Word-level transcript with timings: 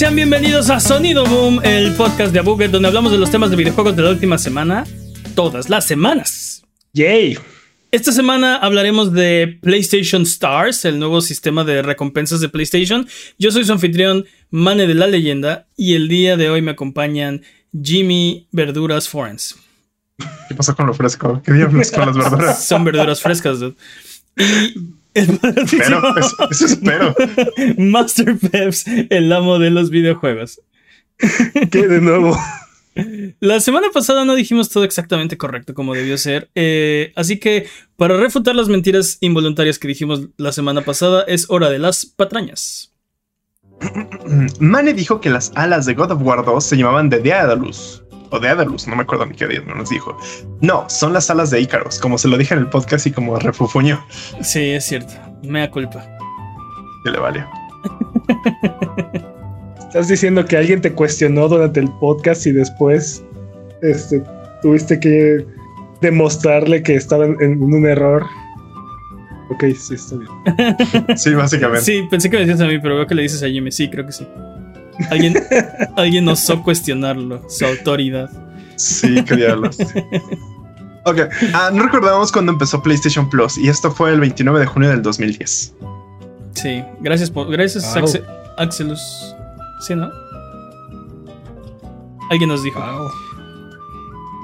Sean 0.00 0.16
bienvenidos 0.16 0.70
a 0.70 0.80
Sonido 0.80 1.26
Boom, 1.26 1.60
el 1.62 1.92
podcast 1.92 2.32
de 2.32 2.38
Abuget, 2.38 2.70
donde 2.70 2.88
hablamos 2.88 3.12
de 3.12 3.18
los 3.18 3.30
temas 3.30 3.50
de 3.50 3.56
videojuegos 3.56 3.94
de 3.94 4.02
la 4.02 4.08
última 4.08 4.38
semana, 4.38 4.86
todas 5.34 5.68
las 5.68 5.84
semanas. 5.84 6.64
Yay. 6.94 7.36
Esta 7.90 8.10
semana 8.10 8.56
hablaremos 8.56 9.12
de 9.12 9.58
PlayStation 9.60 10.22
Stars, 10.22 10.86
el 10.86 10.98
nuevo 10.98 11.20
sistema 11.20 11.64
de 11.64 11.82
recompensas 11.82 12.40
de 12.40 12.48
PlayStation. 12.48 13.06
Yo 13.38 13.50
soy 13.50 13.66
su 13.66 13.72
anfitrión, 13.72 14.24
Mane 14.48 14.86
de 14.86 14.94
la 14.94 15.06
Leyenda, 15.06 15.66
y 15.76 15.92
el 15.92 16.08
día 16.08 16.38
de 16.38 16.48
hoy 16.48 16.62
me 16.62 16.70
acompañan 16.70 17.42
Jimmy 17.70 18.48
Verduras 18.52 19.06
Forens. 19.06 19.56
¿Qué 20.48 20.54
pasó 20.54 20.74
con 20.74 20.86
lo 20.86 20.94
fresco? 20.94 21.42
¿Qué 21.44 21.52
diablos 21.52 21.90
con 21.90 22.06
las 22.06 22.16
verduras? 22.16 22.66
Son 22.66 22.84
verduras 22.84 23.20
frescas, 23.20 23.60
dude. 23.60 23.76
Y 24.38 24.99
el 25.14 25.38
Pero, 25.70 26.16
eso, 26.16 26.50
eso 26.50 26.66
espero. 26.66 27.14
Master 27.78 28.36
Peps, 28.36 28.84
el 29.10 29.32
amo 29.32 29.58
de 29.58 29.70
los 29.70 29.90
videojuegos. 29.90 30.60
¿Qué 31.70 31.86
de 31.86 32.00
nuevo? 32.00 32.36
La 33.38 33.60
semana 33.60 33.88
pasada 33.92 34.24
no 34.24 34.34
dijimos 34.34 34.68
todo 34.68 34.84
exactamente 34.84 35.38
correcto 35.38 35.74
como 35.74 35.94
debió 35.94 36.18
ser, 36.18 36.50
eh, 36.54 37.12
así 37.14 37.38
que 37.38 37.66
para 37.96 38.16
refutar 38.16 38.56
las 38.56 38.68
mentiras 38.68 39.18
involuntarias 39.20 39.78
que 39.78 39.88
dijimos 39.88 40.28
la 40.36 40.52
semana 40.52 40.82
pasada 40.82 41.22
es 41.28 41.46
hora 41.48 41.70
de 41.70 41.78
las 41.78 42.04
patrañas. 42.04 42.92
Mane 44.60 44.92
dijo 44.92 45.20
que 45.20 45.30
las 45.30 45.52
alas 45.54 45.86
de 45.86 45.94
God 45.94 46.12
of 46.12 46.22
War 46.22 46.44
2 46.44 46.64
se 46.64 46.76
llamaban 46.76 47.08
de 47.08 47.20
Daedalus. 47.20 48.02
O 48.30 48.38
de 48.38 48.48
Daedalus, 48.48 48.86
no 48.86 48.96
me 48.96 49.02
acuerdo 49.02 49.26
ni 49.26 49.34
qué 49.34 49.46
día 49.46 49.60
no 49.66 49.74
nos 49.74 49.90
dijo. 49.90 50.16
No, 50.60 50.88
son 50.88 51.12
las 51.12 51.30
alas 51.30 51.50
de 51.50 51.60
Icaros, 51.60 51.98
como 51.98 52.16
se 52.16 52.28
lo 52.28 52.38
dije 52.38 52.54
en 52.54 52.60
el 52.60 52.68
podcast 52.68 53.06
y 53.06 53.10
como 53.10 53.36
refufuño. 53.38 54.04
Sí, 54.40 54.70
es 54.70 54.84
cierto, 54.84 55.12
mea 55.42 55.70
culpa. 55.70 56.06
Que 57.04 57.10
le 57.10 57.18
vale. 57.18 57.44
Estás 59.80 60.06
diciendo 60.06 60.44
que 60.44 60.56
alguien 60.56 60.80
te 60.80 60.92
cuestionó 60.92 61.48
durante 61.48 61.80
el 61.80 61.90
podcast 61.98 62.46
y 62.46 62.52
después 62.52 63.24
este, 63.82 64.22
tuviste 64.62 65.00
que 65.00 65.44
demostrarle 66.00 66.82
que 66.82 66.94
estaba 66.94 67.26
en, 67.26 67.36
en 67.40 67.60
un 67.60 67.86
error. 67.86 68.24
Ok, 69.50 69.64
sí, 69.76 69.94
está 69.94 70.16
bien. 70.16 71.16
Sí, 71.16 71.34
básicamente. 71.34 71.84
Sí, 71.84 72.06
pensé 72.08 72.30
que 72.30 72.36
me 72.36 72.46
decías 72.46 72.60
a 72.60 72.66
mí, 72.66 72.78
pero 72.78 72.94
veo 72.94 73.06
que 73.08 73.16
le 73.16 73.22
dices 73.22 73.42
a 73.42 73.48
Jimmy, 73.48 73.72
sí, 73.72 73.90
creo 73.90 74.06
que 74.06 74.12
sí. 74.12 74.24
Alguien, 75.10 75.34
alguien 75.96 76.28
osó 76.28 76.62
cuestionarlo, 76.62 77.48
su 77.48 77.64
autoridad. 77.64 78.30
Sí, 78.76 79.22
qué 79.24 79.36
diablos. 79.36 79.78
Ok, 81.04 81.18
ah, 81.54 81.70
no 81.72 81.82
recordamos 81.84 82.30
cuando 82.30 82.52
empezó 82.52 82.82
PlayStation 82.82 83.28
Plus 83.30 83.56
y 83.56 83.68
esto 83.68 83.90
fue 83.90 84.12
el 84.12 84.20
29 84.20 84.60
de 84.60 84.66
junio 84.66 84.90
del 84.90 85.00
2010. 85.02 85.74
Sí, 86.54 86.84
gracias 87.00 87.30
por, 87.30 87.50
gracias 87.50 87.94
Wow. 87.94 88.22
Axelus. 88.58 89.34
Sí, 89.86 89.94
¿no? 89.94 90.10
Alguien 92.30 92.50
nos 92.50 92.62
dijo. 92.62 92.78
Wow. 92.78 93.08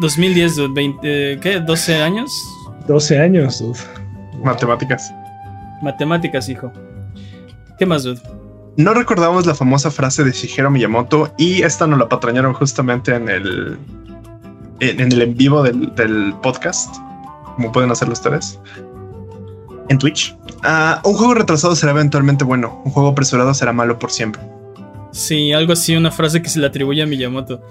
2010, 0.01 0.57
dude, 0.57 0.75
20, 0.75 1.01
eh, 1.03 1.39
¿qué? 1.41 1.61
¿12 1.61 2.03
años? 2.03 2.31
12 2.87 3.19
años, 3.19 3.59
dude. 3.61 3.79
Matemáticas. 4.43 5.13
Matemáticas, 5.83 6.49
hijo. 6.49 6.73
¿Qué 7.79 7.85
más, 7.85 8.05
dude? 8.05 8.21
No 8.77 8.93
recordamos 8.93 9.47
la 9.47 9.55
famosa 9.55 9.91
frase 9.91 10.23
de 10.23 10.33
Shigeru 10.33 10.71
Miyamoto 10.71 11.33
y 11.39 11.63
esta 11.63 11.87
nos 11.87 11.99
la 11.99 12.09
patrañaron 12.09 12.53
justamente 12.53 13.15
en 13.15 13.29
el 13.29 13.79
en, 14.81 15.01
en 15.01 15.13
el 15.13 15.23
en 15.23 15.35
vivo 15.37 15.63
del, 15.63 15.95
del 15.95 16.35
podcast, 16.43 16.95
como 17.57 17.73
pueden 17.73 17.91
hacerlo 17.91 18.13
ustedes 18.13 18.61
en 19.89 19.99
Twitch. 19.99 20.37
Ah, 20.63 21.01
un 21.05 21.15
juego 21.15 21.35
retrasado 21.35 21.75
será 21.77 21.93
eventualmente 21.93 22.45
bueno, 22.45 22.83
un 22.85 22.91
juego 22.91 23.09
apresurado 23.11 23.55
será 23.55 23.73
malo 23.73 23.99
por 23.99 24.11
siempre. 24.11 24.43
Sí, 25.13 25.53
algo 25.53 25.73
así, 25.73 25.97
una 25.97 26.11
frase 26.11 26.43
que 26.43 26.51
se 26.51 26.59
le 26.59 26.67
atribuye 26.67 27.03
a 27.03 27.07
Miyamoto. 27.07 27.63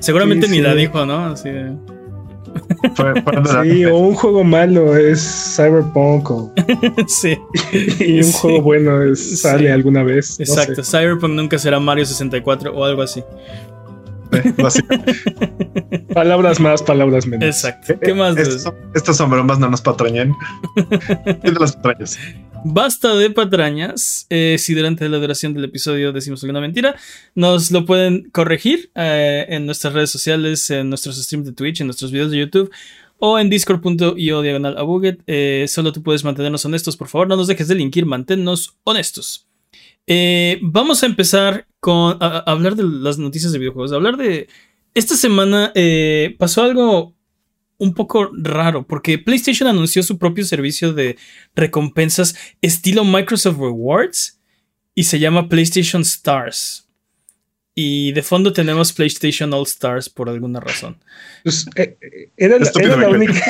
Seguramente 0.00 0.46
Sí, 0.46 0.52
ni 0.52 0.58
sí. 0.58 0.62
la 0.62 0.74
dijo, 0.74 1.06
¿no? 1.06 1.26
Así 1.26 1.48
de- 1.48 1.74
Fue- 2.94 3.22
fue 3.22 3.62
Sí, 3.72 3.84
o 3.84 3.96
un 3.98 4.14
juego 4.14 4.44
malo 4.44 4.96
es 4.96 5.54
Cyberpunk 5.56 6.30
o- 6.30 6.52
sí, 7.06 7.38
y 8.00 8.18
un 8.18 8.24
Sí. 8.24 8.32
juego 8.40 8.62
bueno 8.62 9.02
es, 9.02 9.40
sale 9.40 9.64
Sí. 9.64 9.66
alguna 9.68 10.02
vez. 10.02 10.38
no 10.38 10.46
sé. 10.46 10.52
exacto. 10.52 10.82
Cyberpunk 10.84 11.32
nunca 11.34 11.58
será 11.58 11.78
Mario 11.80 12.04
64 12.06 12.72
o 12.74 12.84
algo 12.84 13.02
así. 13.02 13.22
básicamente. 14.58 15.14
Palabras 16.14 16.60
más, 16.60 16.82
palabras 16.82 17.26
menos. 17.26 17.46
Exacto. 17.48 17.98
¿Qué 18.00 18.12
más, 18.14 18.32
dude? 18.34 18.42
Estas 18.42 18.62
son, 18.62 18.74
estas 18.94 19.16
son 19.16 19.30
bromas, 19.30 19.58
no 19.58 19.70
nos 19.70 19.80
patrañen. 19.80 20.34
De 21.42 21.52
las 21.58 21.72
patrañas. 21.76 22.18
Basta 22.70 23.14
de 23.14 23.30
patrañas. 23.30 24.26
Eh, 24.28 24.56
si 24.58 24.74
durante 24.74 25.08
la 25.08 25.16
duración 25.16 25.54
del 25.54 25.64
episodio 25.64 26.12
decimos 26.12 26.42
alguna 26.42 26.60
mentira, 26.60 26.96
nos 27.34 27.70
lo 27.70 27.86
pueden 27.86 28.28
corregir 28.30 28.90
eh, 28.94 29.46
en 29.48 29.64
nuestras 29.64 29.94
redes 29.94 30.10
sociales, 30.10 30.68
en 30.68 30.90
nuestros 30.90 31.16
streams 31.16 31.46
de 31.46 31.52
Twitch, 31.52 31.80
en 31.80 31.86
nuestros 31.86 32.12
videos 32.12 32.30
de 32.30 32.36
YouTube 32.36 32.70
o 33.18 33.38
en 33.38 33.48
discord.io 33.48 34.42
diagonal 34.42 34.76
a 34.76 34.82
Buget. 34.82 35.22
Eh, 35.26 35.64
solo 35.66 35.92
tú 35.92 36.02
puedes 36.02 36.24
mantenernos 36.24 36.62
honestos, 36.66 36.98
por 36.98 37.08
favor. 37.08 37.26
No 37.26 37.36
nos 37.36 37.46
dejes 37.46 37.68
de 37.68 37.74
linkir, 37.74 38.04
manténnos 38.04 38.76
honestos. 38.84 39.48
Eh, 40.06 40.58
vamos 40.60 41.02
a 41.02 41.06
empezar 41.06 41.66
con 41.80 42.18
hablar 42.20 42.76
de 42.76 42.84
las 42.84 43.16
noticias 43.16 43.50
de 43.52 43.60
videojuegos. 43.60 43.92
Hablar 43.92 44.18
de. 44.18 44.46
Esta 44.92 45.16
semana 45.16 45.72
pasó 46.38 46.64
algo 46.64 47.14
un 47.78 47.94
poco 47.94 48.30
raro 48.34 48.86
porque 48.86 49.18
PlayStation 49.18 49.68
anunció 49.68 50.02
su 50.02 50.18
propio 50.18 50.44
servicio 50.44 50.92
de 50.92 51.16
recompensas 51.54 52.34
estilo 52.60 53.04
Microsoft 53.04 53.58
Rewards 53.58 54.40
y 54.94 55.04
se 55.04 55.18
llama 55.20 55.48
PlayStation 55.48 56.02
Stars. 56.02 56.84
Y 57.74 58.10
de 58.10 58.22
fondo 58.24 58.52
tenemos 58.52 58.92
PlayStation 58.92 59.52
All 59.54 59.62
Stars 59.62 60.08
por 60.08 60.28
alguna 60.28 60.58
razón. 60.58 60.96
Pues, 61.44 61.68
eh, 61.76 61.96
eh, 62.00 62.30
era, 62.36 62.58
la- 62.58 62.70
era 62.82 63.08
única. 63.08 63.40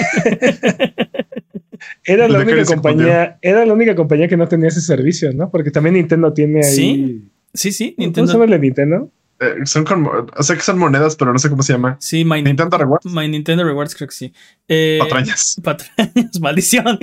era 2.05 2.29
la 2.29 2.39
única 2.41 2.65
compañía. 2.75 3.39
Era 3.43 3.65
la 3.65 3.73
única 3.73 3.95
compañía 3.95 4.29
que 4.29 4.37
no 4.37 4.47
tenía 4.49 4.69
ese 4.69 4.81
servicio, 4.81 5.33
¿no? 5.33 5.51
Porque 5.51 5.71
también 5.71 5.95
Nintendo 5.95 6.33
tiene 6.33 6.61
ahí. 6.65 6.75
Sí, 6.75 7.25
Sí, 7.55 7.73
sí, 7.73 7.85
¿Cómo 7.93 7.97
se 7.97 8.05
Nintendo. 8.05 8.33
llama 8.35 8.45
el 8.45 8.51
de 8.51 8.59
Nintendo? 8.59 9.11
Eh, 9.41 9.67
son 9.67 9.85
con, 9.85 10.05
o 10.05 10.43
sea 10.43 10.57
que 10.57 10.63
son 10.63 10.79
monedas, 10.79 11.15
pero 11.15 11.33
no 11.33 11.39
sé 11.39 11.49
cómo 11.49 11.63
se 11.63 11.73
llama. 11.73 11.97
Sí, 12.01 12.25
My, 12.25 12.43
Nintendo 12.43 12.77
Rewards. 12.77 13.07
My 13.07 13.29
Nintendo 13.29 13.65
Rewards 13.65 13.95
creo 13.95 14.09
que 14.09 14.15
sí. 14.15 14.33
Eh, 14.67 14.99
Patrañas. 15.01 15.57
patrañas, 15.63 16.41
maldición. 16.41 16.99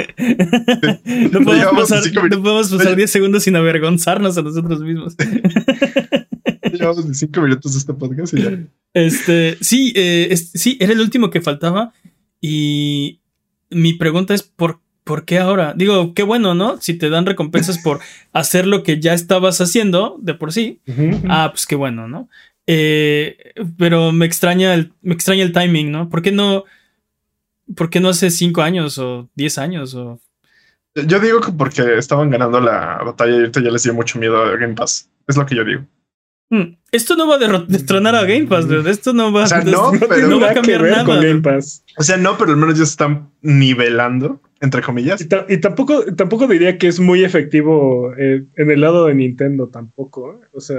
no 1.31 1.39
podemos 1.41 1.89
pasar, 1.89 2.03
no 2.13 2.41
podemos 2.43 2.69
pasar 2.69 2.95
10 2.95 3.09
segundos 3.09 3.43
sin 3.43 3.55
avergonzarnos 3.55 4.37
a 4.37 4.41
nosotros 4.41 4.81
mismos. 4.81 5.15
Llevamos 6.73 7.05
ni 7.05 7.13
cinco 7.13 7.41
minutos 7.41 7.71
de 7.71 7.79
este 7.79 7.93
podcast 7.93 8.33
y 8.33 8.41
ya. 8.41 8.59
Este, 8.93 9.57
sí, 9.61 9.93
eh, 9.95 10.35
sí, 10.35 10.77
era 10.81 10.91
el 10.91 10.99
último 10.99 11.29
que 11.29 11.39
faltaba. 11.39 11.93
Y 12.41 13.21
mi 13.69 13.93
pregunta 13.93 14.33
es: 14.33 14.43
¿por, 14.43 14.81
¿por 15.05 15.23
qué 15.23 15.39
ahora? 15.39 15.73
Digo, 15.77 16.13
qué 16.13 16.23
bueno, 16.23 16.53
¿no? 16.55 16.81
Si 16.81 16.95
te 16.95 17.09
dan 17.09 17.25
recompensas 17.25 17.77
por 17.77 18.01
hacer 18.33 18.67
lo 18.67 18.83
que 18.83 18.99
ya 18.99 19.13
estabas 19.13 19.61
haciendo 19.61 20.17
de 20.21 20.33
por 20.33 20.51
sí. 20.51 20.81
Ah, 21.29 21.47
pues 21.53 21.65
qué 21.65 21.75
bueno, 21.75 22.09
¿no? 22.09 22.27
Eh, 22.67 23.53
pero 23.77 24.11
me 24.11 24.25
extraña 24.25 24.73
el, 24.73 24.91
me 25.01 25.13
extraña 25.13 25.43
el 25.43 25.53
timing, 25.53 25.91
¿no? 25.91 26.09
¿Por 26.09 26.21
qué 26.21 26.31
no? 26.33 26.65
¿Por 27.75 27.89
qué 27.89 27.99
no 27.99 28.09
hace 28.09 28.29
5 28.29 28.61
años 28.61 28.97
o 28.97 29.29
10 29.35 29.57
años? 29.59 29.95
O... 29.95 30.19
Yo 30.95 31.19
digo 31.19 31.39
que 31.41 31.51
porque 31.51 31.97
estaban 31.97 32.29
ganando 32.29 32.59
la 32.59 32.99
batalla 33.05 33.31
y 33.33 33.39
ahorita 33.39 33.61
ya 33.61 33.71
les 33.71 33.83
dio 33.83 33.93
mucho 33.93 34.19
miedo 34.19 34.37
a 34.41 34.55
Game 34.57 34.73
Pass. 34.75 35.09
Es 35.27 35.37
lo 35.37 35.45
que 35.45 35.55
yo 35.55 35.63
digo. 35.63 35.81
Hmm, 36.51 36.75
Esto 36.91 37.15
no 37.15 37.27
va 37.27 37.35
a 37.35 37.59
destronar 37.67 38.15
a 38.15 38.23
Game 38.23 38.45
Pass, 38.45 38.67
dude. 38.67 38.89
Esto 38.91 39.13
no 39.13 39.31
va, 39.33 39.43
O 39.43 39.47
sea, 39.47 39.61
no, 39.61 39.91
No 39.93 39.99
pero- 39.99 40.13
tiene 40.15 40.29
no 40.29 40.39
va 40.39 40.51
a 40.51 40.53
cambiar 40.53 40.81
nada. 40.83 41.03
con 41.05 41.15
Game 41.15 41.33
dude. 41.33 41.41
Pass. 41.41 41.83
O 41.97 42.03
sea, 42.03 42.17
no, 42.17 42.37
pero 42.37 42.51
al 42.51 42.57
menos 42.57 42.77
ya 42.77 42.85
se 42.85 42.91
están 42.91 43.31
nivelando, 43.41 44.41
entre 44.61 44.81
comillas. 44.81 45.21
Y, 45.21 45.25
ta- 45.27 45.45
y 45.49 45.57
tampoco, 45.59 46.03
tampoco 46.15 46.47
diría 46.47 46.77
que 46.77 46.87
es 46.87 46.99
muy 46.99 47.23
efectivo 47.23 48.13
eh, 48.17 48.45
en 48.55 48.71
el 48.71 48.81
lado 48.81 49.05
de 49.07 49.15
Nintendo 49.15 49.67
tampoco. 49.69 50.33
¿eh? 50.41 50.47
O 50.53 50.59
sea, 50.61 50.77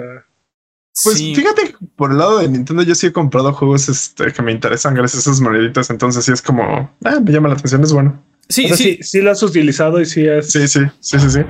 Pues 1.05 1.19
Sí. 1.19 1.35
fíjate, 1.35 1.63
que 1.73 1.87
por 1.95 2.11
el 2.11 2.19
lado 2.19 2.39
de 2.39 2.49
Nintendo 2.49 2.83
yo 2.83 2.95
sí 2.95 3.09
he 3.09 3.13
comprado 3.13 3.53
juegos 3.53 3.89
este, 3.89 4.33
que 4.33 4.43
me 4.43 4.53
interesan 4.53 4.95
gracias 4.95 5.27
a 5.27 5.31
esas 5.31 5.41
moneditas. 5.43 5.91
Entonces 5.91 6.25
sí 6.25 6.33
es 6.33 6.41
como, 6.43 6.63
ah, 7.05 7.21
me 7.21 7.31
llama 7.33 7.49
la 7.49 7.55
atención, 7.55 7.83
es 7.85 7.93
bueno. 7.93 8.23
Sí, 8.49 8.65
o 8.65 8.69
sea, 8.69 8.77
sí, 8.79 8.85
sí, 8.97 9.03
sí 9.03 9.21
lo 9.23 9.31
has 9.33 9.43
utilizado 9.43 10.01
y 10.01 10.07
sí 10.07 10.27
has. 10.29 10.51
Sí, 10.51 10.67
sí, 10.69 10.81
sí, 11.01 11.19
sí, 11.19 11.31
sí. 11.31 11.41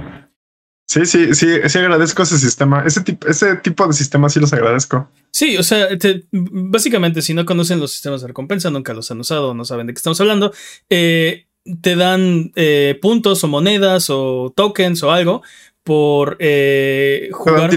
Sí, 0.89 1.05
sí, 1.05 1.35
sí, 1.35 1.49
sí 1.67 1.79
agradezco 1.79 2.23
ese 2.23 2.39
sistema. 2.39 2.85
Ese 2.87 3.01
tipo, 3.03 3.27
ese 3.27 3.57
tipo 3.57 3.87
de 3.87 3.93
sistemas 3.93 4.33
sí 4.33 4.39
los 4.41 4.53
agradezco. 4.53 5.11
Sí, 5.33 5.57
o 5.59 5.63
sea, 5.65 5.97
te- 5.99 6.25
básicamente 6.33 7.23
si 7.23 7.35
no 7.35 7.45
conocen 7.45 7.81
los 7.81 7.93
sistemas 7.93 8.21
de 8.23 8.29
recompensa, 8.29 8.71
nunca 8.71 8.95
los 8.95 9.11
han 9.11 9.19
usado, 9.21 9.53
no 9.53 9.65
saben 9.65 9.87
de 9.89 9.93
qué 9.95 9.99
estamos 9.99 10.21
hablando, 10.21 10.53
eh, 10.89 11.47
te 11.81 11.97
dan 11.97 12.53
eh, 12.57 12.99
puntos 13.01 13.43
o 13.45 13.49
monedas 13.49 14.09
o 14.11 14.53
tokens 14.55 15.03
o 15.03 15.11
algo 15.13 15.43
por 15.83 16.37
eh, 16.41 17.29
jugar, 17.33 17.71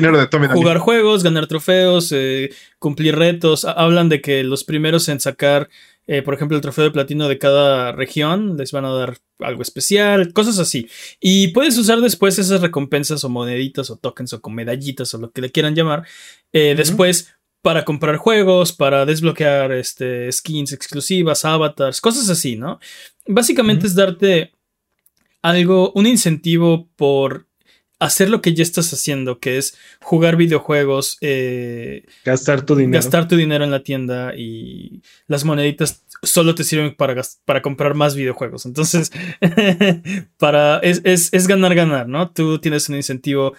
jugar 0.58 0.78
juegos, 0.80 1.24
ganar 1.24 1.46
trofeos, 1.48 2.12
eh, 2.12 2.50
cumplir 2.80 3.16
retos. 3.16 3.66
Ha- 3.66 3.72
Hablan 3.74 4.10
de 4.10 4.20
que 4.22 4.44
los 4.44 4.64
primeros 4.64 5.10
en 5.10 5.20
sacar 5.20 5.70
eh, 6.12 6.24
por 6.24 6.34
ejemplo, 6.34 6.58
el 6.58 6.62
trofeo 6.64 6.86
de 6.86 6.90
platino 6.92 7.28
de 7.28 7.38
cada 7.38 7.92
región, 7.92 8.58
les 8.58 8.72
van 8.72 8.84
a 8.84 8.90
dar 8.90 9.18
algo 9.38 9.62
especial, 9.62 10.34
cosas 10.34 10.58
así. 10.58 10.90
Y 11.20 11.50
puedes 11.50 11.78
usar 11.78 12.02
después 12.02 12.40
esas 12.40 12.62
recompensas 12.62 13.24
o 13.24 13.30
moneditas 13.30 13.92
o 13.92 13.96
tokens 13.96 14.34
o 14.34 14.42
con 14.42 14.56
medallitas 14.56 15.14
o 15.14 15.20
lo 15.20 15.30
que 15.32 15.42
le 15.42 15.52
quieran 15.52 15.76
llamar, 15.76 16.08
eh, 16.52 16.74
después 16.76 17.36
para 17.62 17.84
comprar 17.86 18.18
juegos, 18.18 18.72
para 18.72 19.06
desbloquear 19.06 19.72
este, 19.72 20.32
skins 20.32 20.72
exclusivas, 20.72 21.46
avatars, 21.46 22.02
cosas 22.02 22.30
así, 22.30 22.56
¿no? 22.56 22.80
Básicamente 23.28 23.88
es 23.88 23.96
darte 23.96 24.54
algo, 25.42 25.92
un 25.94 26.08
incentivo 26.08 26.88
por 26.96 27.48
hacer 28.00 28.30
lo 28.30 28.42
que 28.42 28.54
ya 28.54 28.64
estás 28.64 28.92
haciendo, 28.94 29.40
que 29.40 29.58
es 29.58 29.78
jugar 30.02 30.38
videojuegos, 30.38 31.18
eh, 31.22 32.06
gastar 32.24 32.66
tu 32.66 32.76
dinero. 32.76 33.04
Gastar 33.04 33.28
tu 33.28 33.36
dinero 33.36 33.66
en 33.66 33.72
la 33.72 33.84
tienda 33.84 34.34
y 34.36 35.02
las 35.28 35.44
moneditas 35.44 36.06
solo 36.24 36.56
te 36.56 36.64
sirven 36.64 36.96
para, 36.96 37.22
para 37.46 37.62
comprar 37.62 37.96
más 37.96 38.16
videojuegos. 38.16 38.66
Entonces, 38.66 39.12
para, 40.38 40.80
es, 40.80 41.02
es, 41.04 41.48
ganar, 41.48 41.76
ganar, 41.76 42.08
¿no? 42.08 42.32
Tú 42.32 42.60
tienes 42.60 42.88
un 42.90 42.96
incentivo 42.96 43.54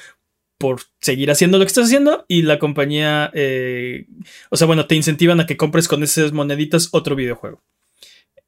por 0.61 0.83
seguir 1.01 1.31
haciendo 1.31 1.57
lo 1.57 1.65
que 1.65 1.69
estás 1.69 1.87
haciendo 1.87 2.27
y 2.29 2.43
la 2.43 2.59
compañía, 2.59 3.31
eh, 3.33 4.07
o 4.51 4.59
sea, 4.59 4.67
bueno, 4.67 4.87
te 4.87 4.95
incentivan 4.95 5.41
a 5.41 5.47
que 5.47 5.57
compres 5.57 5.89
con 5.89 6.03
esas 6.03 6.33
moneditas 6.33 6.91
otro 6.93 7.17
videojuego 7.17 7.63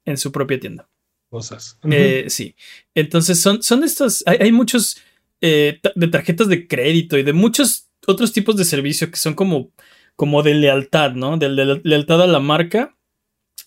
en 0.05 0.19
su 0.19 0.31
propia 0.31 0.59
tienda. 0.59 0.87
Cosas. 1.31 1.79
Eh, 1.89 2.25
sí. 2.27 2.55
Entonces 2.93 3.41
son, 3.41 3.63
son 3.63 3.83
estos, 3.83 4.23
hay, 4.27 4.51
muchos 4.51 5.01
eh, 5.41 5.79
de 5.95 6.07
tarjetas 6.07 6.47
de 6.49 6.67
crédito 6.67 7.17
y 7.17 7.23
de 7.23 7.33
muchos 7.33 7.89
otros 8.05 8.31
tipos 8.31 8.57
de 8.57 8.65
servicio 8.65 9.09
que 9.09 9.17
son 9.17 9.33
como, 9.33 9.71
como 10.15 10.43
de 10.43 10.53
lealtad, 10.53 11.13
¿no? 11.13 11.37
De, 11.37 11.49
lealtad 11.49 12.21
a 12.21 12.27
la 12.27 12.39
marca. 12.39 12.95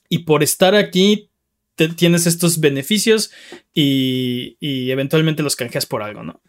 Y 0.09 0.19
por 0.19 0.45
estar 0.45 0.77
aquí 0.77 1.31
tienes 1.97 2.29
estos 2.29 2.61
beneficios 2.61 3.33
y, 3.75 4.57
y 4.61 4.93
eventualmente 4.93 5.43
los 5.43 5.57
canjeas 5.57 5.85
por 5.85 6.05
algo, 6.05 6.23
¿no? 6.23 6.41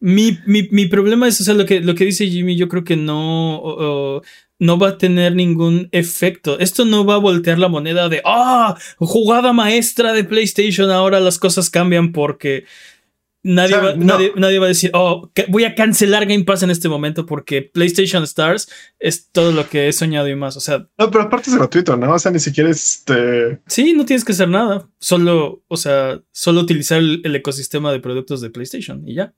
Mi, 0.00 0.86
problema 0.86 1.28
es, 1.28 1.40
o 1.40 1.44
sea, 1.44 1.54
lo 1.54 1.66
que, 1.66 1.80
lo 1.80 1.94
que 1.94 2.06
dice 2.06 2.26
Jimmy, 2.26 2.56
yo 2.56 2.68
creo 2.68 2.84
que 2.84 2.96
no, 2.96 4.22
no 4.60 4.78
va 4.78 4.90
a 4.90 4.98
tener 4.98 5.34
ningún 5.34 5.88
efecto. 5.92 6.58
Esto 6.58 6.84
no 6.84 7.04
va 7.04 7.14
a 7.14 7.18
voltear 7.18 7.58
la 7.58 7.68
moneda 7.68 8.08
de, 8.08 8.22
ah, 8.24 8.76
jugada 8.98 9.52
maestra 9.52 10.12
de 10.12 10.24
PlayStation, 10.24 10.90
ahora 10.90 11.18
las 11.18 11.38
cosas 11.38 11.70
cambian 11.70 12.12
porque 12.12 12.64
nadie, 13.42 13.76
va, 13.76 13.94
nadie, 13.96 14.58
va 14.58 14.66
a 14.66 14.68
decir, 14.68 14.90
oh, 14.92 15.30
voy 15.48 15.64
a 15.64 15.74
cancelar 15.74 16.26
Game 16.26 16.44
Pass 16.44 16.62
en 16.62 16.70
este 16.70 16.88
momento 16.88 17.24
porque 17.24 17.62
PlayStation 17.62 18.22
Stars 18.24 18.68
es 18.98 19.30
todo 19.30 19.52
lo 19.52 19.68
que 19.68 19.88
he 19.88 19.92
soñado 19.92 20.28
y 20.28 20.34
más. 20.34 20.56
O 20.56 20.60
sea, 20.60 20.86
no, 20.98 21.10
pero 21.10 21.24
aparte 21.24 21.50
es 21.50 21.56
gratuito, 21.56 21.96
¿no? 21.96 22.12
O 22.12 22.18
sea, 22.18 22.30
ni 22.30 22.38
siquiera 22.38 22.70
este. 22.70 23.60
Sí, 23.66 23.94
no 23.94 24.04
tienes 24.04 24.24
que 24.24 24.32
hacer 24.32 24.48
nada. 24.48 24.88
Solo, 24.98 25.62
o 25.68 25.76
sea, 25.76 26.20
solo 26.32 26.60
utilizar 26.60 26.98
el 26.98 27.34
ecosistema 27.36 27.92
de 27.92 28.00
productos 28.00 28.40
de 28.40 28.50
PlayStation 28.50 29.06
y 29.08 29.14
ya. 29.14 29.34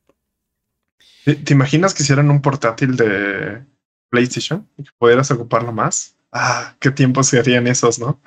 ¿Te 1.25 1.53
imaginas 1.53 1.95
que 1.95 2.03
hicieran 2.03 2.31
un 2.31 2.43
portátil 2.43 2.97
de 2.97 3.63
PlayStation 4.11 4.69
y 4.77 4.85
que 4.85 4.91
pudieras 4.99 5.31
ocuparlo 5.31 5.73
más? 5.73 6.17
Ah, 6.33 6.75
qué 6.81 6.91
tiempo 6.91 7.23
serían 7.23 7.67
esos, 7.67 7.99
¿no? 7.99 8.21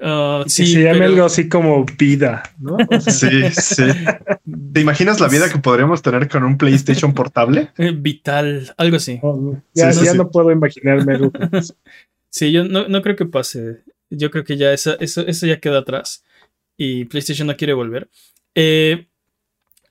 Uh, 0.00 0.48
sí, 0.48 0.66
se 0.66 0.82
llame 0.82 1.04
algo 1.04 1.24
así 1.24 1.48
como 1.48 1.84
vida, 1.98 2.42
¿no? 2.58 2.76
sí, 3.00 3.50
sí. 3.52 3.84
¿Te 4.72 4.80
imaginas 4.80 5.20
la 5.20 5.28
vida 5.28 5.50
que 5.50 5.58
podríamos 5.58 6.02
tener 6.02 6.28
con 6.28 6.44
un 6.44 6.58
PlayStation 6.58 7.14
portable? 7.14 7.70
Eh, 7.78 7.92
vital, 7.92 8.74
algo 8.76 8.96
así. 8.96 9.18
Oh, 9.22 9.56
ya, 9.72 9.92
no 10.14 10.30
puedo 10.30 10.50
imaginarme 10.50 11.14
algo. 11.14 11.32
sí, 12.28 12.52
yo 12.52 12.64
no, 12.64 13.02
creo 13.02 13.16
que 13.16 13.26
pase. 13.26 13.82
Yo 14.10 14.30
creo 14.30 14.44
que 14.44 14.56
ya 14.56 14.72
eso, 14.72 14.98
eso 15.00 15.46
ya 15.46 15.60
queda 15.60 15.78
atrás 15.78 16.24
y 16.76 17.04
PlayStation 17.04 17.46
no 17.46 17.56
quiere 17.56 17.72
volver. 17.72 18.08
Eh, 18.54 19.08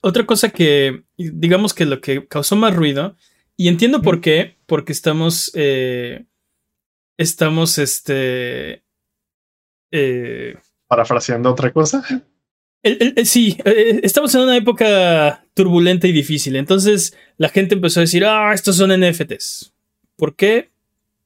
otra 0.04 0.26
cosa 0.26 0.50
que, 0.50 1.04
digamos 1.16 1.72
que 1.72 1.86
lo 1.86 2.00
que 2.02 2.28
causó 2.28 2.56
más 2.56 2.76
ruido, 2.76 3.16
y 3.56 3.68
entiendo 3.68 4.02
por 4.02 4.20
qué, 4.20 4.56
porque 4.66 4.92
estamos, 4.92 5.50
eh, 5.54 6.26
estamos, 7.16 7.78
este... 7.78 8.84
Eh, 9.90 10.56
Parafraseando 10.88 11.50
otra 11.50 11.72
cosa. 11.72 12.04
sí, 13.24 13.56
eh, 13.64 14.00
estamos 14.02 14.34
en 14.34 14.42
una 14.42 14.56
época 14.58 15.46
turbulenta 15.54 16.06
y 16.06 16.12
difícil, 16.12 16.56
entonces 16.56 17.16
la 17.38 17.48
gente 17.48 17.74
empezó 17.74 18.00
a 18.00 18.02
decir, 18.02 18.26
ah, 18.26 18.52
estos 18.52 18.76
son 18.76 18.92
NFTs. 18.92 19.72
¿Por 20.16 20.36
qué? 20.36 20.70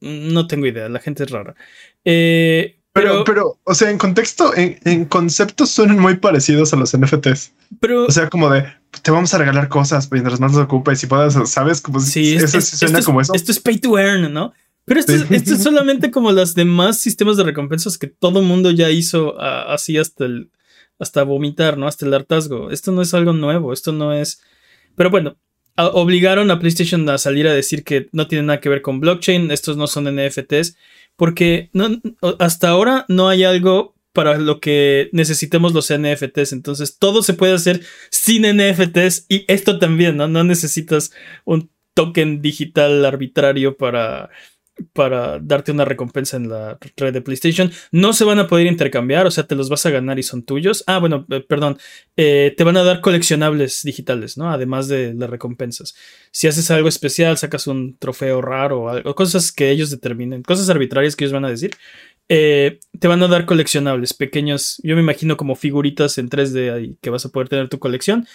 No 0.01 0.47
tengo 0.47 0.67
idea, 0.67 0.89
la 0.89 1.01
gente 1.01 1.25
es 1.25 1.31
rara. 1.31 1.57
Eh, 2.05 2.78
pero, 3.03 3.25
pero, 3.25 3.59
o 3.65 3.75
sea, 3.75 3.91
en 3.91 3.99
contexto, 3.99 4.55
en, 4.57 4.79
en 4.85 5.05
conceptos 5.05 5.71
suenan 5.71 5.99
muy 5.99 6.17
parecidos 6.17 6.73
a 6.73 6.77
los 6.77 6.97
NFTs. 6.97 7.53
Pero, 7.81 8.07
o 8.07 8.11
sea, 8.11 8.29
como 8.29 8.51
de 8.51 8.67
te 9.03 9.11
vamos 9.11 9.33
a 9.35 9.39
regalar 9.39 9.69
cosas 9.69 10.11
mientras 10.11 10.41
más 10.41 10.53
nos 10.53 10.63
ocupes 10.63 11.03
y 11.03 11.07
puedas, 11.07 11.37
sabes, 11.51 11.81
como 11.81 12.01
sí, 12.01 12.35
eso 12.35 12.61
suena 12.61 13.03
como 13.03 13.21
eso. 13.21 13.35
Esto 13.35 13.53
es 13.53 13.61
pay 13.61 13.79
to 13.79 13.99
earn, 13.99 14.33
¿no? 14.33 14.53
Pero 14.85 15.01
esto, 15.01 15.15
es, 15.15 15.31
esto 15.31 15.55
es 15.55 15.63
solamente 15.63 16.11
como 16.11 16.33
los 16.33 16.55
demás 16.55 16.99
sistemas 16.99 17.37
de 17.37 17.45
recompensas 17.45 17.99
que 17.99 18.07
todo 18.07 18.41
mundo 18.41 18.71
ya 18.71 18.89
hizo 18.91 19.39
así 19.39 19.99
hasta 19.99 20.25
el 20.25 20.51
hasta 20.99 21.23
vomitar, 21.23 21.79
¿no? 21.79 21.87
Hasta 21.87 22.07
el 22.07 22.15
hartazgo. 22.15 22.71
Esto 22.71 22.91
no 22.91 23.03
es 23.03 23.15
algo 23.15 23.33
nuevo, 23.33 23.73
esto 23.73 23.93
no 23.93 24.13
es. 24.13 24.43
Pero 24.97 25.11
bueno, 25.11 25.37
obligaron 25.77 26.51
a 26.51 26.59
PlayStation 26.59 27.09
a 27.09 27.19
salir 27.19 27.47
a 27.47 27.55
decir 27.55 27.85
que 27.85 28.09
no 28.13 28.27
tiene 28.27 28.47
nada 28.47 28.61
que 28.61 28.69
ver 28.69 28.83
con 28.83 28.99
blockchain, 28.99 29.51
estos 29.51 29.77
no 29.77 29.87
son 29.87 30.05
NFTs 30.05 30.77
porque 31.19 31.69
no, 31.73 31.89
hasta 32.39 32.69
ahora 32.69 33.05
no 33.09 33.29
hay 33.29 33.43
algo 33.43 33.97
para 34.13 34.39
lo 34.39 34.61
que 34.61 35.11
necesitemos 35.13 35.75
los 35.75 35.93
NFTs. 35.93 36.53
Entonces, 36.53 36.97
todo 36.97 37.23
se 37.23 37.35
puede 37.35 37.55
hacer 37.55 37.83
sin 38.11 38.43
NFTs 38.43 39.27
y 39.29 39.45
esto 39.49 39.81
también, 39.81 40.17
¿no? 40.17 40.29
No 40.29 40.45
necesitas 40.45 41.11
un 41.45 41.71
token 41.95 42.41
digital 42.41 43.05
arbitrario 43.05 43.77
para, 43.77 44.31
para 44.93 45.39
darte 45.39 45.73
una 45.73 45.85
recompensa 45.85 46.37
en 46.37 46.49
la 46.49 46.79
red 46.97 47.13
de 47.13 47.21
PlayStation. 47.21 47.71
No 47.93 48.13
se 48.13 48.25
van 48.25 48.39
a 48.39 48.47
poder 48.47 48.67
intercambiar, 48.67 49.27
o 49.27 49.31
sea, 49.31 49.47
te 49.47 49.55
los 49.55 49.69
vas 49.69 49.85
a 49.87 49.91
ganar 49.91 50.19
y 50.19 50.23
son 50.23 50.43
tuyos. 50.43 50.85
Ah, 50.87 50.99
bueno, 50.99 51.27
eh, 51.31 51.41
perdón, 51.41 51.79
eh, 52.17 52.55
te 52.57 52.65
van 52.65 52.77
a 52.77 52.85
dar 52.85 53.01
coleccionables 53.01 53.83
digitales, 53.83 54.37
¿no? 54.37 54.51
Además 54.51 54.89
de 54.89 55.15
las 55.15 55.31
recompensas. 55.31 55.95
Si 56.31 56.47
haces 56.47 56.71
algo 56.71 56.89
especial, 56.89 57.37
sacas 57.39 57.67
un 57.67 57.97
trofeo 57.99 58.41
raro 58.41 58.85
o, 58.85 59.15
cosas 59.15 59.53
que 59.53 59.71
ellos 59.71 59.91
determinen, 59.91 60.43
cosas 60.43 60.69
arbitrarias 60.69 61.17
que 61.17 61.25
ellos 61.25 61.35
van 61.35 61.45
a 61.45 61.51
decir. 61.51 61.73
Eh, 62.29 62.81
te 62.99 63.09
van 63.09 63.23
a 63.23 63.29
dar 63.29 63.47
coleccionables 63.47 64.13
pequeños, 64.13 64.81
yo 64.83 64.95
me 64.95 65.01
imagino 65.01 65.37
como 65.37 65.57
figuritas 65.57 66.19
en 66.19 66.29
3D 66.29 66.75
ahí 66.75 66.99
que 67.01 67.11
vas 67.11 67.25
a 67.25 67.31
poder 67.31 67.49
tener 67.49 67.69
tu 67.69 67.79
colección. 67.79 68.27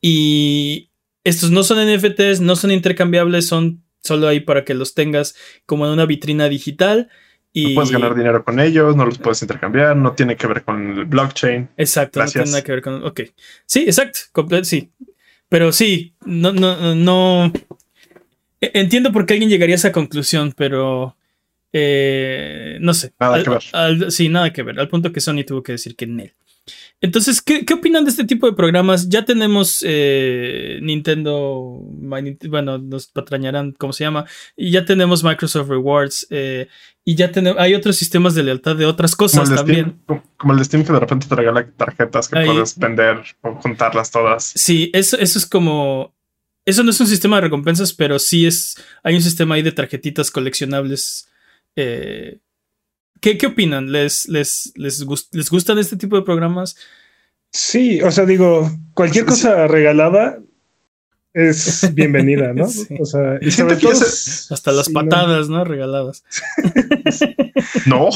y 0.00 0.88
estos 1.24 1.50
no 1.50 1.62
son 1.62 1.78
NFTs, 1.78 2.40
no 2.40 2.56
son 2.56 2.72
intercambiables, 2.72 3.46
son 3.46 3.81
solo 4.02 4.28
ahí 4.28 4.40
para 4.40 4.64
que 4.64 4.74
los 4.74 4.94
tengas 4.94 5.34
como 5.66 5.86
en 5.86 5.92
una 5.92 6.06
vitrina 6.06 6.48
digital. 6.48 7.08
Y... 7.52 7.68
No 7.68 7.74
puedes 7.76 7.90
ganar 7.90 8.14
dinero 8.14 8.44
con 8.44 8.60
ellos, 8.60 8.96
no 8.96 9.04
los 9.04 9.18
puedes 9.18 9.42
intercambiar, 9.42 9.96
no 9.96 10.12
tiene 10.12 10.36
que 10.36 10.46
ver 10.46 10.62
con 10.62 10.98
el 10.98 11.04
blockchain. 11.04 11.70
Exacto, 11.76 12.20
no 12.20 12.26
tiene 12.26 12.46
nada 12.46 12.62
que 12.62 12.72
ver 12.72 12.82
con. 12.82 13.04
Ok. 13.04 13.20
Sí, 13.66 13.80
exacto. 13.80 14.20
sí. 14.62 14.90
Pero 15.48 15.70
sí, 15.70 16.14
no, 16.24 16.52
no, 16.52 16.94
no. 16.94 17.52
E, 18.60 18.70
entiendo 18.74 19.12
por 19.12 19.26
qué 19.26 19.34
alguien 19.34 19.50
llegaría 19.50 19.74
a 19.74 19.76
esa 19.76 19.92
conclusión, 19.92 20.54
pero. 20.56 21.16
Eh, 21.74 22.78
no 22.80 22.94
sé. 22.94 23.12
Nada 23.20 23.42
que 23.42 23.50
ver. 23.50 24.10
sí, 24.10 24.28
nada 24.28 24.52
que 24.52 24.62
ver. 24.62 24.80
Al 24.80 24.88
punto 24.88 25.12
que 25.12 25.20
Sony 25.20 25.44
tuvo 25.46 25.62
que 25.62 25.72
decir 25.72 25.94
que 25.94 26.06
en 26.06 26.20
él. 26.20 26.34
Entonces, 27.02 27.42
¿qué, 27.42 27.66
opinan 27.74 28.04
de 28.04 28.10
este 28.10 28.24
tipo 28.24 28.46
de 28.46 28.52
programas? 28.52 29.08
Ya 29.08 29.24
tenemos 29.24 29.84
eh, 29.84 30.78
Nintendo, 30.82 31.80
bueno, 32.48 32.78
nos 32.78 33.08
patrañarán 33.08 33.72
cómo 33.72 33.92
se 33.92 34.04
llama, 34.04 34.24
y 34.56 34.70
ya 34.70 34.84
tenemos 34.84 35.24
Microsoft 35.24 35.68
Rewards, 35.68 36.28
eh, 36.30 36.68
y 37.04 37.16
ya 37.16 37.32
tenemos, 37.32 37.60
hay 37.60 37.74
otros 37.74 37.96
sistemas 37.96 38.36
de 38.36 38.44
lealtad 38.44 38.76
de 38.76 38.86
otras 38.86 39.16
cosas 39.16 39.52
también. 39.52 40.00
como, 40.36 40.52
el 40.52 40.60
de 40.60 40.64
Steam 40.64 40.84
que 40.84 40.92
de 40.92 41.00
repente 41.00 41.26
te 41.26 41.34
regala 41.34 41.68
tarjetas 41.76 42.28
que 42.28 42.46
puedes 42.46 42.78
vender 42.78 43.20
o 43.40 43.56
juntarlas 43.56 44.12
todas. 44.12 44.52
Sí, 44.54 44.92
eso, 44.94 45.18
eso 45.18 45.40
es 45.40 45.46
como, 45.46 46.14
eso 46.64 46.84
no 46.84 46.90
es 46.90 47.00
un 47.00 47.08
sistema 47.08 47.36
de 47.36 47.42
recompensas, 47.42 47.92
pero 47.92 48.20
sí 48.20 48.46
es, 48.46 48.80
hay 49.02 49.16
un 49.16 49.22
sistema 49.22 49.56
ahí 49.56 49.62
de 49.62 49.72
tarjetitas 49.72 50.30
coleccionables. 50.30 51.28
Eh, 51.74 52.38
¿Qué, 53.22 53.38
opinan? 53.46 53.92
¿Les, 53.92 54.28
les, 54.28 54.72
les, 54.74 55.06
¿Les 55.30 55.48
gustan 55.48 55.78
este 55.78 55.96
tipo 55.96 56.16
de 56.16 56.22
programas? 56.22 56.76
Sí, 57.52 58.02
o 58.02 58.10
sea, 58.10 58.26
digo, 58.26 58.68
cualquier 58.94 59.26
cosa 59.26 59.68
regalada 59.68 60.40
es 61.32 61.88
bienvenida, 61.94 62.52
¿no? 62.52 62.64
O 62.98 63.04
sea, 63.06 63.38
y 63.40 63.52
sobre 63.52 63.76
todo, 63.76 63.92
hasta 63.92 64.72
las 64.72 64.88
patadas, 64.88 65.48
¿no? 65.48 65.64
Regaladas. 65.64 66.24
no. 67.86 68.08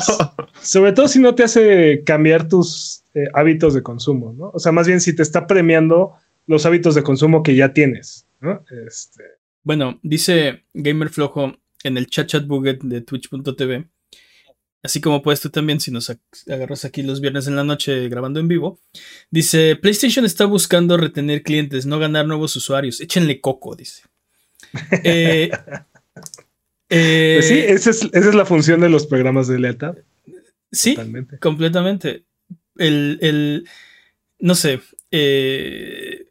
Sobre 0.60 0.92
todo 0.92 1.06
si 1.06 1.20
no 1.20 1.36
te 1.36 1.44
hace 1.44 2.02
cambiar 2.04 2.48
tus 2.48 3.04
eh, 3.14 3.28
hábitos 3.32 3.74
de 3.74 3.84
consumo, 3.84 4.34
¿no? 4.36 4.50
O 4.54 4.58
sea, 4.58 4.72
más 4.72 4.88
bien 4.88 5.00
si 5.00 5.14
te 5.14 5.22
está 5.22 5.46
premiando 5.46 6.14
los 6.48 6.66
hábitos 6.66 6.96
de 6.96 7.04
consumo 7.04 7.44
que 7.44 7.54
ya 7.54 7.72
tienes, 7.72 8.26
¿no? 8.40 8.64
Este... 8.84 9.22
Bueno, 9.62 10.00
dice 10.02 10.64
Gamer 10.74 11.10
Flojo 11.10 11.54
en 11.84 11.96
el 11.96 12.08
chat 12.08 12.26
chat 12.26 12.44
buget 12.44 12.82
de 12.82 13.02
twitch.tv 13.02 13.88
así 14.86 15.00
como 15.00 15.22
puedes 15.22 15.40
tú 15.40 15.50
también 15.50 15.80
si 15.80 15.90
nos 15.90 16.10
agarras 16.48 16.84
aquí 16.84 17.02
los 17.02 17.20
viernes 17.20 17.46
en 17.46 17.56
la 17.56 17.64
noche 17.64 18.08
grabando 18.08 18.40
en 18.40 18.48
vivo. 18.48 18.80
Dice, 19.30 19.76
PlayStation 19.76 20.24
está 20.24 20.46
buscando 20.46 20.96
retener 20.96 21.42
clientes, 21.42 21.84
no 21.86 21.98
ganar 21.98 22.26
nuevos 22.26 22.56
usuarios. 22.56 23.00
Échenle 23.00 23.40
coco, 23.40 23.76
dice. 23.76 24.02
Eh, 26.88 27.34
pues 27.38 27.48
sí, 27.48 27.54
eh, 27.54 27.72
esa 27.72 27.90
es, 27.90 28.34
la 28.34 28.46
función 28.46 28.80
de 28.80 28.88
los 28.88 29.06
programas 29.06 29.48
de 29.48 29.58
lealtad. 29.58 29.96
Sí, 30.70 30.96
completamente. 31.40 32.24
El, 32.76 33.68
no 34.38 34.54
sé, 34.54 34.80
eh, 35.10 36.28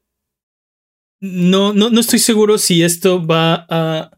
no, 1.20 1.74
no, 1.74 1.90
no 1.90 2.00
estoy 2.00 2.20
seguro 2.20 2.58
si 2.58 2.84
esto 2.84 3.28
va 3.28 3.66
a 3.70 4.15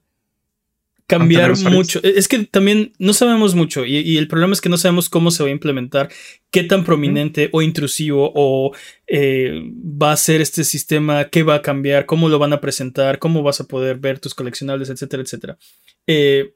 cambiar 1.07 1.57
mucho. 1.57 2.01
Es 2.03 2.27
que 2.27 2.39
también 2.45 2.93
no 2.99 3.13
sabemos 3.13 3.55
mucho 3.55 3.85
y, 3.85 4.17
el 4.17 4.27
problema 4.27 4.53
es 4.53 4.61
que 4.61 4.69
no 4.69 4.77
sabemos 4.77 5.09
cómo 5.09 5.31
se 5.31 5.41
va 5.41 5.49
a 5.49 5.53
implementar, 5.53 6.09
qué 6.51 6.63
tan 6.63 6.83
prominente 6.83 7.49
o 7.53 7.61
intrusivo 7.61 8.31
o 8.35 8.75
eh, 9.07 9.63
va 9.73 10.11
a 10.11 10.17
ser 10.17 10.41
este 10.41 10.63
sistema, 10.65 11.29
qué 11.29 11.43
va 11.43 11.55
a 11.55 11.61
cambiar, 11.61 12.05
cómo 12.05 12.27
lo 12.29 12.39
van 12.39 12.53
a 12.53 12.61
presentar, 12.61 13.19
cómo 13.19 13.41
vas 13.41 13.61
a 13.61 13.67
poder 13.67 13.97
ver 13.97 14.19
tus 14.19 14.35
coleccionables, 14.35 14.89
etcétera, 14.89 15.23
etcétera. 15.23 15.57
Eh, 16.05 16.53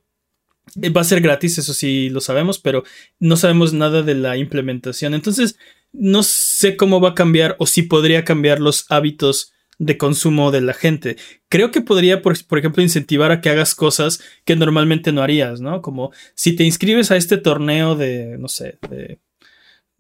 va 0.96 1.02
a 1.02 1.06
ser 1.06 1.22
gratis, 1.22 1.58
eso 1.58 1.74
sí 1.74 2.10
lo 2.10 2.20
sabemos, 2.20 2.60
pero 2.60 2.84
no 3.20 3.38
sabemos 3.38 3.74
nada 3.74 4.04
de 4.04 4.16
la 4.16 4.38
implementación. 4.38 5.14
Entonces, 5.14 5.58
no 5.94 6.24
sé 6.24 6.76
cómo 6.76 7.00
va 7.00 7.10
a 7.10 7.16
cambiar 7.16 7.56
o 7.58 7.66
si 7.66 7.84
podría 7.84 8.26
cambiar 8.26 8.60
los 8.60 8.86
hábitos 8.90 9.54
de 9.82 9.98
consumo 9.98 10.52
de 10.52 10.62
la 10.62 10.74
gente. 10.74 11.18
Creo 11.50 11.72
que 11.72 11.82
podría, 11.82 12.22
por, 12.22 12.36
ejemplo, 12.36 12.84
incentivar 12.84 13.32
a 13.32 13.42
que 13.42 13.50
hagas 13.50 13.74
cosas 13.74 14.22
que 14.46 14.56
normalmente 14.56 15.12
no 15.12 15.24
harías, 15.24 15.60
¿no? 15.60 15.82
Como 15.82 16.12
si 16.36 16.56
te 16.56 16.64
inscribes 16.64 17.10
a 17.10 17.18
este 17.18 17.38
torneo 17.38 17.96
de, 17.96 18.38
no 18.38 18.48
sé, 18.48 18.78
de... 18.90 19.20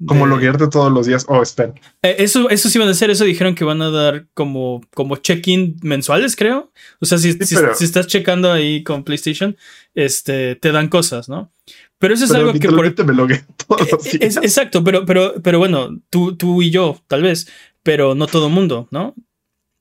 Como 0.05 0.25
loguearte 0.25 0.67
todos 0.67 0.91
los 0.91 1.05
días. 1.05 1.25
Oh, 1.27 1.43
espera. 1.43 1.73
Eh, 2.01 2.15
eso, 2.19 2.49
eso 2.49 2.69
sí 2.69 2.79
van 2.79 2.87
a 2.87 2.91
hacer. 2.91 3.11
Eso 3.11 3.23
dijeron 3.23 3.53
que 3.53 3.63
van 3.63 3.83
a 3.83 3.91
dar 3.91 4.25
como, 4.33 4.81
como 4.95 5.17
check-in 5.17 5.77
mensuales, 5.83 6.35
creo. 6.35 6.71
O 6.99 7.05
sea, 7.05 7.19
si, 7.19 7.33
si, 7.33 7.55
estás 7.83 8.07
checando 8.07 8.51
ahí 8.51 8.83
con 8.83 9.03
PlayStation, 9.03 9.55
este, 9.93 10.55
te 10.55 10.71
dan 10.71 10.89
cosas, 10.89 11.29
¿no? 11.29 11.53
Pero 11.99 12.15
eso 12.15 12.25
es 12.25 12.31
algo 12.31 12.51
que 12.53 12.67
por... 12.67 13.05
me 13.05 13.13
logué 13.13 13.43
todos 13.67 13.91
los 13.91 14.07
eh, 14.07 14.17
días. 14.17 14.37
exacto, 14.37 14.83
pero, 14.83 15.05
pero, 15.05 15.35
pero 15.43 15.59
bueno, 15.59 15.89
tú, 16.09 16.35
tú 16.35 16.63
y 16.63 16.71
yo, 16.71 16.99
tal 17.07 17.21
vez, 17.21 17.47
pero 17.83 18.15
no 18.15 18.25
todo 18.25 18.49
mundo, 18.49 18.87
¿no? 18.89 19.13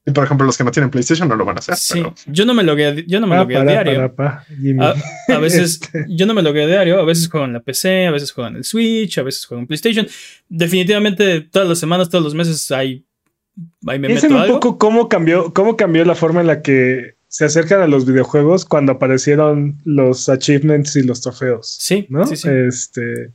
Y 0.06 0.12
por 0.12 0.24
ejemplo, 0.24 0.46
los 0.46 0.56
que 0.56 0.64
no 0.64 0.70
tienen 0.70 0.90
PlayStation 0.90 1.28
no 1.28 1.36
lo 1.36 1.44
van 1.44 1.56
a 1.56 1.58
hacer. 1.58 1.76
Sí, 1.76 2.02
yo 2.26 2.46
no 2.46 2.54
me 2.54 2.62
logueo, 2.62 2.94
yo 3.06 3.20
no 3.20 3.26
me 3.26 3.36
ah, 3.36 3.42
a 3.42 3.44
diario. 3.44 4.14
a, 4.16 5.38
veces 5.38 5.80
este. 5.82 6.06
yo 6.08 6.24
no 6.24 6.32
me 6.32 6.42
logueo 6.42 6.66
diario, 6.66 6.98
a 6.98 7.04
veces 7.04 7.28
juego 7.28 7.44
en 7.44 7.52
la 7.52 7.60
PC, 7.60 8.06
a 8.06 8.10
veces 8.10 8.32
juego 8.32 8.48
en 8.48 8.56
el 8.56 8.64
Switch, 8.64 9.18
a 9.18 9.22
veces 9.22 9.44
juego 9.44 9.60
en 9.60 9.66
PlayStation. 9.66 10.06
Definitivamente 10.48 11.42
todas 11.42 11.68
las 11.68 11.78
semanas, 11.78 12.08
todos 12.08 12.24
los 12.24 12.34
meses 12.34 12.70
hay, 12.70 13.04
hay 13.86 13.98
me 13.98 14.08
meto 14.08 14.26
un 14.26 14.46
poco 14.46 14.78
cómo 14.78 15.08
cambió, 15.08 15.52
cómo 15.52 15.76
cambió 15.76 16.04
la 16.06 16.14
forma 16.14 16.40
en 16.40 16.46
la 16.46 16.62
que 16.62 17.16
se 17.28 17.44
acercan 17.44 17.82
a 17.82 17.86
los 17.86 18.06
videojuegos 18.06 18.64
cuando 18.64 18.92
aparecieron 18.92 19.78
los 19.84 20.30
achievements 20.30 20.96
y 20.96 21.02
los 21.02 21.20
trofeos. 21.20 21.76
Sí, 21.78 22.06
¿no? 22.08 22.26
Sí, 22.26 22.36
sí. 22.36 22.48
Este, 22.48 23.32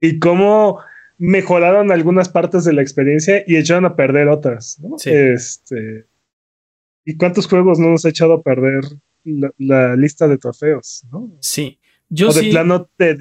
y 0.00 0.18
cómo 0.20 0.78
mejoraron 1.18 1.92
algunas 1.92 2.28
partes 2.28 2.64
de 2.64 2.72
la 2.72 2.82
experiencia 2.82 3.44
y 3.46 3.56
echaron 3.56 3.84
a 3.84 3.96
perder 3.96 4.28
otras. 4.28 4.78
¿no? 4.80 4.96
Este, 5.04 6.06
¿Y 7.04 7.16
cuántos 7.16 7.46
juegos 7.46 7.78
no 7.78 7.90
nos 7.90 8.04
ha 8.04 8.08
echado 8.08 8.34
a 8.34 8.42
perder 8.42 8.82
la, 9.58 9.96
lista 9.96 10.28
de 10.28 10.38
trofeos? 10.38 11.04
¿no? 11.10 11.36
Sí. 11.40 11.78
Yo 12.08 12.28
o 12.28 12.32
de 12.32 12.50
plano 12.50 12.88
te, 12.96 13.16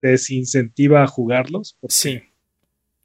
desincentiva 0.00 1.02
a 1.02 1.06
jugarlos. 1.06 1.76
Sí. 1.88 2.22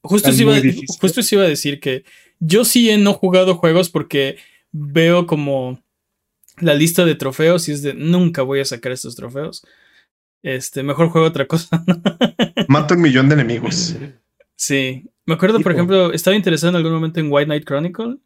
Justo 0.01 0.31
se, 0.31 0.43
iba, 0.43 0.55
justo 0.99 1.21
iba 1.35 1.43
a 1.43 1.47
decir 1.47 1.79
que 1.79 2.03
yo 2.39 2.63
sí 2.63 2.89
he 2.89 2.97
no 2.97 3.13
jugado 3.13 3.55
juegos 3.55 3.89
porque 3.89 4.37
veo 4.71 5.27
como 5.27 5.83
la 6.59 6.73
lista 6.73 7.05
de 7.05 7.15
trofeos 7.15 7.67
y 7.67 7.73
es 7.73 7.81
de 7.81 7.93
nunca 7.93 8.41
voy 8.41 8.61
a 8.61 8.65
sacar 8.65 8.91
estos 8.91 9.15
trofeos. 9.15 9.65
Este, 10.41 10.83
mejor 10.83 11.09
juego 11.09 11.27
otra 11.27 11.47
cosa. 11.47 11.83
Mato 12.67 12.95
un 12.95 13.01
millón 13.01 13.27
de 13.29 13.35
enemigos. 13.35 13.97
Sí. 14.55 15.09
Me 15.25 15.33
acuerdo, 15.35 15.59
por 15.59 15.71
ejemplo, 15.71 16.11
estaba 16.11 16.35
interesado 16.35 16.71
en 16.71 16.75
algún 16.77 16.93
momento 16.93 17.19
en 17.19 17.31
White 17.31 17.45
Knight 17.45 17.65
Chronicle. 17.65 18.17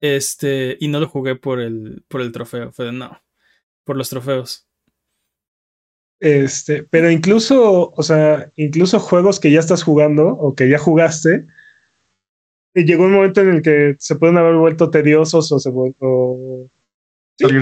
Este, 0.00 0.76
y 0.80 0.88
no 0.88 1.00
lo 1.00 1.08
jugué 1.08 1.36
por 1.36 1.60
el, 1.60 2.04
por 2.08 2.20
el 2.20 2.32
trofeo. 2.32 2.72
Fue 2.72 2.86
de 2.86 2.92
no. 2.92 3.20
Por 3.84 3.96
los 3.96 4.08
trofeos. 4.08 4.66
Este, 6.20 6.82
pero 6.82 7.10
incluso, 7.10 7.90
o 7.90 8.02
sea, 8.02 8.52
incluso 8.56 9.00
juegos 9.00 9.40
que 9.40 9.50
ya 9.50 9.60
estás 9.60 9.82
jugando 9.82 10.28
o 10.28 10.54
que 10.54 10.68
ya 10.68 10.78
jugaste, 10.78 11.46
y 12.74 12.84
llegó 12.84 13.04
un 13.04 13.12
momento 13.12 13.40
en 13.40 13.48
el 13.48 13.62
que 13.62 13.96
se 13.98 14.16
pueden 14.16 14.36
haber 14.36 14.54
vuelto 14.54 14.90
tediosos 14.90 15.50
o 15.50 15.58
se 15.58 15.70
o... 15.72 16.70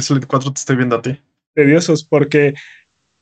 Solid 0.00 0.25
4 0.26 0.52
te 0.52 0.59
estoy 0.59 0.76
viendo 0.76 0.97
a 0.97 1.02
ti. 1.02 1.19
Tediosos, 1.55 2.05
porque 2.05 2.55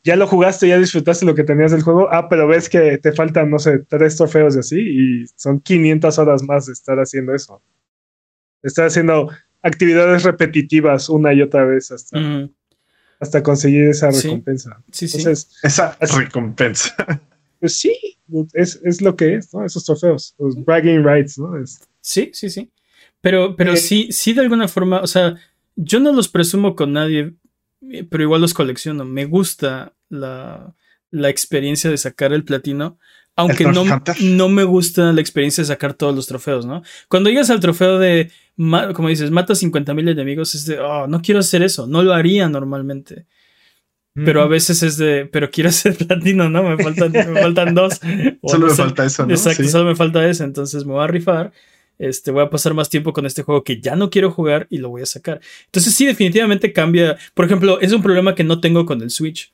ya 0.07 0.15
lo 0.15 0.29
jugaste, 0.29 0.69
ya 0.69 0.79
disfrutaste 0.79 1.27
lo 1.27 1.35
que 1.35 1.43
tenías 1.43 1.73
del 1.73 1.83
juego, 1.83 2.09
ah, 2.13 2.29
pero 2.29 2.47
ves 2.47 2.69
que 2.69 2.97
te 2.99 3.11
faltan, 3.11 3.51
no 3.51 3.59
sé, 3.59 3.81
tres 3.81 4.15
trofeos 4.15 4.55
y 4.55 4.59
así, 4.61 4.81
y 4.81 5.27
son 5.35 5.59
500 5.59 6.17
horas 6.21 6.45
más 6.45 6.67
de 6.67 6.75
estar 6.75 6.97
haciendo 6.99 7.35
eso. 7.35 7.61
Estar 8.63 8.87
haciendo 8.87 9.29
actividades 9.63 10.23
repetitivas 10.23 11.09
una 11.09 11.35
y 11.35 11.43
otra 11.43 11.65
vez 11.65 11.91
hasta, 11.91 12.49
hasta 13.19 13.43
conseguir 13.43 13.89
esa 13.89 14.13
recompensa. 14.13 14.81
Sí, 14.93 15.09
sí. 15.09 15.29
esa 15.29 15.99
recompensa. 16.01 16.95
Pues 17.59 17.77
sí, 17.77 17.99
es, 18.53 18.79
es, 18.85 19.01
lo 19.01 19.17
que 19.17 19.35
es, 19.35 19.53
¿no? 19.53 19.65
Esos 19.65 19.85
trofeos, 19.85 20.37
los 20.39 20.63
bragging 20.65 21.03
rights, 21.03 21.37
¿no? 21.37 21.53
Sí, 22.01 22.31
sí, 22.33 22.49
sí. 22.49 22.71
Pero, 23.21 23.57
pero 23.57 23.73
eh, 23.73 23.77
sí, 23.77 24.09
sí, 24.13 24.35
de 24.35 24.43
alguna 24.43 24.69
forma, 24.69 25.01
o 25.01 25.07
sea, 25.09 25.35
yo 25.75 25.99
no 25.99 26.13
los 26.13 26.29
presumo 26.29 26.77
con 26.77 26.93
nadie, 26.93 27.35
eh, 27.91 28.05
pero 28.09 28.23
igual 28.23 28.43
los 28.43 28.55
colecciono. 28.55 29.05
Me 29.05 29.25
gusta 29.25 29.96
la, 30.09 30.75
experiencia 31.13 31.91
de 31.91 31.97
sacar 31.97 32.33
el 32.33 32.45
platino. 32.45 32.99
Aunque 33.39 33.65
no, 33.65 33.85
no, 34.23 34.49
me 34.49 34.65
gusta 34.65 35.13
la 35.13 35.21
experiencia 35.21 35.63
de 35.63 35.69
sacar 35.69 35.93
todos 35.93 36.15
los 36.15 36.27
trofeos, 36.27 36.65
¿no? 36.65 36.83
Cuando 37.09 37.29
llegas 37.29 37.51
al 37.51 37.61
trofeo 37.61 37.99
de, 37.99 38.31
como 38.57 39.09
dices, 39.09 39.31
mata 39.31 39.55
50 39.55 39.93
mil 39.93 40.09
enemigos, 40.09 40.55
es 40.55 40.65
de, 40.65 40.81
oh, 40.81 41.07
no 41.07 41.21
quiero 41.21 41.41
hacer 41.41 41.63
eso, 41.63 41.87
no 41.87 42.03
lo 42.03 42.15
haría 42.15 42.49
normalmente. 42.49 43.27
Pero 44.15 44.41
a 44.41 44.47
veces 44.47 44.83
es 44.83 44.97
de, 44.97 45.29
pero 45.31 45.51
quiero 45.51 45.69
hacer 45.69 45.95
platino, 46.07 46.49
¿no? 46.49 46.63
Me 46.63 46.83
faltan, 46.83 47.13
me 47.13 47.41
faltan 47.43 47.75
dos. 47.75 48.01
solo 48.47 48.69
me 48.69 48.75
falta 48.75 49.05
eso, 49.05 49.27
¿no? 49.27 49.35
Exacto, 49.35 49.65
solo 49.65 49.85
me 49.85 49.95
falta 49.95 50.27
eso, 50.27 50.43
entonces 50.43 50.87
me 50.87 50.93
voy 50.95 51.05
a 51.05 51.07
rifar. 51.07 51.53
Este, 51.99 52.31
voy 52.31 52.43
a 52.43 52.51
pasar 52.51 52.75
más 52.75 52.89
tiempo 52.89 53.13
con 53.13 53.25
este 53.27 53.43
juego 53.43 53.63
que 53.65 53.81
ya 53.81 53.97
no 53.97 54.11
quiero 54.11 54.31
jugar 54.31 54.67
y 54.71 54.79
lo 54.79 54.89
voy 54.91 55.03
a 55.03 55.07
sacar. 55.07 55.41
Entonces 55.67 55.95
sí, 55.95 56.07
definitivamente 56.07 56.73
cambia. 56.73 57.19
Por 57.35 57.45
ejemplo, 57.45 57.81
es 57.81 57.93
un 57.93 58.03
problema 58.03 58.35
que 58.35 58.45
no 58.45 58.61
tengo 58.61 58.87
con 58.87 59.03
el 59.03 59.11
Switch 59.11 59.53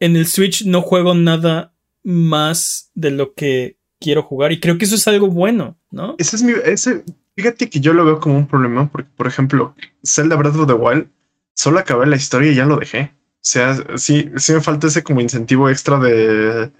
en 0.00 0.16
el 0.16 0.26
Switch 0.26 0.64
no 0.64 0.82
juego 0.82 1.14
nada 1.14 1.74
más 2.02 2.90
de 2.94 3.10
lo 3.10 3.34
que 3.34 3.78
quiero 4.00 4.22
jugar 4.22 4.52
y 4.52 4.60
creo 4.60 4.78
que 4.78 4.84
eso 4.84 4.94
es 4.94 5.08
algo 5.08 5.28
bueno, 5.28 5.78
¿no? 5.90 6.14
Ese 6.18 6.36
es 6.36 6.42
mi, 6.42 6.52
ese, 6.64 7.04
fíjate 7.36 7.68
que 7.68 7.80
yo 7.80 7.92
lo 7.92 8.04
veo 8.04 8.20
como 8.20 8.36
un 8.36 8.46
problema 8.46 8.88
porque, 8.90 9.10
por 9.16 9.26
ejemplo, 9.26 9.74
Zelda 10.04 10.36
Breath 10.36 10.56
of 10.56 10.66
the 10.66 10.74
Wild, 10.74 11.08
solo 11.54 11.78
acabé 11.78 12.06
la 12.06 12.16
historia 12.16 12.52
y 12.52 12.54
ya 12.54 12.66
lo 12.66 12.76
dejé. 12.76 13.12
O 13.34 13.50
sea, 13.50 13.76
sí, 13.96 14.30
sí 14.36 14.52
me 14.52 14.60
falta 14.60 14.86
ese 14.86 15.02
como 15.02 15.20
incentivo 15.20 15.68
extra 15.68 15.98
de 15.98 16.70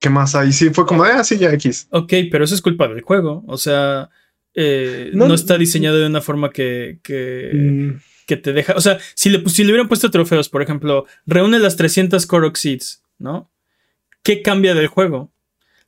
¿qué 0.00 0.10
más 0.10 0.34
hay? 0.34 0.52
Sí, 0.52 0.70
fue 0.70 0.86
como 0.86 1.04
de 1.04 1.12
así 1.12 1.34
ah, 1.36 1.38
ya 1.38 1.52
X. 1.52 1.88
Ok, 1.90 2.12
pero 2.30 2.44
eso 2.44 2.54
es 2.54 2.62
culpa 2.62 2.88
del 2.88 3.02
juego. 3.02 3.44
O 3.46 3.58
sea, 3.58 4.10
eh, 4.54 5.10
no, 5.14 5.32
está 5.34 5.58
diseñado 5.58 5.98
de 5.98 6.06
una 6.06 6.20
forma 6.20 6.50
que, 6.50 6.98
que, 7.02 7.50
mm 7.52 8.11
que 8.26 8.36
te 8.36 8.52
deja. 8.52 8.74
O 8.74 8.80
sea, 8.80 8.98
si 9.14 9.30
le, 9.30 9.48
si 9.48 9.64
le 9.64 9.70
hubieran 9.70 9.88
puesto 9.88 10.10
trofeos, 10.10 10.48
por 10.48 10.62
ejemplo, 10.62 11.06
reúne 11.26 11.58
las 11.58 11.76
300 11.76 12.26
Korok 12.26 12.56
Seeds, 12.56 13.02
¿no? 13.18 13.50
¿Qué 14.22 14.42
cambia 14.42 14.74
del 14.74 14.86
juego? 14.86 15.30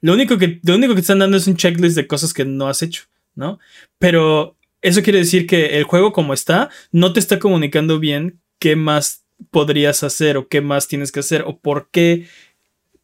Lo 0.00 0.12
único, 0.12 0.38
que, 0.38 0.60
lo 0.62 0.74
único 0.74 0.94
que 0.94 1.00
están 1.00 1.20
dando 1.20 1.36
es 1.36 1.46
un 1.46 1.56
checklist 1.56 1.96
de 1.96 2.06
cosas 2.06 2.34
que 2.34 2.44
no 2.44 2.68
has 2.68 2.82
hecho, 2.82 3.04
¿no? 3.34 3.58
Pero 3.98 4.56
eso 4.82 5.02
quiere 5.02 5.20
decir 5.20 5.46
que 5.46 5.78
el 5.78 5.84
juego, 5.84 6.12
como 6.12 6.34
está, 6.34 6.68
no 6.92 7.12
te 7.12 7.20
está 7.20 7.38
comunicando 7.38 7.98
bien 7.98 8.40
qué 8.58 8.76
más 8.76 9.24
podrías 9.50 10.02
hacer 10.02 10.36
o 10.36 10.48
qué 10.48 10.60
más 10.60 10.88
tienes 10.88 11.10
que 11.10 11.20
hacer 11.20 11.42
o 11.46 11.58
por 11.58 11.88
qué 11.90 12.26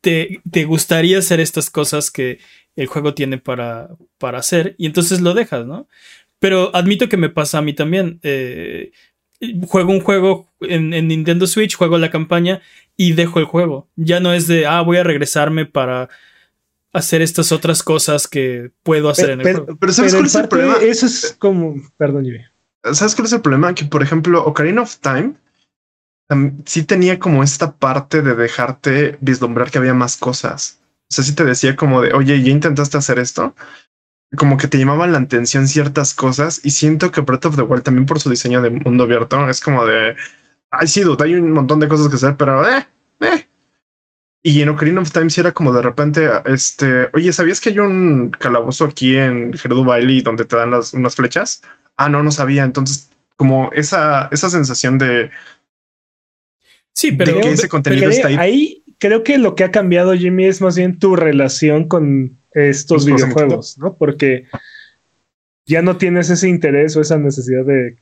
te, 0.00 0.40
te 0.50 0.64
gustaría 0.64 1.18
hacer 1.18 1.40
estas 1.40 1.70
cosas 1.70 2.10
que 2.10 2.38
el 2.76 2.86
juego 2.86 3.14
tiene 3.14 3.38
para, 3.38 3.88
para 4.18 4.38
hacer 4.38 4.74
y 4.78 4.86
entonces 4.86 5.20
lo 5.20 5.34
dejas, 5.34 5.66
¿no? 5.66 5.88
Pero 6.38 6.74
admito 6.74 7.08
que 7.08 7.18
me 7.18 7.28
pasa 7.28 7.58
a 7.58 7.62
mí 7.62 7.74
también. 7.74 8.18
Eh, 8.22 8.92
juego 9.66 9.92
un 9.92 10.00
juego 10.00 10.48
en, 10.60 10.90
Nintendo 11.08 11.46
Switch, 11.46 11.76
juego 11.76 11.98
la 11.98 12.10
campaña 12.10 12.60
y 12.96 13.12
dejo 13.12 13.38
el 13.38 13.44
juego. 13.46 13.88
Ya 13.96 14.20
no 14.20 14.32
es 14.32 14.46
de, 14.46 14.66
ah, 14.66 14.82
voy 14.82 14.98
a 14.98 15.04
regresarme 15.04 15.66
para 15.66 16.08
hacer 16.92 17.22
estas 17.22 17.52
otras 17.52 17.82
cosas 17.82 18.26
que 18.26 18.72
puedo 18.82 19.08
hacer 19.08 19.30
en 19.30 19.40
el 19.40 19.54
juego. 19.54 19.76
Pero 19.78 19.92
¿sabes 19.92 20.14
cuál 20.14 20.26
es 20.26 20.34
el 20.34 20.48
problema? 20.48 20.74
Eso 20.82 21.06
es 21.06 21.36
como, 21.38 21.76
perdón, 21.96 22.26
¿Sabes 22.92 23.14
cuál 23.14 23.26
es 23.26 23.32
el 23.32 23.40
problema? 23.42 23.74
Que, 23.74 23.84
por 23.84 24.02
ejemplo, 24.02 24.44
Ocarina 24.44 24.82
of 24.82 24.96
Time 24.96 25.34
sí 26.64 26.84
tenía 26.84 27.18
como 27.18 27.42
esta 27.42 27.72
parte 27.72 28.22
de 28.22 28.34
dejarte 28.34 29.18
vislumbrar 29.20 29.70
que 29.70 29.78
había 29.78 29.94
más 29.94 30.16
cosas. 30.16 30.80
O 31.10 31.14
sea, 31.14 31.24
sí 31.24 31.34
te 31.34 31.44
decía 31.44 31.74
como 31.74 32.02
de, 32.02 32.12
oye, 32.12 32.40
¿ya 32.42 32.50
intentaste 32.50 32.96
hacer 32.96 33.18
esto? 33.18 33.54
Como 34.36 34.56
que 34.56 34.68
te 34.68 34.78
llamaban 34.78 35.12
la 35.12 35.18
atención 35.18 35.66
ciertas 35.66 36.14
cosas 36.14 36.60
y 36.64 36.70
siento 36.70 37.10
que 37.10 37.20
Breath 37.20 37.46
of 37.46 37.56
the 37.56 37.62
Wild 37.62 37.82
también 37.82 38.06
por 38.06 38.20
su 38.20 38.30
diseño 38.30 38.62
de 38.62 38.70
mundo 38.70 39.04
abierto 39.04 39.48
es 39.48 39.60
como 39.60 39.84
de, 39.84 40.14
ay, 40.70 40.86
sí, 40.86 41.00
dude, 41.00 41.24
hay 41.24 41.34
un 41.34 41.50
montón 41.52 41.80
de 41.80 41.88
cosas 41.88 42.08
que 42.08 42.16
hacer, 42.16 42.36
pero, 42.36 42.68
eh, 42.68 42.86
eh. 43.20 43.46
Y 44.42 44.62
en 44.62 44.68
Ocarina 44.70 45.00
of 45.00 45.10
Time 45.10 45.28
sí 45.30 45.40
era 45.40 45.52
como 45.52 45.72
de 45.72 45.82
repente, 45.82 46.28
este, 46.46 47.10
oye, 47.12 47.32
¿sabías 47.32 47.60
que 47.60 47.70
hay 47.70 47.78
un 47.80 48.30
calabozo 48.30 48.86
aquí 48.86 49.16
en 49.16 49.52
Gerudo 49.52 49.84
Bailey 49.84 50.22
donde 50.22 50.44
te 50.44 50.56
dan 50.56 50.70
las, 50.70 50.94
unas 50.94 51.14
flechas? 51.14 51.62
Ah, 51.96 52.08
no, 52.08 52.22
no 52.22 52.30
sabía. 52.30 52.64
Entonces, 52.64 53.10
como 53.36 53.70
esa, 53.72 54.28
esa 54.32 54.48
sensación 54.48 54.96
de, 54.96 55.30
Sí, 56.92 57.12
pero, 57.12 57.40
ese 57.40 57.68
contenido 57.68 58.10
está 58.10 58.28
ahí. 58.28 58.36
ahí. 58.36 58.84
creo 58.98 59.22
que 59.22 59.38
lo 59.38 59.54
que 59.54 59.64
ha 59.64 59.70
cambiado, 59.70 60.14
Jimmy, 60.14 60.44
es 60.44 60.60
más 60.60 60.76
bien 60.76 60.98
tu 60.98 61.16
relación 61.16 61.88
con 61.88 62.38
estos 62.52 63.06
videojuegos, 63.06 63.78
¿no? 63.78 63.94
Porque 63.96 64.46
ya 65.66 65.82
no 65.82 65.96
tienes 65.96 66.30
ese 66.30 66.48
interés 66.48 66.96
o 66.96 67.00
esa 67.00 67.18
necesidad 67.18 67.64
de, 67.64 67.96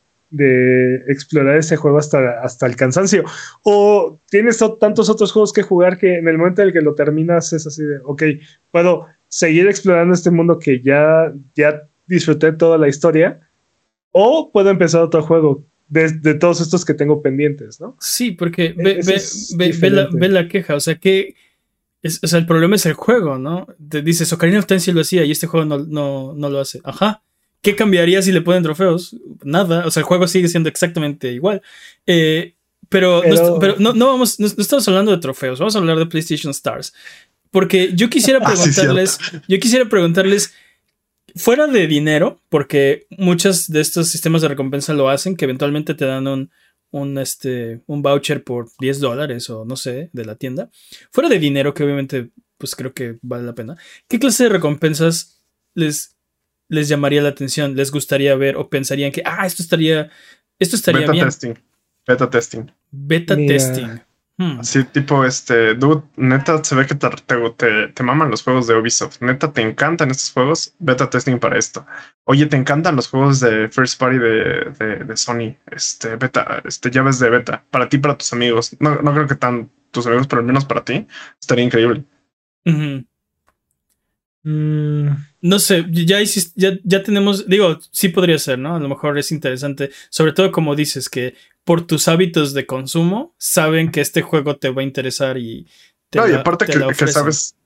explorar 1.09 1.57
ese 1.57 1.77
juego 1.77 1.99
hasta, 1.99 2.41
hasta 2.43 2.67
el 2.67 2.77
cansancio. 2.77 3.25
O 3.63 4.21
tienes 4.31 4.63
tantos 4.81 5.09
otros 5.09 5.33
juegos 5.33 5.53
que 5.53 5.63
jugar 5.63 5.99
que 5.99 6.17
en 6.19 6.29
el 6.29 6.39
momento 6.39 6.63
en 6.63 6.69
el 6.69 6.75
que 6.75 6.83
lo 6.83 6.95
terminas 6.95 7.53
es 7.53 7.67
así 7.67 7.83
de, 7.83 7.99
ok, 8.05 8.23
puedo 8.71 9.07
seguir 9.29 9.67
explorando 9.69 10.15
este 10.15 10.31
mundo 10.31 10.59
que 10.59 10.83
ya, 10.83 11.33
ya 11.55 11.83
disfruté 12.07 12.53
toda 12.53 12.79
la 12.79 12.89
historia. 12.89 13.41
O 14.11 14.51
puedo 14.53 14.71
empezar 14.71 15.03
otro 15.03 15.23
juego 15.23 15.65
de, 15.89 16.35
todos 16.35 16.61
estos 16.61 16.85
que 16.85 16.95
tengo 16.95 17.23
pendientes, 17.23 17.81
¿no? 17.81 17.97
Sí, 18.01 18.33
porque 18.33 18.75
ve, 18.77 19.01
ve, 20.13 20.29
la, 20.29 20.49
queja, 20.49 20.75
o 20.75 20.81
sea 20.81 20.97
que 22.03 22.09
o 22.23 22.27
sea, 22.27 22.39
el 22.39 22.47
problema 22.47 22.77
es 22.77 22.87
el 22.87 22.95
juego, 22.95 23.39
¿no? 23.39 23.67
Te 23.89 24.03
dices, 24.03 24.33
Ocarina 24.33 24.59
of 24.59 24.67
Time 24.67 24.81
sí 24.81 24.93
lo 24.93 25.01
hacía 25.01 25.25
y 25.25 25.31
este 25.31 25.47
juego 25.47 25.67
no, 25.67 26.35
no, 26.35 26.51
lo 26.51 26.61
hace. 26.61 26.81
Ajá. 26.85 27.23
¿Qué 27.61 27.75
cambiaría 27.75 28.23
si 28.23 28.31
le 28.31 28.41
ponen 28.41 28.63
trofeos? 28.63 29.17
Nada. 29.43 29.85
O 29.87 29.91
sea, 29.91 30.01
el 30.03 30.07
juego 30.07 30.29
sigue 30.29 30.49
siendo 30.49 30.69
exactamente 30.69 31.33
igual. 31.33 31.61
Eh, 32.07 32.55
pero, 32.89 33.23
no, 33.79 33.93
no, 33.93 34.07
vamos, 34.07 34.39
no, 34.41 34.47
estamos 34.47 34.87
hablando 34.89 35.11
de 35.11 35.19
trofeos, 35.19 35.59
vamos 35.59 35.77
a 35.77 35.79
hablar 35.79 35.99
de 35.99 36.07
PlayStation 36.07 36.51
Stars. 36.53 36.95
Porque 37.51 37.93
yo 37.95 38.09
quisiera 38.09 38.39
ah, 38.43 38.47
preguntarles, 38.47 39.19
yo 39.47 39.59
quisiera 39.59 39.89
preguntarles, 39.89 40.55
fuera 41.35 41.67
de 41.67 41.87
dinero, 41.87 42.41
porque 42.49 43.07
muchos 43.11 43.69
de 43.69 43.81
estos 43.81 44.09
sistemas 44.09 44.43
de 44.43 44.49
recompensa 44.49 44.95
lo 44.95 45.09
hacen, 45.09 45.37
que 45.37 45.45
eventualmente 45.45 45.95
te 45.95 46.07
dan 46.07 46.27
un, 46.27 46.51
un, 46.91 47.19
este, 47.19 47.83
un 47.87 48.03
voucher 48.03 48.45
por 48.45 48.69
10 48.79 49.01
dólares 49.01 49.51
o 49.51 49.65
no 49.65 49.77
sé, 49.77 50.11
de 50.13 50.25
la 50.25 50.37
tienda. 50.37 50.71
Fuera 51.11 51.29
de 51.29 51.39
dinero, 51.39 51.75
que 51.75 51.85
obviamente, 51.85 52.31
pues 52.57 52.75
creo 52.75 52.93
que 52.95 53.19
vale 53.23 53.45
la 53.45 53.55
pena. 53.55 53.77
¿Qué 54.09 54.19
clase 54.19 54.45
de 54.45 54.51
recompensas 54.51 55.43
les, 55.75 56.17
les 56.69 56.89
llamaría 56.89 57.23
la 57.23 57.31
atención? 57.31 57.77
¿Les 57.77 57.91
gustaría 57.91 58.35
ver 58.37 58.57
o 58.57 58.69
pensarían 58.69 59.13
que, 59.13 59.23
ah, 59.25 59.47
esto 59.47 59.63
estaría, 59.63 60.11
esto 60.59 60.77
estaría 60.77 61.03
Beta 61.03 61.13
bien? 61.13 61.25
Testing. 61.27 61.55
Beta 62.07 62.31
testing. 62.31 62.71
Beta 62.91 63.37
testing. 63.37 64.08
Hmm. 64.41 64.61
Así 64.61 64.85
tipo, 64.85 65.25
este, 65.25 65.75
dude, 65.75 66.05
neta, 66.17 66.63
se 66.63 66.77
ve 66.77 66.87
que 66.87 66.95
te, 66.95 67.09
te, 67.57 67.89
te, 67.89 68.03
maman 68.05 68.31
los 68.31 68.45
juegos 68.45 68.69
de 68.69 68.77
Ubisoft. 68.77 69.21
Neta, 69.21 69.53
te 69.53 69.63
encantan 69.63 70.13
estos 70.13 70.31
juegos. 70.31 70.75
Beta 70.79 71.11
testing 71.11 71.41
para 71.41 71.59
esto. 71.59 71.85
Oye, 72.23 72.47
te 72.47 72.57
encantan 72.57 72.95
los 72.95 73.09
juegos 73.09 73.41
de 73.41 73.69
First 73.69 73.99
Party 73.99 74.19
de, 74.19 75.05
de, 75.05 75.17
Sony. 75.17 75.57
Este, 75.73 76.15
beta, 76.15 76.63
este, 76.65 76.89
llaves 76.89 77.19
de 77.19 77.31
beta. 77.31 77.65
Para 77.69 77.89
ti, 77.89 77.99
para 77.99 78.17
tus 78.17 78.33
amigos. 78.33 78.77
No, 78.79 79.03
no 79.03 79.13
creo 79.13 79.27
que 79.27 79.35
tan 79.35 79.71
tus 79.91 80.07
amigos, 80.07 80.29
pero 80.29 80.41
al 80.41 80.47
menos 80.47 80.65
para 80.65 80.85
ti. 80.85 81.05
Estaría 81.41 81.65
increíble. 81.65 82.05
Mm, 84.45 85.09
no 85.43 85.59
sé, 85.59 85.85
ya, 85.91 86.21
ya, 86.55 86.79
ya 86.85 87.03
tenemos, 87.03 87.49
digo, 87.49 87.79
sí 87.91 88.09
podría 88.09 88.39
ser, 88.39 88.59
¿no? 88.59 88.77
A 88.77 88.81
lo 88.81 88.89
mejor 88.89 89.19
es 89.19 89.33
interesante, 89.33 89.91
sobre 90.11 90.33
todo 90.33 90.53
como 90.53 90.77
dices, 90.77 91.09
que 91.09 91.35
por 91.69 91.87
tus 91.87 92.09
hábitos 92.09 92.55
de 92.55 92.65
consumo 92.65 93.35
saben 93.37 93.91
que 93.91 94.01
este 94.01 94.23
juego 94.23 94.57
te 94.57 94.71
va 94.71 94.81
a 94.81 94.87
interesar 94.87 95.37
y... 95.37 95.69
Te 96.09 96.19
no, 96.19 96.27
y 96.27 96.33
aparte 96.33 96.65
que, 96.65 97.07
sabes 97.07 97.57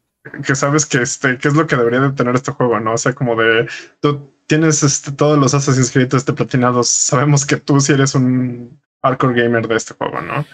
que 0.44 0.56
sabes 0.56 0.86
que 0.86 1.02
este 1.02 1.38
que 1.38 1.46
es 1.46 1.54
lo 1.54 1.68
que 1.68 1.76
debería 1.76 2.00
de 2.00 2.10
tener 2.10 2.34
este 2.34 2.50
juego, 2.50 2.80
¿no? 2.80 2.94
O 2.94 2.98
sea, 2.98 3.12
como 3.12 3.36
de 3.36 3.68
tú 4.00 4.28
tienes 4.48 4.82
este, 4.82 5.12
todos 5.12 5.38
los 5.38 5.54
Assassin's 5.54 5.92
Creed 5.92 6.12
este 6.16 6.32
platinados, 6.32 6.88
sabemos 6.88 7.46
que 7.46 7.58
tú 7.58 7.78
sí 7.78 7.92
eres 7.92 8.16
un 8.16 8.80
hardcore 9.04 9.40
gamer 9.40 9.68
de 9.68 9.76
este 9.76 9.94
juego, 9.94 10.20
¿no? 10.20 10.44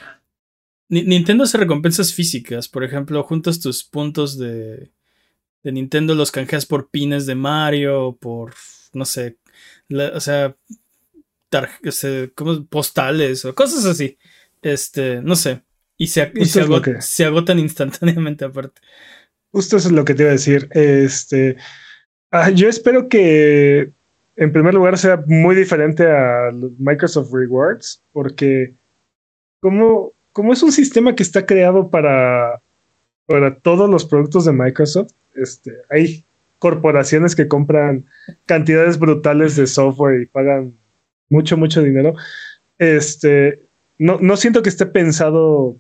Nintendo 0.91 1.45
hace 1.45 1.57
recompensas 1.57 2.13
físicas, 2.13 2.69
por 2.69 2.85
ejemplo, 2.85 3.23
juntas 3.23 3.61
tus 3.61 3.83
puntos 3.83 4.37
de 4.37 4.93
de 5.63 5.73
Nintendo 5.73 6.15
los 6.15 6.33
canjeas 6.33 6.67
por 6.67 6.91
pines 6.91 7.25
de 7.25 7.35
Mario, 7.35 8.19
por, 8.21 8.53
no 8.93 9.07
sé, 9.07 9.39
o 9.91 10.21
sea, 10.21 10.55
este, 11.83 12.33
como 12.35 12.65
postales 12.67 13.45
o 13.45 13.55
cosas 13.55 13.85
así. 13.85 14.19
Este, 14.63 15.23
no 15.23 15.37
sé. 15.37 15.63
Y 15.97 16.09
se, 16.09 16.33
se, 17.01 17.25
agotan 17.25 17.59
instantáneamente 17.59 18.45
aparte. 18.45 18.81
Justo 19.51 19.77
eso 19.77 19.89
es 19.89 19.95
lo 19.95 20.05
que 20.05 20.15
te 20.15 20.23
iba 20.23 20.31
a 20.31 20.33
decir. 20.33 20.69
Este, 20.73 21.57
ah, 22.31 22.51
yo 22.51 22.69
espero 22.69 23.09
que 23.09 23.93
en 24.37 24.53
primer 24.53 24.75
lugar 24.75 24.97
sea 24.99 25.23
muy 25.27 25.57
diferente 25.57 26.09
a 26.09 26.51
Microsoft 26.79 27.33
Rewards, 27.33 28.03
porque 28.13 28.75
como, 29.61 30.13
como 30.33 30.53
es 30.53 30.63
un 30.63 30.71
sistema 30.71 31.17
que 31.17 31.25
está 31.25 31.45
creado 31.45 31.91
para, 31.91 32.61
para 33.27 33.57
todos 33.57 33.91
los 33.91 34.05
productos 34.05 34.45
de 34.45 34.53
Microsoft, 34.53 35.11
este, 35.35 35.73
hay 35.91 36.25
corporaciones 36.61 37.35
que 37.35 37.49
compran 37.49 38.07
cantidades 38.47 38.99
brutales 38.99 39.57
de 39.57 39.67
software 39.67 40.23
y 40.23 40.27
pagan 40.27 40.75
mucho, 41.29 41.57
mucho 41.57 41.83
dinero. 41.83 42.15
Este, 42.79 43.63
no, 43.99 44.19
no 44.21 44.37
siento 44.37 44.63
que 44.63 44.69
esté 44.69 44.87
pensado 44.87 45.77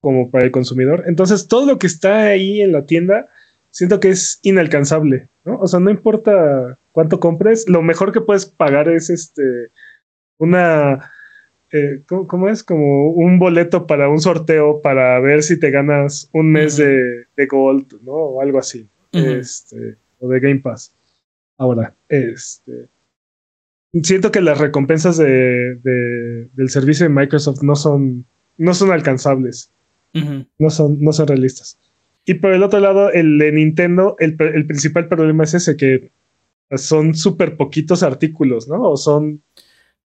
como 0.00 0.30
para 0.30 0.44
el 0.44 0.50
consumidor. 0.50 1.04
Entonces, 1.06 1.46
todo 1.46 1.66
lo 1.66 1.78
que 1.78 1.86
está 1.86 2.22
ahí 2.24 2.60
en 2.60 2.72
la 2.72 2.86
tienda, 2.86 3.28
siento 3.70 4.00
que 4.00 4.10
es 4.10 4.40
inalcanzable, 4.42 5.28
¿no? 5.44 5.58
O 5.60 5.66
sea, 5.66 5.80
no 5.80 5.90
importa 5.90 6.78
cuánto 6.90 7.20
compres, 7.20 7.68
lo 7.68 7.82
mejor 7.82 8.12
que 8.12 8.20
puedes 8.20 8.46
pagar 8.46 8.88
es 8.88 9.10
este 9.10 9.70
una 10.38 11.12
eh, 11.72 12.02
¿cómo, 12.06 12.48
es? 12.48 12.62
Como 12.62 13.12
un 13.12 13.38
boleto 13.38 13.86
para 13.86 14.10
un 14.10 14.20
sorteo 14.20 14.82
para 14.82 15.18
ver 15.20 15.42
si 15.42 15.58
te 15.58 15.70
ganas 15.70 16.28
un 16.32 16.52
mes 16.52 16.76
de, 16.76 17.26
Gold, 17.48 18.02
¿no? 18.02 18.12
O 18.12 18.42
algo 18.42 18.58
así. 18.58 18.86
este, 19.12 19.96
o 20.18 20.28
de 20.28 20.40
Game 20.40 20.60
Pass. 20.60 20.94
Ahora, 21.56 21.94
este. 22.08 22.88
Siento 24.02 24.30
que 24.30 24.40
las 24.40 24.58
recompensas 24.58 25.18
de, 25.18 25.76
del 25.82 26.70
servicio 26.70 27.04
de 27.04 27.14
Microsoft 27.14 27.62
no 27.62 27.76
son, 27.76 28.24
no 28.56 28.74
son 28.74 28.90
alcanzables. 28.90 29.70
no, 30.12 30.70
son, 30.70 31.02
no 31.02 31.12
son 31.12 31.26
realistas. 31.26 31.78
Y 32.24 32.34
por 32.34 32.52
el 32.52 32.62
otro 32.62 32.80
lado, 32.80 33.10
el 33.10 33.38
de 33.38 33.52
Nintendo, 33.52 34.16
el, 34.18 34.36
el 34.38 34.66
principal 34.66 35.08
problema 35.08 35.44
es 35.44 35.54
ese, 35.54 35.76
que 35.76 36.10
son 36.76 37.14
súper 37.14 37.56
poquitos 37.56 38.02
artículos, 38.02 38.68
¿no? 38.68 38.82
O 38.82 38.96
son 38.96 39.42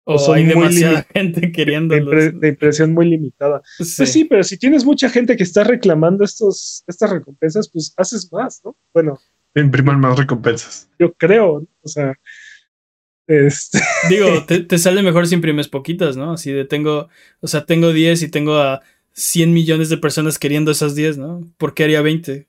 o, 0.07 0.33
hay 0.33 0.45
demasiada 0.45 1.05
gente 1.13 1.51
queriendo. 1.51 1.95
De, 1.95 2.47
impresión 2.47 2.93
muy 2.93 3.09
limitada. 3.09 3.61
Pues 3.77 4.11
sí, 4.11 4.25
pero 4.25 4.43
si 4.43 4.57
tienes 4.57 4.85
mucha 4.85 5.09
gente 5.09 5.35
que 5.35 5.43
está 5.43 5.63
reclamando 5.63 6.23
estos, 6.23 6.83
estas 6.85 7.09
recompensas, 7.09 7.69
pues 7.69 7.93
haces 7.97 8.31
más, 8.31 8.61
¿no? 8.63 8.75
Bueno. 8.93 9.19
Impriman 9.55 9.99
más 9.99 10.17
recompensas. 10.17 10.89
Yo 10.99 11.11
creo, 11.13 11.65
o 11.81 11.87
sea. 11.87 12.13
Este... 13.27 13.79
Digo, 14.09 14.45
te, 14.45 14.77
sale 14.77 15.01
mejor 15.01 15.27
si 15.27 15.35
imprimes 15.35 15.67
poquitas, 15.67 16.17
¿no? 16.17 16.33
Así 16.33 16.51
de 16.51 16.65
tengo, 16.65 17.09
o 17.39 17.47
sea, 17.47 17.65
tengo 17.65 17.93
10 17.93 18.23
y 18.23 18.29
tengo 18.29 18.57
a 18.57 18.81
100 19.13 19.53
millones 19.53 19.89
de 19.89 19.97
personas 19.97 20.39
queriendo 20.39 20.71
esas 20.71 20.95
10, 20.95 21.17
¿no? 21.17 21.43
¿Por 21.57 21.73
qué 21.73 21.85
haría 21.85 22.01
20? 22.01 22.47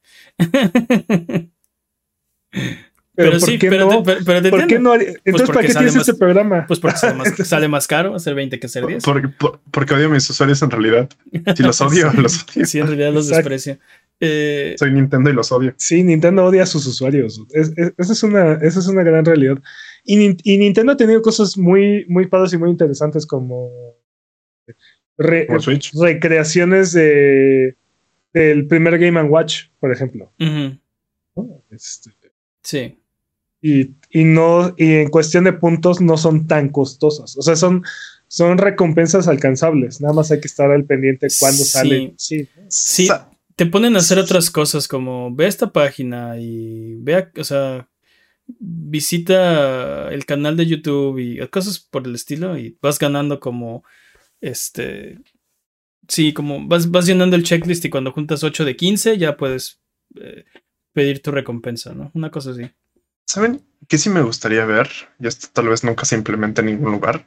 Pero, 3.16 3.40
sí, 3.40 3.56
pero, 3.58 4.02
te, 4.02 4.50
¿por 4.50 4.66
qué 4.66 4.78
no? 4.78 4.94
Entonces, 4.94 5.20
pues 5.24 5.42
¿para 5.44 5.62
qué 5.62 5.72
tienes 5.72 5.96
este 5.96 6.12
programa? 6.14 6.66
Pues 6.66 6.78
porque 6.78 6.98
sale 7.44 7.66
más, 7.66 7.86
caro 7.88 8.14
hacer 8.14 8.34
20 8.34 8.60
que 8.60 8.66
hacer 8.66 8.86
10. 8.86 9.02
Porque, 9.04 9.28
porque 9.70 9.94
odio 9.94 10.06
a 10.06 10.10
mis 10.10 10.28
usuarios 10.28 10.60
en 10.60 10.70
realidad. 10.70 11.08
Si 11.56 11.62
los 11.62 11.80
odio, 11.80 12.12
los 12.16 12.44
odio. 12.44 12.66
Sí, 12.66 12.78
en 12.78 12.86
realidad 12.88 13.12
los 13.14 13.28
desprecio. 13.28 13.78
Eh, 14.20 14.76
Soy 14.78 14.92
Nintendo 14.92 15.30
y 15.30 15.32
los 15.32 15.50
odio. 15.50 15.74
Sí, 15.78 16.02
Nintendo 16.02 16.44
odia 16.44 16.64
a 16.64 16.66
sus 16.66 16.86
usuarios. 16.86 17.40
esa, 17.52 18.12
es 18.12 18.22
una, 18.22 18.54
esa 18.54 18.80
es 18.80 18.86
una 18.86 19.02
gran 19.02 19.24
realidad. 19.24 19.58
Y, 20.06 20.36
y, 20.44 20.58
Nintendo 20.58 20.92
ha 20.92 20.96
tenido 20.96 21.20
cosas 21.20 21.58
muy, 21.58 22.06
muy 22.08 22.26
padres 22.28 22.52
y 22.52 22.58
muy 22.58 22.70
interesantes 22.70 23.26
como, 23.26 23.70
recreaciones 25.18 26.92
de, 26.92 27.76
del 28.32 28.66
primer 28.66 28.98
Game 28.98 29.20
Watch, 29.24 29.64
por 29.80 29.92
ejemplo. 29.92 30.32
este, 31.70 32.10
sí 32.62 32.96
y, 33.62 34.24
no, 34.24 34.74
y 34.76 34.92
en 34.94 35.08
cuestión 35.08 35.44
de 35.44 35.52
puntos 35.52 36.00
no 36.00 36.16
son 36.16 36.46
tan 36.46 36.68
costosas. 36.68 37.36
O 37.36 37.42
sea, 37.42 37.56
son, 37.56 37.82
son 38.28 38.58
recompensas 38.58 39.26
alcanzables. 39.28 40.00
Nada 40.00 40.14
más 40.14 40.30
hay 40.30 40.40
que 40.40 40.46
estar 40.46 40.70
al 40.70 40.84
pendiente 40.84 41.26
cuando 41.40 41.64
Sí. 41.64 41.70
sale. 41.70 42.14
Sí. 42.16 42.48
Sí, 42.68 43.08
te 43.56 43.66
ponen 43.66 43.96
a 43.96 44.00
hacer 44.00 44.18
otras 44.18 44.50
cosas 44.50 44.86
como 44.86 45.34
ve 45.34 45.46
esta 45.46 45.72
página 45.72 46.38
y 46.38 46.96
vea, 46.96 47.30
o 47.38 47.44
sea, 47.44 47.88
visita 48.46 50.08
el 50.08 50.24
canal 50.24 50.56
de 50.56 50.66
YouTube 50.66 51.18
y 51.18 51.46
cosas 51.48 51.78
por 51.78 52.06
el 52.06 52.14
estilo 52.14 52.56
y 52.56 52.78
vas 52.80 52.98
ganando 52.98 53.40
como 53.40 53.84
este 54.40 55.18
sí, 56.08 56.32
como 56.32 56.66
vas, 56.66 56.90
vas 56.90 57.06
llenando 57.06 57.36
el 57.36 57.42
checklist 57.42 57.84
y 57.84 57.90
cuando 57.90 58.12
juntas 58.12 58.44
8 58.44 58.64
de 58.64 58.76
15 58.76 59.18
ya 59.18 59.36
puedes 59.36 59.80
eh, 60.20 60.44
pedir 60.92 61.22
tu 61.22 61.30
recompensa, 61.30 61.94
¿no? 61.94 62.10
Una 62.14 62.30
cosa 62.30 62.50
así. 62.50 62.70
¿Saben 63.26 63.62
qué 63.88 63.98
sí 63.98 64.08
me 64.08 64.22
gustaría 64.22 64.64
ver? 64.64 64.88
Y 65.18 65.26
esto 65.26 65.48
tal 65.52 65.68
vez 65.68 65.84
nunca 65.84 66.04
se 66.04 66.14
implemente 66.14 66.60
en 66.60 66.68
ningún 66.68 66.92
lugar. 66.92 67.26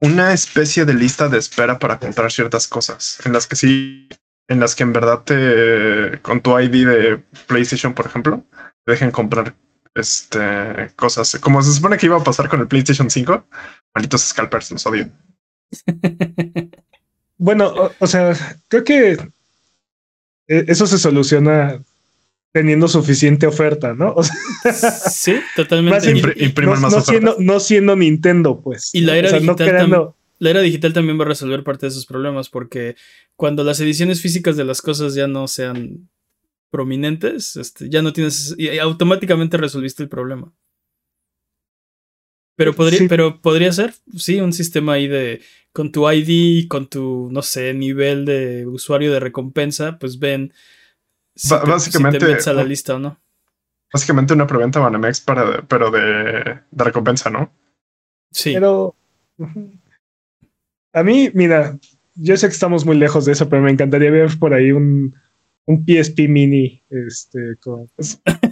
Una 0.00 0.32
especie 0.32 0.84
de 0.84 0.94
lista 0.94 1.28
de 1.28 1.38
espera 1.38 1.78
para 1.78 1.98
comprar 1.98 2.32
ciertas 2.32 2.66
cosas 2.66 3.18
en 3.24 3.32
las 3.32 3.46
que 3.46 3.56
sí, 3.56 4.08
en 4.48 4.60
las 4.60 4.74
que 4.74 4.82
en 4.82 4.92
verdad 4.92 5.22
te, 5.24 6.20
con 6.22 6.40
tu 6.40 6.58
ID 6.58 6.86
de 6.86 7.22
PlayStation, 7.46 7.94
por 7.94 8.06
ejemplo, 8.06 8.44
te 8.84 8.92
dejen 8.92 9.10
comprar 9.10 9.54
este 10.00 10.90
cosas 10.96 11.38
como 11.40 11.62
se 11.62 11.72
supone 11.72 11.96
que 11.96 12.06
iba 12.06 12.16
a 12.16 12.24
pasar 12.24 12.48
con 12.48 12.60
el 12.60 12.66
PlayStation 12.68 13.08
5. 13.10 13.46
Malditos 13.94 14.22
scalpers, 14.22 14.70
los 14.72 14.86
odio. 14.86 15.08
Bueno, 17.42 17.68
o, 17.68 17.90
o 17.98 18.06
sea, 18.06 18.34
creo 18.68 18.84
que 18.84 19.12
eh, 19.12 20.64
eso 20.68 20.86
se 20.86 20.98
soluciona 20.98 21.82
teniendo 22.52 22.86
suficiente 22.86 23.46
oferta, 23.46 23.94
¿no? 23.94 24.12
O 24.12 24.22
sea, 24.22 24.90
Sí, 24.90 25.36
totalmente. 25.56 26.12
Más 26.12 26.66
no, 26.66 26.76
más 26.82 26.92
no 26.92 27.00
siendo, 27.00 27.36
no 27.38 27.60
siendo 27.60 27.96
Nintendo, 27.96 28.60
pues. 28.60 28.94
Y 28.94 29.00
la 29.00 29.12
¿no? 29.12 29.18
era 29.20 29.28
O 29.28 29.30
sea, 29.30 29.40
no 29.40 29.44
digital 29.54 29.68
creando- 29.68 30.16
La 30.38 30.50
era 30.50 30.60
digital 30.60 30.92
también 30.92 31.18
va 31.18 31.24
a 31.24 31.28
resolver 31.28 31.64
parte 31.64 31.86
de 31.86 31.90
esos 31.92 32.04
problemas 32.04 32.50
porque 32.50 32.96
cuando 33.36 33.64
las 33.64 33.80
ediciones 33.80 34.20
físicas 34.20 34.58
de 34.58 34.64
las 34.64 34.82
cosas 34.82 35.14
ya 35.14 35.26
no 35.26 35.48
sean 35.48 36.10
prominentes, 36.70 37.56
este, 37.56 37.88
ya 37.90 38.02
no 38.02 38.12
tienes 38.12 38.54
y 38.58 38.78
automáticamente 38.78 39.56
resolviste 39.56 40.02
el 40.02 40.08
problema. 40.08 40.52
Pero 42.56 42.74
podría, 42.74 42.98
Sí. 42.98 43.08
pero 43.08 43.40
podría 43.40 43.72
ser, 43.72 43.94
sí, 44.16 44.40
un 44.40 44.52
sistema 44.52 44.94
ahí 44.94 45.08
de 45.08 45.40
con 45.72 45.92
tu 45.92 46.08
ID, 46.10 46.68
con 46.68 46.88
tu, 46.88 47.28
no 47.32 47.42
sé, 47.42 47.72
nivel 47.74 48.24
de 48.26 48.66
usuario 48.66 49.12
de 49.12 49.20
recompensa, 49.20 49.98
pues 49.98 50.18
ven 50.18 50.52
si 51.34 51.48
te- 51.48 51.60
si 51.64 51.70
básicamente, 51.70 52.18
te 52.18 52.26
metes 52.26 52.48
a 52.48 52.52
la 52.52 52.64
lista 52.64 52.96
o 52.96 52.98
no. 52.98 53.20
Básicamente 53.92 54.34
una 54.34 54.46
preventa 54.46 54.78
Banamex 54.78 55.20
para, 55.20 55.62
pero 55.66 55.90
de, 55.90 56.60
de 56.70 56.84
recompensa, 56.84 57.30
¿no? 57.30 57.52
Sí. 58.30 58.52
Pero 58.52 58.94
a 60.92 61.02
mí, 61.02 61.30
mira, 61.34 61.78
yo 62.14 62.36
sé 62.36 62.48
que 62.48 62.52
estamos 62.52 62.84
muy 62.84 62.96
lejos 62.98 63.24
de 63.24 63.32
eso, 63.32 63.48
pero 63.48 63.62
me 63.62 63.70
encantaría 63.70 64.10
ver 64.10 64.38
por 64.38 64.52
ahí 64.54 64.70
un, 64.72 65.14
un 65.70 65.84
PSP 65.86 66.28
mini 66.28 66.82
este, 66.90 67.56
con, 67.60 67.88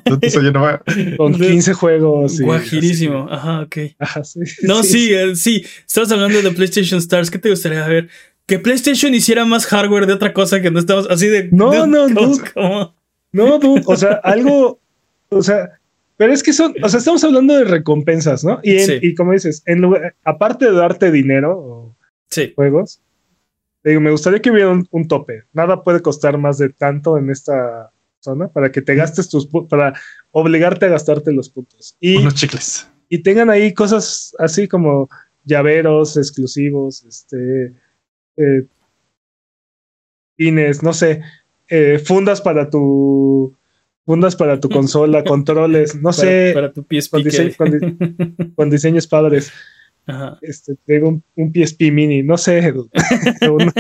no 0.07 0.81
con 1.17 1.35
15 1.35 1.73
juegos. 1.75 2.41
y 2.41 2.45
Guajirísimo. 2.45 3.27
Ajá, 3.31 3.63
ok. 3.63 3.77
Ajá, 3.99 4.25
sí, 4.25 4.41
No, 4.63 4.83
sí, 4.93 5.13
eh, 5.13 5.35
sí. 5.35 5.65
Estamos 5.87 6.13
hablando 6.13 6.41
de 6.41 6.51
PlayStation 6.53 6.99
Stars. 7.01 7.31
¿Qué 7.31 7.39
te 7.39 7.51
gustaría 7.51 7.87
ver? 7.87 8.09
Que 8.47 8.59
PlayStation 8.59 9.13
hiciera 9.15 9.45
más 9.45 9.67
hardware 9.67 10.07
de 10.07 10.13
otra 10.15 10.33
cosa 10.33 10.63
que 10.63 10.71
no 10.71 10.79
estamos 10.79 11.07
así 11.11 11.27
de. 11.27 11.49
No, 11.51 11.71
de- 11.71 11.87
no, 11.87 12.07
¿cómo-? 12.55 12.95
No, 13.33 13.59
dude, 13.59 13.83
o 13.87 13.97
sea, 13.97 14.21
algo, 14.25 14.81
o 15.29 15.43
sea, 15.43 15.79
pero 16.17 16.33
es 16.33 16.43
que 16.43 16.53
son, 16.55 16.75
o 16.83 16.89
sea, 16.89 16.99
estamos 16.99 17.23
hablando 17.25 17.55
de 17.55 17.65
recompensas, 17.65 18.43
¿no? 18.45 18.59
Y, 18.63 18.77
en- 18.79 18.87
Sí. 18.87 18.99
y 19.03 19.15
como 19.15 19.33
dices, 19.33 19.63
en 19.67 19.83
lugar- 19.83 20.15
aparte 20.25 20.65
de 20.67 20.73
darte 20.73 21.11
dinero 21.11 21.59
o 21.59 21.97
Sí, 22.31 22.53
juegos, 22.57 23.01
digo, 23.85 24.01
me 24.01 24.11
gustaría 24.11 24.41
que 24.41 24.51
hubiera 24.51 24.71
un, 24.71 24.87
un 24.91 25.09
tope. 25.09 25.45
Nada 25.53 25.83
puede 25.83 26.01
costar 26.01 26.38
más 26.38 26.59
de 26.59 26.69
tanto 26.71 27.17
en 27.19 27.31
esta 27.31 27.91
zona 28.21 28.49
para 28.49 28.71
que 28.73 28.83
te 28.83 28.95
gastes 28.95 29.29
tus, 29.29 29.49
para 29.69 29.95
obligarte 30.33 30.87
a 30.87 30.91
gastarte 30.91 31.33
los 31.33 31.49
puntos. 31.51 31.97
Y, 32.01 32.17
unos 32.19 32.35
chicles. 32.35 32.91
y 33.09 33.23
tengan 33.23 33.49
ahí 33.51 33.73
cosas 33.73 34.35
así 34.38 34.67
como 34.69 35.09
llaveros 35.45 36.17
exclusivos, 36.17 37.05
este, 37.05 37.73
eh, 38.37 38.67
pines, 40.37 40.83
no 40.83 40.93
sé, 40.93 41.23
eh, 41.69 41.99
fundas 42.05 42.41
para 42.41 42.71
tu, 42.71 43.57
fundas 44.05 44.37
para 44.37 44.61
tu 44.61 44.69
consola, 44.69 45.25
controles, 45.25 45.95
no 45.97 46.11
para, 46.11 46.12
sé, 46.12 46.51
para 46.55 46.73
tu 46.73 46.83
PSP. 46.85 47.11
con, 47.11 47.23
dise- 47.25 47.51
que- 47.51 47.57
con 47.57 47.71
di- 47.71 48.53
con 48.57 48.71
diseños 48.71 49.07
padres. 49.07 49.53
Ajá. 50.09 50.38
Este, 50.42 50.75
tengo 50.87 51.09
un, 51.11 51.25
un 51.37 51.53
PSP 51.53 51.92
mini, 51.92 52.23
no 52.23 52.37
sé, 52.38 52.73
un, 52.73 52.88
Un, 53.51 53.71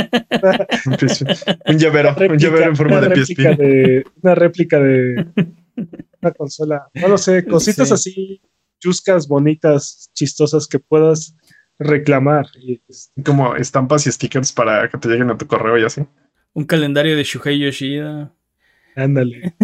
PSP. 0.98 1.26
Un 1.66 1.78
llavero, 1.78 2.14
un 2.30 2.38
llavero 2.38 2.66
en 2.66 2.76
forma 2.76 2.98
una 2.98 3.08
de 3.08 3.14
réplica 3.14 3.50
PSP. 3.52 3.58
de- 3.62 4.04
una 4.22 4.34
réplica 4.34 4.78
de 4.78 5.26
una 6.22 6.32
consola, 6.32 6.88
no 6.94 7.08
lo 7.08 7.18
sé, 7.18 7.44
cositas 7.46 7.88
Sí. 7.88 7.94
así 7.94 8.42
chuscas, 8.80 9.26
bonitas, 9.26 10.10
chistosas 10.14 10.66
que 10.68 10.78
puedas 10.78 11.34
reclamar. 11.78 12.46
Y, 12.60 12.80
este, 12.88 13.22
Como 13.22 13.56
estampas 13.56 14.06
y 14.06 14.12
stickers 14.12 14.52
para 14.52 14.88
que 14.88 14.98
te 14.98 15.08
lleguen 15.08 15.30
a 15.30 15.38
tu 15.38 15.46
correo 15.46 15.78
y 15.78 15.84
así. 15.84 16.02
Un 16.52 16.64
calendario 16.64 17.16
de 17.16 17.24
Shuhei 17.24 17.58
Yoshida. 17.58 18.32
ándale. 18.96 19.54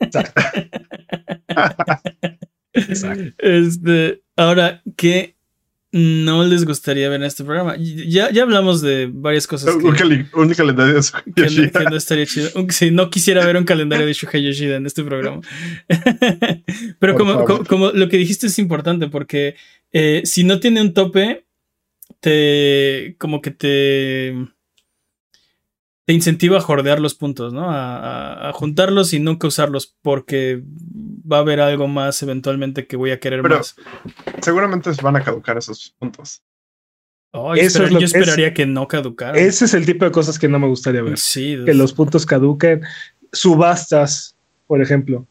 Exacto. 0.00 0.42
Exacto. 2.72 3.24
Este, 3.38 4.22
ahora, 4.36 4.82
¿qué 4.96 5.36
no 5.92 6.44
les 6.44 6.64
gustaría 6.64 7.08
ver 7.08 7.20
en 7.20 7.26
este 7.26 7.44
programa? 7.44 7.76
Ya, 7.76 8.30
ya 8.30 8.42
hablamos 8.42 8.80
de 8.80 9.10
varias 9.12 9.46
cosas 9.46 9.76
que, 9.76 9.86
Un, 9.86 9.94
calendario 10.54 10.94
de 10.94 11.00
que 11.34 11.42
no, 11.42 11.70
que 11.72 11.84
no 11.84 11.96
estaría 11.96 12.26
chido. 12.26 12.50
Si 12.68 12.90
no 12.90 13.10
quisiera 13.10 13.44
ver 13.44 13.56
un 13.56 13.64
calendario 13.64 14.06
de 14.06 14.12
Shuhei 14.12 14.44
Yoshida 14.44 14.76
en 14.76 14.86
este 14.86 15.02
programa. 15.02 15.40
Pero 16.98 17.14
como, 17.16 17.44
como 17.64 17.90
lo 17.90 18.08
que 18.08 18.18
dijiste 18.18 18.46
es 18.46 18.58
importante 18.58 19.08
porque 19.08 19.56
eh, 19.92 20.22
si 20.24 20.44
no 20.44 20.60
tiene 20.60 20.80
un 20.80 20.94
tope, 20.94 21.44
te 22.20 23.16
como 23.18 23.40
que 23.40 23.50
te 23.50 24.34
te 26.06 26.12
incentiva 26.14 26.58
a 26.58 26.60
jordear 26.60 26.98
los 27.00 27.14
puntos, 27.14 27.52
¿no? 27.52 27.70
A, 27.70 27.96
a- 27.98 28.48
a 28.48 28.52
juntarlos 28.52 29.12
y 29.12 29.20
nunca 29.20 29.46
usarlos 29.46 29.96
porque 30.02 30.62
va 31.30 31.36
a 31.38 31.40
haber 31.40 31.60
algo 31.60 31.86
más 31.88 32.22
eventualmente 32.22 32.86
que 32.86 32.96
voy 32.96 33.10
a 33.12 33.20
querer 33.20 33.42
Pero- 33.42 33.58
más. 33.58 33.76
Seguramente 34.42 34.92
se 34.92 35.02
van 35.02 35.16
a 35.16 35.22
caducar 35.24 35.56
esos 35.58 35.94
puntos. 35.98 36.42
Eso 37.32 37.52
espera- 37.54 37.84
es 37.86 37.92
lo- 37.92 38.00
yo 38.00 38.06
es- 38.06 38.14
esperaría 38.14 38.52
que 38.54 38.66
no 38.66 38.88
caducara. 38.88 39.38
Ese 39.38 39.64
es 39.66 39.74
el 39.74 39.86
tipo 39.86 40.04
de 40.04 40.10
cosas 40.10 40.36
que 40.38 40.48
no 40.48 40.58
me 40.58 40.66
gustaría 40.66 41.02
ver. 41.02 41.16
Sí, 41.16 41.56
Que 41.64 41.74
los 41.74 41.92
puntos 41.92 42.26
caduquen. 42.26 42.82
Subastas, 43.32 44.36
por 44.66 44.82
ejemplo. 44.82 45.26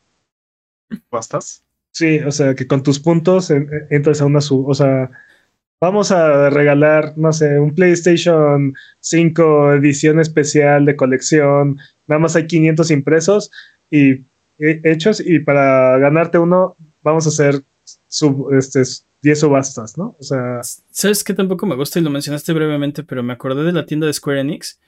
¿Bastas? 1.11 1.63
Sí, 1.91 2.19
o 2.19 2.31
sea, 2.31 2.55
que 2.55 2.67
con 2.67 2.83
tus 2.83 2.99
puntos 2.99 3.49
en- 3.51 3.63
en- 3.73 3.87
entras 3.89 4.21
a 4.21 4.25
una 4.25 4.39
sub, 4.41 4.67
o 4.69 4.73
sea, 4.73 5.09
vamos 5.81 6.11
a 6.11 6.49
regalar, 6.49 7.13
no 7.17 7.31
sé, 7.31 7.59
un 7.59 7.73
PlayStation 7.75 8.73
5 8.99 9.73
edición 9.73 10.19
especial 10.19 10.85
de 10.85 10.95
colección, 10.95 11.77
nada 12.07 12.19
más 12.19 12.35
hay 12.35 12.47
500 12.47 12.91
impresos 12.91 13.51
y 13.89 14.11
eh, 14.59 14.81
hechos 14.83 15.19
y 15.25 15.39
para 15.39 15.97
ganarte 15.99 16.37
uno 16.37 16.75
vamos 17.01 17.25
a 17.25 17.29
hacer 17.29 17.63
sub, 18.07 18.53
este, 18.53 18.83
10 19.21 19.39
subastas, 19.39 19.97
¿no? 19.97 20.15
O 20.19 20.23
sea, 20.23 20.61
¿Sabes 20.91 21.23
qué 21.23 21.33
tampoco 21.33 21.65
me 21.65 21.75
gusta? 21.75 21.99
Y 21.99 22.03
lo 22.03 22.09
mencionaste 22.09 22.53
brevemente, 22.53 23.03
pero 23.03 23.23
me 23.23 23.33
acordé 23.33 23.63
de 23.63 23.71
la 23.71 23.85
tienda 23.85 24.07
de 24.07 24.13
Square 24.13 24.41
Enix. 24.41 24.79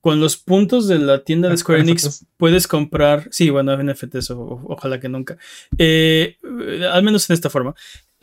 Con 0.00 0.20
los 0.20 0.36
puntos 0.36 0.86
de 0.86 0.98
la 1.00 1.24
tienda 1.24 1.48
de 1.48 1.56
Square 1.56 1.80
Enix 1.80 2.24
puedes 2.36 2.68
comprar. 2.68 3.26
Sí, 3.32 3.50
bueno, 3.50 3.76
NFTs, 3.82 4.30
o- 4.30 4.60
ojalá 4.68 5.00
que 5.00 5.08
nunca. 5.08 5.36
Eh, 5.78 6.36
al 6.92 7.02
menos 7.02 7.28
en 7.28 7.34
esta 7.34 7.50
forma. 7.50 7.74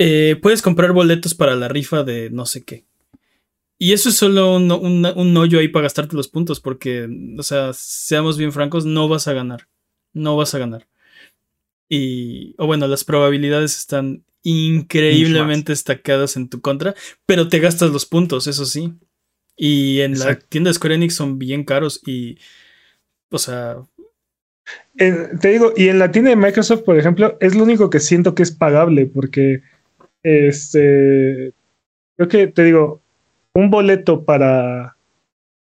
Eh, 0.06 0.36
puedes 0.42 0.62
comprar 0.62 0.92
boletos 0.92 1.34
para 1.34 1.56
la 1.56 1.70
rifa 1.70 2.04
de 2.04 2.30
no 2.30 2.46
sé 2.46 2.63
qué. 2.63 2.84
Y 3.78 3.94
eso 3.94 4.10
es 4.10 4.16
solo 4.16 4.56
un, 4.56 4.72
un, 4.72 5.06
un 5.06 5.38
hoyo 5.38 5.60
ahí 5.60 5.70
para 5.70 5.84
gastarte 5.84 6.16
los 6.16 6.28
puntos, 6.28 6.60
porque, 6.60 7.08
o 7.38 7.44
sea, 7.44 7.72
seamos 7.74 8.38
bien 8.38 8.52
francos, 8.52 8.86
no 8.86 9.08
vas 9.08 9.28
a 9.28 9.34
ganar. 9.34 9.68
No 10.13 10.36
vas 10.36 10.54
a 10.54 10.60
ganar. 10.60 10.88
Y, 11.88 12.54
o 12.58 12.66
bueno, 12.66 12.88
las 12.88 13.04
probabilidades 13.04 13.78
están 13.78 14.24
increíblemente 14.44 15.72
estacadas 15.72 16.36
en 16.36 16.50
tu 16.50 16.60
contra, 16.60 16.96
pero 17.26 17.48
te 17.48 17.60
gastas 17.60 17.92
los 17.92 18.06
puntos, 18.06 18.48
eso 18.48 18.66
sí. 18.66 18.94
Y 19.56 20.02
en 20.02 20.20
la 20.20 20.38
tienda 20.38 20.70
de 20.70 20.74
Square 20.74 20.96
Enix 20.96 21.16
son 21.16 21.39
bien 21.39 21.63
caros 21.63 22.02
y, 22.06 22.39
o 23.30 23.38
sea, 23.38 23.78
eh, 24.98 25.30
te 25.39 25.50
digo, 25.50 25.74
y 25.76 25.88
en 25.88 26.00
la 26.00 26.12
tienda 26.12 26.30
de 26.30 26.36
Microsoft, 26.36 26.82
por 26.84 26.98
ejemplo, 26.98 27.38
es 27.39 27.56
lo 27.56 27.63
único 27.63 27.89
que 27.89 28.00
siento 28.00 28.36
que 28.36 28.44
es 28.44 28.52
pagable 28.52 29.06
porque, 29.06 29.63
este, 30.24 31.54
creo 32.16 32.28
que 32.30 32.48
te 32.48 32.64
digo, 32.64 33.02
un 33.54 33.70
boleto 33.70 34.24
para, 34.26 34.98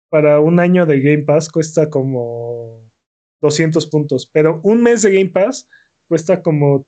para 0.10 0.40
un 0.40 0.60
año 0.60 0.86
de 0.86 1.00
Game 1.02 1.24
Pass 1.24 1.50
cuesta 1.50 1.90
como 1.90 2.92
200 3.42 3.88
puntos, 3.88 4.26
pero 4.32 4.60
un 4.64 4.84
mes 4.84 5.02
de 5.02 5.14
Game 5.14 5.30
Pass 5.32 5.68
cuesta 6.08 6.44
como 6.44 6.86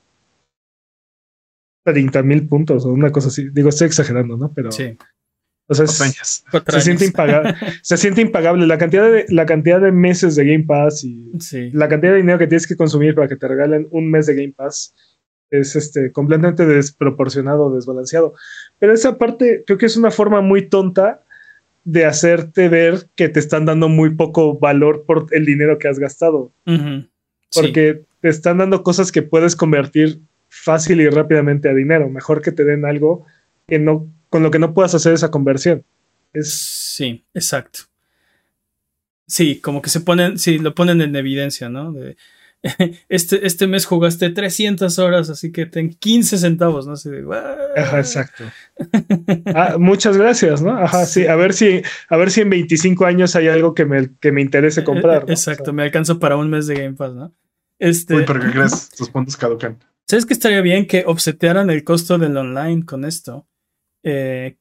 30 1.84 2.22
mil 2.22 2.46
puntos 2.48 2.84
o 2.86 2.90
una 2.90 3.10
cosa 3.12 3.28
así. 3.28 3.48
Digo, 3.50 3.68
estoy 3.68 3.86
exagerando, 3.88 4.36
¿no? 4.36 4.52
Pero 4.54 4.70
sí. 4.72 4.96
O 5.66 5.74
sea, 5.74 5.84
es- 5.86 6.44
se 6.68 6.80
siente 6.80 7.04
impagable. 7.06 7.54
se 7.82 7.96
siente 7.96 8.20
impagable. 8.20 8.66
La 8.66 8.76
cantidad, 8.78 9.10
de, 9.10 9.24
la 9.30 9.46
cantidad 9.46 9.80
de 9.80 9.92
meses 9.92 10.36
de 10.36 10.44
Game 10.44 10.64
Pass 10.64 11.04
y 11.04 11.32
Sí. 11.40 11.70
la 11.72 11.88
cantidad 11.88 12.12
de 12.12 12.18
dinero 12.18 12.38
que 12.38 12.46
tienes 12.46 12.66
que 12.66 12.76
consumir 12.76 13.14
para 13.14 13.28
que 13.28 13.36
te 13.36 13.48
regalen 13.48 13.88
un 13.90 14.10
mes 14.10 14.26
de 14.26 14.34
Game 14.34 14.52
Pass 14.54 14.94
es 15.60 15.76
este, 15.76 16.12
completamente 16.12 16.66
desproporcionado, 16.66 17.74
desbalanceado. 17.74 18.34
Pero 18.78 18.92
esa 18.92 19.18
parte 19.18 19.64
creo 19.66 19.78
que 19.78 19.86
es 19.86 19.96
una 19.96 20.10
forma 20.10 20.40
muy 20.40 20.68
tonta 20.68 21.22
de 21.84 22.06
hacerte 22.06 22.68
ver 22.68 23.08
que 23.14 23.28
te 23.28 23.40
están 23.40 23.66
dando 23.66 23.88
muy 23.88 24.14
poco 24.14 24.58
valor 24.58 25.04
por 25.06 25.26
el 25.32 25.44
dinero 25.44 25.78
que 25.78 25.88
has 25.88 25.98
gastado. 25.98 26.52
Porque 27.52 28.04
te 28.20 28.28
están 28.28 28.58
dando 28.58 28.82
cosas 28.82 29.12
que 29.12 29.22
puedes 29.22 29.54
convertir 29.54 30.20
fácil 30.48 31.00
y 31.00 31.08
rápidamente 31.08 31.68
a 31.68 31.74
dinero. 31.74 32.08
Mejor 32.08 32.40
que 32.40 32.52
te 32.52 32.64
den 32.64 32.84
algo 32.84 33.26
que 33.66 33.78
no, 33.78 34.08
con 34.30 34.42
lo 34.42 34.50
que 34.50 34.58
no 34.58 34.72
puedas 34.72 34.94
hacer 34.94 35.12
esa 35.12 35.30
conversión. 35.30 35.84
Es, 36.32 36.74
Sí, 36.94 37.24
exacto. 37.34 37.80
Sí, 39.26 39.60
como 39.60 39.82
que 39.82 39.90
se 39.90 40.00
ponen, 40.00 40.38
sí, 40.38 40.58
lo 40.58 40.76
ponen 40.76 41.00
en 41.00 41.16
evidencia, 41.16 41.68
¿no? 41.68 41.92
De, 41.92 42.16
este, 43.08 43.46
este 43.46 43.66
mes 43.66 43.84
jugaste 43.84 44.30
300 44.30 44.98
horas, 44.98 45.28
así 45.28 45.52
que 45.52 45.66
ten 45.66 45.90
15 45.90 46.38
centavos, 46.38 46.86
¿no? 46.86 46.94
Así 46.94 47.10
de. 47.10 47.24
Ajá, 47.76 47.98
exacto. 47.98 48.44
Ah, 49.54 49.76
muchas 49.78 50.16
gracias, 50.16 50.62
¿no? 50.62 50.70
Ajá, 50.70 51.04
sí. 51.04 51.26
A 51.26 51.36
ver 51.36 51.52
si, 51.52 51.82
a 52.08 52.16
ver 52.16 52.30
si 52.30 52.40
en 52.40 52.50
25 52.50 53.04
años 53.04 53.36
hay 53.36 53.48
algo 53.48 53.74
que 53.74 53.84
me, 53.84 54.10
que 54.18 54.32
me 54.32 54.40
interese 54.40 54.82
comprar. 54.82 55.26
¿no? 55.26 55.32
Exacto, 55.32 55.62
O 55.62 55.66
sea, 55.66 55.74
me 55.74 55.82
alcanza 55.82 56.18
para 56.18 56.36
un 56.36 56.48
mes 56.48 56.66
de 56.66 56.74
Game 56.74 56.94
Pass, 56.94 57.14
¿no? 57.14 57.34
Este, 57.78 58.14
Uy, 58.14 58.24
pero 58.26 58.40
¿qué 58.40 58.50
crees? 58.50 58.90
Tus 58.90 59.10
puntos 59.10 59.36
caducan. 59.36 59.78
¿Sabes 60.06 60.24
que 60.24 60.32
estaría 60.32 60.60
bien 60.62 60.86
que 60.86 61.04
offsetearan 61.06 61.70
el 61.70 61.84
costo 61.84 62.18
del 62.18 62.36
online 62.36 62.84
con 62.84 63.04
esto? 63.04 63.46
Eh, 64.02 64.56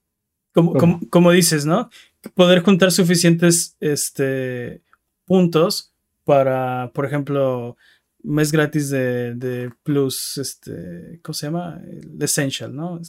como, 0.54 1.00
como 1.10 1.32
dices, 1.32 1.66
¿no? 1.66 1.90
Poder 2.36 2.62
juntar 2.62 2.92
suficientes 2.92 3.76
este, 3.80 4.82
puntos 5.26 5.94
para, 6.24 6.92
por 6.94 7.06
ejemplo, 7.06 7.78
mes 8.24 8.52
gratis 8.52 8.90
de, 8.90 9.36
de 9.36 9.72
Plus, 9.84 10.38
este, 10.38 11.20
¿cómo 11.22 11.34
se 11.34 11.48
llama? 11.48 11.82
El 11.86 12.22
Essential, 12.22 12.76
¿no? 12.76 13.00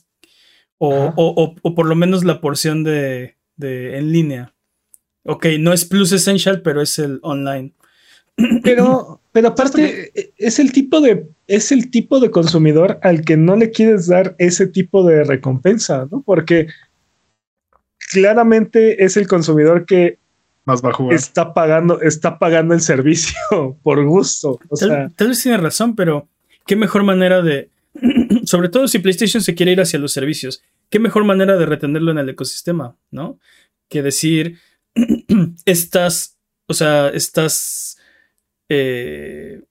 O, 0.79 0.88
o- 1.16 1.42
o- 1.44 1.55
o 1.62 1.74
por 1.74 1.87
lo 1.87 1.94
menos 1.94 2.24
la 2.24 2.40
porción 2.40 2.85
de, 2.85 3.37
de 3.57 3.96
en 3.98 4.12
línea. 4.12 4.55
Ok, 5.24 5.46
no 5.59 5.72
es 5.72 5.85
Plus 5.85 6.12
Essential, 6.12 6.62
pero 6.62 6.83
es 6.83 6.98
el 6.98 7.18
online. 7.22 7.72
Pero, 8.64 9.20
pero 9.31 9.48
aparte, 9.48 10.11
e- 10.12 10.33
es 10.38 10.59
el 10.59 10.72
tipo 10.72 11.00
de, 11.00 11.29
es 11.46 11.70
el 11.70 11.88
tipo 11.92 12.18
de 12.18 12.33
consumidor 12.33 12.98
al 13.03 13.20
que 13.24 13.37
no 13.37 13.55
le 13.55 13.70
quieres 13.70 14.09
dar 14.09 14.35
ese 14.38 14.66
tipo 14.66 15.07
de 15.07 15.22
recompensa, 15.22 16.09
¿no? 16.11 16.20
Porque 16.20 16.66
claramente 18.11 19.05
es 19.05 19.16
el 19.16 19.27
consumidor 19.29 19.87
que 19.87 20.18
Más 20.64 20.83
va 20.83 20.90
a 20.90 20.92
jugar. 20.92 21.14
está 21.14 21.53
pagando, 21.53 22.00
está 22.00 22.38
pagando 22.38 22.74
el 22.74 22.81
servicio 22.81 23.37
por 23.83 24.05
gusto. 24.05 24.59
O 24.68 24.77
Tal, 24.77 24.88
sea, 24.88 25.09
tal 25.14 25.29
vez 25.29 25.42
tiene 25.42 25.59
razón, 25.59 25.94
pero 25.94 26.29
qué 26.66 26.77
mejor 26.77 27.03
manera 27.03 27.42
de, 27.42 27.70
sobre 28.44 28.68
todo 28.68 28.88
si 28.88 28.98
PlayStation 28.98 29.42
se 29.42 29.55
quiere 29.55 29.72
ir 29.72 29.81
hacia 29.81 29.98
los 29.98 30.12
servicios, 30.12 30.62
qué 30.90 30.98
mejor 30.98 31.24
manera 31.24 31.57
de 31.57 31.66
retenerlo 31.66 32.11
en 32.12 32.18
el 32.18 32.29
ecosistema, 32.29 32.96
¿no? 33.11 33.38
Que 33.88 34.03
decir, 34.03 34.59
estás, 35.64 36.38
o 36.66 36.74
sea, 36.74 37.09
estás 37.09 37.98
eh, 38.68 39.62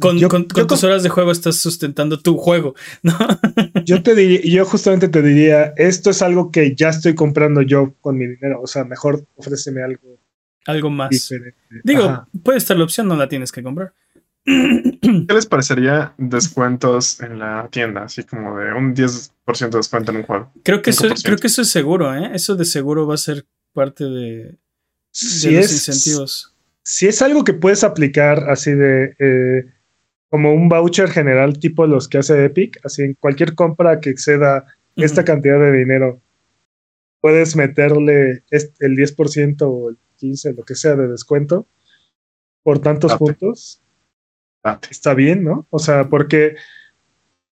con, 0.00 0.18
yo- 0.18 0.28
con- 0.28 0.42
yo 0.42 0.48
con 0.54 0.66
tus 0.66 0.80
con- 0.80 0.90
horas 0.90 1.02
de 1.02 1.08
juego 1.08 1.30
estás 1.32 1.56
sustentando 1.56 2.20
tu 2.20 2.36
juego, 2.36 2.74
¿no? 3.02 3.16
yo 3.84 4.02
te 4.02 4.14
diría, 4.14 4.40
yo 4.44 4.64
justamente 4.64 5.08
te 5.08 5.22
diría, 5.22 5.72
esto 5.76 6.10
es 6.10 6.20
algo 6.22 6.50
que 6.50 6.74
ya 6.74 6.88
estoy 6.88 7.14
comprando 7.14 7.62
yo 7.62 7.94
con 8.00 8.18
mi 8.18 8.26
dinero. 8.26 8.60
O 8.62 8.66
sea, 8.66 8.84
mejor 8.84 9.24
ofréceme 9.36 9.82
algo 9.82 10.18
Algo 10.66 10.90
más. 10.90 11.10
diferente. 11.10 11.56
Digo, 11.84 12.04
Ajá. 12.04 12.28
puede 12.42 12.58
estar 12.58 12.76
la 12.76 12.84
opción, 12.84 13.06
no 13.08 13.16
la 13.16 13.28
tienes 13.28 13.52
que 13.52 13.62
comprar. 13.62 13.92
¿Qué 14.44 15.26
les 15.34 15.46
parecería 15.46 16.14
descuentos 16.18 17.20
en 17.20 17.38
la 17.38 17.68
tienda? 17.70 18.02
Así 18.04 18.24
como 18.24 18.58
de 18.58 18.72
un 18.72 18.94
10% 18.94 19.30
de 19.70 19.76
descuento 19.78 20.10
en 20.10 20.18
un 20.18 20.22
juego. 20.24 20.52
Creo 20.64 20.82
que, 20.82 20.90
eso, 20.90 21.04
5%. 21.06 21.22
creo 21.22 21.38
que 21.38 21.46
eso 21.46 21.62
es 21.62 21.68
seguro, 21.68 22.12
¿eh? 22.14 22.30
Eso 22.34 22.56
de 22.56 22.64
seguro 22.64 23.06
va 23.06 23.14
a 23.14 23.18
ser 23.18 23.46
parte 23.72 24.02
de, 24.04 24.10
de 24.10 24.58
Si 25.12 25.50
los 25.52 25.66
es, 25.66 25.72
incentivos. 25.88 26.51
Si 26.84 27.06
es 27.08 27.22
algo 27.22 27.44
que 27.44 27.54
puedes 27.54 27.84
aplicar 27.84 28.50
así 28.50 28.72
de 28.72 29.14
eh, 29.18 29.66
como 30.28 30.52
un 30.52 30.68
voucher 30.68 31.10
general 31.10 31.58
tipo 31.58 31.86
los 31.86 32.08
que 32.08 32.18
hace 32.18 32.44
Epic, 32.44 32.78
así 32.84 33.02
en 33.02 33.14
cualquier 33.14 33.54
compra 33.54 34.00
que 34.00 34.10
exceda 34.10 34.66
esta 34.96 35.24
cantidad 35.24 35.60
de 35.60 35.72
dinero, 35.72 36.20
puedes 37.20 37.56
meterle 37.56 38.42
el 38.50 38.96
10% 38.96 39.62
o 39.62 39.90
el 39.90 39.98
15%, 40.20 40.56
lo 40.56 40.64
que 40.64 40.74
sea 40.74 40.96
de 40.96 41.08
descuento 41.08 41.68
por 42.62 42.80
tantos 42.80 43.12
Date. 43.12 43.18
puntos. 43.18 43.82
Date. 44.62 44.88
Está 44.90 45.14
bien, 45.14 45.44
¿no? 45.44 45.66
O 45.70 45.78
sea, 45.78 46.08
porque 46.08 46.56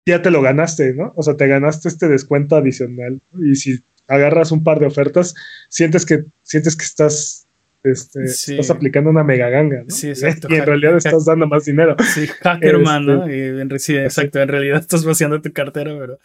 ya 0.05 0.21
te 0.21 0.31
lo 0.31 0.41
ganaste, 0.41 0.93
¿no? 0.93 1.13
O 1.15 1.23
sea, 1.23 1.35
te 1.35 1.47
ganaste 1.47 1.87
este 1.87 2.07
descuento 2.07 2.55
adicional. 2.55 3.21
Y 3.41 3.55
si 3.55 3.83
agarras 4.07 4.51
un 4.51 4.63
par 4.63 4.79
de 4.79 4.87
ofertas, 4.87 5.35
sientes 5.69 6.05
que, 6.05 6.25
sientes 6.43 6.75
que 6.75 6.85
estás, 6.85 7.47
este, 7.83 8.27
Sí. 8.27 8.53
estás 8.53 8.69
aplicando 8.71 9.09
una 9.09 9.23
mega 9.23 9.49
ganga, 9.49 9.83
¿no? 9.83 9.89
Sí, 9.89 10.09
exacto. 10.09 10.47
Y 10.51 10.55
en 10.55 10.65
realidad 10.65 10.97
estás 10.97 11.25
dando 11.25 11.47
más 11.47 11.65
dinero. 11.65 11.95
Sí, 12.03 12.27
Hackerman, 12.27 13.01
Este- 13.09 13.13
¿no? 13.13 13.29
Y 13.57 13.61
en, 13.61 13.79
sí, 13.79 13.95
exacto. 13.97 14.39
En 14.41 14.47
realidad 14.49 14.79
estás 14.79 15.05
vaciando 15.05 15.41
tu 15.41 15.51
cartera, 15.53 15.95
pero. 15.99 16.19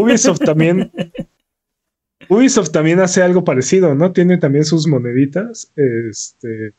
Ubisoft 0.00 0.40
también. 0.40 0.90
Ubisoft 2.28 2.70
también 2.70 3.00
hace 3.00 3.22
algo 3.22 3.44
parecido, 3.44 3.94
¿no? 3.94 4.12
Tiene 4.12 4.38
también 4.38 4.64
sus 4.64 4.86
moneditas. 4.86 5.70
Este, 5.76 6.72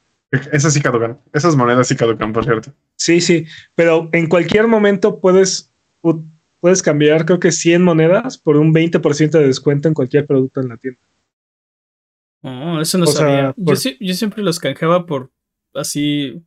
Esas 0.52 0.74
sí 0.74 0.82
caducan. 0.82 1.20
Esas 1.34 1.56
monedas 1.56 1.88
sí 1.88 1.96
caducan, 1.96 2.34
por 2.34 2.44
cierto. 2.46 2.74
sí, 2.96 3.22
sí, 3.22 3.46
pero 3.76 4.10
en 4.12 4.28
cualquier 4.28 4.68
momento 4.68 5.20
puedes, 5.20 5.72
puedes 6.60 6.82
cambiar, 6.82 7.26
creo 7.26 7.40
que 7.40 7.52
100 7.52 7.84
monedas 7.84 8.38
por 8.40 8.58
un 8.58 8.74
20% 8.74 9.30
de 9.40 9.46
descuento 9.48 9.88
en 9.88 9.94
cualquier 9.94 10.26
producto 10.26 10.62
en 10.62 10.70
la 10.70 10.78
tienda. 10.78 11.00
Oh, 12.48 12.80
eso 12.80 12.98
no 13.00 13.06
O 13.06 13.08
sabía. 13.08 13.54
Yo, 13.58 13.66
por- 13.66 13.78
sí- 13.78 13.98
yo 14.00 14.14
siempre 14.14 14.44
los 14.44 14.60
canjeaba 14.60 15.06
por 15.06 15.32
así. 15.74 16.42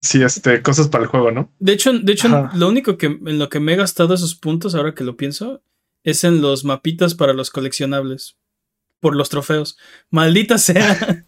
Sí, 0.00 0.22
este, 0.22 0.62
cosas 0.62 0.88
para 0.88 1.04
el 1.04 1.10
juego, 1.10 1.30
¿no? 1.30 1.52
De 1.58 1.72
hecho, 1.72 1.92
de 1.98 2.12
hecho 2.12 2.28
Ajá. 2.28 2.56
lo 2.56 2.68
único 2.68 2.96
que 2.96 3.06
en 3.06 3.38
lo 3.38 3.48
que 3.48 3.60
me 3.60 3.74
he 3.74 3.76
gastado 3.76 4.14
esos 4.14 4.34
puntos, 4.34 4.74
ahora 4.74 4.94
que 4.94 5.04
lo 5.04 5.16
pienso, 5.16 5.62
es 6.04 6.24
en 6.24 6.40
los 6.40 6.64
mapitas 6.64 7.14
para 7.14 7.32
los 7.34 7.50
coleccionables. 7.50 8.36
Por 9.00 9.14
los 9.16 9.28
trofeos. 9.28 9.76
Maldita 10.10 10.56
sea. 10.58 11.26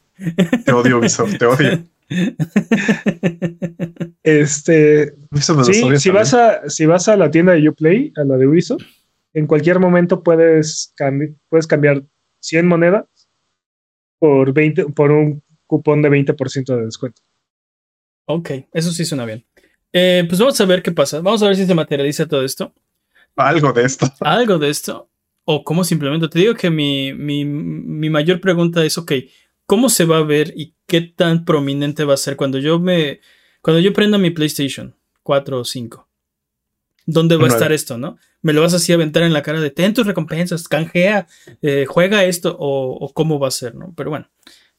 Te 0.65 0.73
odio, 0.73 0.99
Ubisoft, 0.99 1.37
te 1.37 1.45
odio. 1.45 1.85
Este, 4.23 5.15
Ubisoft 5.31 5.57
me 5.57 5.65
los 5.67 5.67
sí, 5.77 5.99
si 5.99 6.11
vas, 6.11 6.35
a, 6.35 6.69
si 6.69 6.87
vas 6.87 7.09
a 7.09 7.17
la 7.17 7.31
tienda 7.31 7.53
de 7.53 7.69
Uplay, 7.69 8.13
a 8.17 8.25
la 8.25 8.37
de 8.37 8.47
Ubisoft, 8.47 8.83
en 9.35 9.47
cualquier 9.47 9.79
momento 9.79 10.23
puedes, 10.23 10.93
cambi- 10.99 11.37
puedes 11.49 11.67
cambiar 11.67 12.03
100 12.41 12.67
monedas 12.67 13.05
por, 14.19 14.53
20, 14.53 14.87
por 14.87 15.11
un 15.11 15.43
cupón 15.67 16.03
de 16.03 16.11
20% 16.11 16.77
de 16.77 16.85
descuento. 16.85 17.23
ok, 18.27 18.51
eso 18.73 18.93
sí 18.93 19.05
suena 19.05 19.25
bien. 19.25 19.45
Eh, 19.93 20.25
pues 20.29 20.39
vamos 20.39 20.61
a 20.61 20.65
ver 20.67 20.83
qué 20.83 20.93
pasa. 20.93 21.21
Vamos 21.21 21.43
a 21.43 21.47
ver 21.47 21.57
si 21.57 21.67
se 21.67 21.75
materializa 21.75 22.27
todo 22.27 22.45
esto. 22.45 22.73
Algo 23.37 23.73
de 23.73 23.85
esto. 23.85 24.07
algo 24.21 24.59
de 24.59 24.71
esto 24.71 25.11
o 25.47 25.65
cómo 25.65 25.85
simplemente 25.85 26.29
te 26.29 26.41
digo 26.41 26.55
que 26.55 26.71
mi, 26.71 27.15
mi, 27.15 27.45
mi 27.45 28.11
mayor 28.11 28.41
pregunta 28.41 28.85
es, 28.85 28.99
ok, 28.99 29.13
¿cómo 29.65 29.89
se 29.89 30.05
va 30.05 30.19
a 30.19 30.25
ver 30.25 30.53
y 30.57 30.75
qué 30.87 31.01
tan 31.01 31.45
prominente 31.45 32.05
va 32.05 32.15
a 32.15 32.19
ser 32.19 32.37
cuando 32.37 32.59
yo 32.59 32.81
me, 32.81 33.21
cuando 33.63 33.81
yo 33.81 33.93
prenda 33.93 34.19
mi 34.19 34.31
PlayStation 34.31 34.97
4 35.23 35.61
o 35.61 35.65
5? 35.65 36.06
¿Dónde 37.07 37.37
va 37.37 37.45
a 37.45 37.49
estar 37.49 37.73
esto, 37.73 37.97
no? 37.99 38.19
Me 38.43 38.53
lo 38.53 38.61
vas 38.63 38.75
así 38.75 38.93
a 38.93 38.97
aventar 38.97 39.23
en 39.23 39.33
la 39.33 39.43
cara 39.43 39.61
de, 39.61 39.71
ten 39.71 39.95
tus 39.95 40.07
recompensas, 40.07 40.69
canjea, 40.69 41.27
eh, 41.63 41.87
juega 41.89 42.25
esto 42.25 42.57
o, 42.59 42.97
o 42.97 43.13
cómo 43.13 43.39
va 43.39 43.49
a 43.49 43.53
ser, 43.53 43.75
¿no? 43.75 43.95
Pero 43.97 44.11
bueno, 44.11 44.29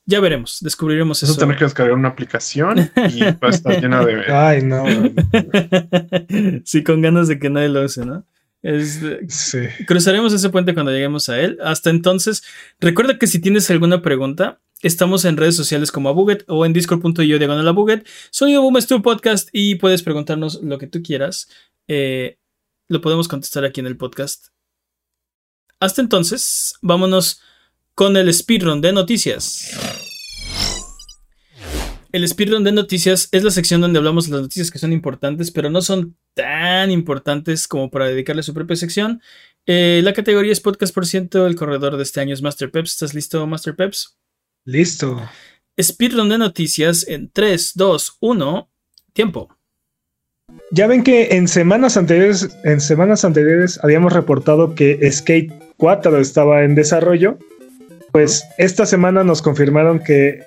ya 0.10 0.22
veremos, 0.22 0.60
descubriremos 0.62 1.22
Vas 1.22 1.30
a 1.30 1.34
eso. 1.34 1.40
tener 1.40 1.58
que 1.58 1.66
descargar 1.66 1.94
una 1.94 2.08
aplicación 2.08 2.90
y 3.14 3.20
va 3.20 3.38
a 3.42 3.50
estar 3.50 3.82
llena 3.82 4.06
de. 4.06 4.24
Ay, 4.34 4.64
no. 4.64 4.86
sí, 6.64 6.82
con 6.84 7.02
ganas 7.02 7.28
de 7.28 7.40
que 7.40 7.50
nadie 7.50 7.68
lo 7.68 7.84
use, 7.84 8.06
¿no? 8.06 8.26
Este, 8.64 9.30
sí. 9.30 9.60
Cruzaremos 9.86 10.32
ese 10.32 10.50
puente 10.50 10.74
cuando 10.74 10.94
lleguemos 10.94 11.28
a 11.28 11.40
él. 11.40 11.58
Hasta 11.62 11.90
entonces, 11.90 12.44
recuerda 12.80 13.18
que 13.18 13.28
si 13.28 13.40
tienes 13.40 13.70
alguna 13.70 14.02
pregunta, 14.02 14.60
estamos 14.82 15.26
en 15.26 15.38
redes 15.38 15.56
sociales 15.56 15.92
como 15.92 16.10
Abuget 16.10 16.44
o 16.48 16.66
en 16.66 16.74
discord.io 16.74 17.40
diagonal 17.40 17.68
Abuget. 17.68 18.08
Sonido 18.30 18.62
Boom 18.62 18.78
es 18.78 18.88
tu 18.88 19.02
podcast 19.02 19.50
y 19.52 19.76
puedes 19.76 20.04
preguntarnos 20.04 20.62
lo 20.62 20.78
que 20.78 20.88
tú 20.88 21.02
quieras. 21.02 21.50
Eh, 21.88 22.38
lo 22.88 23.02
podemos 23.02 23.28
contestar 23.28 23.66
aquí 23.66 23.80
en 23.80 23.88
el 23.88 23.98
podcast. 23.98 24.48
Hasta 25.80 26.02
entonces, 26.02 26.76
vámonos 26.82 27.42
con 27.94 28.18
el 28.18 28.34
speedrun 28.34 28.82
de 28.82 28.94
noticias. 28.94 29.78
El 32.12 32.28
speedrun 32.28 32.64
de 32.64 32.72
noticias 32.72 33.28
es 33.32 33.44
la 33.44 33.52
sección 33.52 33.82
donde 33.82 34.00
hablamos 34.00 34.26
de 34.26 34.32
las 34.32 34.42
noticias 34.42 34.72
que 34.72 34.80
son 34.80 34.94
importantes, 34.94 35.52
pero 35.52 35.70
no 35.70 35.82
son 35.82 36.18
tan 36.34 36.90
importantes 36.90 37.68
como 37.68 37.92
para 37.92 38.08
dedicarle 38.08 38.44
su 38.44 38.54
propia 38.54 38.76
sección. 38.76 39.22
Eh, 39.66 40.02
la 40.04 40.14
categoría 40.14 40.52
es 40.52 40.62
podcast 40.62 40.96
por 40.96 41.06
ciento. 41.06 41.46
El 41.46 41.56
corredor 41.56 41.98
de 41.98 42.04
este 42.04 42.22
año 42.22 42.34
es 42.34 42.42
Master 42.42 42.72
Peps. 42.72 42.94
¿Estás 42.94 43.14
listo, 43.14 43.46
Master 43.46 43.76
Peps? 43.76 44.18
Listo. 44.68 45.22
Speedrun 45.82 46.28
de 46.28 46.38
noticias 46.38 47.08
en 47.08 47.32
3, 47.32 47.72
2, 47.76 48.18
1. 48.20 48.70
Tiempo. 49.14 49.48
Ya 50.72 50.88
ven 50.88 51.06
que 51.06 51.38
en 51.38 51.48
semanas 51.48 51.96
anteriores, 51.96 52.50
en 52.66 52.82
semanas 52.82 53.24
anteriores 53.24 53.80
habíamos 53.82 54.12
reportado 54.12 54.76
que 54.76 55.10
Skate 55.10 55.54
4 55.78 56.20
estaba 56.20 56.66
en 56.66 56.76
desarrollo. 56.76 57.40
Pues 58.12 58.44
esta 58.58 58.86
semana 58.86 59.24
nos 59.24 59.42
confirmaron 59.42 60.04
que 60.04 60.44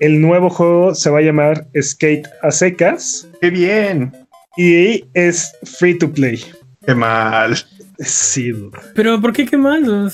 el 0.00 0.22
nuevo 0.22 0.48
juego 0.48 0.94
se 0.94 1.10
va 1.10 1.18
a 1.18 1.22
llamar 1.22 1.68
Skate 1.78 2.28
a 2.40 2.50
secas. 2.52 3.28
¡Qué 3.42 3.50
bien! 3.50 4.10
Y 4.56 5.04
es 5.12 5.52
free 5.64 5.98
to 5.98 6.10
play. 6.10 6.42
¡Qué 6.86 6.94
mal! 6.94 7.58
Sí. 7.98 8.54
Pero 8.94 9.20
¿por 9.20 9.34
qué 9.34 9.44
qué 9.44 9.58
mal? 9.58 10.10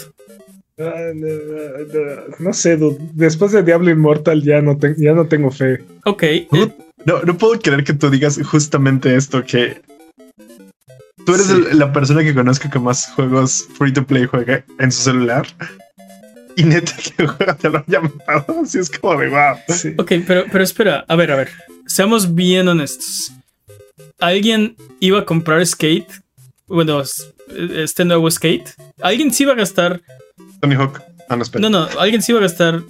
Ah, 0.79 1.11
no, 1.15 1.27
no, 1.27 2.37
no 2.39 2.53
sé, 2.53 2.77
dude. 2.77 2.99
Después 3.15 3.53
de 3.53 3.63
Diablo 3.63 3.91
Immortal 3.91 4.43
ya 4.43 4.61
no, 4.61 4.77
te- 4.77 4.95
ya 4.99 5.13
no 5.15 5.27
tengo 5.27 5.51
fe. 5.51 5.83
Ok. 6.05 6.23
eh, 6.23 6.49
No, 7.05 7.23
no 7.23 7.39
puedo 7.39 7.59
creer 7.61 7.83
que 7.85 7.95
tú 7.95 8.11
digas 8.11 8.39
justamente 8.45 9.15
esto, 9.17 9.43
que 9.45 9.81
tú 11.25 11.35
eres 11.35 11.47
Sí. 11.47 11.65
el- 11.71 11.79
la 11.79 11.93
persona 11.93 12.23
que 12.23 12.35
conozco 12.35 12.69
que 12.71 12.79
más 12.79 13.07
juegos 13.15 13.67
free 13.79 13.93
to 13.93 14.07
play 14.07 14.27
juega 14.27 14.65
en 14.79 14.93
su 14.93 15.03
celular. 15.03 15.47
Y 16.57 16.65
neta 16.65 16.93
que 17.17 17.27
juega 17.27 17.55
te 17.57 17.69
lo 17.71 17.85
haya 17.87 18.01
matado. 18.01 18.61
Así 18.65 18.79
es 18.79 18.91
como 18.91 19.17
de 19.21 19.29
wow. 19.29 19.57
Sí. 19.69 19.95
Ok, 19.99 20.13
pero, 20.27 20.45
pero 20.51 20.65
espera, 20.65 21.05
a 21.09 21.17
ver, 21.17 21.31
a 21.33 21.37
ver. 21.37 21.51
Seamos 21.87 22.35
bien 22.35 22.67
honestos. 22.69 23.33
¿Alguien 24.19 24.77
iba 25.01 25.21
a 25.21 25.25
comprar 25.25 25.65
Skate? 25.67 26.09
Bueno, 26.67 27.03
este 27.77 28.05
nuevo 28.05 28.31
Skate. 28.31 28.75
¿Alguien 29.01 29.33
se 29.33 29.45
iba 29.45 29.53
a 29.53 29.57
gastar? 29.57 30.01
Tony 30.61 30.75
Hawk. 30.75 31.03
Ah, 31.29 31.37
no, 31.37 31.43
espera. 31.43 31.63
No, 31.63 31.71
no, 31.71 31.89
¿alguien 32.01 32.23
se 32.23 32.33
iba 32.33 32.39
a 32.39 32.43
gastar 32.43 32.83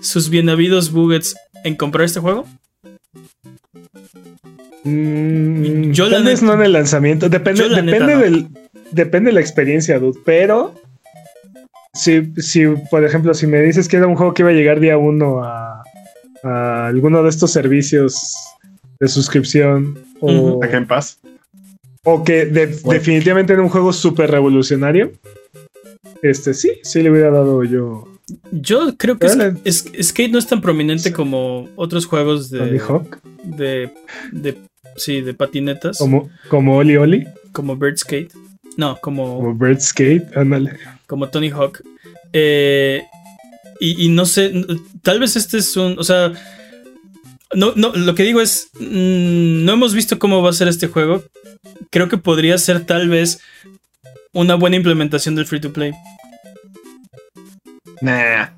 sus 0.00 0.28
bien 0.30 0.48
habidos 0.48 0.90
buggets 0.92 1.34
en 1.64 1.76
comprar 1.76 2.04
este 2.06 2.20
juego? 2.20 2.46
Mm, 4.84 5.92
Yo 5.92 6.10
tal 6.10 6.24
vez 6.24 6.42
no 6.42 6.54
en 6.54 6.62
el 6.62 6.72
lanzamiento. 6.72 7.28
Depende, 7.28 7.60
Yo 7.62 7.68
la 7.68 7.82
depende 7.82 8.00
neta 8.00 8.14
no. 8.14 8.20
del. 8.20 8.48
Depende 8.90 9.30
de 9.30 9.34
la 9.34 9.40
experiencia, 9.40 9.98
dude. 9.98 10.18
Pero 10.24 10.74
si, 11.94 12.32
si, 12.36 12.66
por 12.90 13.04
ejemplo, 13.04 13.32
si 13.34 13.46
me 13.46 13.60
dices 13.60 13.88
que 13.88 13.96
era 13.96 14.06
un 14.06 14.16
juego 14.16 14.34
que 14.34 14.42
iba 14.42 14.50
a 14.50 14.54
llegar 14.54 14.80
día 14.80 14.98
uno 14.98 15.42
a, 15.44 15.82
a 16.42 16.86
alguno 16.88 17.22
de 17.22 17.28
estos 17.28 17.52
servicios 17.52 18.34
de 19.00 19.08
suscripción 19.08 19.98
o, 20.20 20.32
Ujú. 20.32 20.64
¿A 20.64 20.66
Game 20.66 20.86
Pass? 20.86 21.18
o 22.04 22.24
que 22.24 22.46
de- 22.46 22.66
Bueno. 22.82 22.98
definitivamente 22.98 23.52
era 23.52 23.62
un 23.62 23.68
juego 23.68 23.92
súper 23.92 24.30
revolucionario, 24.30 25.12
este 26.22 26.54
sí, 26.54 26.70
sí 26.82 27.02
le 27.02 27.10
hubiera 27.10 27.30
dado 27.30 27.62
yo 27.64 28.08
Yo 28.52 28.96
creo 28.96 29.18
que 29.18 29.26
es- 29.26 29.36
Dale. 29.36 29.58
es- 29.64 29.84
Skate 30.02 30.30
no 30.32 30.38
es 30.38 30.46
tan 30.46 30.60
prominente 30.60 31.12
como 31.12 31.68
otros 31.76 32.06
juegos 32.06 32.48
Tony 32.50 32.70
de, 32.70 32.78
Hawk, 32.80 33.18
de, 33.42 33.90
de, 34.30 34.56
sí, 34.96 35.20
de 35.20 35.34
patinetas, 35.34 35.98
como, 35.98 36.30
como 36.48 36.76
Oli 36.76 36.96
Oli, 36.96 37.26
como 37.52 37.76
Bird 37.76 37.96
Skate. 37.98 38.32
No, 38.76 38.96
como, 39.02 39.36
como 39.36 39.54
Bird 39.54 39.80
Skate, 39.80 40.34
ándale. 40.36 40.72
como 41.06 41.28
Tony 41.28 41.50
Hawk. 41.50 41.82
Eh, 42.32 43.02
y, 43.80 44.06
y 44.06 44.08
no 44.08 44.24
sé, 44.24 44.52
tal 45.02 45.18
vez 45.20 45.36
este 45.36 45.58
es 45.58 45.76
un, 45.76 45.98
o 45.98 46.04
sea, 46.04 46.32
no, 47.54 47.72
no, 47.76 47.92
lo 47.94 48.14
que 48.14 48.22
digo 48.22 48.40
es, 48.40 48.70
mm, 48.80 49.64
no 49.64 49.72
hemos 49.72 49.92
visto 49.94 50.18
cómo 50.18 50.40
va 50.40 50.50
a 50.50 50.54
ser 50.54 50.68
este 50.68 50.86
juego. 50.86 51.22
Creo 51.90 52.08
que 52.08 52.16
podría 52.16 52.56
ser 52.56 52.86
tal 52.86 53.08
vez 53.10 53.40
una 54.32 54.54
buena 54.54 54.76
implementación 54.76 55.34
del 55.34 55.46
free 55.46 55.60
to 55.60 55.72
play. 55.72 55.92
Nah. 58.00 58.48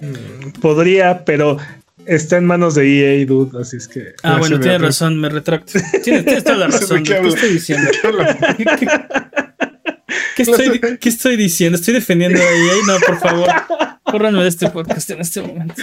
Mm, 0.00 0.50
Podría, 0.60 1.24
pero 1.24 1.58
está 2.06 2.36
en 2.36 2.44
manos 2.46 2.74
de 2.74 3.20
EA, 3.20 3.26
dude, 3.26 3.60
así 3.60 3.76
es 3.76 3.88
que. 3.88 4.14
Ah, 4.22 4.38
bueno, 4.38 4.60
tienes 4.60 4.80
razón, 4.80 5.18
me 5.20 5.28
retracto. 5.28 5.78
Tienes, 6.02 6.24
tienes 6.24 6.44
toda 6.44 6.56
la 6.58 6.66
¿De 6.68 6.72
razón. 6.78 7.02
qué 7.04 7.20
¿Qué 7.20 7.28
estoy 7.28 7.50
diciendo? 7.50 7.90
¿Qué, 8.56 8.64
qué- 8.64 8.88
qué 10.36 10.42
estoy, 10.42 10.80
qué 11.00 11.08
estoy 11.08 11.36
diciendo? 11.36 11.78
¿Estoy 11.78 11.94
defendiendo 11.94 12.38
a 12.40 12.42
EA? 12.42 12.74
No, 12.86 12.98
por 13.06 13.18
favor. 13.20 13.48
Córranme 14.04 14.42
de 14.42 14.48
este 14.48 14.68
podcast 14.70 15.08
en 15.10 15.20
este 15.20 15.40
momento. 15.42 15.74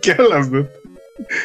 Qué 0.00 0.12
hablas, 0.12 0.50
dude. 0.50 0.68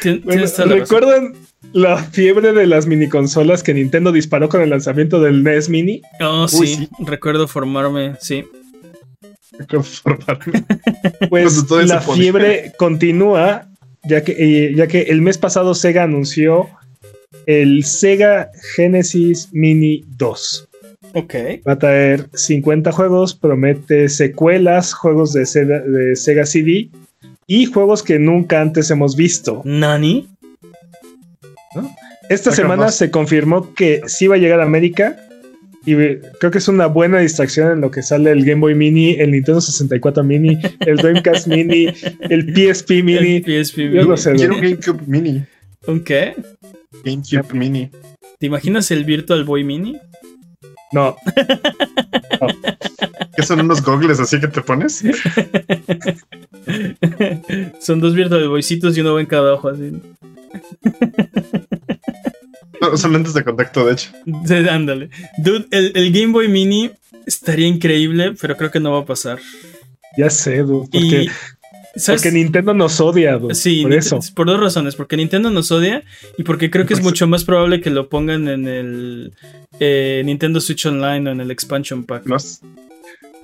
Tien- 0.02 0.22
Bueno, 0.22 0.30
Tienes 0.42 0.54
toda 0.54 0.68
la 0.68 0.76
razón. 0.76 1.36
¿Recuerdan 1.72 1.72
la 1.72 1.96
fiebre 1.98 2.52
de 2.52 2.66
las 2.66 2.86
mini 2.86 3.08
consolas 3.08 3.62
que 3.62 3.74
Nintendo 3.74 4.12
disparó 4.12 4.48
con 4.48 4.60
el 4.62 4.70
lanzamiento 4.70 5.20
del 5.20 5.42
NES 5.42 5.68
Mini? 5.68 6.02
Oh, 6.20 6.46
Uy, 6.52 6.66
sí, 6.66 6.76
sí. 6.76 6.88
recuerdo 7.00 7.48
formarme, 7.48 8.14
sí. 8.20 8.44
Conformarme. 9.68 10.64
Pues 11.28 11.64
Pues 11.68 11.88
la 11.88 12.00
fiebre 12.00 12.72
continúa, 12.76 13.68
ya 14.04 14.22
que, 14.22 14.32
eh, 14.38 14.74
ya 14.74 14.86
que 14.86 15.02
el 15.02 15.22
mes 15.22 15.38
pasado 15.38 15.74
Sega 15.74 16.02
anunció 16.04 16.68
el 17.46 17.84
Sega 17.84 18.50
Genesis 18.74 19.48
Mini 19.52 20.04
2. 20.16 20.68
Ok. 21.14 21.34
Va 21.66 21.72
a 21.72 21.78
traer 21.78 22.28
50 22.32 22.90
juegos, 22.90 23.34
promete 23.34 24.08
secuelas, 24.08 24.92
juegos 24.92 25.32
de 25.32 25.46
Sega, 25.46 25.80
de 25.80 26.16
Sega 26.16 26.46
CD 26.46 26.88
y 27.46 27.66
juegos 27.66 28.02
que 28.02 28.18
nunca 28.18 28.60
antes 28.60 28.90
hemos 28.90 29.14
visto. 29.16 29.62
¿Nani? 29.64 30.28
Esta 32.28 32.52
semana 32.52 32.90
se 32.90 33.10
confirmó 33.10 33.74
que 33.74 34.02
sí 34.06 34.26
va 34.26 34.36
a 34.36 34.38
llegar 34.38 34.60
a 34.60 34.64
América. 34.64 35.16
Y 35.86 35.94
creo 35.94 36.50
que 36.50 36.58
es 36.58 36.68
una 36.68 36.86
buena 36.86 37.18
distracción 37.18 37.72
en 37.72 37.80
lo 37.82 37.90
que 37.90 38.02
sale 38.02 38.30
el 38.30 38.44
Game 38.44 38.62
Boy 38.62 38.74
Mini, 38.74 39.16
el 39.18 39.32
Nintendo 39.32 39.60
64 39.60 40.24
Mini, 40.24 40.58
el 40.80 40.96
Dreamcast 40.96 41.46
Mini, 41.46 41.88
el 42.20 42.54
PSP 42.54 43.02
Mini. 43.02 43.42
El 43.44 43.64
PSP 43.64 43.78
Yo 43.92 44.06
no 44.06 44.16
sé, 44.16 44.32
Quiero 44.32 44.52
¿no? 44.52 44.58
un 44.60 44.64
GameCube 44.64 45.02
Mini. 45.06 45.44
¿Un 45.86 46.02
qué? 46.02 46.34
GameCube 47.04 47.52
Mini. 47.52 47.90
¿Te 48.38 48.46
imaginas 48.46 48.90
el 48.90 49.04
Virtual 49.04 49.44
Boy 49.44 49.62
Mini? 49.62 49.98
No, 50.92 51.16
¿Qué 53.36 53.42
son 53.42 53.60
unos 53.60 53.82
gogles 53.82 54.20
así 54.20 54.40
que 54.40 54.48
te 54.48 54.60
pones? 54.60 55.02
Son 57.80 58.00
dos 58.00 58.14
Virtual 58.14 58.48
Boycitos 58.48 58.96
y 58.96 59.00
uno 59.00 59.14
va 59.14 59.20
en 59.20 59.26
cada 59.26 59.54
ojo, 59.54 59.68
así. 59.68 59.92
No, 62.90 62.96
son 62.96 63.12
lentes 63.12 63.34
de 63.34 63.44
contacto, 63.44 63.86
de 63.86 63.92
hecho. 63.94 64.10
Sí, 64.46 64.54
Ándale. 64.68 65.10
Dude, 65.38 65.66
el, 65.70 65.92
el 65.94 66.12
Game 66.12 66.32
Boy 66.32 66.48
Mini 66.48 66.90
estaría 67.26 67.66
increíble, 67.66 68.32
pero 68.40 68.56
creo 68.56 68.70
que 68.70 68.80
no 68.80 68.92
va 68.92 69.00
a 69.00 69.04
pasar. 69.04 69.38
ya 70.16 70.30
sé, 70.30 70.58
dude, 70.62 70.88
porque, 70.92 71.22
Y. 71.24 71.30
¿sabes? 71.96 72.20
porque 72.22 72.32
Nintendo 72.36 72.74
nos 72.74 73.00
odia, 73.00 73.38
dude, 73.38 73.54
Sí, 73.54 73.82
por 73.82 73.92
eso. 73.94 74.20
por 74.34 74.46
dos 74.46 74.60
razones. 74.60 74.94
Porque 74.96 75.16
Nintendo 75.16 75.50
nos 75.50 75.70
odia 75.72 76.02
y 76.38 76.42
porque 76.42 76.70
creo 76.70 76.86
que 76.86 76.94
es 76.94 77.00
Pues- 77.00 77.10
mucho 77.12 77.26
más 77.26 77.44
probable 77.44 77.80
que 77.80 77.90
lo 77.90 78.08
pongan 78.08 78.48
en 78.48 78.66
el 78.68 79.32
eh, 79.80 80.22
Nintendo 80.24 80.60
Switch 80.60 80.84
Online 80.86 81.28
o 81.28 81.32
en 81.32 81.40
el 81.40 81.50
Expansion 81.50 82.04
Pack. 82.04 82.26
Los- 82.26 82.60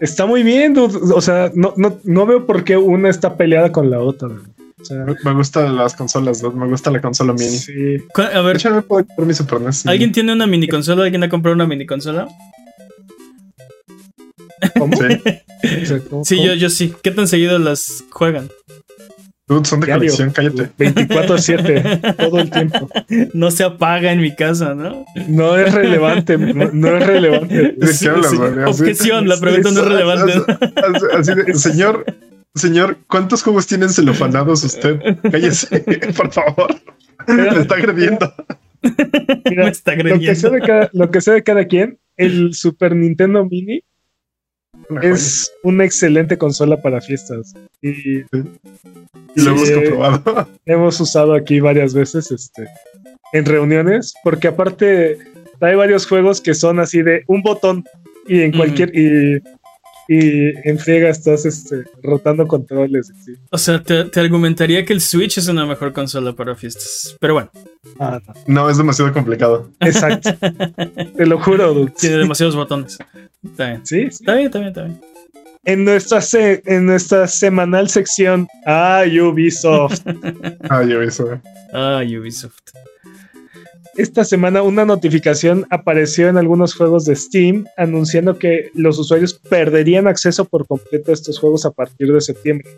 Está 0.00 0.24
muy 0.24 0.42
bien, 0.42 0.72
dude. 0.72 0.98
O 1.14 1.20
sea, 1.20 1.50
no, 1.55 1.74
no, 1.76 1.98
no 2.05 2.24
veo 2.26 2.46
por 2.46 2.64
qué 2.64 2.76
una 2.76 3.11
está 3.11 3.37
peleada 3.37 3.70
con 3.70 3.90
la 3.90 4.00
otra. 4.00 4.29
dude. 4.29 4.50
O 4.81 4.85
sea, 4.85 5.05
Me 5.24 5.33
gustan 5.35 5.76
las 5.76 5.95
consolas. 5.95 6.43
Me 6.43 6.66
gusta 6.66 6.91
la 6.91 7.01
consola 7.01 7.33
mini. 7.33 7.51
sí. 7.51 7.97
A 8.16 8.28
De 8.28 8.43
ver, 8.43 8.57
hecho, 8.57 8.70
no 8.70 8.76
me 8.76 8.83
puedo 8.83 9.05
comprar 9.07 9.26
mi 9.26 9.35
Super 9.35 9.61
NES. 9.61 9.87
¿alguien 9.87 10.12
tiene 10.12 10.33
una 10.33 10.47
mini 10.47 10.68
consola? 10.68 11.05
¿Alguien 11.05 11.22
ha 11.22 11.28
comprado 11.28 11.55
una 11.55 11.66
mini 11.66 11.87
consola? 11.87 12.28
¿Cómo? 14.78 14.97
Sí. 14.97 15.03
O 15.83 15.87
sea, 15.87 15.99
¿cómo- 16.09 16.24
Sí, 16.24 16.37
cómo? 16.37 16.47
yo, 16.49 16.55
yo 16.55 16.70
sí. 16.70 16.95
¿Qué 17.03 17.11
tan 17.11 17.28
seguido 17.28 17.59
las 17.59 18.03
juegan? 18.11 18.49
Dude, 19.47 19.66
son 19.68 19.81
de 19.81 19.87
Diario. 19.87 20.11
colección, 20.16 20.31
cállate. 20.31 20.70
24-7, 20.78 22.16
todo 22.16 22.39
el 22.41 22.51
tiempo. 22.51 22.89
No 23.35 23.51
se 23.51 23.64
apaga 23.64 24.11
en 24.12 24.20
mi 24.20 24.35
casa, 24.35 24.74
¿no? 24.74 25.05
No 25.28 25.57
es 25.59 25.74
relevante, 25.74 26.39
no, 26.39 26.70
no 26.72 26.97
es 26.97 27.07
relevante. 27.07 27.74
¿De 27.76 27.95
qué 28.01 28.09
hablas, 28.09 28.31
Sí, 28.31 28.37
güey? 28.39 28.51
Así- 28.64 28.83
Objeción, 28.83 29.28
la 29.28 29.37
pregunta 29.39 29.70
no 29.70 29.81
es 29.83 29.87
relevante. 29.89 30.33
Así, 31.12 31.31
así 31.31 31.35
de, 31.35 31.55
señor, 31.55 32.07
señor, 32.55 32.98
¿cuántos 33.07 33.42
juegos 33.42 33.66
tienen 33.66 33.90
celofanados 33.90 34.64
usted? 34.64 34.98
Cállese, 35.30 35.82
por 36.16 36.32
favor. 36.32 36.74
Me 37.28 37.48
está 37.61 37.74
agrediendo. 37.74 38.32
Mira, 39.48 39.64
Me 39.64 39.70
está 39.70 39.94
lo, 39.94 40.18
que 40.18 40.34
sé 40.34 40.46
agrediendo. 40.46 40.51
de 40.51 40.61
cada, 40.61 40.90
lo 40.92 41.11
que 41.11 41.20
sé 41.20 41.32
de 41.32 41.42
cada 41.42 41.64
quien, 41.66 41.98
el 42.16 42.55
Super 42.55 42.96
Nintendo 42.96 43.44
Mini 43.44 43.82
Una 44.88 45.03
es 45.03 45.53
una 45.62 45.84
excelente 45.84 46.38
consola 46.38 46.80
para 46.80 47.01
fiestas. 47.01 47.55
Y 47.82 48.20
Y 48.20 48.24
lo 49.36 49.51
hemos 49.51 49.70
comprobado. 49.70 50.48
hemos 50.66 51.01
usado 51.01 51.34
aquí 51.34 51.61
varias 51.61 51.94
veces 51.94 52.30
este, 52.30 52.66
en 53.32 53.44
reuniones, 53.44 54.14
porque 54.24 54.48
aparte 54.48 55.18
hay 55.61 55.74
varios 55.76 56.07
juegos 56.07 56.40
que 56.40 56.55
son 56.55 56.80
así 56.80 57.03
de 57.03 57.22
un 57.26 57.42
botón 57.42 57.84
y 58.26 58.40
en 58.42 58.51
Mm. 58.51 58.57
cualquier 58.57 58.96
y, 58.96 59.40
y 60.13 60.49
en 60.69 60.77
friega 60.79 61.09
estás 61.09 61.47
este, 61.47 61.85
rotando 62.03 62.47
controles. 62.49 63.13
sí. 63.25 63.35
O 63.53 63.59
sea, 63.59 63.81
te, 63.81 64.05
te 64.07 64.19
argumentaría 64.19 64.85
que 64.85 64.93
el 64.93 65.01
Switch 65.01 65.39
es 65.39 65.47
una 65.47 65.65
mejor 65.67 65.93
consola 65.93 66.33
para 66.33 66.57
fiestas. 66.57 67.17
Pero 67.21 67.35
bueno, 67.35 67.51
Ah, 68.01 68.21
no. 68.27 68.35
No, 68.65 68.71
es 68.71 68.77
demasiado 68.77 69.13
complicado. 69.13 69.71
Exacto. 69.81 70.31
Te 71.17 71.27
lo 71.27 71.41
juro, 71.41 71.73
dude. 71.75 71.93
tiene 71.99 72.17
demasiados 72.19 72.57
botones. 72.57 72.99
Está 73.45 73.69
bien. 73.69 73.87
Sí, 73.87 74.01
sí. 74.11 74.25
Está 74.25 74.35
bien, 74.35 74.47
está 74.47 74.59
bien, 74.59 74.69
está 74.69 74.83
bien. 74.85 75.01
En 75.65 75.85
nuestra, 75.85 76.21
se- 76.23 76.63
en 76.67 76.87
nuestra 76.87 77.29
semanal 77.29 77.89
sección, 77.89 78.49
ah, 78.67 79.03
Ubisoft. 79.07 80.01
Ah, 80.69 80.83
eso. 80.83 81.41
Ah, 81.73 82.03
Ubisoft. 82.05 82.59
Esta 83.97 84.24
semana 84.24 84.62
una 84.62 84.84
notificación 84.84 85.66
apareció 85.70 86.28
en 86.28 86.36
algunos 86.36 86.74
juegos 86.74 87.05
de 87.05 87.16
Steam 87.16 87.64
anunciando 87.76 88.38
que 88.38 88.70
los 88.74 88.99
usuarios 88.99 89.34
perderían 89.34 90.07
acceso 90.07 90.45
por 90.45 90.66
completo 90.66 91.11
a 91.11 91.14
estos 91.14 91.38
juegos 91.38 91.66
a 91.66 91.70
partir 91.70 92.12
de 92.12 92.20
septiembre. 92.20 92.68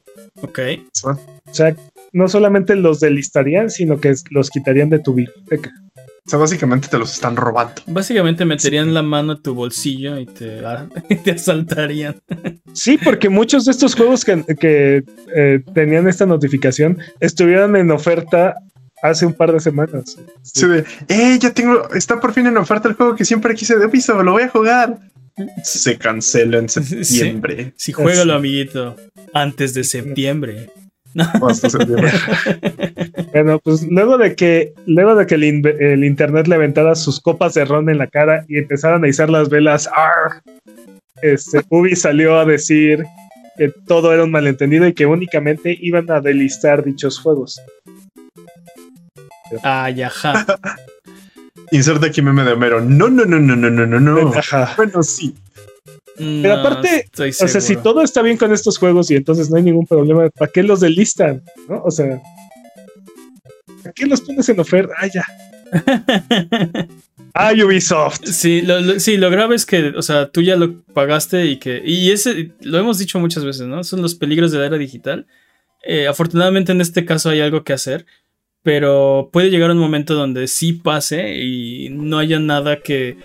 Ok. 0.41 0.59
O 1.05 1.55
sea, 1.55 1.77
no 2.13 2.29
solamente 2.29 2.77
los 2.77 3.01
delistarían, 3.01 3.71
sino 3.71 4.01
que 4.01 4.15
los 4.31 4.51
quitarían 4.51 4.91
de 4.91 4.99
tu 5.01 5.15
biblioteca. 5.15 5.73
O 6.25 6.31
sea, 6.31 6.39
básicamente 6.39 6.87
te 6.89 6.99
los 6.99 7.13
están 7.13 7.35
robando. 7.35 7.83
Básicamente 7.87 8.45
meterían 8.45 8.95
la 8.95 9.03
mano 9.03 9.33
en 9.33 9.43
tu 9.43 9.55
bolsillo 9.55 10.19
y 10.19 10.27
te, 10.27 10.63
y 11.09 11.17
te 11.17 11.33
asaltarían. 11.33 12.17
Sí, 12.73 12.97
porque 13.03 13.29
muchos 13.29 13.65
de 13.65 13.73
estos 13.73 13.97
juegos 13.97 14.25
que, 14.25 14.45
que, 14.59 15.05
eh, 15.35 15.61
tenían 15.75 16.07
esta 16.07 16.25
notificación 16.25 16.99
estuvieron 17.19 17.75
en 17.75 17.91
oferta 17.91 18.55
hace 19.03 19.27
un 19.27 19.35
par 19.35 19.53
de 19.53 19.61
semanas. 19.61 20.17
Sí, 20.43 20.67
de, 20.67 20.85
eh, 21.09 21.39
ya 21.41 21.53
tengo, 21.53 21.93
está 21.95 22.21
por 22.21 22.33
fin 22.33 22.47
en 22.47 22.57
oferta 22.57 22.89
el 22.89 22.95
juego 22.95 23.15
que 23.17 23.25
siempre 23.25 23.55
quise 23.55 23.77
de 23.79 23.87
Ubisoft, 23.87 24.23
lo 24.23 24.33
voy 24.33 24.45
a 24.45 24.49
jugar. 24.49 24.99
Se 25.65 25.97
cancela 25.99 26.59
en 26.59 26.69
septiembre. 26.69 27.73
Si 27.77 27.93
juégalo, 27.93 28.35
amiguito, 28.35 28.97
antes 29.33 29.75
de 29.75 29.83
septiembre. 29.85 30.71
O 31.41 31.49
hasta 31.49 31.69
septiembre. 31.71 32.11
Bueno, 33.33 33.59
pues 33.61 33.83
luego 33.89 34.19
de 34.19 34.35
que, 34.37 34.75
luego 34.85 35.15
de 35.15 35.27
que 35.27 35.37
el, 35.37 35.45
in- 35.45 35.67
el 35.81 36.05
internet 36.05 36.47
le 36.49 36.55
aventara 36.57 36.95
sus 36.95 37.19
copas 37.19 37.55
de 37.55 37.65
ron 37.65 37.89
en 37.89 37.97
la 37.97 38.07
cara 38.07 38.45
y 38.47 38.59
empezaran 38.59 39.03
a 39.05 39.09
izar 39.09 39.31
las 39.31 39.49
velas, 39.49 39.89
¡ar! 39.89 40.43
este, 41.23 41.63
Ubi 41.71 41.97
salió 41.97 42.39
a 42.39 42.45
decir 42.45 43.03
que 43.57 43.73
todo 43.87 44.13
era 44.13 44.25
un 44.25 44.31
malentendido 44.31 44.87
y 44.87 44.93
que 44.93 45.07
únicamente 45.07 45.75
iban 45.81 46.11
a 46.11 46.21
delistar 46.21 46.85
dichos 46.85 47.19
juegos. 47.19 47.59
Ay, 49.63 50.03
ajá. 50.03 50.47
Inserta 51.71 52.07
aquí 52.07 52.21
meme 52.23 52.45
de 52.45 52.53
Homero. 52.53 52.81
No, 52.81 53.09
no, 53.09 53.25
no, 53.25 53.39
no, 53.41 53.57
no, 53.57 53.71
no, 53.71 53.87
no, 53.87 54.01
no. 54.01 54.33
Bueno, 54.77 55.03
sí. 55.03 55.35
Pero 56.17 56.57
No, 56.57 56.61
aparte, 56.61 57.07
O 57.19 57.33
sea, 57.49 57.61
si 57.61 57.77
todo 57.77 58.03
está 58.03 58.21
bien 58.23 58.37
con 58.37 58.53
estos 58.53 58.77
juegos 58.79 59.11
y 59.11 59.17
entonces 59.17 59.49
no 59.51 59.57
hay 59.57 59.63
ningún 59.63 59.87
problema, 59.87 60.29
¿para 60.31 60.51
qué 60.53 60.63
los 60.63 60.81
delistan? 60.81 61.43
¿No? 61.69 61.83
O 61.83 61.91
sea, 61.91 62.21
¿para 63.83 63.93
qué 63.95 64.07
los 64.07 64.21
pones 64.21 64.49
en 64.51 64.61
oferta? 64.61 64.93
Ah, 64.99 65.07
ya. 65.13 65.25
Ah, 67.35 67.53
Ubisoft. 67.55 68.27
Sí 68.27 68.61
lo, 68.61 68.79
lo- 68.83 69.01
sí, 69.01 69.17
lo 69.17 69.31
grave 69.31 69.55
es 69.55 69.65
que, 69.65 69.95
o 69.97 70.03
sea, 70.03 70.29
tú 70.29 70.43
ya 70.43 70.55
lo 70.55 70.83
pagaste 70.93 71.47
y 71.47 71.57
que. 71.59 71.81
Y 71.83 72.11
ese, 72.11 72.53
lo 72.61 72.79
hemos 72.79 72.99
dicho 72.99 73.19
muchas 73.19 73.43
veces, 73.43 73.67
¿no? 73.67 73.83
Son 73.85 74.03
los 74.03 74.15
peligros 74.15 74.53
de 74.53 74.59
la 74.59 74.67
era 74.67 74.77
digital. 74.77 75.27
Eh, 75.83 76.07
afortunadamente 76.09 76.73
en 76.73 76.83
este 76.83 77.07
caso 77.07 77.31
hay 77.31 77.41
algo 77.41 77.65
que 77.65 77.73
hacer, 77.73 78.05
pero 78.63 79.29
puede 79.33 79.51
llegar 79.51 79.71
un 79.71 79.79
momento 79.79 80.15
donde 80.15 80.47
sí 80.49 80.73
pase 80.73 81.37
y 81.37 81.89
no 81.91 82.19
haya 82.19 82.39
nada 82.39 82.81
que 82.81 83.17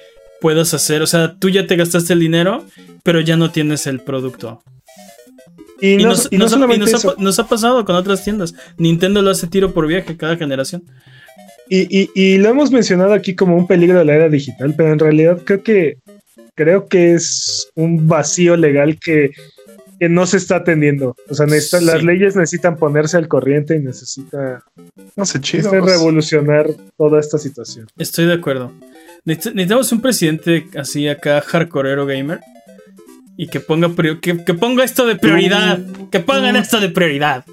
puedas 0.41 0.73
hacer. 0.73 1.01
O 1.01 1.07
sea, 1.07 1.35
tú 1.39 1.49
ya 1.49 1.67
te 1.67 1.75
gastaste 1.75 2.13
el 2.13 2.19
dinero, 2.19 2.65
pero 3.03 3.21
ya 3.21 3.37
no 3.37 3.51
tienes 3.51 3.87
el 3.87 3.99
producto. 3.99 4.61
Y, 5.79 5.93
Y, 5.93 5.97
no, 5.97 6.09
nos, 6.09 6.25
y 6.31 6.35
y 6.35 6.37
no 6.39 6.45
nos 6.45 6.53
ha- 6.53 6.75
y 6.75 6.79
nos 6.79 6.93
ha, 6.93 6.97
eso. 6.97 7.15
pa- 7.15 7.21
nos 7.21 7.39
ha 7.39 7.47
pasado 7.47 7.85
con 7.85 7.95
otras 7.95 8.23
tiendas. 8.23 8.55
Nintendo 8.77 9.21
lo 9.21 9.29
hace 9.29 9.45
tiro 9.47 9.73
por 9.73 9.85
viaje 9.87 10.17
cada 10.17 10.35
generación. 10.37 10.83
Y 11.69 12.37
lo 12.37 12.49
hemos 12.49 12.71
mencionado 12.71 13.13
aquí 13.13 13.35
como 13.35 13.55
un 13.57 13.67
peligro 13.67 13.99
de 13.99 14.05
la 14.05 14.15
era 14.15 14.29
digital, 14.29 14.73
pero 14.77 14.93
en 14.93 14.99
realidad 14.99 15.41
creo 15.43 15.61
que 15.63 15.97
creo 16.55 16.87
que 16.87 17.13
es 17.13 17.69
un 17.75 18.07
vacío 18.07 18.55
legal 18.57 18.97
que, 19.03 19.31
que 19.99 20.09
no 20.09 20.25
se 20.25 20.37
está 20.37 20.57
atendiendo. 20.57 21.15
O 21.29 21.33
sea, 21.35 21.45
necesita- 21.45 21.79
Sí. 21.79 21.85
las 21.85 22.03
leyes 22.03 22.35
necesitan 22.35 22.77
ponerse 22.77 23.17
al 23.17 23.27
corriente 23.27 23.75
y 23.75 23.79
necesita 23.79 24.63
No 25.15 25.25
sé, 25.25 25.41
chido. 25.41 25.65
este, 25.73 25.81
revolucionar 25.81 26.67
toda 26.97 27.19
esta 27.19 27.37
situación. 27.37 27.87
Estoy 27.97 28.25
de 28.25 28.33
acuerdo. 28.33 28.71
Necesit- 29.25 29.53
Necesitamos 29.53 29.91
un 29.91 30.01
presidente 30.01 30.67
así 30.77 31.07
acá, 31.07 31.41
hardcoreero 31.41 32.05
gamer. 32.05 32.39
Y 33.39 33.47
que 33.47 33.59
ponga, 33.59 33.89
prior- 33.89 34.19
que, 34.19 34.43
que 34.43 34.53
ponga 34.55 34.83
esto 34.83 35.05
de 35.05 35.15
prioridad. 35.15 35.79
Que 36.11 36.19
pongan 36.19 36.55
esto 36.55 36.79
de 36.79 36.89
prioridad. 36.89 37.45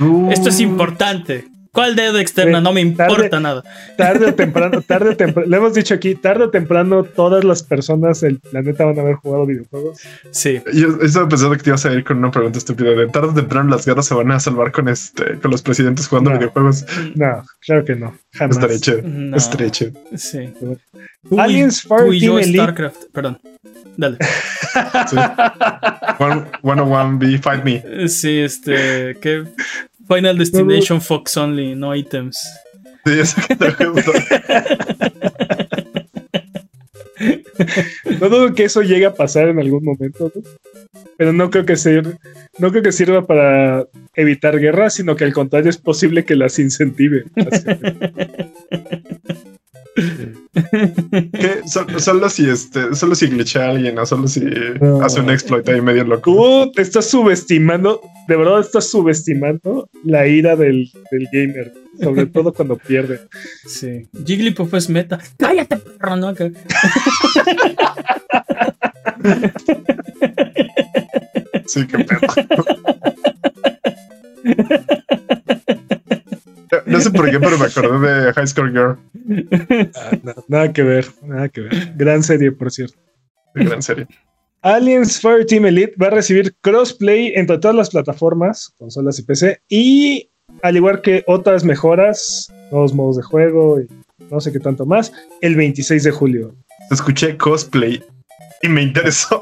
Uh, 0.00 0.30
Esto 0.30 0.48
es 0.50 0.60
importante. 0.60 1.46
¿Cuál 1.74 1.96
dedo 1.96 2.18
externa? 2.18 2.60
No 2.60 2.72
me 2.72 2.80
importa 2.80 3.28
tarde. 3.28 3.40
nada. 3.42 3.62
Tarde 3.98 4.26
o 4.26 4.34
temprano, 4.42 4.80
tarde 4.80 5.10
o 5.10 5.16
temprano, 5.16 5.46
le 5.50 5.56
hemos 5.56 5.74
dicho 5.74 5.92
aquí, 5.92 6.14
tarde 6.14 6.44
o 6.44 6.50
temprano 6.50 7.02
todas 7.04 7.44
las 7.44 7.62
personas 7.62 8.20
del 8.20 8.38
planeta 8.38 8.84
van 8.86 8.98
a 8.98 9.02
haber 9.02 9.16
jugado 9.16 9.44
videojuegos. 9.44 9.98
Sí. 10.30 10.62
Yo 10.72 10.98
estaba 11.02 11.28
pensando 11.28 11.56
que 11.56 11.62
te 11.64 11.70
ibas 11.70 11.84
a 11.84 11.92
ir 11.92 12.04
con 12.04 12.18
una 12.18 12.30
pregunta 12.30 12.58
estúpida. 12.58 12.90
De 12.92 13.08
tarde 13.08 13.28
o 13.28 13.34
temprano 13.34 13.68
las 13.70 13.84
guerras 13.84 14.06
se 14.06 14.14
van 14.14 14.30
a 14.30 14.38
salvar 14.40 14.70
con 14.72 14.88
este, 14.88 15.38
con 15.40 15.50
los 15.50 15.62
presidentes 15.62 16.06
jugando 16.08 16.30
No. 16.30 16.38
videojuegos. 16.38 16.86
No, 17.16 17.44
claro 17.66 17.84
que 17.84 17.96
no, 17.96 18.16
jamás. 18.32 18.80
Chido. 18.80 19.00
No. 19.04 19.36
Chido. 19.70 19.90
Sí. 20.16 20.54
Aliens 21.36 21.82
Tú 21.82 21.94
y- 21.94 21.98
tú 21.98 22.12
y 22.12 22.20
yo, 22.20 22.32
Fireteam 22.34 22.38
Elite. 22.38 22.58
StarCraft. 22.62 22.96
Perdón. 23.12 23.38
Dale. 23.96 24.16
Sí. 25.08 25.16
One, 26.18 26.44
101B, 26.62 27.38
fight 27.42 27.64
me. 27.64 28.08
Sí, 28.08 28.38
este. 28.40 29.16
¿Qué? 29.20 29.44
Final 30.08 30.38
Destination 30.38 31.00
Fox 31.00 31.36
Only, 31.36 31.74
no 31.74 31.94
items. 31.94 32.38
Sí, 33.04 33.12
exacto. 33.12 33.66
No 38.20 38.28
dudo 38.28 38.52
que 38.52 38.64
eso 38.64 38.82
llegue 38.82 39.06
a 39.06 39.14
pasar 39.14 39.48
en 39.48 39.60
algún 39.60 39.84
momento, 39.84 40.30
¿no? 40.34 40.42
pero 41.16 41.32
no 41.32 41.50
creo 41.50 41.64
que 41.64 41.74
no 42.58 42.70
creo 42.70 42.82
que 42.82 42.92
sirva 42.92 43.26
para 43.26 43.86
evitar 44.14 44.58
guerras, 44.58 44.94
sino 44.94 45.16
que 45.16 45.24
al 45.24 45.32
contrario 45.32 45.70
es 45.70 45.78
posible 45.78 46.24
que 46.24 46.36
las 46.36 46.58
incentive. 46.58 47.24
¿Qué? 49.94 51.60
Sol- 51.66 52.00
Solo 52.00 52.28
si 52.28 52.48
este, 52.48 52.94
solo 52.94 53.14
si 53.14 53.26
glitcha 53.28 53.66
a 53.66 53.70
alguien 53.70 53.98
o 53.98 54.04
solo 54.06 54.26
si 54.28 54.40
No. 54.80 55.00
hace 55.02 55.20
un 55.20 55.30
exploit 55.30 55.68
ahí 55.68 55.80
medio 55.80 56.04
loco. 56.04 56.32
Tú 56.34 56.72
te 56.72 56.82
estás 56.82 57.06
subestimando, 57.08 58.00
de 58.28 58.36
verdad 58.36 58.60
estás 58.60 58.90
subestimando 58.90 59.88
la 60.04 60.26
ira 60.26 60.56
del, 60.56 60.90
del 61.10 61.28
gamer, 61.32 61.72
sobre 62.02 62.26
todo 62.26 62.52
cuando 62.52 62.76
pierde. 62.76 63.20
Sí. 63.66 64.08
Jigglypuff 64.26 64.74
es 64.74 64.88
meta. 64.88 65.20
Cállate, 65.38 65.76
perro, 65.76 66.16
¿no? 66.16 66.28
Acá. 66.28 66.50
Sí, 71.66 71.86
qué 71.86 71.98
pedo. 72.04 72.20
No 76.86 77.00
sé 77.00 77.10
por 77.10 77.30
qué, 77.30 77.38
pero 77.40 77.56
me 77.58 77.66
acordé 77.66 78.24
de 78.26 78.32
High 78.32 78.46
Score 78.46 78.70
Girl. 78.70 78.98
Ah, 79.94 80.18
no, 80.22 80.34
nada 80.48 80.72
que 80.72 80.82
ver, 80.82 81.06
nada 81.22 81.48
que 81.48 81.62
ver. 81.62 81.92
Gran 81.96 82.22
serie, 82.22 82.52
por 82.52 82.70
cierto. 82.70 82.96
Gran 83.54 83.82
serie. 83.82 84.06
Aliens 84.62 85.20
Fireteam 85.20 85.66
Elite 85.66 85.94
va 86.02 86.06
a 86.06 86.10
recibir 86.10 86.54
crossplay 86.62 87.32
entre 87.34 87.58
todas 87.58 87.76
las 87.76 87.90
plataformas, 87.90 88.72
consolas 88.78 89.18
y 89.18 89.22
PC, 89.22 89.60
y 89.68 90.30
al 90.62 90.76
igual 90.76 91.02
que 91.02 91.22
otras 91.26 91.64
mejoras, 91.64 92.50
nuevos 92.70 92.94
modos 92.94 93.16
de 93.16 93.22
juego 93.22 93.80
y 93.80 93.86
no 94.30 94.40
sé 94.40 94.52
qué 94.52 94.60
tanto 94.60 94.86
más, 94.86 95.12
el 95.42 95.54
26 95.56 96.04
de 96.04 96.10
julio. 96.10 96.54
Escuché 96.90 97.36
cosplay 97.36 98.02
y 98.62 98.68
me 98.68 98.82
interesó. 98.82 99.40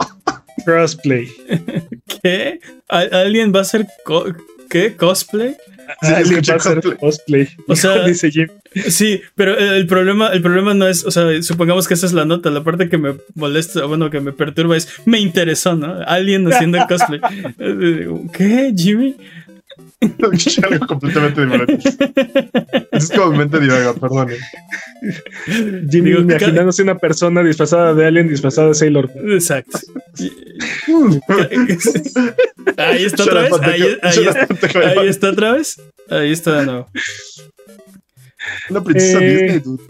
Crossplay. 0.64 1.28
¿Qué? 2.22 2.60
¿Al- 2.88 3.14
¿Alguien 3.14 3.52
va 3.54 3.60
a 3.60 3.62
hacer 3.62 3.86
co- 4.04 4.26
qué? 4.68 4.94
¿Cosplay? 4.96 5.56
Sí, 6.00 6.34
va 6.34 6.54
a 6.56 6.96
cosplay. 6.96 7.48
O 7.68 7.76
sea- 7.76 8.04
dice 8.06 8.30
Jim. 8.30 8.48
Sí, 8.88 9.20
pero 9.34 9.56
el 9.58 9.86
problema, 9.86 10.28
el 10.28 10.40
problema 10.40 10.72
no 10.72 10.88
es, 10.88 11.04
o 11.04 11.10
sea, 11.10 11.42
supongamos 11.42 11.86
que 11.86 11.94
esa 11.94 12.06
es 12.06 12.12
la 12.14 12.24
nota. 12.24 12.50
La 12.50 12.64
parte 12.64 12.88
que 12.88 12.96
me 12.96 13.16
molesta, 13.34 13.84
bueno, 13.84 14.08
que 14.08 14.20
me 14.20 14.32
perturba 14.32 14.76
es, 14.76 14.88
me 15.04 15.20
interesó, 15.20 15.76
¿no? 15.76 15.98
Alguien 16.06 16.50
haciendo 16.50 16.78
el 16.78 16.86
cosplay. 16.86 17.20
¿Qué, 18.32 18.72
Jimmy? 18.76 19.16
Algo 20.70 20.86
completamente 20.86 21.44
diferente. 21.44 21.78
Es 22.92 23.10
como 23.10 23.32
mente 23.36 23.58
divaga, 23.60 23.94
perdón. 23.94 24.28
Jimmy 25.90 26.10
Digo, 26.10 26.20
imaginándose 26.20 26.82
una 26.82 26.96
persona 26.98 27.42
disfrazada 27.42 27.94
de 27.94 28.06
alien, 28.06 28.28
disfrazada 28.28 28.68
de 28.68 28.74
Sailor. 28.74 29.10
Exacto. 29.28 29.78
Ahí 32.76 33.04
está 33.04 33.22
otra 33.24 33.42
vez. 33.42 33.52
Ahí, 33.62 33.82
ahí- 34.02 34.46
pendejo. 34.48 34.78
ahí 35.00 35.08
está 35.08 35.30
otra 35.30 35.52
vez. 35.52 35.80
Ahí 36.08 36.32
está 36.32 36.60
de 36.60 36.66
nuevo. 36.66 36.88
Una 38.70 38.82
princesa 38.84 39.18
Eh, 39.22 39.30
Disney, 39.42 39.58
dude. 39.60 39.82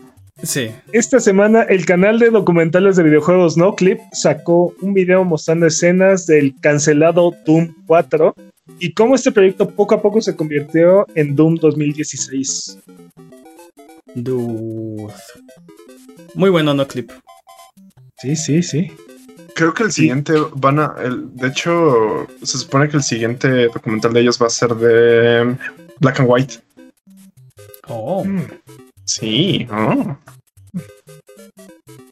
Sí. 0.42 0.70
Esta 0.92 1.20
semana 1.20 1.62
el 1.62 1.84
canal 1.84 2.18
de 2.18 2.30
documentales 2.30 2.96
de 2.96 3.04
videojuegos 3.04 3.56
No 3.56 3.76
Clip 3.76 4.00
sacó 4.12 4.74
un 4.80 4.92
video 4.92 5.24
mostrando 5.24 5.66
escenas 5.66 6.26
del 6.26 6.54
cancelado 6.60 7.32
Doom 7.46 7.72
4 7.86 8.34
y 8.78 8.92
cómo 8.94 9.14
este 9.14 9.32
proyecto 9.32 9.68
poco 9.70 9.94
a 9.94 10.02
poco 10.02 10.20
se 10.20 10.36
convirtió 10.36 11.06
en 11.14 11.34
Doom 11.36 11.56
2016. 11.56 12.78
Dude. 14.14 15.12
Muy 16.34 16.50
bueno, 16.50 16.74
no 16.74 16.86
clip. 16.86 17.10
Sí, 18.18 18.36
sí, 18.36 18.62
sí. 18.62 18.92
Creo 19.54 19.74
que 19.74 19.82
el 19.84 19.92
siguiente 19.92 20.34
van 20.56 20.78
a. 20.78 20.94
el- 21.02 21.34
de 21.36 21.48
hecho, 21.48 22.26
se 22.42 22.58
supone 22.58 22.88
que 22.88 22.96
el 22.96 23.02
siguiente 23.02 23.66
documental 23.68 24.12
de 24.12 24.20
ellos 24.20 24.38
va 24.40 24.46
a 24.46 24.50
ser 24.50 24.74
de 24.76 25.56
Black 26.00 26.20
and 26.20 26.28
White. 26.30 26.54
Oh. 27.88 28.24
Mm. 28.24 28.46
Sí. 29.04 29.66
oh. 29.70 30.16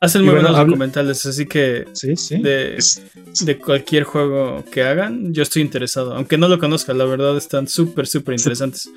Hacen 0.03 0.23
muy 0.23 0.31
bueno, 0.33 0.49
buenos 0.49 0.67
documentales, 0.67 1.27
así 1.27 1.45
que 1.45 1.85
Sí, 1.93 2.17
sí. 2.17 2.41
de, 2.41 2.77
Es- 2.77 3.03
de 3.45 3.59
cualquier 3.59 4.05
juego 4.05 4.65
que 4.73 4.83
hagan, 4.83 5.35
yo 5.35 5.43
estoy 5.43 5.61
interesado. 5.61 6.15
Aunque 6.15 6.39
no 6.39 6.49
lo 6.49 6.59
conozca, 6.59 6.95
la 6.95 7.05
verdad 7.05 7.37
están 7.37 7.69
súper, 7.69 8.07
súper 8.07 8.35
interesantes. 8.37 8.91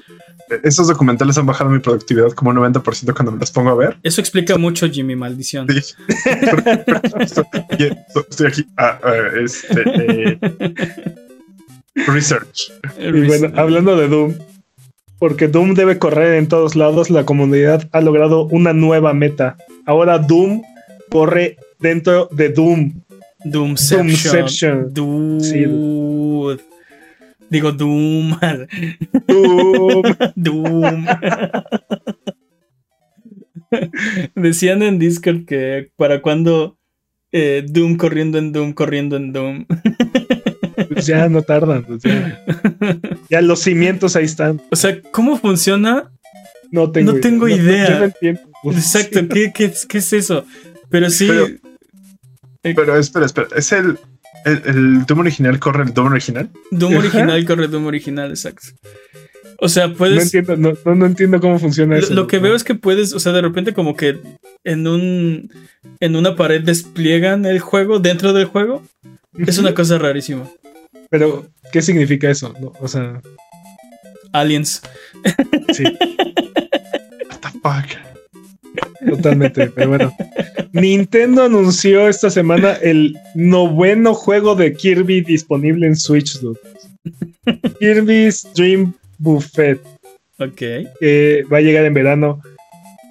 esos 0.64 0.88
documentales 0.88 1.38
han 1.38 1.45
bajado 1.45 1.70
mi 1.70 1.80
productividad 1.80 2.32
como 2.32 2.51
un 2.51 2.58
90% 2.58 3.14
cuando 3.14 3.34
me 3.34 3.39
los 3.39 3.51
pongo 3.51 3.72
a 3.72 3.76
ver. 3.76 3.97
Eso 4.01 4.22
explica 4.22 4.58
mucho 4.58 4.89
Jimmy 4.89 5.16
Maldición. 5.18 5.68
Sí. 5.70 5.93
Estoy 8.30 8.47
aquí. 8.47 8.66
Ah, 8.78 8.97
ah, 9.04 9.14
este. 9.43 9.84
eh, 9.86 10.39
research. 12.08 12.72
Y 12.99 13.12
bueno, 13.28 13.51
hablando 13.56 13.95
de 13.97 14.08
Doom, 14.08 14.36
porque 15.20 15.47
Doom 15.47 15.74
debe 15.74 15.99
correr 15.99 16.36
en 16.36 16.47
todos 16.47 16.76
lados, 16.76 17.10
la 17.10 17.26
comunidad 17.26 17.88
ha 17.91 18.01
logrado 18.01 18.45
una 18.45 18.74
nueva 18.74 19.14
meta. 19.14 19.58
Ahora 19.86 20.18
Doom 20.18 20.62
corre 21.10 21.58
dentro 21.80 22.28
de 22.32 22.49
Doom. 22.49 23.01
Doomception. 23.45 24.08
Doomception. 24.08 24.93
Dude. 24.93 25.43
Sí. 25.43 26.64
Digo 27.49 27.72
Doom. 27.72 28.38
Doom. 29.28 30.04
Doom. 30.36 31.06
Decían 34.36 34.84
en 34.84 34.99
Discord 34.99 35.45
que 35.45 35.91
para 35.95 36.22
cuando 36.22 36.78
eh, 37.32 37.66
Doom 37.68 37.97
corriendo 37.97 38.38
en 38.38 38.51
Doom, 38.51 38.74
corriendo 38.74 39.16
en 39.18 39.34
Doom. 39.34 39.66
Pues 40.91 41.06
ya 41.08 41.28
no 41.30 41.41
tardan. 41.41 41.84
pues 41.84 42.04
ya. 42.04 42.39
Ya 43.30 43.41
los 43.41 43.62
cimientos 43.62 44.16
ahí 44.16 44.26
están. 44.26 44.62
O 44.70 44.76
sea, 44.76 44.99
¿cómo 45.12 45.38
funciona? 45.38 46.12
No 46.72 46.91
tengo 46.91 47.14
No 47.14 47.20
tengo 47.20 47.47
idea. 47.47 47.97
no 47.99 48.06
entiendo. 48.06 48.41
Pues, 48.62 48.78
Exacto, 48.78 49.28
¿qué, 49.28 49.51
qué, 49.54 49.66
es- 49.66 49.86
qué 49.88 49.97
es 49.99 50.14
eso? 50.14 50.45
Pero 50.89 51.09
sí, 51.09 51.27
Pero- 51.27 51.47
Pero 52.75 52.97
espera, 52.97 53.25
espera. 53.25 53.47
¿Es 53.55 53.71
el, 53.73 53.97
el, 54.45 54.61
el 54.65 55.05
Doom 55.05 55.19
original 55.19 55.59
corre 55.59 55.84
el 55.84 55.93
Doom 55.93 56.07
original? 56.13 56.49
Doom 56.71 56.93
Ajá. 56.93 56.99
original 57.01 57.45
corre 57.45 57.67
Doom 57.67 57.86
original, 57.88 58.29
exacto. 58.29 58.67
O 59.59 59.69
sea, 59.69 59.88
No 59.88 59.95
puedes... 59.95 60.23
entiendo, 60.23 60.55
no, 60.57 60.77
no, 60.86 60.95
no 60.95 61.05
entiendo 61.05 61.39
cómo 61.39 61.59
funciona 61.59 61.95
Lo, 61.95 62.01
eso. 62.01 62.13
lo 62.13 62.27
que 62.27 62.39
veo 62.39 62.55
es 62.55 62.63
que 62.63 62.75
puedes, 62.75 63.13
o 63.13 63.19
sea, 63.19 63.31
de 63.34 63.41
repente 63.41 63.73
como 63.73 63.95
que 63.95 64.19
en 64.63 64.88
un 64.88 65.51
en 65.99 66.15
una 66.15 66.36
pared 66.36 66.61
despliegan 66.61 67.45
el 67.45 67.59
juego 67.59 67.99
dentro 67.99 68.34
del 68.34 68.45
juego. 68.45 68.84
Es 69.38 69.57
una 69.57 69.73
cosa 69.73 69.97
rarísima. 69.97 70.49
Pero, 71.09 71.47
¿qué 71.71 71.81
significa 71.81 72.29
eso? 72.29 72.53
No, 72.59 72.73
o 72.79 72.88
sea, 72.88 73.21
Aliens. 74.31 74.81
sí, 75.73 75.84
What 77.29 77.39
the 77.41 77.49
fuck? 77.61 78.12
Totalmente. 79.10 79.68
pero 79.68 79.89
bueno. 79.89 80.14
Nintendo 80.72 81.43
anunció 81.43 82.08
esta 82.08 82.30
semana 82.30 82.74
el 82.82 83.16
noveno 83.36 84.14
juego 84.14 84.56
de 84.56 84.74
Kirby 84.74 85.22
disponible 85.22 85.88
en 85.88 85.95
Switch, 85.95 86.39
dude. 86.39 86.60
Kirby's 87.80 88.47
Dream 88.56 88.93
Buffet, 89.18 89.80
Ok. 90.39 90.62
que 90.99 91.43
va 91.51 91.58
a 91.58 91.62
llegar 91.62 91.86
en 91.86 91.93
verano. 91.93 92.41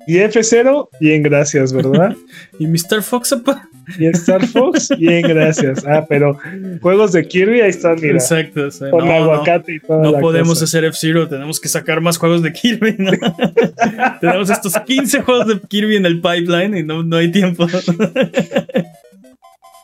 Y 0.07 0.16
F0, 0.16 0.88
bien, 1.00 1.22
gracias, 1.22 1.72
¿verdad? 1.72 2.14
¿Y 2.59 2.66
Mr. 2.66 3.03
Fox, 3.03 3.32
apa? 3.32 3.68
Y 3.98 4.07
Star 4.07 4.46
Fox, 4.46 4.90
bien, 4.96 5.22
gracias. 5.22 5.84
Ah, 5.86 6.07
pero 6.09 6.38
juegos 6.80 7.12
de 7.12 7.26
Kirby, 7.26 7.61
ahí 7.61 7.70
están, 7.70 7.96
mira. 8.00 8.14
Exacto. 8.14 8.68
Con 8.90 9.00
no, 9.00 9.07
no, 9.07 9.12
aguacate 9.12 9.74
y 9.74 9.80
toda 9.80 10.03
no 10.03 10.12
la 10.12 10.20
podemos 10.20 10.55
cosa. 10.55 10.64
hacer 10.64 10.84
F-Zero, 10.84 11.28
tenemos 11.28 11.61
que 11.61 11.68
sacar 11.68 12.00
más 12.00 12.16
juegos 12.16 12.42
de 12.42 12.53
Kirby. 12.53 12.96
¿no? 12.98 13.11
tenemos 14.20 14.50
estos 14.50 14.78
15 14.78 15.22
juegos 15.22 15.48
de 15.48 15.61
Kirby 15.61 15.96
en 15.96 16.07
el 16.07 16.20
pipeline 16.20 16.76
y 16.76 16.82
no, 16.82 17.03
no 17.03 17.16
hay 17.16 17.30
tiempo. 17.32 17.66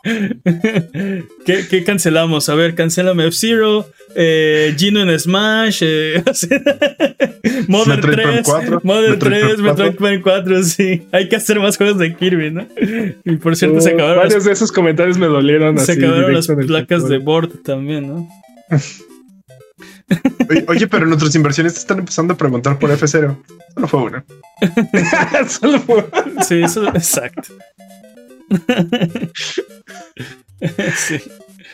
¿Qué, 1.44 1.66
qué 1.68 1.84
cancelamos? 1.84 2.48
A 2.48 2.54
ver, 2.54 2.74
cancélame 2.74 3.26
F-Zero, 3.26 3.86
eh, 4.14 4.74
Gino 4.78 5.00
en 5.02 5.18
Smash, 5.18 5.80
eh, 5.82 6.22
Mother 7.68 7.96
Metroid 7.96 8.14
Prime 8.16 8.32
3, 8.32 8.42
4, 8.44 8.80
Mother 8.84 9.10
Metroid 9.10 9.32
3, 9.40 9.42
Prime 9.42 9.56
4. 9.56 9.62
Metroid 9.84 9.94
Prime 9.96 10.22
4, 10.22 10.62
sí. 10.64 11.02
Hay 11.12 11.28
que 11.28 11.36
hacer 11.36 11.60
más 11.60 11.76
juegos 11.76 11.98
de 11.98 12.14
Kirby, 12.14 12.50
¿no? 12.50 12.66
Y 13.24 13.36
por 13.36 13.56
cierto, 13.56 13.80
se 13.80 13.90
Uh, 13.92 13.94
acabaron, 13.94 14.16
varios 14.18 14.34
las, 14.34 14.44
de 14.44 14.52
esos 14.52 14.72
comentarios 14.72 15.18
me 15.18 15.26
dolieron 15.26 15.78
se 15.78 15.92
así. 15.92 16.02
acabaron 16.04 16.32
las 16.34 16.46
placas 16.46 17.08
de 17.08 17.18
board 17.18 17.62
también, 17.62 18.08
¿no? 18.08 18.28
Oye, 20.68 20.86
pero 20.86 21.04
nuestros 21.06 21.34
inversionistas 21.34 21.82
están 21.82 21.98
empezando 21.98 22.32
a 22.32 22.36
preguntar 22.36 22.78
por 22.78 22.90
F0. 22.90 23.36
Solo 23.74 23.88
fue 23.88 24.00
una. 24.02 24.24
Solo 25.48 25.78
fue- 25.80 26.06
Sí, 26.46 26.62
eso, 26.62 26.86
exacto. 26.88 27.48
sí. 30.96 31.18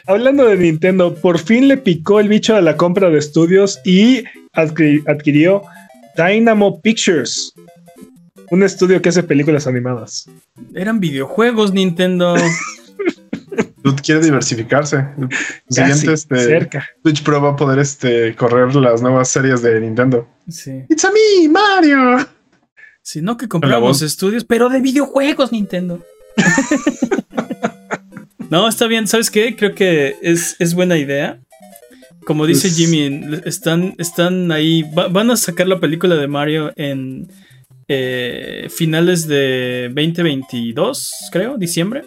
Hablando 0.07 0.45
de 0.47 0.57
Nintendo, 0.57 1.15
por 1.15 1.39
fin 1.39 1.69
le 1.69 1.77
picó 1.79 2.21
el 2.21 2.29
bicho 2.29 2.55
a 2.55 2.61
la 2.61 2.77
compra 2.77 3.09
de 3.11 3.19
estudios 3.19 3.81
y 3.85 4.25
adqui- 4.55 5.03
adquirió 5.07 5.63
Dynamo 6.17 6.81
Pictures, 6.83 7.53
un 8.51 8.63
estudio 8.63 9.01
que 9.01 9.09
hace 9.09 9.23
películas 9.23 9.67
animadas. 9.67 10.29
Eran 10.75 11.01
videojuegos, 11.01 11.73
Nintendo. 11.73 12.35
Dude 13.83 14.03
quiere 14.03 14.21
diversificarse. 14.23 14.97
El 15.19 15.29
Casi, 15.29 15.63
siguiente 15.69 16.13
este, 16.13 16.37
cerca. 16.39 16.89
Switch 17.03 17.23
Pro 17.23 17.41
va 17.41 17.51
a 17.51 17.57
poder 17.57 17.79
este, 17.79 18.35
correr 18.35 18.75
las 18.77 19.03
nuevas 19.03 19.29
series 19.29 19.63
de 19.63 19.81
Nintendo. 19.81 20.27
Sí. 20.49 20.85
It's 20.89 21.05
a 21.05 21.11
me, 21.11 21.49
Mario. 21.49 22.27
Si 23.03 23.21
no 23.21 23.37
que 23.37 23.49
compramos 23.49 24.01
estudios, 24.01 24.45
pero 24.45 24.71
de 24.71 24.81
videojuegos, 24.81 25.53
Nintendo. 25.53 26.03
no, 28.51 28.69
está 28.69 28.87
bien. 28.87 29.07
¿Sabes 29.07 29.31
qué? 29.31 29.57
Creo 29.57 29.75
que 29.75 30.17
es, 30.23 30.57
es 30.59 30.75
buena 30.75 30.97
idea. 30.99 31.41
Como 32.25 32.47
dice 32.47 32.69
Pues- 32.69 32.77
Jimmy, 32.77 33.21
están, 33.45 33.95
están 33.99 34.51
ahí. 34.53 34.83
va- 34.83 35.09
van 35.09 35.31
a 35.31 35.37
sacar 35.37 35.69
la 35.69 35.81
película 35.81 36.15
de 36.17 36.29
Mario 36.29 36.73
en 36.77 37.29
eh, 37.89 38.69
finales 38.75 39.27
de 39.29 39.91
2022, 39.95 41.13
creo, 41.31 41.57
diciembre. 41.59 42.03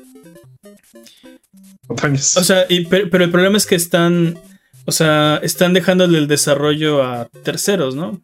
O 2.37 2.43
sea, 2.43 2.65
y- 2.69 2.85
pero, 2.85 3.09
pero 3.09 3.23
el 3.23 3.31
problema 3.31 3.57
es 3.57 3.65
que 3.65 3.75
están. 3.75 4.37
O 4.85 4.91
sea, 4.91 5.39
están 5.43 5.73
dejándole 5.73 6.17
el 6.17 6.27
desarrollo 6.27 7.03
a 7.03 7.25
terceros, 7.43 7.95
¿no? 7.95 8.21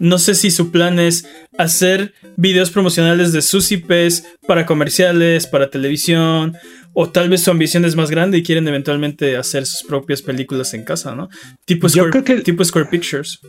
No 0.00 0.18
sé 0.18 0.34
si 0.34 0.50
su 0.50 0.70
plan 0.70 0.98
es 0.98 1.26
hacer 1.58 2.12
videos 2.36 2.70
promocionales 2.70 3.32
de 3.32 3.42
sus 3.42 3.70
IPs 3.72 4.24
para 4.46 4.66
comerciales, 4.66 5.46
para 5.46 5.70
televisión, 5.70 6.54
o 6.92 7.08
tal 7.10 7.28
vez 7.28 7.42
su 7.42 7.50
ambición 7.50 7.84
es 7.84 7.96
más 7.96 8.10
grande 8.10 8.38
y 8.38 8.42
quieren 8.42 8.66
eventualmente 8.68 9.36
hacer 9.36 9.66
sus 9.66 9.86
propias 9.86 10.22
películas 10.22 10.74
en 10.74 10.84
casa, 10.84 11.14
¿no? 11.14 11.28
Tipo 11.64 11.88
Yo 11.88 12.04
Square, 12.04 12.10
creo 12.10 12.24
que- 12.24 12.42
tipo 12.42 12.64
Square 12.64 12.88
Pictures. 12.90 13.40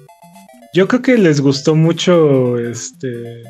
Yo 0.73 0.87
creo 0.87 1.01
que 1.01 1.17
les 1.17 1.39
gustó 1.41 1.75
mucho 1.75 2.57
este 2.59 3.43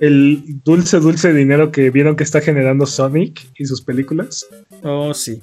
el 0.00 0.42
dulce, 0.64 0.98
dulce 0.98 1.32
dinero 1.32 1.70
que 1.70 1.90
vieron 1.90 2.16
que 2.16 2.24
está 2.24 2.40
generando 2.40 2.84
Sonic 2.84 3.46
y 3.56 3.64
sus 3.66 3.80
películas. 3.82 4.44
Oh, 4.82 5.14
sí. 5.14 5.40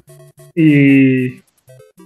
Y, 0.56 1.42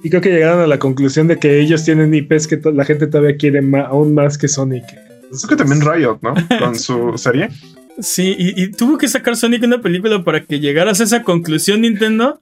y 0.04 0.10
creo 0.10 0.22
que 0.22 0.30
llegaron 0.32 0.60
a 0.62 0.68
la 0.68 0.80
conclusión 0.80 1.28
de 1.28 1.38
que 1.40 1.60
ellos 1.60 1.84
tienen 1.84 2.14
IPs 2.14 2.48
que 2.48 2.60
la 2.74 2.86
gente 2.86 3.08
todavía 3.08 3.38
quiere 3.38 3.62
aún 3.88 4.14
más 4.14 4.38
que 4.38 4.48
Sonic. 4.48 4.86
Eso 5.32 5.48
que 5.48 5.56
también 5.56 5.82
Riot, 5.82 6.20
¿no? 6.22 6.34
Con 6.60 6.78
su 6.78 7.18
serie. 7.18 7.50
Sí, 8.00 8.36
y, 8.38 8.62
y 8.62 8.72
tuvo 8.72 8.98
que 8.98 9.08
sacar 9.08 9.36
Sonic 9.36 9.64
una 9.64 9.82
película 9.82 10.24
para 10.24 10.46
que 10.46 10.60
llegaras 10.60 11.02
a 11.02 11.06
esa 11.06 11.24
conclusión, 11.24 11.82
Nintendo. 11.82 12.40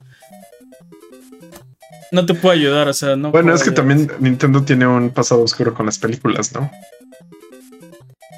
No 2.12 2.26
te 2.26 2.34
puedo 2.34 2.52
ayudar, 2.54 2.88
o 2.88 2.92
sea, 2.92 3.16
no. 3.16 3.30
Bueno, 3.30 3.46
puedo 3.46 3.56
es 3.56 3.62
que 3.62 3.70
ayudar. 3.70 3.86
también 3.86 4.10
Nintendo 4.20 4.62
tiene 4.62 4.86
un 4.86 5.10
pasado 5.10 5.42
oscuro 5.42 5.74
con 5.74 5.86
las 5.86 5.98
películas, 5.98 6.52
¿no? 6.54 6.70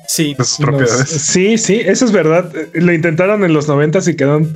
Sí, 0.08 0.34
De 0.38 0.44
sus 0.44 0.60
Nos- 0.60 0.68
propiedades. 0.70 1.08
sí, 1.10 1.58
sí, 1.58 1.80
eso 1.84 2.04
es 2.04 2.12
verdad. 2.12 2.50
Lo 2.74 2.92
intentaron 2.92 3.44
en 3.44 3.52
los 3.52 3.66
noventas 3.68 4.06
y 4.08 4.14
quedaron 4.16 4.52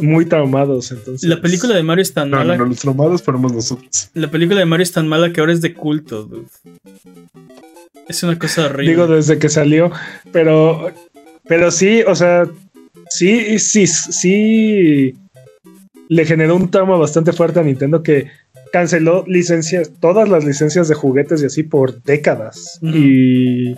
muy 0.00 0.24
traumados. 0.26 0.90
Entonces, 0.90 1.28
la 1.28 1.40
película 1.40 1.74
de 1.76 1.82
Mario 1.82 2.02
es 2.02 2.12
tan 2.12 2.30
No, 2.30 2.38
no, 2.38 2.44
mala. 2.44 2.56
no, 2.58 2.64
los 2.66 2.78
traumados 2.78 3.22
fuéramos 3.22 3.52
nosotros. 3.52 4.10
La 4.14 4.30
película 4.30 4.58
de 4.60 4.66
Mario 4.66 4.82
es 4.82 4.92
tan 4.92 5.06
mala 5.08 5.32
que 5.32 5.40
ahora 5.40 5.52
es 5.52 5.60
de 5.60 5.74
culto, 5.74 6.24
dude. 6.24 6.46
Es 8.08 8.22
una 8.22 8.38
cosa 8.38 8.66
horrible. 8.66 8.90
digo 8.90 9.06
desde 9.06 9.38
que 9.38 9.48
salió, 9.48 9.90
pero 10.32 10.92
Pero 11.46 11.70
sí, 11.70 12.02
o 12.06 12.14
sea, 12.14 12.46
sí, 13.08 13.58
sí, 13.58 13.86
sí. 13.86 15.14
Le 16.10 16.24
generó 16.26 16.56
un 16.56 16.70
trauma 16.70 16.96
bastante 16.96 17.32
fuerte 17.32 17.60
a 17.60 17.62
Nintendo 17.62 18.02
que 18.02 18.26
canceló 18.72 19.24
licencias, 19.26 19.90
todas 20.00 20.28
las 20.28 20.44
licencias 20.44 20.88
de 20.88 20.94
juguetes 20.94 21.42
y 21.42 21.46
así 21.46 21.62
por 21.62 22.02
décadas. 22.02 22.78
Y, 22.82 23.74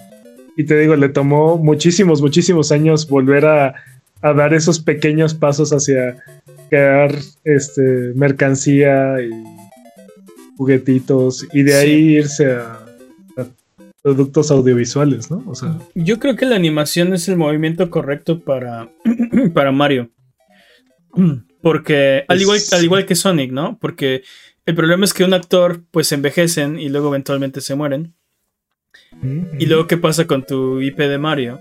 y 0.61 0.65
te 0.65 0.79
digo, 0.79 0.95
le 0.95 1.09
tomó 1.09 1.57
muchísimos, 1.57 2.21
muchísimos 2.21 2.71
años 2.71 3.09
volver 3.09 3.47
a, 3.47 3.75
a 4.21 4.33
dar 4.35 4.53
esos 4.53 4.79
pequeños 4.79 5.33
pasos 5.33 5.73
hacia 5.73 6.23
crear 6.69 7.15
este, 7.45 8.13
mercancía 8.15 9.23
y 9.23 9.31
juguetitos 10.59 11.47
y 11.55 11.63
de 11.63 11.75
ahí 11.75 12.17
irse 12.17 12.53
a, 12.53 12.79
a 13.39 13.47
productos 14.03 14.51
audiovisuales, 14.51 15.31
¿no? 15.31 15.43
O 15.47 15.55
sea, 15.55 15.79
Yo 15.95 16.19
creo 16.19 16.37
que 16.37 16.45
la 16.45 16.57
animación 16.57 17.15
es 17.15 17.27
el 17.31 17.39
movimiento 17.39 17.89
correcto 17.89 18.41
para, 18.41 18.91
para 19.55 19.73
Mario. 19.73 20.11
Porque, 21.63 22.25
al 22.29 22.43
igual, 22.43 22.61
al 22.71 22.85
igual 22.85 23.07
que 23.07 23.15
Sonic, 23.15 23.51
¿no? 23.51 23.79
Porque 23.81 24.25
el 24.67 24.75
problema 24.75 25.07
es 25.07 25.15
que 25.15 25.25
un 25.25 25.33
actor, 25.33 25.85
pues 25.91 26.13
envejecen 26.13 26.79
y 26.79 26.91
luego 26.91 27.09
eventualmente 27.09 27.63
se 27.63 27.75
mueren. 27.75 28.15
Y 29.59 29.67
luego, 29.67 29.87
¿qué 29.87 29.97
pasa 29.97 30.27
con 30.27 30.45
tu 30.45 30.81
IP 30.81 30.99
de 30.99 31.19
Mario? 31.19 31.61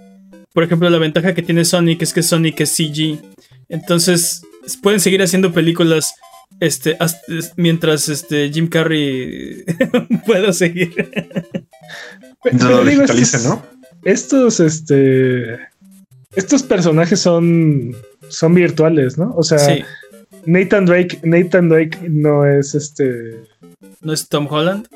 Por 0.54 0.64
ejemplo, 0.64 0.90
la 0.90 0.98
ventaja 0.98 1.34
que 1.34 1.42
tiene 1.42 1.66
Sonic 1.66 2.02
es 2.02 2.14
que 2.14 2.24
Sonic 2.24 2.60
es 2.62 2.72
CG. 2.76 3.20
Entonces, 3.70 4.42
pueden 4.82 5.00
seguir 5.00 5.22
haciendo 5.22 5.52
películas 5.54 6.14
este, 6.60 6.96
hasta- 7.00 7.22
mientras 7.58 8.10
este, 8.10 8.50
Jim 8.52 8.68
Carrey 8.68 9.64
pueda 10.26 10.52
seguir. 10.54 10.94
Pero 12.44 12.70
lo 12.70 12.86
digo, 12.86 13.04
estos- 13.04 13.46
¿no? 13.46 13.62
Estos, 14.04 14.60
este. 14.60 15.60
Estos 16.36 16.64
personajes 16.64 17.20
son. 17.20 17.96
son 18.30 18.54
virtuales, 18.56 19.18
¿no? 19.18 19.34
O 19.36 19.44
sea, 19.44 19.60
Sí, 19.60 19.84
Nathan 20.46 20.86
Drake, 20.86 21.20
Nathan 21.24 21.70
Drake 21.70 21.98
no 22.10 22.46
es 22.46 22.76
este. 22.76 23.42
¿no 24.02 24.14
es 24.14 24.28
Tom 24.30 24.48
Holland? 24.50 24.88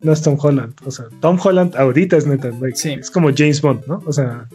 No 0.00 0.12
es 0.12 0.22
Tom 0.22 0.36
Holland. 0.40 0.74
O 0.84 0.90
sea, 0.90 1.06
Tom 1.20 1.38
Holland 1.42 1.74
ahorita 1.76 2.16
es 2.16 2.26
Nathan 2.26 2.60
Drake. 2.60 2.76
Sí. 2.76 2.90
Es 2.90 3.10
como 3.10 3.30
James 3.36 3.60
Bond, 3.60 3.86
¿no? 3.86 4.02
O 4.06 4.12
sea, 4.12 4.46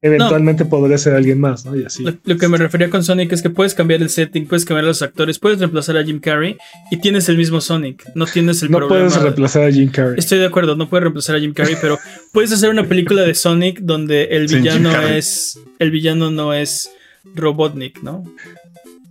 eventualmente 0.00 0.64
podría 0.64 0.96
ser 0.98 1.14
alguien 1.14 1.38
más, 1.38 1.64
¿no? 1.64 1.76
Y 1.76 1.84
así. 1.84 2.02
Lo, 2.02 2.12
lo 2.24 2.36
que 2.38 2.48
me 2.48 2.56
refería 2.56 2.88
con 2.90 3.04
Sonic 3.04 3.32
es 3.32 3.42
que 3.42 3.50
puedes 3.50 3.74
cambiar 3.74 4.00
el 4.02 4.08
setting, 4.08 4.46
puedes 4.46 4.64
cambiar 4.64 4.84
los 4.84 5.02
actores, 5.02 5.38
puedes 5.38 5.58
reemplazar 5.58 5.96
a 5.96 6.04
Jim 6.04 6.20
Carrey 6.20 6.56
y 6.90 6.96
tienes 6.98 7.28
el 7.28 7.36
mismo 7.36 7.60
Sonic. 7.60 8.02
No 8.14 8.26
tienes 8.26 8.62
el 8.62 8.70
no 8.70 8.78
problema. 8.78 9.06
puedes 9.06 9.22
reemplazar 9.22 9.64
a 9.64 9.70
Jim 9.72 9.90
Carrey. 9.90 10.18
Estoy 10.18 10.38
de 10.38 10.46
acuerdo, 10.46 10.74
no 10.74 10.88
puedes 10.88 11.02
reemplazar 11.02 11.36
a 11.36 11.40
Jim 11.40 11.52
Carrey, 11.52 11.76
pero 11.80 11.98
puedes 12.32 12.50
hacer 12.52 12.70
una 12.70 12.88
película 12.88 13.22
de 13.22 13.34
Sonic 13.34 13.80
donde 13.80 14.24
el 14.24 14.46
villano 14.46 14.90
es. 15.08 15.60
El 15.78 15.90
villano 15.90 16.30
no 16.30 16.54
es 16.54 16.90
Robotnik, 17.34 18.02
¿no? 18.02 18.24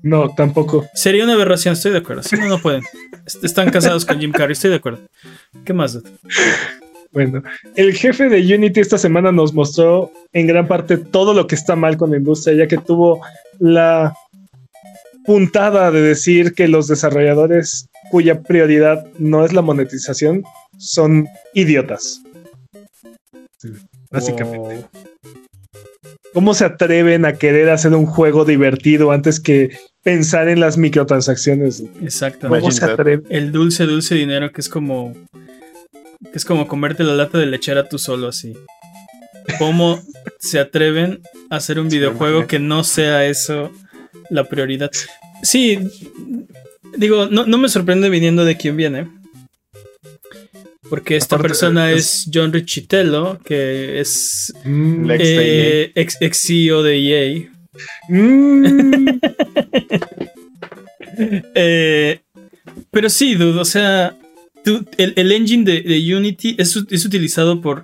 No, 0.04 0.34
tampoco. 0.34 0.86
Sería 0.94 1.24
una 1.24 1.34
aberración, 1.34 1.74
estoy 1.74 1.92
de 1.92 2.00
acuerdo. 2.00 2.24
Si 2.24 2.36
no, 2.36 2.48
no 2.48 2.60
pueden. 2.60 2.82
Est- 3.26 3.44
Están 3.44 3.70
casados 3.70 4.06
con 4.06 4.20
Jim 4.20 4.32
Carrey, 4.32 4.54
estoy 4.54 4.72
de 4.72 4.78
acuerdo. 4.78 5.00
¿Qué 5.64 5.74
más? 5.74 5.94
dude? 5.94 6.10
Bueno, 7.12 7.44
el 7.76 7.94
jefe 7.94 8.30
de 8.30 8.56
Unity 8.56 8.80
esta 8.80 8.98
semana 8.98 9.32
nos 9.32 9.54
mostró 9.54 10.12
en 10.32 10.48
gran 10.48 10.68
parte 10.68 10.98
todo 10.98 11.34
lo 11.34 11.46
que 11.46 11.56
está 11.56 11.76
mal 11.76 11.98
con 11.98 12.12
la 12.12 12.18
industria, 12.18 12.56
ya 12.56 12.68
que 12.68 12.78
tuvo 12.78 13.22
la 13.60 14.14
puntada 15.26 15.92
de 15.92 16.02
decir 16.02 16.54
que 16.54 16.68
los 16.68 16.88
desarrolladores 16.88 17.88
cuya 18.10 18.42
prioridad 18.42 19.06
no 19.20 19.46
es 19.46 19.54
la 19.54 19.62
monetización 19.62 20.44
son 20.78 21.28
idiotas. 21.54 22.22
Sí, 23.58 23.70
básicamente. 24.10 24.58
Wow. 24.60 24.86
¿Cómo 26.34 26.54
se 26.54 26.66
atreven 26.66 27.26
a 27.26 27.34
querer 27.34 27.70
hacer 27.70 27.94
un 27.94 28.06
juego 28.06 28.46
divertido 28.46 29.12
antes 29.12 29.40
que 29.40 29.78
pensar 30.02 30.48
en 30.48 30.60
las 30.60 30.78
microtransacciones? 30.78 31.84
Exactamente. 32.02 32.62
¿Cómo 32.62 32.72
se 32.72 32.86
atreven? 32.86 33.26
El 33.30 33.52
dulce, 33.52 33.86
dulce 33.86 34.16
dinero 34.16 34.52
que 34.52 34.62
es 34.62 34.70
como. 34.70 35.14
que 36.24 36.36
es 36.38 36.46
como 36.46 36.68
comerte 36.68 37.04
la 37.04 37.16
lata 37.16 37.38
de 37.38 37.48
lechera 37.48 37.90
tú 37.90 38.00
solo 38.00 38.28
así. 38.28 38.54
¿Cómo 39.60 40.00
se 40.40 40.60
atreven 40.60 41.22
a 41.50 41.58
hacer 41.58 41.80
un 41.80 41.90
videojuego 41.90 42.48
que 42.48 42.60
no 42.60 42.84
sea 42.84 43.26
eso 43.26 43.72
la 44.30 44.46
prioridad? 44.46 44.92
Sí, 45.44 45.80
digo, 46.96 47.26
no, 47.26 47.46
no 47.46 47.58
me 47.58 47.68
sorprende 47.68 48.10
viniendo 48.10 48.46
de 48.46 48.56
quién 48.56 48.78
viene. 48.78 49.08
Porque 50.92 51.16
esta 51.16 51.38
Aparte, 51.38 51.48
persona 51.50 51.92
es- 51.92 52.26
es 52.28 52.30
John 52.32 52.52
Richitello, 52.54 53.40
que 53.44 54.00
es 54.00 54.54
Mm, 54.66 55.10
eh, 55.20 55.92
ex, 55.96 56.18
ex 56.22 56.38
CEO 56.46 56.84
de 56.84 56.94
EA. 57.00 57.50
mm. 58.10 59.20
Eh, 61.56 62.20
pero 62.90 63.10
sí, 63.10 63.36
dude, 63.36 63.60
o 63.60 63.66
sea, 63.66 64.18
el, 64.98 65.14
el 65.16 65.32
engine 65.32 65.64
de, 65.64 65.82
de 65.82 66.16
Unity 66.16 66.56
es, 66.58 66.76
utilizado 66.76 67.62
por 67.62 67.84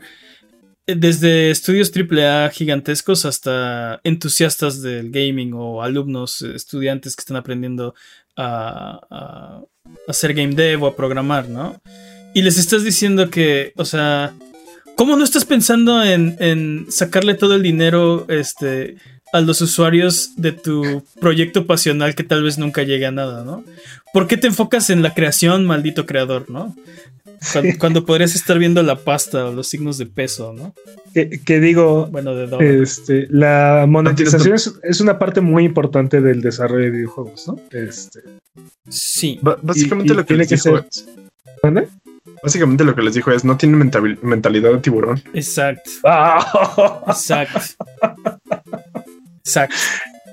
desde 0.86 1.51
estudios 1.51 1.91
AAA 1.93 2.49
gigantescos 2.51 3.26
hasta 3.26 3.99
entusiastas 4.05 4.82
del 4.82 5.12
gaming 5.12 5.51
o 5.53 5.84
alumnos, 5.84 6.41
eh, 6.41 6.53
estudiantes 6.55 7.16
que 7.16 7.22
están 7.22 7.38
aprendiendo 7.38 7.93
a, 8.38 8.99
a 9.10 9.62
hacer 10.08 10.34
game 10.34 10.55
dev 10.55 10.84
o 10.84 10.88
a 10.88 10.95
programar, 10.95 11.49
¿no? 11.49 11.82
Y 12.34 12.41
les 12.41 12.57
estás 12.57 12.84
diciendo 12.84 13.30
que, 13.30 13.73
o 13.75 13.86
sea, 13.86 14.34
¿cómo 14.95 15.15
no 15.15 15.23
estás 15.23 15.45
pensando 15.45 16.03
en, 16.03 16.36
en 16.39 16.86
sacarle 16.89 17.34
todo 17.36 17.55
el 17.55 17.63
dinero 17.63 18.25
este, 18.30 18.97
a 19.34 19.41
los 19.41 19.61
usuarios 19.61 20.32
de 20.38 20.51
tu 20.51 21.03
proyecto 21.19 21.65
pasional 21.65 22.15
que 22.15 22.23
tal 22.23 22.43
vez 22.43 22.57
nunca 22.57 22.84
llegue 22.84 23.05
a 23.05 23.11
nada, 23.11 23.43
¿no? 23.43 23.63
¿Por 24.13 24.28
qué 24.28 24.38
te 24.38 24.47
enfocas 24.47 24.89
en 24.89 25.01
la 25.01 25.13
creación, 25.13 25.65
maldito 25.65 26.05
creador, 26.05 26.49
¿no? 26.49 26.75
Cuando, 27.53 27.71
cuando 27.80 28.05
podrías 28.05 28.36
estar 28.36 28.57
viendo 28.59 28.82
la 28.84 28.95
pasta 28.97 29.45
o 29.47 29.53
los 29.53 29.67
signos 29.67 29.97
de 29.97 30.05
peso, 30.05 30.53
¿no? 30.53 30.73
que, 31.13 31.41
que 31.43 31.59
digo, 31.59 32.07
Bueno, 32.11 32.36
de 32.36 32.45
dólar. 32.47 32.67
Este, 32.67 33.28
la 33.32 33.86
monetización 33.88 34.53
es, 34.55 34.73
es 34.84 35.01
una 35.01 35.17
parte 35.17 35.41
muy 35.41 35.65
importante 35.65 36.21
del 36.21 36.41
desarrollo 36.41 36.86
de 36.86 36.91
videojuegos, 36.91 37.47
¿no? 37.47 37.59
Este, 37.71 38.21
sí. 38.89 39.39
Básicamente 39.41 40.13
y 40.13 40.15
lo 40.15 40.21
que 40.23 40.28
tiene 40.28 40.43
les 40.43 40.49
que 40.49 40.55
dijo 40.55 40.78
ser- 40.78 40.88
es, 40.89 41.07
¿mande? 41.63 41.88
Básicamente 42.43 42.83
lo 42.83 42.95
que 42.95 43.01
les 43.01 43.13
dijo 43.13 43.31
es 43.31 43.43
no 43.45 43.57
tienen 43.57 43.77
mental- 43.79 44.17
mentalidad 44.21 44.71
de 44.73 44.79
tiburón. 44.79 45.21
Exacto. 45.33 45.89
Ah, 46.03 47.03
Exacto. 47.07 47.59
Exacto. 49.39 49.75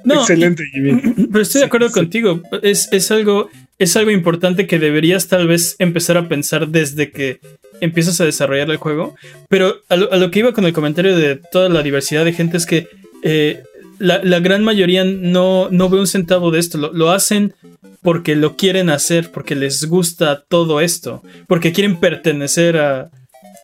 No, 0.05 0.20
Excelente, 0.20 0.64
Jimmy. 0.72 1.00
Pero 1.32 1.40
estoy 1.42 1.61
de 1.61 1.66
acuerdo 1.66 1.88
sí. 1.88 1.94
contigo. 1.94 2.42
Es, 2.62 2.88
es 2.92 3.11
algo, 3.11 3.48
es 3.78 3.96
algo 3.96 4.11
importante 4.11 4.66
que 4.66 4.78
deberías 4.78 5.28
tal 5.28 5.46
vez 5.48 5.76
empezar 5.78 6.16
a 6.18 6.28
pensar 6.28 6.68
desde 6.68 7.11
que 7.11 7.40
empiezas 7.80 8.20
a 8.20 8.24
desarrollar 8.24 8.70
el 8.70 8.76
juego. 8.76 9.14
Pero 9.48 9.76
a 9.88 9.96
lo, 9.96 10.12
a 10.12 10.16
lo 10.16 10.30
que 10.30 10.40
iba 10.40 10.52
con 10.52 10.64
el 10.66 10.72
comentario 10.74 11.16
de 11.16 11.36
toda 11.36 11.68
la 11.70 11.82
diversidad 11.82 12.24
de 12.24 12.32
gente 12.34 12.59
es 12.59 12.66
que 12.66 12.86
eh, 13.22 13.62
la, 13.98 14.22
la 14.22 14.40
gran 14.40 14.62
mayoría 14.62 15.05
no, 15.05 15.68
no 15.70 15.88
ve 15.88 16.00
un 16.00 16.07
centavo 16.07 16.50
de 16.50 16.59
esto. 16.61 16.76
Lo, 16.76 16.92
lo 16.92 17.11
hacen 17.11 17.55
porque 18.03 18.37
lo 18.37 18.57
quieren 18.57 18.91
hacer, 18.91 19.30
porque 19.32 19.55
les 19.55 19.87
gusta 19.87 20.45
todo 20.49 20.80
esto, 20.80 21.22
porque 21.47 21.72
quieren 21.72 21.99
pertenecer 22.01 22.76
a... 22.76 23.11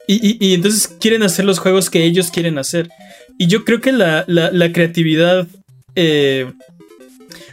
Y, 0.07 0.37
y- 0.45 0.55
entonces 0.55 0.89
quieren 0.89 1.23
hacer 1.23 1.45
los 1.45 1.59
juegos 1.59 1.91
que 1.91 2.05
ellos 2.05 2.31
quieren 2.31 2.59
hacer. 2.59 2.89
Y 3.39 3.47
yo 3.47 3.65
creo 3.65 3.81
que 3.81 3.93
la, 3.93 4.25
la- 4.27 4.51
la 4.51 4.73
creatividad 4.73 5.47
eh, 5.95 6.51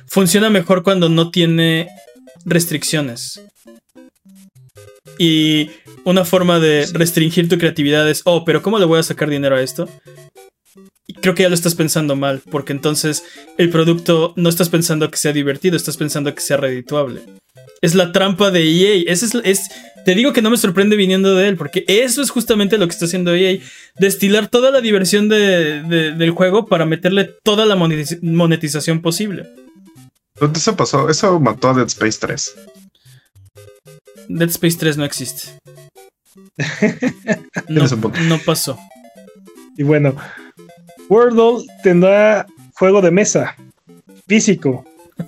funciona 0.07 0.49
mejor 0.49 0.83
cuando 0.83 1.09
no 1.09 1.29
tiene 1.29 1.89
restricciones. 2.45 3.41
Y 5.19 5.69
una 6.03 6.25
forma 6.25 6.59
de 6.59 6.87
restringir 6.93 7.49
tu 7.49 7.57
creatividad 7.57 8.09
es, 8.09 8.21
oh, 8.25 8.45
pero 8.45 8.61
¿cómo 8.61 8.79
le 8.79 8.85
voy 8.85 8.99
a 8.99 9.03
sacar 9.03 9.29
dinero 9.29 9.55
a 9.55 9.61
esto? 9.61 9.89
Creo 11.21 11.33
que 11.35 11.43
ya 11.43 11.49
lo 11.49 11.55
estás 11.55 11.73
pensando 11.75 12.15
mal, 12.15 12.41
porque 12.51 12.73
entonces 12.73 13.23
el 13.57 13.69
producto 13.69 14.33
no 14.35 14.49
estás 14.49 14.69
pensando 14.69 15.09
que 15.09 15.17
sea 15.17 15.31
divertido, 15.33 15.77
estás 15.77 15.97
pensando 15.97 16.33
que 16.35 16.41
sea 16.41 16.57
redituable. 16.57 17.21
Es 17.81 17.95
la 17.95 18.11
trampa 18.11 18.51
de 18.51 18.63
EA. 18.63 19.03
Es, 19.11 19.23
es- 19.23 19.69
te 20.05 20.15
digo 20.15 20.33
que 20.33 20.41
no 20.41 20.49
me 20.49 20.57
sorprende 20.57 20.95
viniendo 20.95 21.35
de 21.35 21.47
él, 21.47 21.57
porque 21.57 21.85
eso 21.87 22.21
es 22.21 22.29
justamente 22.29 22.77
lo 22.77 22.87
que 22.87 22.93
está 22.93 23.05
haciendo 23.05 23.33
EA. 23.35 23.59
Destilar 23.97 24.47
toda 24.47 24.71
la 24.71 24.81
diversión 24.81 25.29
de- 25.29 25.81
de- 25.83 26.11
del 26.11 26.31
juego 26.31 26.65
para 26.67 26.85
meterle 26.85 27.29
toda 27.43 27.65
la 27.65 27.75
monetiz- 27.75 28.19
monetización 28.21 29.01
posible. 29.01 29.47
Entonces 30.35 30.63
eso 30.63 30.75
pasó, 30.75 31.09
eso 31.09 31.39
mató 31.39 31.69
a 31.69 31.73
Dead 31.73 31.87
Space 31.87 32.17
3. 32.19 32.55
Dead 34.29 34.49
Space 34.49 34.77
3 34.77 34.97
no 34.97 35.05
existe. 35.05 35.43
No, 37.69 37.85
no 38.27 38.39
pasó. 38.45 38.77
Y 39.77 39.83
bueno, 39.83 40.15
Wordle 41.09 41.65
tendrá 41.83 42.45
juego 42.73 43.01
de 43.01 43.11
mesa 43.11 43.55
físico 44.27 44.85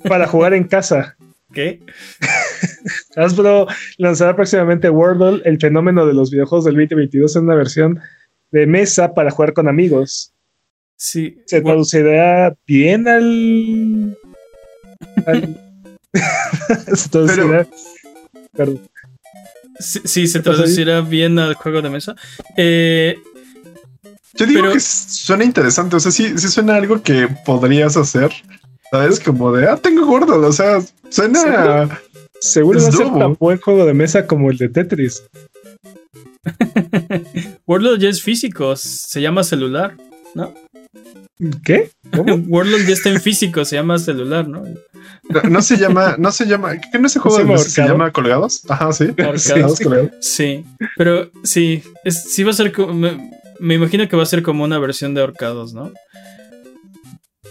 para 0.07 0.27
jugar 0.27 0.53
en 0.53 0.65
casa. 0.65 1.15
¿Qué? 1.53 1.79
Hasbro 3.15 3.67
lanzará 3.97 4.35
próximamente 4.35 4.89
Wordle, 4.89 5.41
el 5.45 5.59
fenómeno 5.59 6.05
de 6.05 6.13
los 6.13 6.29
videojuegos 6.29 6.65
del 6.65 6.75
2022, 6.75 7.35
en 7.35 7.43
una 7.45 7.55
versión 7.55 7.99
de 8.51 8.67
mesa 8.67 9.13
para 9.13 9.31
jugar 9.31 9.53
con 9.53 9.67
amigos. 9.67 10.31
Sí. 10.95 11.41
¿Se 11.45 11.61
traducirá 11.61 12.55
bien 12.67 13.07
al. 13.07 14.17
al- 15.25 15.57
se 16.95 17.09
traducirá. 17.09 17.67
Perdón. 18.55 18.81
sí, 19.79 20.01
sí, 20.03 20.27
se 20.27 20.41
traducirá 20.41 21.01
bien 21.01 21.39
al 21.39 21.53
juego 21.55 21.81
de 21.81 21.89
mesa. 21.89 22.15
Eh, 22.57 23.17
Yo 24.35 24.45
digo 24.45 24.61
Pero- 24.61 24.73
que 24.73 24.79
suena 24.79 25.43
interesante, 25.43 25.95
o 25.95 25.99
sea, 25.99 26.11
sí, 26.11 26.37
sí 26.37 26.47
suena 26.49 26.75
algo 26.75 27.01
que 27.01 27.27
podrías 27.45 27.97
hacer. 27.97 28.31
¿Sabes? 28.91 29.19
Como 29.19 29.51
de, 29.51 29.67
ah, 29.67 29.77
tengo 29.77 30.05
gordo, 30.07 30.39
o 30.47 30.51
sea, 30.51 30.79
suena... 31.09 31.99
Seguro 32.41 32.79
Es 32.79 32.85
va 32.85 32.89
a 32.89 32.91
ser 32.93 33.07
tan 33.13 33.33
buen 33.35 33.59
juego 33.59 33.85
de 33.85 33.93
mesa 33.93 34.25
como 34.25 34.49
el 34.49 34.57
de 34.57 34.69
Tetris. 34.69 35.23
Warlord 37.67 37.99
ya 37.99 38.09
es 38.09 38.21
físico, 38.23 38.75
se 38.75 39.21
llama 39.21 39.43
celular, 39.43 39.95
¿no? 40.33 40.53
¿Qué? 41.63 41.91
¿Cómo? 42.15 42.35
Warlord 42.47 42.85
ya 42.87 42.93
está 42.93 43.09
en 43.09 43.21
físico, 43.21 43.63
se 43.65 43.75
llama 43.75 43.99
celular, 43.99 44.47
¿no? 44.47 44.63
No, 45.29 45.41
no 45.43 45.61
se 45.61 45.77
llama, 45.77 46.15
no 46.17 46.31
se 46.31 46.45
llama, 46.47 46.77
¿qué 46.79 46.97
no 46.97 47.07
ese 47.07 47.19
juego 47.19 47.37
¿Se 47.37 47.43
mesa 47.43 47.69
se 47.69 47.81
ahorcado? 47.81 47.99
llama 47.99 48.11
colgados? 48.11 48.61
Ajá, 48.69 48.91
sí. 48.91 49.05
Ahorcados. 49.23 49.79
Colgados. 49.79 50.11
Sí, 50.21 50.65
pero 50.97 51.29
sí, 51.43 51.83
es- 52.03 52.23
sí 52.33 52.43
va 52.43 52.51
a 52.51 52.53
ser 52.53 52.71
como. 52.71 53.38
Me, 53.59 53.75
imagino 53.75 54.07
que 54.07 54.15
va 54.15 54.23
a 54.23 54.27
ser 54.27 54.43
como 54.43 54.63
una 54.63 54.79
versión 54.79 55.13
de 55.13 55.21
ahorcados, 55.21 55.73
¿no? 55.73 55.91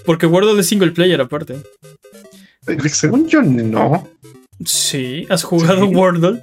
Porque 0.04 0.26
Warlord 0.26 0.58
es 0.60 0.66
single 0.68 0.92
player 0.92 1.20
aparte. 1.20 1.56
Eh, 2.66 2.88
Según 2.88 3.28
yo, 3.28 3.42
no. 3.42 4.08
Sí, 4.64 5.26
¿has 5.30 5.42
jugado 5.44 5.86
Sí. 5.86 5.94
Warlord? 5.94 6.38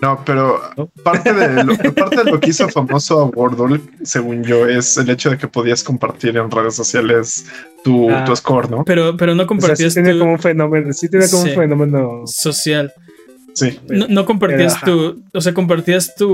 No, 0.00 0.20
pero 0.24 0.60
¿No? 0.76 0.88
parte 1.04 1.32
de, 1.32 1.62
lo, 1.62 1.76
parte 1.94 2.24
de 2.24 2.30
lo 2.32 2.40
que 2.40 2.50
hizo 2.50 2.68
famoso 2.68 3.20
a 3.20 3.24
Wordle, 3.26 3.80
según 4.02 4.42
yo, 4.42 4.66
es 4.66 4.96
el 4.96 5.08
hecho 5.10 5.30
de 5.30 5.38
que 5.38 5.46
podías 5.46 5.84
compartir 5.84 6.36
en 6.36 6.50
redes 6.50 6.74
sociales 6.74 7.46
tu, 7.84 8.10
Ah. 8.10 8.24
tu 8.24 8.34
score, 8.34 8.68
¿no? 8.68 8.84
Pero, 8.84 9.16
pero 9.16 9.36
no 9.36 9.44
O 9.44 9.46
sea, 9.46 9.54
sí 9.54 9.60
compartías 9.60 9.94
tiene 9.94 10.12
tu 10.14 10.18
como 10.18 10.32
un 10.32 10.38
fenómeno. 10.40 10.92
Sí, 10.92 11.08
tiene 11.08 11.28
como 11.30 11.44
Sí. 11.44 11.50
un 11.50 11.54
fenómeno. 11.54 12.22
social. 12.26 12.92
Sí, 13.54 13.78
No, 13.88 14.06
no 14.08 14.24
compartías 14.24 14.80
tu. 14.80 15.22
O 15.34 15.40
sea, 15.40 15.52
compartías 15.52 16.14
tu. 16.14 16.28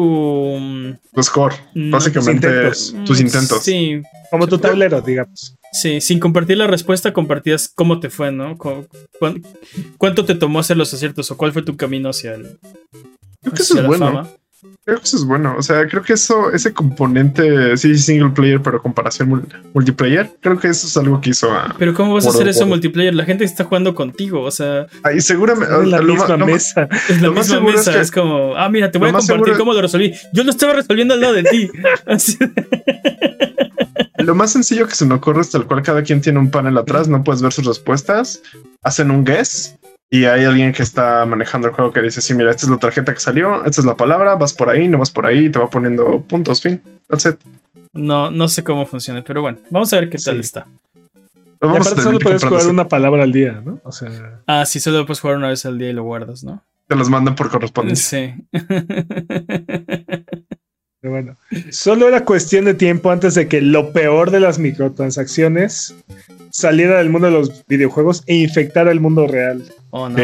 mm, 0.61 0.93
tu 1.15 1.23
score. 1.23 1.55
No, 1.75 1.97
Básicamente, 1.97 2.49
tus 2.69 2.95
tus 3.05 3.21
intentos. 3.21 3.63
Sí, 3.63 4.01
Como 4.31 4.47
tu 4.47 4.59
tablero, 4.59 5.01
digamos. 5.01 5.57
sí. 5.73 6.01
Sin 6.01 6.21
compartir 6.21 6.59
la 6.59 6.67
respuesta, 6.67 7.13
compartías 7.13 7.69
cómo 7.75 7.99
te 8.01 8.09
fue, 8.11 8.31
¿no? 8.31 8.57
Cu- 8.57 8.87
cuán- 9.19 9.43
¿Cuánto 9.99 10.25
te 10.25 10.35
tomó 10.35 10.61
hacer 10.61 10.77
los 10.77 10.93
aciertos 10.95 11.31
o 11.31 11.37
cuál 11.37 11.53
fue 11.53 11.63
tu 11.63 11.77
camino 11.77 12.11
hacia, 12.11 12.35
el, 12.35 12.59
Creo 13.43 13.55
que 13.55 13.63
eso 13.63 13.81
es 13.81 13.87
bueno. 13.87 14.07
fama? 14.07 14.29
Creo 14.85 14.99
que 14.99 15.05
eso 15.05 15.17
es 15.17 15.25
bueno. 15.25 15.55
O 15.57 15.63
sea, 15.63 15.87
creo 15.87 16.03
que 16.03 16.15
eso, 16.15 16.53
ese 16.53 16.73
componente, 16.73 17.77
sí, 17.77 17.97
single 17.97 18.31
player, 18.31 18.61
pero 18.61 18.83
comparación 18.83 19.31
mul- 19.31 19.47
multiplayer, 19.73 20.31
creo 20.41 20.59
que 20.59 20.69
eso 20.69 20.87
es 20.87 20.97
algo 20.97 21.21
que 21.21 21.31
hizo 21.31 21.53
a. 21.53 21.75
Pero 21.79 21.95
¿cómo 21.95 22.15
vas 22.15 22.27
a 22.27 22.31
hacer 22.31 22.49
eso 22.49 22.67
multiplayer? 22.67 23.15
La 23.15 23.25
gente 23.25 23.45
está 23.45 23.65
jugando 23.65 23.95
contigo, 23.95 24.43
o 24.43 24.51
sea, 24.51 24.87
Ahí 25.05 25.21
seguramente. 25.21 25.73
la 25.87 26.01
lo 26.01 26.15
ma- 26.15 26.27
misma 26.27 26.37
mesa. 26.45 26.89
es 27.09 27.23
la 27.23 27.31
misma 27.31 27.57
es 27.57 27.63
mesa, 27.63 28.01
es, 28.01 28.11
como, 28.11 28.57
ah, 28.57 28.69
mira, 28.69 28.91
te 28.91 28.99
voy 28.99 29.11
a 29.11 29.13
compartir 29.13 29.57
cómo 29.57 29.73
lo 29.73 29.81
resolví. 29.83 30.13
Yo 30.33 30.43
lo 30.45 30.51
estaba 30.51 30.73
resolviendo 30.73 31.15
al 31.15 31.21
lado 31.21 31.35
de 31.35 31.45
ti. 31.45 31.71
Así- 32.07 32.37
Lo 34.19 34.35
más 34.35 34.51
sencillo 34.53 34.87
que 34.89 34.95
se 34.97 35.07
me 35.07 35.15
ocurre 35.15 35.43
es 35.43 35.51
tal 35.51 35.67
cual 35.67 35.83
cada 35.83 36.03
quien 36.03 36.21
tiene 36.21 36.39
un 36.41 36.51
panel 36.51 36.77
atrás, 36.77 37.07
no 37.09 37.23
puedes 37.23 37.41
ver 37.41 37.53
sus 37.53 37.65
respuestas, 37.65 38.43
hacen 38.83 39.11
un 39.13 39.25
guess 39.25 39.77
y 40.11 40.25
hay 40.25 40.45
alguien 40.45 40.73
que 40.73 40.83
está 40.83 41.25
manejando 41.27 41.69
el 41.69 41.75
juego 41.75 41.93
que 41.93 42.01
dice, 42.03 42.21
sí, 42.21 42.35
mira, 42.35 42.51
esta 42.51 42.65
es 42.67 42.71
la 42.71 42.79
tarjeta 42.79 43.13
que 43.13 43.21
salió, 43.21 43.65
esta 43.65 43.81
es 43.81 43.85
la 43.87 43.97
palabra, 43.97 44.35
vas 44.37 44.53
por 44.55 44.71
ahí, 44.71 44.89
no 44.89 44.99
vas 44.99 45.11
por 45.11 45.27
ahí, 45.27 45.51
te 45.51 45.59
va 45.59 45.69
poniendo 45.69 46.23
puntos, 46.23 46.63
fin. 46.63 46.81
That's 47.09 47.27
it. 47.27 47.37
No, 47.93 48.31
no 48.31 48.49
sé 48.49 48.63
cómo 48.65 48.87
funciona, 48.87 49.23
pero 49.25 49.43
bueno, 49.43 49.59
vamos 49.71 49.93
a 49.93 49.97
ver 50.01 50.09
qué 50.11 50.19
tal 50.19 50.35
Sí. 50.37 50.41
está. 50.41 50.67
Y 51.61 51.67
aparte 51.67 52.03
solo 52.03 52.19
puedes 52.21 52.45
jugar 52.45 52.69
una 52.69 52.87
palabra 52.87 53.25
al 53.25 53.33
día, 53.33 53.61
¿no? 53.65 53.81
O 53.83 53.91
sea. 53.91 54.41
Ah, 54.47 54.65
sí, 54.65 54.79
solo 54.79 55.05
puedes 55.05 55.21
jugar 55.21 55.37
una 55.39 55.49
vez 55.49 55.67
al 55.67 55.77
día 55.77 55.91
y 55.91 55.93
lo 55.93 56.05
guardas, 56.05 56.45
¿no? 56.45 56.63
Te 56.87 56.95
los 56.95 57.11
mandan 57.11 57.35
por 57.35 57.51
correspondencia. 57.51 58.37
Sí. 58.37 58.45
Pero 61.01 61.13
bueno, 61.13 61.37
solo 61.71 62.09
era 62.09 62.25
cuestión 62.25 62.65
de 62.65 62.75
tiempo 62.75 63.11
antes 63.11 63.35
de 63.35 63.47
que 63.47 63.61
lo 63.61 63.93
peor 63.93 64.31
de 64.33 64.41
las 64.41 64.59
microtransacciones 64.59 65.95
saliera 66.51 66.99
del 66.99 67.09
mundo 67.11 67.29
de 67.29 67.35
los 67.35 67.65
videojuegos 67.67 68.25
e 68.27 68.35
infectara 68.37 68.91
el 68.91 68.99
mundo 69.01 69.27
real. 69.29 69.63
Oh, 69.91 70.09
no. 70.09 70.17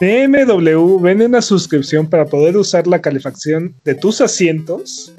BMW 0.00 0.98
vende 1.00 1.26
una 1.26 1.40
suscripción 1.40 2.08
para 2.08 2.26
poder 2.26 2.56
usar 2.56 2.86
la 2.86 3.00
calefacción 3.00 3.74
de 3.84 3.94
tus 3.94 4.20
asientos 4.20 5.12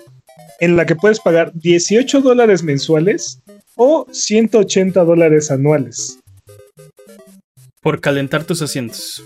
en 0.60 0.76
la 0.76 0.86
que 0.86 0.96
puedes 0.96 1.20
pagar 1.20 1.52
18 1.54 2.22
dólares 2.22 2.64
mensuales 2.64 3.40
o 3.76 4.08
180 4.12 5.04
dólares 5.04 5.52
anuales. 5.52 6.20
Por 7.82 8.02
calentar 8.02 8.44
tus 8.44 8.62
asientos. 8.62 9.24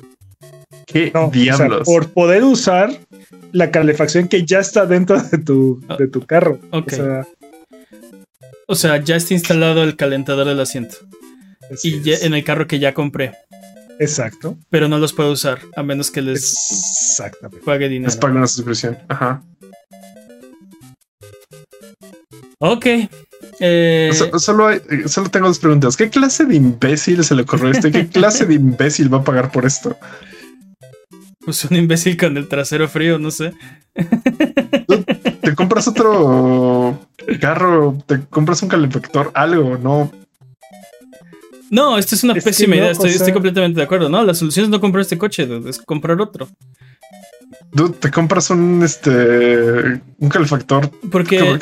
¿Qué 0.86 1.12
No, 1.14 1.28
o 1.28 1.32
sea, 1.34 1.42
diablos? 1.42 1.86
por 1.86 2.10
poder 2.10 2.44
usar 2.44 2.92
la 3.52 3.72
calefacción 3.72 4.28
que 4.28 4.46
ya 4.46 4.60
está 4.60 4.86
dentro 4.86 5.22
de 5.22 5.38
tu, 5.38 5.82
de 5.98 6.08
tu 6.08 6.26
carro. 6.26 6.60
Ok. 6.72 6.88
O 6.88 6.96
sea, 6.96 7.28
O 8.68 8.76
sea, 8.76 9.04
ya 9.04 9.16
está 9.16 9.34
instalado 9.34 9.84
el 9.84 9.96
calentador 9.98 10.48
del 10.48 10.60
asiento. 10.60 10.96
Y 11.84 12.02
ya 12.02 12.18
en 12.22 12.34
el 12.34 12.44
carro 12.44 12.68
que 12.68 12.80
ya 12.80 12.94
compré. 12.94 13.32
Exacto. 14.02 14.58
Pero 14.72 14.88
no 14.88 14.98
los 14.98 15.14
puedo 15.14 15.32
usar 15.32 15.60
a 15.76 15.84
menos 15.84 16.10
que 16.10 16.22
les 16.24 16.42
Exactamente. 16.72 17.64
pague 17.64 17.88
dinero. 17.88 18.10
Les 18.10 18.18
pagan 18.18 18.38
una 18.38 18.48
suscripción. 18.48 18.98
Ajá. 19.08 19.44
Ok. 22.60 22.86
Eh, 23.60 24.10
So- 24.14 24.40
solo, 24.40 24.68
hay- 24.68 24.82
solo 25.08 25.30
tengo 25.30 25.48
dos 25.48 25.60
preguntas. 25.60 25.96
¿Qué 25.96 26.10
clase 26.10 26.46
de 26.46 26.56
imbécil 26.56 27.24
se 27.24 27.36
le 27.36 27.44
ocurrió 27.44 27.70
esto? 27.72 27.88
¿Y 27.88 27.92
¿Qué 27.92 28.08
clase 28.10 28.46
de 28.46 28.56
imbécil 28.56 29.14
va 29.14 29.20
a 29.20 29.24
pagar 29.24 29.52
por 29.52 29.66
esto? 29.66 29.96
pues 31.44 31.66
un 31.66 31.76
imbécil 31.76 32.18
con 32.18 32.38
el 32.38 32.48
trasero 32.48 32.88
frío, 32.88 33.18
no 33.18 33.32
sé. 33.32 33.52
Te 35.42 35.56
compras 35.56 35.88
otro 35.88 37.00
carro, 37.42 37.98
te 38.06 38.22
compras 38.30 38.62
un 38.62 38.70
calefactor, 38.70 39.32
algo, 39.34 39.76
¿no? 39.78 40.12
No, 41.72 41.98
esta 41.98 42.14
es 42.16 42.24
una 42.24 42.34
Es 42.34 42.44
pésima 42.44 42.76
no, 42.76 42.82
idea. 42.84 42.92
o 43.00 43.06
Estoy, 43.06 43.32
completamente 43.34 43.78
de 43.80 43.84
acuerdo. 43.86 44.10
No, 44.10 44.24
la 44.24 44.34
solución 44.36 44.66
es 44.66 44.70
no 44.70 44.80
comprar 44.82 45.02
este 45.02 45.18
coche, 45.18 45.46
dude, 45.48 45.70
es 45.70 45.80
comprar 45.80 46.20
otro. 46.22 46.48
Dude, 47.72 47.94
te 47.98 48.12
compras 48.12 48.50
un 48.50 48.84
este 48.84 50.02
un 50.20 50.30
calefactor. 50.30 50.92
Porque 51.10 51.40
lo 51.40 51.58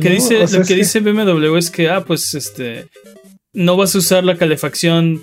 que 0.00 0.08
No, 0.08 0.14
dice, 0.14 0.42
o 0.42 0.46
sea, 0.46 0.60
lo 0.60 0.64
que 0.64 0.74
que- 0.74 0.80
dice 0.80 1.00
BMW 1.00 1.56
es 1.58 1.70
que, 1.70 1.90
ah, 1.90 2.04
pues 2.04 2.32
este. 2.34 2.86
No 3.52 3.76
vas 3.76 3.94
a 3.94 3.98
usar 3.98 4.24
la 4.24 4.36
calefacción 4.36 5.20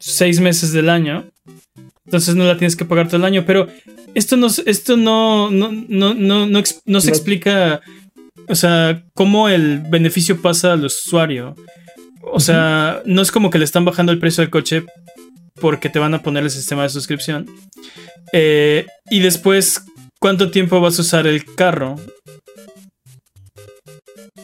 seis 0.00 0.40
meses 0.40 0.72
del 0.72 0.88
año. 0.88 1.24
Entonces 2.04 2.34
no 2.36 2.44
la 2.44 2.56
tienes 2.56 2.76
que 2.76 2.84
pagar 2.84 3.06
todo 3.08 3.16
el 3.18 3.24
año. 3.24 3.44
Pero 3.46 3.66
esto 4.14 4.36
no, 4.36 4.46
esto 4.66 4.96
no, 4.96 5.50
no, 5.50 5.70
no, 5.72 6.14
no, 6.14 6.46
no, 6.46 6.62
no 6.84 7.00
se 7.00 7.08
No. 7.08 7.12
explica. 7.12 7.80
O 8.48 8.54
sea, 8.54 9.02
cómo 9.14 9.48
el 9.48 9.80
beneficio 9.90 10.40
pasa 10.40 10.72
al 10.74 10.84
usuario. 10.84 11.56
O 12.26 12.40
sea, 12.40 13.02
no 13.04 13.22
es 13.22 13.30
como 13.30 13.50
que 13.50 13.58
le 13.58 13.64
están 13.64 13.84
bajando 13.84 14.12
el 14.12 14.18
precio 14.18 14.42
del 14.42 14.50
coche 14.50 14.84
porque 15.60 15.88
te 15.88 15.98
van 15.98 16.14
a 16.14 16.22
poner 16.22 16.44
el 16.44 16.50
sistema 16.50 16.82
de 16.82 16.88
suscripción. 16.88 17.46
Eh, 18.32 18.86
y 19.10 19.20
después, 19.20 19.82
¿cuánto 20.18 20.50
tiempo 20.50 20.80
vas 20.80 20.98
a 20.98 21.02
usar 21.02 21.26
el 21.26 21.44
carro? 21.54 21.96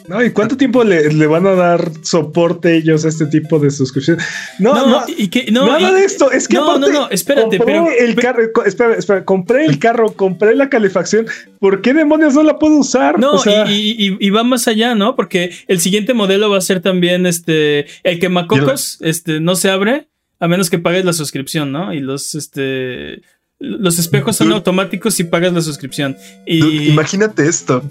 ¿No? 0.07 0.23
¿Y 0.23 0.31
cuánto 0.31 0.57
tiempo 0.57 0.83
le, 0.83 1.13
le 1.13 1.27
van 1.27 1.47
a 1.47 1.53
dar 1.53 1.91
soporte 2.01 2.75
ellos 2.75 3.05
a 3.05 3.07
este 3.07 3.25
tipo 3.25 3.57
de 3.59 3.71
suscripción? 3.71 4.17
No, 4.59 4.73
No, 4.75 4.87
no, 4.87 5.03
y 5.07 5.29
que, 5.29 5.49
no, 5.51 5.65
nada 5.65 5.91
y- 5.91 5.93
de 5.93 6.05
esto. 6.05 6.29
Es 6.31 6.47
que 6.47 6.57
no, 6.57 6.71
aparte, 6.71 6.91
no, 6.91 7.01
no, 7.03 7.09
espérate, 7.09 7.57
compré 7.57 7.73
pero- 7.81 7.87
el 7.97 8.15
carro, 8.15 8.41
espera, 8.65 8.95
espera, 8.95 9.23
compré 9.25 9.65
el 9.65 9.79
carro, 9.79 10.11
compré 10.13 10.55
la 10.55 10.69
calefacción. 10.69 11.25
¿Por 11.59 11.81
qué 11.81 11.93
demonios 11.93 12.33
no 12.33 12.43
la 12.43 12.59
puedo 12.59 12.77
usar? 12.79 13.17
No, 13.19 13.31
O 13.33 13.37
sea, 13.37 13.65
y, 13.71 13.91
y- 13.97 14.07
y- 14.09 14.17
y 14.19 14.29
va 14.29 14.43
más 14.43 14.67
allá, 14.67 14.93
¿no? 14.93 15.15
Porque 15.15 15.51
el 15.67 15.79
siguiente 15.79 16.13
modelo 16.13 16.49
va 16.49 16.57
a 16.57 16.61
ser 16.61 16.81
también 16.81 17.25
este. 17.25 17.85
El 18.03 18.19
quemacocos, 18.19 18.97
este, 19.01 19.39
no 19.39 19.55
se 19.55 19.69
abre 19.69 20.09
a 20.39 20.47
menos 20.49 20.69
que 20.69 20.79
pagues 20.79 21.05
la 21.05 21.13
suscripción, 21.13 21.71
¿no? 21.71 21.93
Y 21.93 22.01
los, 22.01 22.35
este. 22.35 23.21
Los 23.59 23.97
espejos 23.99 24.35
son 24.35 24.51
automáticos 24.51 25.13
si 25.13 25.23
pagas 25.23 25.53
la 25.53 25.61
suscripción. 25.61 26.17
Y. 26.45 26.89
Imagínate 26.89 27.47
esto. 27.47 27.81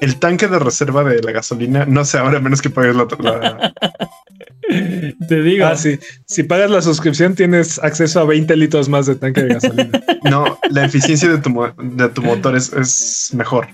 El 0.00 0.16
tanque 0.16 0.48
de 0.48 0.58
reserva 0.58 1.04
de 1.04 1.20
la 1.22 1.32
gasolina 1.32 1.84
no 1.86 2.04
se 2.04 2.18
abre 2.18 2.36
a 2.36 2.40
menos 2.40 2.60
que 2.62 2.70
pagues 2.70 2.96
la, 2.96 3.06
la- 3.20 3.74
Te 5.28 5.42
digo. 5.42 5.66
ah, 5.66 5.76
sí. 5.76 5.98
Si 6.26 6.42
pagas 6.42 6.70
la 6.70 6.82
suscripción, 6.82 7.34
tienes 7.34 7.78
acceso 7.78 8.20
a 8.20 8.24
20 8.24 8.56
litros 8.56 8.88
más 8.88 9.06
de 9.06 9.14
tanque 9.16 9.42
de 9.42 9.54
gasolina. 9.54 10.00
No, 10.24 10.58
la 10.70 10.84
eficiencia 10.86 11.28
de 11.28 11.38
tu, 11.38 11.50
mo- 11.50 11.72
de 11.76 12.08
tu 12.08 12.22
motor 12.22 12.56
es, 12.56 12.72
es 12.72 13.30
mejor. 13.34 13.68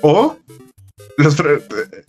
O 0.00 0.38
los 1.18 1.36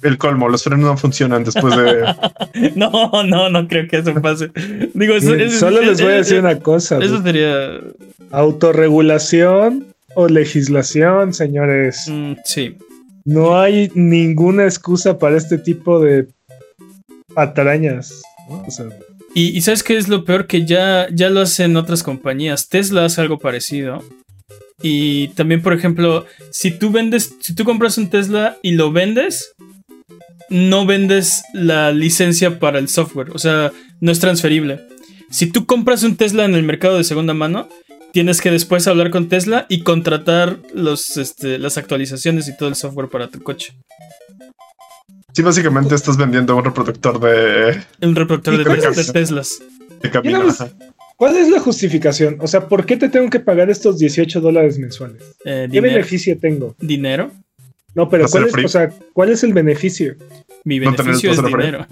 el 0.01 0.17
colmo, 0.17 0.47
los 0.47 0.63
frenos 0.63 0.85
no 0.85 0.97
funcionan 0.97 1.43
después 1.43 1.75
de. 1.75 2.15
No, 2.75 2.89
no, 3.25 3.49
no 3.49 3.67
creo 3.67 3.87
que 3.89 3.97
eso 3.97 4.13
pase. 4.21 4.49
Digo, 4.93 5.15
eso, 5.15 5.31
Miren, 5.31 5.47
eso- 5.49 5.59
Solo 5.59 5.81
les 5.81 6.01
voy 6.01 6.13
a 6.13 6.15
decir 6.15 6.39
una 6.39 6.57
cosa. 6.59 6.99
Eso 6.99 7.19
dude. 7.19 7.23
sería. 7.31 7.79
Autorregulación 8.31 9.87
o 10.15 10.27
legislación, 10.29 11.33
señores. 11.33 12.05
mm, 12.09 12.33
sí. 12.45 12.77
No 13.25 13.59
hay 13.59 13.91
ninguna 13.95 14.65
excusa 14.65 15.17
para 15.17 15.37
este 15.37 15.57
tipo 15.57 15.99
de 15.99 16.27
sea, 18.71 18.85
Y, 19.33 19.57
y 19.57 19.61
¿sabes 19.61 19.83
qué 19.83 19.97
es 19.97 20.07
lo 20.07 20.25
peor? 20.25 20.47
Que 20.47 20.65
ya, 20.65 21.07
ya 21.11 21.29
lo 21.29 21.41
hacen 21.41 21.75
otras 21.77 22.03
compañías. 22.03 22.69
Tesla 22.69 23.05
hace 23.05 23.21
algo 23.21 23.39
parecido. 23.39 24.03
Y 24.81 25.29
también, 25.29 25.61
por 25.61 25.73
ejemplo, 25.73 26.25
si 26.51 26.71
tú 26.71 26.91
vendes, 26.91 27.35
si 27.39 27.55
tú 27.55 27.63
compras 27.63 27.97
un 27.97 28.09
Tesla 28.09 28.57
y 28.61 28.71
lo 28.71 28.91
vendes, 28.91 29.53
no 30.49 30.85
vendes 30.85 31.43
la 31.53 31.91
licencia 31.91 32.59
para 32.59 32.79
el 32.79 32.89
software. 32.89 33.31
O 33.31 33.39
sea, 33.39 33.71
no 34.01 34.11
es 34.11 34.19
transferible. 34.19 34.81
Si 35.29 35.47
tú 35.47 35.65
compras 35.65 36.03
un 36.03 36.17
Tesla 36.17 36.45
en 36.45 36.53
el 36.53 36.63
mercado 36.63 36.97
de 36.97 37.03
segunda 37.03 37.33
mano, 37.33 37.69
tienes 38.13 38.41
que 38.41 38.51
después 38.51 38.87
hablar 38.87 39.09
con 39.09 39.27
Tesla 39.27 39.65
y 39.67 39.81
contratar 39.81 40.59
los, 40.73 41.17
este, 41.17 41.57
las 41.57 41.77
actualizaciones 41.77 42.47
y 42.47 42.55
todo 42.55 42.69
el 42.69 42.75
software 42.75 43.09
para 43.09 43.27
tu 43.27 43.41
coche. 43.41 43.73
Sí, 45.33 45.41
básicamente 45.41 45.95
estás 45.95 46.15
vendiendo 46.15 46.55
un 46.55 46.63
reproductor 46.63 47.19
de, 47.19 47.81
Un 48.07 48.15
reproductor 48.15 48.55
de, 48.55 48.63
que 48.63 49.01
de 49.01 49.11
Teslas. 49.11 49.61
de 50.01 50.11
camino. 50.11 50.43
Pues. 50.43 50.63
¿Cuál 51.17 51.37
es 51.37 51.49
la 51.49 51.59
justificación? 51.59 52.37
O 52.39 52.47
sea, 52.47 52.67
¿por 52.67 52.85
qué 52.85 52.97
te 52.97 53.09
tengo 53.09 53.29
que 53.29 53.39
pagar 53.39 53.71
estos 53.71 53.97
18 53.97 54.41
dólares 54.41 54.77
mensuales? 54.77 55.23
Eh, 55.43 55.67
¿Qué 55.71 55.77
dinero. 55.77 55.95
beneficio 55.95 56.37
tengo? 56.37 56.75
dinero. 56.79 57.31
No, 57.95 58.09
pero 58.09 58.27
¿cuál 58.27 58.45
es, 58.45 58.55
o 58.55 58.67
sea, 58.67 58.91
¿cuál 59.13 59.29
es 59.29 59.43
el 59.43 59.53
beneficio? 59.53 60.15
Mi 60.63 60.79
No 60.79 60.91
beneficio 60.91 61.31
es 61.31 61.37
paso 61.39 61.55
de 61.55 61.63
dinero. 61.63 61.87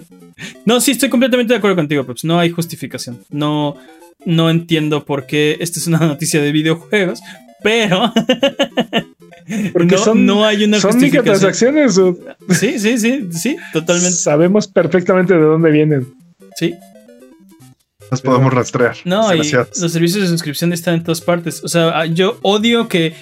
no, 0.64 0.80
sí, 0.80 0.92
estoy 0.92 1.08
completamente 1.10 1.52
de 1.52 1.58
acuerdo 1.58 1.76
contigo, 1.76 2.04
Peps. 2.04 2.24
No 2.24 2.38
hay 2.38 2.50
justificación. 2.50 3.24
No, 3.30 3.76
no 4.26 4.50
entiendo 4.50 5.04
por 5.04 5.26
qué 5.26 5.56
esta 5.60 5.78
es 5.78 5.86
una 5.86 5.98
noticia 5.98 6.40
de 6.42 6.52
videojuegos, 6.52 7.20
pero 7.62 8.12
Porque 9.72 9.96
no, 9.96 9.98
son, 9.98 10.24
no 10.26 10.44
hay 10.44 10.64
una 10.64 10.80
son 10.80 10.98
microtransacciones. 10.98 11.98
o- 11.98 12.16
Sí, 12.50 12.78
sí, 12.78 12.96
sí, 12.98 13.28
sí, 13.32 13.56
totalmente. 13.72 14.12
Sabemos 14.16 14.68
perfectamente 14.68 15.34
de 15.34 15.40
dónde 15.40 15.70
vienen. 15.70 16.14
Sí. 16.56 16.74
Las 18.10 18.22
podemos 18.22 18.52
rastrear. 18.52 18.96
No, 19.04 19.34
y 19.34 19.38
los 19.38 19.92
servicios 19.92 20.22
de 20.22 20.28
suscripción 20.28 20.72
están 20.72 20.94
en 20.94 21.02
todas 21.02 21.20
partes. 21.20 21.62
O 21.64 21.68
sea, 21.68 21.98
ah, 21.98 22.06
yo 22.06 22.38
odio 22.42 22.88
que 22.88 23.14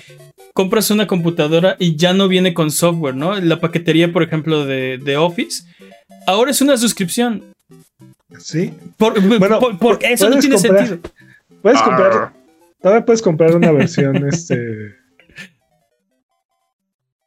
compras 0.55 0.91
una 0.91 1.07
computadora 1.07 1.77
y 1.79 1.97
ya 1.97 2.13
no 2.13 2.29
viene 2.29 2.53
con 2.55 2.71
software, 2.71 3.15
¿no? 3.17 3.41
La 3.41 3.59
paquetería, 3.61 4.13
por 4.13 4.23
ejemplo, 4.23 4.65
de, 4.65 4.99
de 4.99 5.17
Office. 5.17 5.65
Ahora 6.27 6.51
es 6.51 6.61
una 6.61 6.77
suscripción. 6.77 7.52
Sí. 8.39 8.73
Por, 8.97 9.21
Bueno, 9.39 9.59
por- 9.61 9.79
por- 9.79 9.99
eso 10.05 10.29
no 10.29 10.39
tiene 10.39 10.57
comprar- 10.57 10.87
sentido. 10.89 11.11
Puedes 11.63 11.79
Arr. 11.81 11.85
comprar. 11.87 12.33
Todavía 12.81 13.05
puedes 13.05 13.23
comprar 13.23 13.55
una 13.57 13.71
versión, 13.73 14.17
este. 14.29 14.95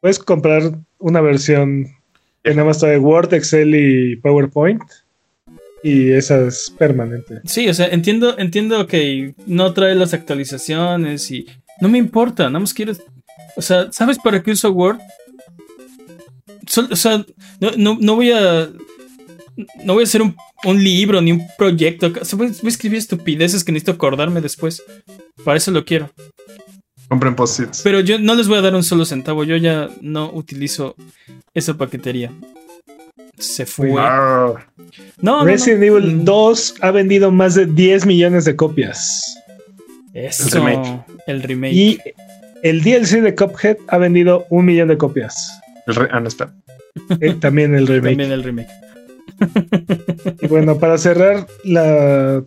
Puedes 0.00 0.18
comprar 0.18 0.62
una 0.98 1.20
versión 1.20 1.86
que 2.44 2.50
nada 2.50 2.64
más 2.64 2.78
trae 2.78 2.98
Word, 2.98 3.32
Excel 3.34 3.74
y 3.74 4.16
PowerPoint. 4.16 4.82
Y 5.82 6.10
esa 6.12 6.46
es 6.46 6.72
permanente. 6.76 7.40
Sí, 7.44 7.68
o 7.68 7.74
sea, 7.74 7.86
entiendo, 7.88 8.38
entiendo 8.38 8.86
que 8.86 9.34
no 9.46 9.72
trae 9.72 9.94
las 9.94 10.14
actualizaciones 10.14 11.30
y 11.30 11.46
no 11.80 11.88
me 11.88 11.98
importa, 11.98 12.44
nada 12.44 12.58
más 12.60 12.74
quiero, 12.74 12.92
o 13.56 13.62
sea, 13.62 13.92
¿sabes 13.92 14.18
para 14.18 14.42
qué 14.42 14.50
uso 14.52 14.72
Word? 14.72 14.98
O 16.90 16.96
sea, 16.96 17.24
no, 17.60 17.70
no- 17.76 17.98
no 18.00 18.16
voy 18.16 18.32
a, 18.32 18.68
no 19.84 19.94
voy 19.94 20.02
a 20.02 20.04
hacer 20.04 20.22
un, 20.22 20.36
un 20.64 20.82
libro 20.82 21.20
ni 21.20 21.32
un 21.32 21.42
proyecto, 21.58 22.12
o 22.20 22.24
sea, 22.24 22.36
voy, 22.38 22.48
voy 22.48 22.58
a 22.64 22.68
escribir 22.68 22.98
estupideces 22.98 23.64
que 23.64 23.72
necesito 23.72 23.92
acordarme 23.92 24.40
después, 24.40 24.82
para 25.44 25.56
eso 25.56 25.70
lo 25.70 25.84
quiero. 25.84 26.10
Compren 27.08 27.34
post-its. 27.36 27.82
Pero 27.82 28.00
yo 28.00 28.18
no 28.18 28.34
les 28.34 28.48
voy 28.48 28.58
a 28.58 28.62
dar 28.62 28.74
un 28.74 28.82
solo 28.82 29.04
centavo, 29.04 29.44
yo 29.44 29.56
ya 29.56 29.88
no 30.00 30.30
utilizo 30.32 30.96
esa 31.54 31.74
paquetería. 31.74 32.32
Se 33.38 33.66
fue. 33.66 33.90
No, 33.90 34.54
no, 34.54 34.58
no. 35.20 35.44
Resident 35.44 35.82
Evil 35.84 36.16
Mm. 36.16 36.24
2 36.24 36.74
ha 36.80 36.90
vendido 36.90 37.30
más 37.30 37.54
de 37.54 37.66
10 37.66 38.06
millones 38.06 38.44
de 38.46 38.56
copias. 38.56 39.36
Eso, 40.14 40.44
El 40.46 40.50
remake. 40.52 41.04
el 41.26 41.42
remake. 41.42 41.72
Y 41.74 41.98
el 42.62 42.82
DLC 42.82 43.20
de 43.20 43.34
Cuphead 43.34 43.76
ha 43.88 43.98
vendido 43.98 44.46
un 44.48 44.64
millón 44.64 44.88
de 44.88 44.96
copias. 44.96 45.60
El 45.86 45.94
re- 45.96 46.08
ah, 46.10 46.20
no, 46.20 46.28
espera. 46.28 46.54
Eh, 47.20 47.34
también 47.38 47.74
el 47.74 47.86
remake. 47.86 48.08
También 48.16 48.32
el 48.32 48.42
remake. 48.42 48.68
Y 50.42 50.46
bueno, 50.48 50.78
para 50.78 50.98
cerrar 50.98 51.46
la, 51.64 52.38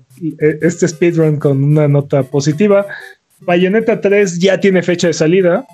eh, 0.41 0.59
este 0.61 0.87
speedrun 0.87 1.37
con 1.37 1.63
una 1.63 1.87
nota 1.87 2.23
positiva, 2.23 2.85
Bayonetta 3.41 4.01
3 4.01 4.39
ya 4.39 4.59
tiene 4.59 4.81
fecha 4.83 5.07
de 5.07 5.13
salida. 5.13 5.65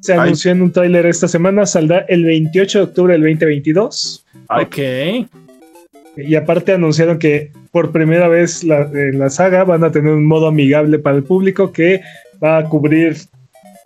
Se 0.00 0.12
Ay. 0.12 0.18
anunció 0.20 0.50
en 0.52 0.62
un 0.62 0.72
tráiler 0.72 1.06
esta 1.06 1.26
semana, 1.28 1.64
saldrá 1.66 2.04
el 2.08 2.24
28 2.24 2.78
de 2.78 2.84
octubre 2.84 3.12
del 3.14 3.22
2022. 3.22 4.24
Ay. 4.48 4.64
Ok. 4.66 5.28
Y 6.18 6.34
aparte 6.34 6.72
anunciaron 6.72 7.18
que 7.18 7.50
por 7.70 7.90
primera 7.90 8.28
vez 8.28 8.62
la- 8.64 8.90
en 8.92 9.18
la 9.18 9.30
saga 9.30 9.64
van 9.64 9.82
a 9.84 9.90
tener 9.90 10.12
un 10.12 10.26
modo 10.26 10.46
amigable 10.48 10.98
para 10.98 11.16
el 11.16 11.22
público 11.24 11.72
que 11.72 12.02
va 12.42 12.58
a 12.58 12.64
cubrir 12.64 13.16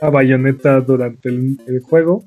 a 0.01 0.11
Bayonetta 0.11 0.81
durante 0.81 1.29
el, 1.29 1.57
el 1.69 1.81
juego. 1.81 2.25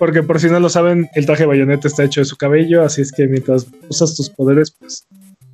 Porque 0.00 0.24
por 0.24 0.40
si 0.40 0.48
no 0.48 0.58
lo 0.58 0.68
saben, 0.68 1.08
el 1.14 1.26
traje 1.26 1.44
de 1.44 1.46
Bayonetta 1.48 1.86
está 1.86 2.02
hecho 2.02 2.20
de 2.22 2.24
su 2.24 2.36
cabello, 2.36 2.82
así 2.82 3.02
es 3.02 3.12
que 3.12 3.28
mientras 3.28 3.66
usas 3.88 4.16
tus 4.16 4.30
poderes, 4.30 4.72
pues 4.72 5.06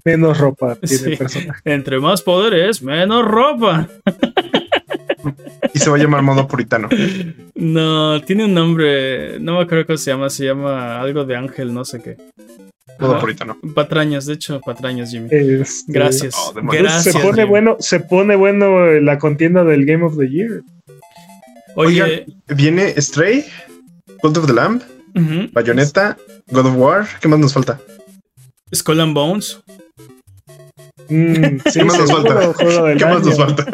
menos 0.04 0.38
ropa 0.38 0.76
tiene 0.80 0.96
Sí. 1.04 1.10
el 1.12 1.18
personaje. 1.18 1.60
Entre 1.64 1.98
más 2.00 2.22
poderes, 2.22 2.80
menos 2.80 3.24
ropa. 3.26 3.88
Y 5.74 5.78
se 5.78 5.90
va 5.90 5.96
a 5.96 5.98
llamar 5.98 6.22
modo 6.22 6.46
puritano. 6.46 6.88
No, 7.54 8.20
tiene 8.22 8.44
un 8.44 8.54
nombre. 8.54 9.38
No 9.40 9.56
me 9.56 9.62
acuerdo 9.64 9.86
cómo 9.86 9.96
se 9.98 10.10
llama. 10.12 10.30
Se 10.30 10.44
llama 10.44 11.00
algo 11.00 11.24
de 11.24 11.36
ángel, 11.36 11.74
no 11.74 11.84
sé 11.84 12.00
qué. 12.00 12.16
Modo 13.00 13.18
puritano. 13.18 13.58
Patrañas, 13.74 14.24
de 14.26 14.34
hecho, 14.34 14.60
patrañas, 14.64 15.10
Jimmy. 15.10 15.28
Este, 15.30 15.92
Gracias. 15.92 16.34
Oh. 16.38 16.54
Gracias. 16.62 17.02
Se 17.12 17.12
pone 17.18 17.34
Jimmy. 17.42 17.48
bueno, 17.48 17.76
se 17.80 18.00
pone 18.00 18.36
bueno 18.36 18.86
la 19.00 19.18
contienda 19.18 19.64
del 19.64 19.84
Game 19.84 20.04
of 20.04 20.16
the 20.16 20.28
Year. 20.30 20.62
Oye, 21.74 22.02
Oigan, 22.02 22.20
Viene 22.56 22.94
Stray, 23.02 23.44
Cult 24.22 24.36
of 24.38 24.46
the 24.46 24.52
Lamb, 24.52 24.80
ujú, 25.14 25.48
Bayonetta, 25.52 26.16
God 26.50 26.66
of 26.66 26.76
War. 26.76 27.06
¿Qué 27.20 27.28
más 27.28 27.38
nos 27.38 27.52
falta? 27.52 27.78
Skull 28.74 29.00
and 29.00 29.14
Bones. 29.14 29.60
Mm, 31.08 31.58
sí, 31.66 31.78
¿Qué 31.78 31.84
más 31.84 31.98
nos 32.00 32.10
falta? 32.10 32.52
¿Qué 32.98 33.04
más 33.06 33.24
nos 33.24 33.36
falta? 33.36 33.64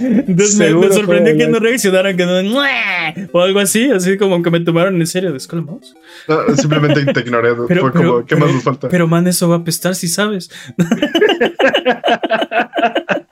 Entonces 0.00 0.56
me, 0.56 0.92
sorprendió 0.92 1.34
que 1.36 1.48
no 1.48 1.58
reaccionaran, 1.58 2.14
que 2.16 2.26
no. 2.26 2.34
O 3.32 3.40
algo 3.40 3.60
así, 3.60 3.90
así 3.90 4.18
como 4.18 4.42
que 4.42 4.50
me 4.50 4.60
tomaron 4.60 4.96
en 5.00 5.06
serio 5.06 5.32
de 5.32 5.40
Skull 5.40 5.60
and 5.60 5.68
Bones. 5.68 5.94
No, 6.28 6.54
simplemente 6.56 7.04
te 7.12 7.20
ignoré. 7.20 7.54
Pero- 7.68 7.80
Fue 7.80 7.92
pero- 7.92 7.92
como, 7.92 8.18
¿qué 8.26 8.34
pero- 8.34 8.46
más 8.46 8.54
nos 8.54 8.64
falta? 8.64 8.88
Pero 8.90 9.08
man, 9.08 9.26
eso 9.26 9.48
va 9.48 9.56
a 9.56 9.58
apestar 9.60 9.94
si 9.94 10.08
sabes. 10.08 10.50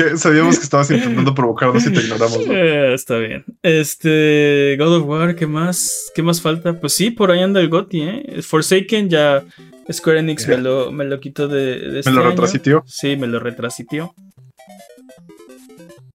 Que 0.00 0.16
sabíamos 0.16 0.58
que 0.58 0.64
estabas 0.64 0.90
intentando 0.90 1.34
provocarnos 1.34 1.84
y 1.86 1.92
te 1.92 2.00
ignoramos. 2.00 2.46
¿no? 2.46 2.52
Eh, 2.54 2.94
está 2.94 3.18
bien. 3.18 3.44
Este. 3.62 4.76
God 4.78 4.96
of 4.96 5.06
War, 5.06 5.36
¿qué 5.36 5.46
más? 5.46 6.10
¿Qué 6.14 6.22
más 6.22 6.40
falta? 6.40 6.72
Pues 6.80 6.94
sí, 6.94 7.10
por 7.10 7.30
ahí 7.30 7.40
anda 7.40 7.60
el 7.60 7.68
GOTY, 7.68 8.02
¿eh? 8.02 8.42
Forsaken 8.42 9.10
ya. 9.10 9.44
Square 9.92 10.20
Enix 10.20 10.46
me, 10.46 10.56
lo, 10.56 10.92
me 10.92 11.04
lo 11.04 11.18
quitó 11.18 11.48
de, 11.48 11.78
de 11.78 11.98
este 11.98 12.10
Me 12.10 12.16
lo 12.16 12.22
año. 12.22 12.30
retrasitió. 12.30 12.84
Sí, 12.86 13.16
me 13.16 13.26
lo 13.26 13.40
retrasitió. 13.40 14.14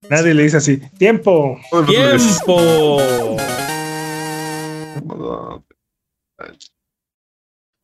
Nadie 0.09 0.33
le 0.33 0.43
dice 0.43 0.57
así. 0.57 0.77
Tiempo. 0.97 1.59
¡Tiempo! 1.87 3.37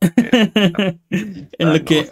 en 0.00 1.72
lo 1.72 1.84
que. 1.84 2.10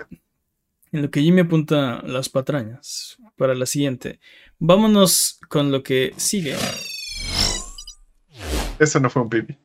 En 0.93 1.03
lo 1.03 1.11
que 1.11 1.21
Jimmy 1.23 1.41
apunta 1.43 2.03
las 2.05 2.29
patrañas 2.29 3.17
para 3.41 3.55
la 3.55 3.65
siguiente. 3.65 4.21
Vámonos 4.59 5.41
con 5.49 5.73
lo 5.73 5.83
que 5.83 6.13
sigue. 6.19 6.55
Eso 8.79 9.01
no 9.01 9.09
fue 9.09 9.23
un 9.23 9.31
pibi. 9.31 9.57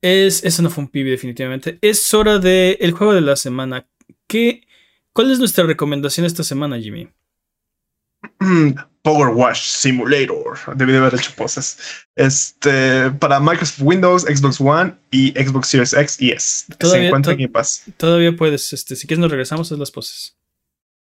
Es, 0.00 0.44
eso 0.44 0.62
no 0.62 0.70
fue 0.70 0.84
un 0.84 0.90
pibe, 0.90 1.10
definitivamente. 1.10 1.76
Es 1.82 2.14
hora 2.14 2.38
de 2.38 2.78
el 2.80 2.92
juego 2.92 3.14
de 3.14 3.22
la 3.22 3.34
semana. 3.34 3.88
¿Qué, 4.28 4.68
¿Cuál 5.12 5.32
es 5.32 5.40
nuestra 5.40 5.64
recomendación 5.64 6.24
esta 6.24 6.44
semana, 6.44 6.78
Jimmy? 6.78 7.08
Mm, 8.38 8.74
Power 9.02 9.34
Wash 9.34 9.62
Simulator. 9.62 10.76
Debí 10.76 10.92
de 10.92 10.98
haber 10.98 11.16
hecho 11.16 11.32
poses. 11.34 11.78
Este, 12.14 13.10
para 13.10 13.40
Microsoft 13.40 13.80
Windows, 13.82 14.22
Xbox 14.22 14.60
One 14.60 14.94
y 15.10 15.32
Xbox 15.32 15.66
Series 15.66 15.92
X 15.94 16.22
y 16.22 16.30
S. 16.30 16.66
Se 16.80 17.06
encuentra 17.06 17.32
en 17.32 17.38
Game 17.38 17.48
Pass. 17.48 17.86
Todavía 17.96 18.36
puedes, 18.36 18.72
este, 18.72 18.94
si 18.94 19.08
quieres 19.08 19.20
nos 19.20 19.32
regresamos 19.32 19.72
a 19.72 19.76
las 19.76 19.90
poses. 19.90 20.36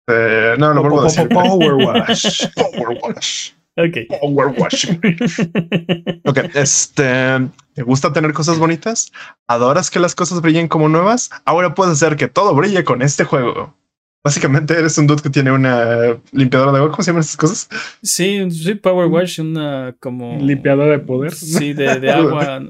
Eh, 0.09 0.57
no, 0.59 0.73
lo 0.75 0.81
vuelvo 0.81 1.01
a 1.03 1.05
decir. 1.05 1.29
Power 1.29 1.75
Wash. 2.09 2.47
Power 2.55 2.99
Wash. 3.03 3.51
Ok. 3.77 4.21
Power 4.21 4.55
Wash 4.59 4.87
Simulator. 4.87 5.29
Ok, 6.25 6.39
este, 6.55 7.49
¿te 7.75 7.83
gusta 7.83 8.13
tener 8.13 8.33
cosas 8.33 8.59
bonitas? 8.59 9.13
¿Adoras 9.47 9.91
que 9.91 10.01
las 10.01 10.15
cosas 10.15 10.41
brillen 10.41 10.69
como 10.69 10.89
nuevas? 10.89 11.31
Ahora 11.45 11.75
puedes 11.75 11.93
hacer 11.95 12.17
que 12.17 12.29
todo 12.29 12.55
brille 12.55 12.85
con 12.85 13.03
este 13.03 13.25
juego. 13.25 13.75
Básicamente 14.23 14.75
eres 14.75 14.99
un 14.99 15.07
dude 15.07 15.23
que 15.23 15.31
tiene 15.31 15.53
una 15.53 16.21
limpiadora 16.33 16.73
de 16.73 16.79
agua. 16.79 16.91
¿Cómo 16.91 17.03
se 17.03 17.11
llaman 17.11 17.21
estas 17.21 17.37
cosas? 17.37 17.69
Sí, 18.03 18.51
sí, 18.51 18.75
Power 18.75 19.07
Wash, 19.07 19.41
una 19.41 19.95
como. 20.01 20.39
Limpiadora 20.41 20.93
de 20.93 20.99
poder. 20.99 21.33
Sí, 21.33 21.73
de, 21.73 22.01
de 22.01 22.11
agua. 22.13 22.61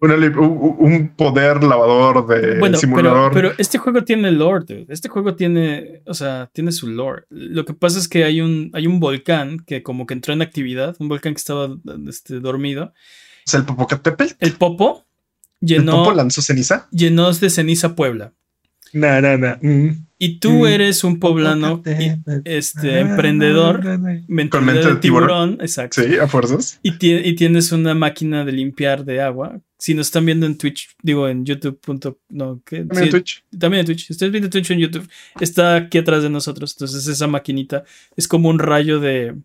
Una 0.00 0.14
un, 0.14 1.14
poder 1.16 1.64
lavador 1.64 2.26
de 2.26 2.58
Bueno, 2.58 2.76
pero, 2.76 2.78
simulador. 2.78 3.32
pero 3.32 3.52
este 3.56 3.78
juego 3.78 4.04
tiene 4.04 4.30
lore, 4.30 4.64
dude. 4.66 4.86
Este 4.90 5.08
juego 5.08 5.34
tiene, 5.34 6.02
o 6.06 6.12
sea, 6.12 6.50
tiene 6.52 6.72
su 6.72 6.88
lore. 6.88 7.24
Lo 7.30 7.64
que 7.64 7.72
pasa 7.72 7.98
es 7.98 8.06
que 8.06 8.24
hay 8.24 8.42
un, 8.42 8.70
hay 8.74 8.86
un 8.86 9.00
volcán 9.00 9.60
que 9.60 9.82
como 9.82 10.06
que 10.06 10.12
entró 10.14 10.34
en 10.34 10.42
actividad, 10.42 10.94
un 10.98 11.08
volcán 11.08 11.32
que 11.32 11.38
estaba 11.38 11.70
este, 12.06 12.38
dormido. 12.40 12.84
O 12.84 13.50
sea, 13.50 13.60
el 13.60 13.66
Popocatépetl. 13.66 14.34
El 14.40 14.52
Popo 14.52 15.06
El 15.62 15.68
llenó, 15.68 16.04
Popo 16.04 16.12
lanzó 16.12 16.42
ceniza. 16.42 16.86
llenó 16.90 17.32
de 17.32 17.48
ceniza 17.48 17.96
Puebla. 17.96 18.34
Nah, 18.92 19.20
nah, 19.20 19.36
nah. 19.36 19.56
Mm. 19.60 20.06
Y 20.20 20.38
tú 20.40 20.50
Mm. 20.50 20.66
eres 20.66 21.04
un 21.04 21.20
poblano 21.20 21.82
y- 21.86 22.12
este, 22.44 22.98
emprendedor, 23.00 23.82
mente 24.26 24.58
de 24.58 24.72
de 24.72 24.80
tiburón. 24.96 25.00
tiburón, 25.00 25.58
exacto. 25.60 26.02
Sí, 26.02 26.16
a 26.16 26.26
fuerzas. 26.26 26.80
Y, 26.82 26.92
tie- 26.92 27.22
y 27.24 27.34
tienes 27.36 27.70
una 27.70 27.94
máquina 27.94 28.44
de 28.44 28.50
limpiar 28.52 29.04
de 29.04 29.20
agua. 29.20 29.60
Si 29.78 29.94
nos 29.94 30.08
están 30.08 30.26
viendo 30.26 30.44
en 30.46 30.58
Twitch, 30.58 30.88
digo 31.02 31.28
en 31.28 31.44
YouTube. 31.44 31.78
punto- 31.80 32.18
No, 32.30 32.60
¿qué? 32.64 32.78
También 32.78 33.04
en 33.04 33.10
Twitch. 33.10 33.44
también 33.56 33.80
en 33.80 33.86
Twitch. 33.86 34.06
Si 34.08 34.12
ustedes 34.12 34.32
viendo 34.32 34.50
Twitch 34.50 34.70
en 34.72 34.80
YouTube, 34.80 35.08
está 35.40 35.76
aquí 35.76 35.98
atrás 35.98 36.24
de 36.24 36.30
nosotros. 36.30 36.72
Entonces 36.74 37.06
esa 37.06 37.28
maquinita 37.28 37.84
es 38.16 38.26
como 38.26 38.48
un 38.48 38.58
rayo 38.58 38.98
de, 38.98 39.36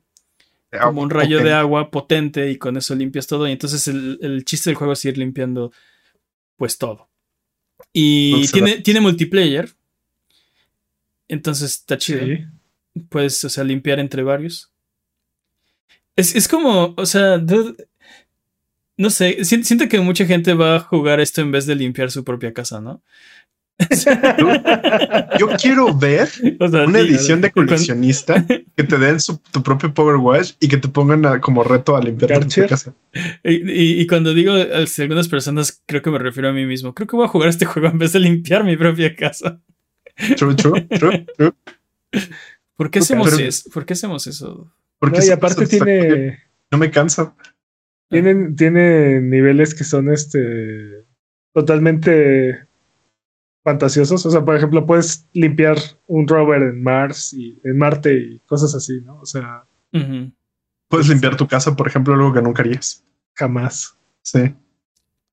como 0.82 1.02
un 1.04 1.12
rayo 1.12 1.44
de 1.44 1.54
agua 1.54 1.92
potente 1.92 2.50
y 2.50 2.58
con 2.58 2.78
eso 2.78 2.96
limpias 2.96 3.28
todo. 3.28 3.48
Y 3.48 3.52
entonces 3.52 3.88
el, 3.88 4.18
el 4.24 4.44
chiste 4.44 4.72
del 4.72 4.78
juego 4.78 4.94
es 4.94 5.06
ir 5.06 5.20
limpiando 5.20 5.72
pues 6.58 6.80
todo. 6.80 7.10
Y 7.94 8.34
tiene, 8.52 8.82
tiene 8.82 9.02
multiplayer. 9.02 9.70
Entonces 11.28 11.72
está 11.74 11.98
chido. 11.98 12.26
Sí. 12.26 12.46
Puedes, 13.10 13.44
o 13.44 13.50
sea, 13.50 13.64
limpiar 13.64 14.00
entre 14.00 14.24
varios. 14.24 14.72
Es, 16.16 16.36
es 16.36 16.48
como, 16.48 16.94
o 16.96 17.06
sea, 17.06 17.38
dude, 17.40 17.88
no 18.98 19.10
sé, 19.10 19.44
si- 19.46 19.64
siento 19.64 19.88
que 19.88 20.00
mucha 20.00 20.26
gente 20.26 20.54
va 20.54 20.76
a 20.76 20.80
jugar 20.80 21.20
esto 21.20 21.42
en 21.42 21.52
vez 21.52 21.66
de 21.66 21.76
limpiar 21.76 22.12
su 22.12 22.24
propia 22.24 22.54
casa, 22.54 22.80
¿no? 22.82 23.02
Yo 25.40 25.48
quiero 25.62 25.94
ver 25.98 26.30
O 26.60 26.68
sea, 26.68 26.84
una 26.86 27.00
sí, 27.00 27.08
edición 27.08 27.42
de 27.42 27.52
coleccionista 27.52 28.46
que 28.76 28.84
te 28.84 28.98
den 28.98 29.20
su- 29.20 29.40
tu 29.52 29.64
propio 29.64 29.94
Power 29.94 30.16
Wash 30.18 30.54
y 30.60 30.68
que 30.68 30.78
te 30.78 30.88
pongan 30.88 31.26
a- 31.26 31.42
como 31.42 31.64
reto 31.64 31.96
a 31.96 32.02
limpiar 32.02 32.46
tu 32.46 32.68
casa. 32.68 32.94
Y, 33.44 33.54
y- 33.72 34.02
y 34.02 34.08
cuando 34.08 34.34
digo 34.34 34.54
a 34.54 34.62
algunas 35.02 35.28
personas, 35.28 35.82
creo 35.86 36.02
que 36.02 36.12
me 36.12 36.20
refiero 36.20 36.50
a 36.50 36.54
mí 36.54 36.66
mismo. 36.66 36.94
Creo 36.94 37.08
que 37.08 37.16
voy 37.16 37.26
a 37.26 37.30
jugar 37.30 37.50
este 37.50 37.66
juego 37.66 37.88
en 37.90 37.98
vez 37.98 38.14
de 38.14 38.20
limpiar 38.20 38.64
mi 38.64 38.78
propia 38.78 39.16
casa. 39.16 39.60
True, 40.38 40.56
true, 40.56 40.82
true, 40.82 41.26
true. 41.38 41.54
¿Por 42.76 42.90
qué 42.92 43.00
Pero- 43.00 43.04
hacemos 43.04 43.40
eso? 43.40 43.70
¿Por 43.72 43.86
qué 43.86 43.94
hacemos 43.94 44.28
eso? 44.28 44.72
Porque 45.00 45.20
No, 45.20 45.26
y 45.26 45.30
aparte 45.32 45.66
tiene, 45.68 46.40
No 46.72 46.78
me 46.78 46.92
cansa. 46.92 47.36
tienen, 48.10 48.56
tiene 48.56 49.20
niveles 49.22 49.74
que 49.76 49.84
son 49.84 50.12
este 50.12 51.06
totalmente 51.54 52.66
fantasiosos. 53.64 54.26
O 54.26 54.30
sea, 54.32 54.44
por 54.44 54.56
ejemplo, 54.56 54.86
puedes 54.86 55.28
limpiar 55.34 55.78
un 56.08 56.28
rover 56.28 56.62
en 56.64 56.84
Mars 56.84 57.34
y 57.34 57.60
en 57.64 57.78
Marte 57.78 58.14
y 58.18 58.40
cosas 58.46 58.74
así, 58.76 59.02
¿no? 59.06 59.20
O 59.20 59.26
sea. 59.26 59.64
Puedes 60.88 61.08
limpiar 61.10 61.36
tu 61.38 61.48
casa, 61.48 61.76
por 61.76 61.88
ejemplo, 61.88 62.14
algo 62.14 62.34
que 62.34 62.42
nunca 62.42 62.62
harías. 62.62 63.04
jamás. 63.34 63.98
Sí. 64.22 64.54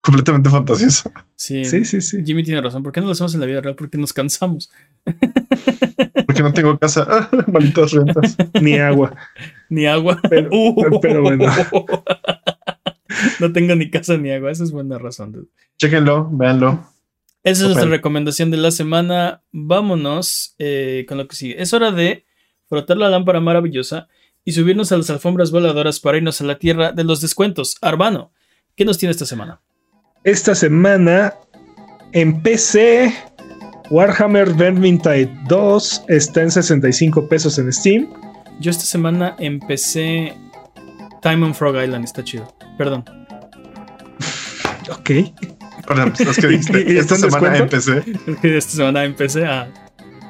Completamente 0.03 0.49
fantasioso. 0.49 1.13
Sí, 1.37 1.65
Sí, 1.67 1.85
sí, 1.85 2.01
sí. 2.01 2.23
Jimmy 2.25 2.43
tiene 2.43 2.63
razón. 2.63 2.83
¿Por 2.83 2.91
qué 2.93 3.01
no 3.01 3.07
lo 3.07 3.13
hacemos 3.13 3.35
en 3.35 3.41
la 3.41 3.47
vida 3.47 3.61
real? 3.61 3.75
Porque 3.77 3.99
nos 3.99 4.13
cansamos. 4.15 4.71
Porque 6.27 6.43
no 6.43 6.53
tengo 6.55 6.79
casa. 6.79 7.07
Ah, 7.09 7.29
malditas 7.53 7.93
rentas. 7.93 8.37
Ni 8.63 8.79
agua. 8.79 9.15
Ni 9.69 9.87
agua. 9.87 10.19
Pero, 10.31 10.49
Uh. 10.53 11.01
pero 11.03 11.23
bueno. 11.23 11.45
no 13.41 13.53
tengo 13.53 13.75
ni 13.75 13.91
casa 13.91 14.17
ni 14.17 14.31
agua. 14.31 14.51
Esa 14.51 14.65
es 14.65 14.71
buena 14.73 14.99
razón. 14.99 15.33
dude. 15.33 15.49
Chéquenlo, 15.77 16.31
véanlo. 16.33 16.85
Esa 17.43 17.63
es 17.63 17.69
nuestra 17.69 17.89
recomendación 17.89 18.51
de 18.51 18.59
la 18.59 18.71
semana. 18.71 19.43
Vámonos 19.51 20.55
eh, 20.59 21.07
con 21.09 21.19
lo 21.19 21.27
que 21.27 21.37
sigue. 21.37 21.61
Es 21.61 21.73
hora 21.73 21.91
de 21.91 22.27
frotar 22.69 22.99
la 22.99 23.09
lámpara 23.09 23.41
maravillosa 23.41 24.09
y 24.45 24.53
subirnos 24.53 24.93
a 24.93 24.99
las 24.99 25.11
alfombras 25.11 25.51
voladoras 25.51 26.01
para 26.01 26.19
irnos 26.19 26.41
a 26.41 26.45
la 26.45 26.59
tierra 26.59 26.93
de 26.93 27.05
los 27.05 27.21
descuentos. 27.21 27.77
Arbano, 27.81 28.33
¿qué 28.77 28.85
nos 28.85 28.99
tiene 28.99 29.13
esta 29.13 29.27
semana? 29.27 29.61
Esta 30.25 30.55
semana 30.55 31.35
en 32.13 32.43
PC, 32.43 33.15
Warhammer 33.91 34.53
Vermintide 34.55 35.31
2 35.49 36.05
está 36.09 36.43
en 36.43 36.51
65 36.51 37.29
pesos 37.29 37.59
en 37.59 37.73
Steam. 37.73 38.13
Yo 38.61 38.71
esta 38.71 38.85
semana 38.85 39.35
empecé 39.39 40.37
Time 41.23 41.47
on 41.47 41.55
Frog 41.55 41.83
Island. 41.83 42.05
Está 42.05 42.23
chido. 42.23 42.55
Perdón. 42.77 43.05
Ok. 44.91 45.11
Perdón, 45.91 46.13
que 46.41 46.47
dijiste, 46.47 46.85
¿Y- 46.89 46.93
y 46.95 46.99
esta 46.99 47.17
semana 47.17 47.59
empecé. 47.59 48.03
Esta 48.43 48.71
semana 48.77 49.05
empecé 49.05 49.45
a. 49.45 49.69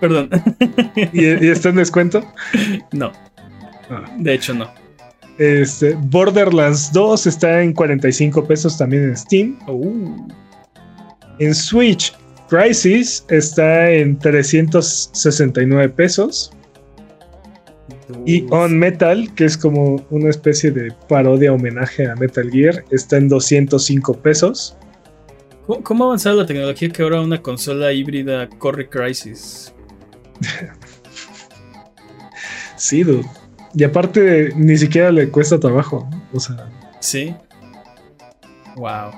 Perdón. 0.00 0.30
¿Y, 1.12 1.24
y 1.26 1.48
está 1.48 1.68
en 1.68 1.76
descuento? 1.76 2.24
no. 2.92 3.12
Ah. 3.90 4.04
De 4.18 4.34
hecho, 4.34 4.54
no. 4.54 4.70
Este, 5.38 5.94
Borderlands 5.94 6.92
2 6.92 7.26
está 7.26 7.62
en 7.62 7.72
45 7.72 8.44
pesos 8.46 8.76
también 8.78 9.04
en 9.04 9.16
Steam. 9.16 9.58
Uh, 9.66 10.28
En 11.38 11.54
Switch, 11.54 12.14
Crisis 12.48 13.24
está 13.28 13.90
en 13.90 14.18
369 14.18 15.88
pesos. 15.90 16.50
Y. 18.26 18.44
On 18.50 18.78
Metal, 18.78 19.32
que 19.34 19.44
es 19.44 19.56
como 19.56 20.04
una 20.11 20.30
especie 20.30 20.70
de 20.70 20.92
parodia 21.08 21.52
homenaje 21.52 22.06
a 22.08 22.14
Metal 22.16 22.50
Gear, 22.50 22.84
está 22.90 23.16
en 23.16 23.28
205 23.28 24.14
pesos. 24.18 24.76
¿Cómo, 25.70 25.84
cómo 25.84 26.02
ha 26.02 26.06
avanzado 26.08 26.36
la 26.36 26.46
tecnología 26.46 26.88
que 26.88 27.00
ahora 27.00 27.20
una 27.20 27.40
consola 27.40 27.92
híbrida 27.92 28.48
corre 28.58 28.88
Crisis? 28.88 29.72
Sí, 32.76 33.02
dude. 33.04 33.26
Y 33.74 33.84
aparte, 33.84 34.54
ni 34.56 34.76
siquiera 34.78 35.12
le 35.12 35.28
cuesta 35.28 35.60
trabajo. 35.60 36.08
¿no? 36.10 36.22
O 36.32 36.40
sea, 36.40 36.66
Sí. 36.98 37.34
Wow. 38.74 39.12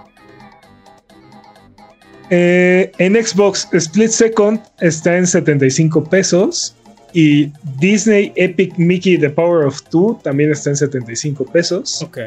eh, 2.29 2.91
en 2.99 3.15
Xbox, 3.25 3.69
Split 3.73 4.11
Second 4.11 4.61
está 4.81 5.17
en 5.17 5.29
75 5.29 6.05
pesos. 6.05 6.75
Y 7.15 7.53
Disney 7.79 8.33
Epic 8.35 8.77
Mickey 8.77 9.17
The 9.17 9.31
Power 9.31 9.65
of 9.65 9.81
Two 9.85 10.21
también 10.25 10.51
está 10.51 10.71
en 10.71 10.77
75 10.77 11.47
pesos. 11.47 12.03
Ok. 12.03 12.19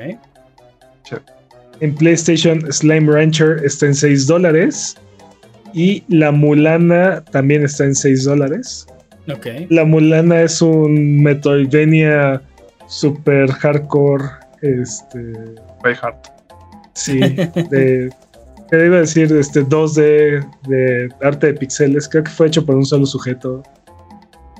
En 1.81 1.93
PlayStation, 1.95 2.71
Slime 2.71 3.11
Rancher 3.11 3.61
está 3.63 3.85
en 3.87 3.95
6 3.95 4.27
dólares. 4.27 4.95
Y 5.73 6.03
La 6.07 6.31
Mulana 6.31 7.23
también 7.31 7.63
está 7.65 7.83
en 7.83 7.95
6 7.95 8.23
dólares. 8.23 8.87
Ok. 9.33 9.47
La 9.69 9.83
Mulana 9.83 10.41
es 10.41 10.61
un 10.61 11.21
Metroidvania 11.21 12.41
super 12.87 13.51
hardcore. 13.51 14.23
Este. 14.61 15.33
By 15.83 15.95
Heart. 15.95 16.27
Sí. 16.93 17.19
De. 17.19 18.09
¿Qué 18.71 18.85
iba 18.85 18.97
a 18.97 19.01
decir? 19.01 19.31
Este 19.33 19.63
2D 19.63 20.49
de 20.67 21.09
arte 21.21 21.47
de 21.47 21.53
pixeles. 21.53 22.07
Creo 22.09 22.23
que 22.23 22.31
fue 22.31 22.47
hecho 22.47 22.65
por 22.65 22.75
un 22.75 22.85
solo 22.85 23.05
sujeto. 23.05 23.61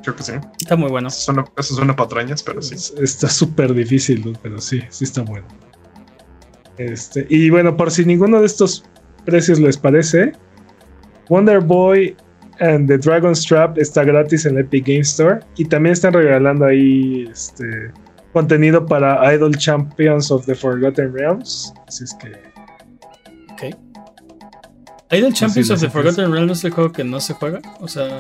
Creo 0.04 0.16
que 0.16 0.22
sí. 0.24 0.34
Está 0.62 0.76
muy 0.76 0.92
bueno. 0.92 1.08
Eso 1.08 1.22
suena, 1.22 1.46
eso 1.58 1.74
suena 1.76 1.96
patrañas, 1.96 2.44
pero 2.44 2.62
sí. 2.62 2.76
Es- 2.76 2.94
Está 3.02 3.28
súper 3.30 3.74
difícil, 3.74 4.24
¿no? 4.24 4.34
pero 4.44 4.60
sí, 4.62 4.82
sí 4.90 5.06
está 5.06 5.24
bueno. 5.24 5.48
Este, 6.78 7.26
y 7.30 7.50
bueno, 7.50 7.76
por 7.78 7.92
si 7.92 8.04
ninguno 8.06 8.40
de 8.40 8.46
estos 8.48 8.84
precios 9.26 9.60
les 9.60 9.78
parece, 9.78 10.34
Wonder 11.30 11.60
Boy 11.62 12.16
and 12.60 12.88
the 12.88 12.98
Dragon's 12.98 13.46
Trap 13.46 13.78
está 13.78 14.04
gratis 14.04 14.46
en 14.46 14.56
la 14.56 14.62
Epic 14.62 14.86
Game 14.88 15.00
Store 15.00 15.40
y 15.58 15.66
también 15.66 15.94
están 15.94 16.14
regalando 16.14 16.66
ahí 16.66 17.26
este 17.32 17.66
contenido 18.34 18.86
para 18.86 19.34
Idol 19.34 19.56
Champions 19.58 20.30
of 20.32 20.46
the 20.46 20.56
Forgotten 20.56 21.14
Realms. 21.14 21.74
Así 21.88 22.04
es 22.04 22.14
que 22.16 22.32
Ok. 23.54 23.76
¿Idol 25.12 25.34
Champions 25.34 25.68
sí, 25.68 25.74
of 25.74 25.80
the 25.82 25.90
Forgotten 25.90 26.32
Realms 26.32 26.60
es 26.60 26.64
el 26.66 26.72
juego 26.72 26.92
que 26.92 27.04
no 27.04 27.20
se 27.22 27.34
juega? 27.34 27.62
O 27.80 27.88
sea, 27.88 28.20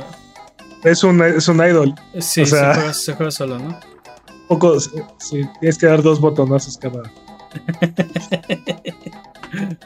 es 0.83 1.03
un, 1.03 1.21
es 1.21 1.47
un 1.49 1.57
idol. 1.57 1.93
eh, 2.13 2.21
sí, 2.21 2.41
O 2.43 2.45
sea- 2.45 2.73
se, 2.73 2.79
juega, 2.79 2.93
se 2.93 3.13
juega 3.15 3.31
solo, 3.31 3.59
¿no? 3.59 3.77
Poco, 4.47 4.79
sí, 4.79 5.41
tienes 5.59 5.77
que 5.77 5.87
dar 5.87 6.01
dos 6.03 6.21
botonazos 6.21 6.77
cada. 6.77 7.01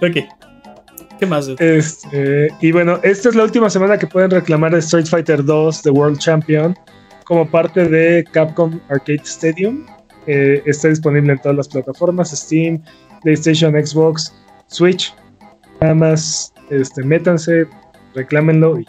Ok. 0.02 0.18
¿Qué 1.20 1.26
más? 1.26 1.50
Este, 1.60 2.48
y 2.62 2.72
bueno, 2.72 3.00
esta 3.04 3.30
es 3.30 3.36
la 3.36 3.44
última 3.44 3.70
semana 3.70 3.98
que 3.98 4.08
pueden 4.08 4.32
reclamar 4.32 4.74
Street 4.76 5.06
Fighter 5.06 5.44
2 5.44 5.82
The 5.82 5.90
World 5.90 6.18
Champion 6.18 6.78
como 7.26 7.50
parte 7.50 7.88
de 7.88 8.24
Capcom 8.32 8.80
Arcade 8.90 9.22
Stadium. 9.26 9.86
Eh, 10.28 10.62
está 10.66 10.88
disponible 10.88 11.34
en 11.34 11.40
todas 11.40 11.58
las 11.58 11.68
plataformas: 11.68 12.32
Steam, 12.32 12.82
PlayStation, 13.22 13.74
Xbox, 13.74 14.34
Switch. 14.68 15.14
Nada 15.82 15.94
más 15.94 16.54
este, 16.70 17.04
métanse, 17.04 17.66
reclámenlo 18.16 18.80
y 18.80 18.86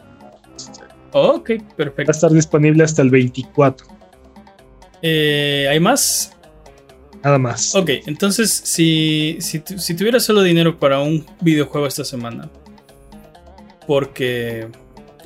Ok, 1.12 1.50
Va 1.50 1.72
a 1.72 1.76
perfecto. 1.76 2.12
estar 2.12 2.30
disponible 2.30 2.84
hasta 2.84 3.02
el 3.02 3.10
24. 3.10 3.88
Eh, 5.02 5.66
¿Hay 5.68 5.80
más? 5.80 6.36
Nada 7.22 7.38
más. 7.38 7.74
Ok, 7.74 7.90
entonces 8.06 8.50
si, 8.64 9.36
si, 9.40 9.60
tu- 9.60 9.78
si 9.78 9.94
tuvieras 9.94 10.24
solo 10.24 10.42
dinero 10.42 10.78
para 10.78 11.00
un 11.00 11.24
videojuego 11.40 11.86
esta 11.86 12.04
semana, 12.04 12.50
porque 13.86 14.68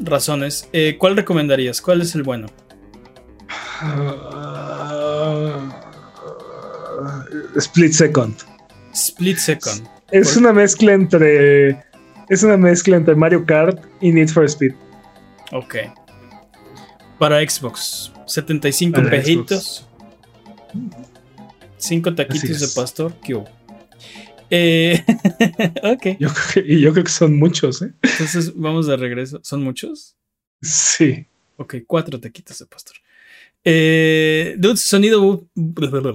razones, 0.00 0.68
eh, 0.72 0.96
¿cuál 0.98 1.16
recomendarías? 1.16 1.80
¿Cuál 1.80 2.02
es 2.02 2.14
el 2.14 2.22
bueno? 2.24 2.46
Split 7.56 7.92
Second. 7.92 8.34
Split 8.92 9.38
Second. 9.38 9.88
Es 10.10 10.36
una 10.36 10.52
mezcla 10.52 10.92
entre. 10.92 11.82
Es 12.28 12.42
una 12.42 12.56
mezcla 12.56 12.96
entre 12.96 13.14
Mario 13.14 13.44
Kart 13.44 13.78
y 14.00 14.12
Need 14.12 14.28
for 14.28 14.44
Speed. 14.44 14.72
Ok. 15.52 15.76
Para 17.18 17.38
Xbox, 17.48 18.12
75 18.26 18.96
Para 18.96 19.10
pejitos. 19.10 19.88
5 21.86 22.14
taquitos 22.14 22.60
de 22.60 22.68
pastor. 22.80 23.14
¿Qué 23.24 23.34
hubo? 23.34 23.48
Eh, 24.50 25.02
ok, 25.82 26.18
Yo 26.20 26.28
creo 26.28 26.64
que- 26.64 26.64
y 26.72 26.80
yo 26.80 26.92
creo 26.92 27.04
que 27.04 27.10
son 27.10 27.36
muchos, 27.38 27.82
¿eh? 27.82 27.92
entonces 28.02 28.52
vamos 28.54 28.86
de 28.86 28.96
regreso. 28.96 29.40
¿Son 29.42 29.62
muchos? 29.62 30.16
Sí. 30.62 31.26
Ok, 31.56 31.76
cuatro 31.86 32.18
taquitos 32.20 32.58
de 32.58 32.66
pastor. 32.66 32.96
Eh, 33.66 34.56
dudes, 34.58 34.80
Sonido 34.80 35.20
Boom, 35.22 35.48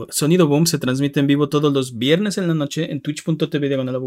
Sonido 0.09 0.47
Boom 0.47 0.67
se 0.67 0.77
transmite 0.77 1.19
en 1.19 1.27
vivo 1.27 1.49
todos 1.49 1.73
los 1.73 1.97
viernes 1.97 2.37
en 2.37 2.47
la 2.47 2.53
noche 2.53 2.91
en 2.91 3.01
twitch.tv 3.01 3.67
diagonal. 3.67 3.99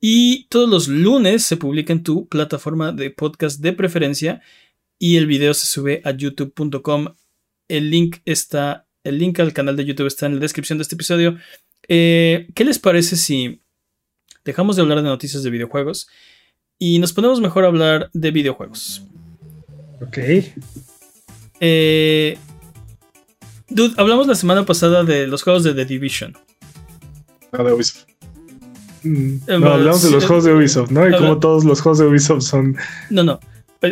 Y 0.00 0.44
todos 0.48 0.68
los 0.68 0.88
lunes 0.88 1.44
se 1.44 1.56
publica 1.56 1.92
en 1.92 2.02
tu 2.02 2.26
plataforma 2.28 2.92
de 2.92 3.10
podcast 3.10 3.60
de 3.60 3.72
preferencia. 3.72 4.40
Y 4.98 5.16
el 5.16 5.26
video 5.26 5.52
se 5.54 5.66
sube 5.66 6.00
a 6.04 6.12
youtube.com. 6.12 7.08
El 7.68 7.90
link 7.90 8.18
está. 8.24 8.83
El 9.04 9.18
link 9.18 9.38
al 9.38 9.52
canal 9.52 9.76
de 9.76 9.84
YouTube 9.84 10.06
está 10.06 10.26
en 10.26 10.34
la 10.36 10.40
descripción 10.40 10.78
de 10.78 10.82
este 10.82 10.94
episodio. 10.94 11.36
Eh, 11.88 12.48
¿Qué 12.54 12.64
les 12.64 12.78
parece 12.78 13.16
si 13.16 13.60
dejamos 14.44 14.76
de 14.76 14.82
hablar 14.82 14.98
de 14.98 15.04
noticias 15.04 15.42
de 15.42 15.50
videojuegos 15.50 16.08
y 16.78 16.98
nos 16.98 17.12
ponemos 17.12 17.40
mejor 17.40 17.64
a 17.64 17.68
hablar 17.68 18.10
de 18.14 18.30
videojuegos? 18.30 19.02
Ok. 20.00 20.18
Eh, 21.60 22.38
dude, 23.68 23.94
hablamos 23.98 24.26
la 24.26 24.34
semana 24.34 24.64
pasada 24.64 25.04
de 25.04 25.26
los 25.26 25.42
juegos 25.42 25.64
de 25.64 25.74
The 25.74 25.84
Division. 25.84 26.34
Nada 27.52 27.64
de 27.66 27.72
Ubisoft. 27.74 28.06
Mm, 29.02 29.34
Eh, 29.46 29.58
No, 29.58 29.68
hablamos 29.72 30.02
de 30.02 30.10
los 30.12 30.24
eh, 30.24 30.26
juegos 30.26 30.44
de 30.44 30.54
Ubisoft, 30.54 30.90
¿no? 30.90 31.06
Y 31.06 31.12
como 31.12 31.38
todos 31.38 31.64
los 31.66 31.82
juegos 31.82 31.98
de 31.98 32.06
Ubisoft 32.06 32.42
son. 32.42 32.74
No, 33.10 33.22
no. 33.22 33.38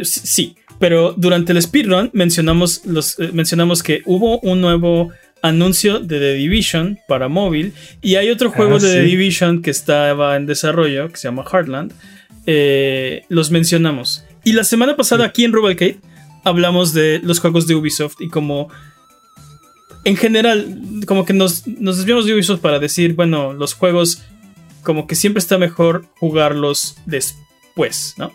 sí, 0.04 0.20
sí, 0.24 0.56
pero 0.82 1.14
durante 1.16 1.52
el 1.52 1.62
speedrun 1.62 2.10
mencionamos, 2.12 2.84
los, 2.86 3.16
eh, 3.20 3.30
mencionamos 3.32 3.84
que 3.84 4.02
hubo 4.04 4.40
un 4.40 4.60
nuevo 4.60 5.12
anuncio 5.40 6.00
de 6.00 6.18
The 6.18 6.32
Division 6.34 6.98
para 7.06 7.28
móvil 7.28 7.72
y 8.00 8.16
hay 8.16 8.30
otro 8.30 8.50
juego 8.50 8.74
Ah, 8.74 8.78
de 8.80 8.94
The. 8.94 9.02
Division 9.02 9.62
que 9.62 9.70
estaba 9.70 10.34
en 10.34 10.46
desarrollo 10.46 11.08
que 11.08 11.18
se 11.18 11.28
llama 11.28 11.44
Heartland. 11.44 11.92
Eh, 12.46 13.22
los 13.28 13.52
mencionamos. 13.52 14.24
Y 14.42 14.54
la 14.54 14.64
semana 14.64 14.96
pasada 14.96 15.22
Sí. 15.26 15.28
aquí 15.30 15.44
en 15.44 15.52
Rubalcade 15.52 15.98
hablamos 16.42 16.92
de 16.92 17.20
los 17.22 17.38
juegos 17.38 17.68
de 17.68 17.76
Ubisoft 17.76 18.16
y 18.20 18.28
como 18.28 18.68
en 20.04 20.16
general, 20.16 20.66
como 21.06 21.24
que 21.24 21.32
nos, 21.32 21.64
nos 21.68 21.98
desviamos 21.98 22.26
de 22.26 22.34
Ubisoft 22.34 22.58
para 22.60 22.80
decir, 22.80 23.14
bueno, 23.14 23.52
los 23.52 23.74
juegos 23.74 24.20
como 24.82 25.06
que 25.06 25.14
siempre 25.14 25.38
está 25.38 25.58
mejor 25.58 26.06
jugarlos 26.18 26.96
después, 27.06 28.14
¿no? 28.18 28.32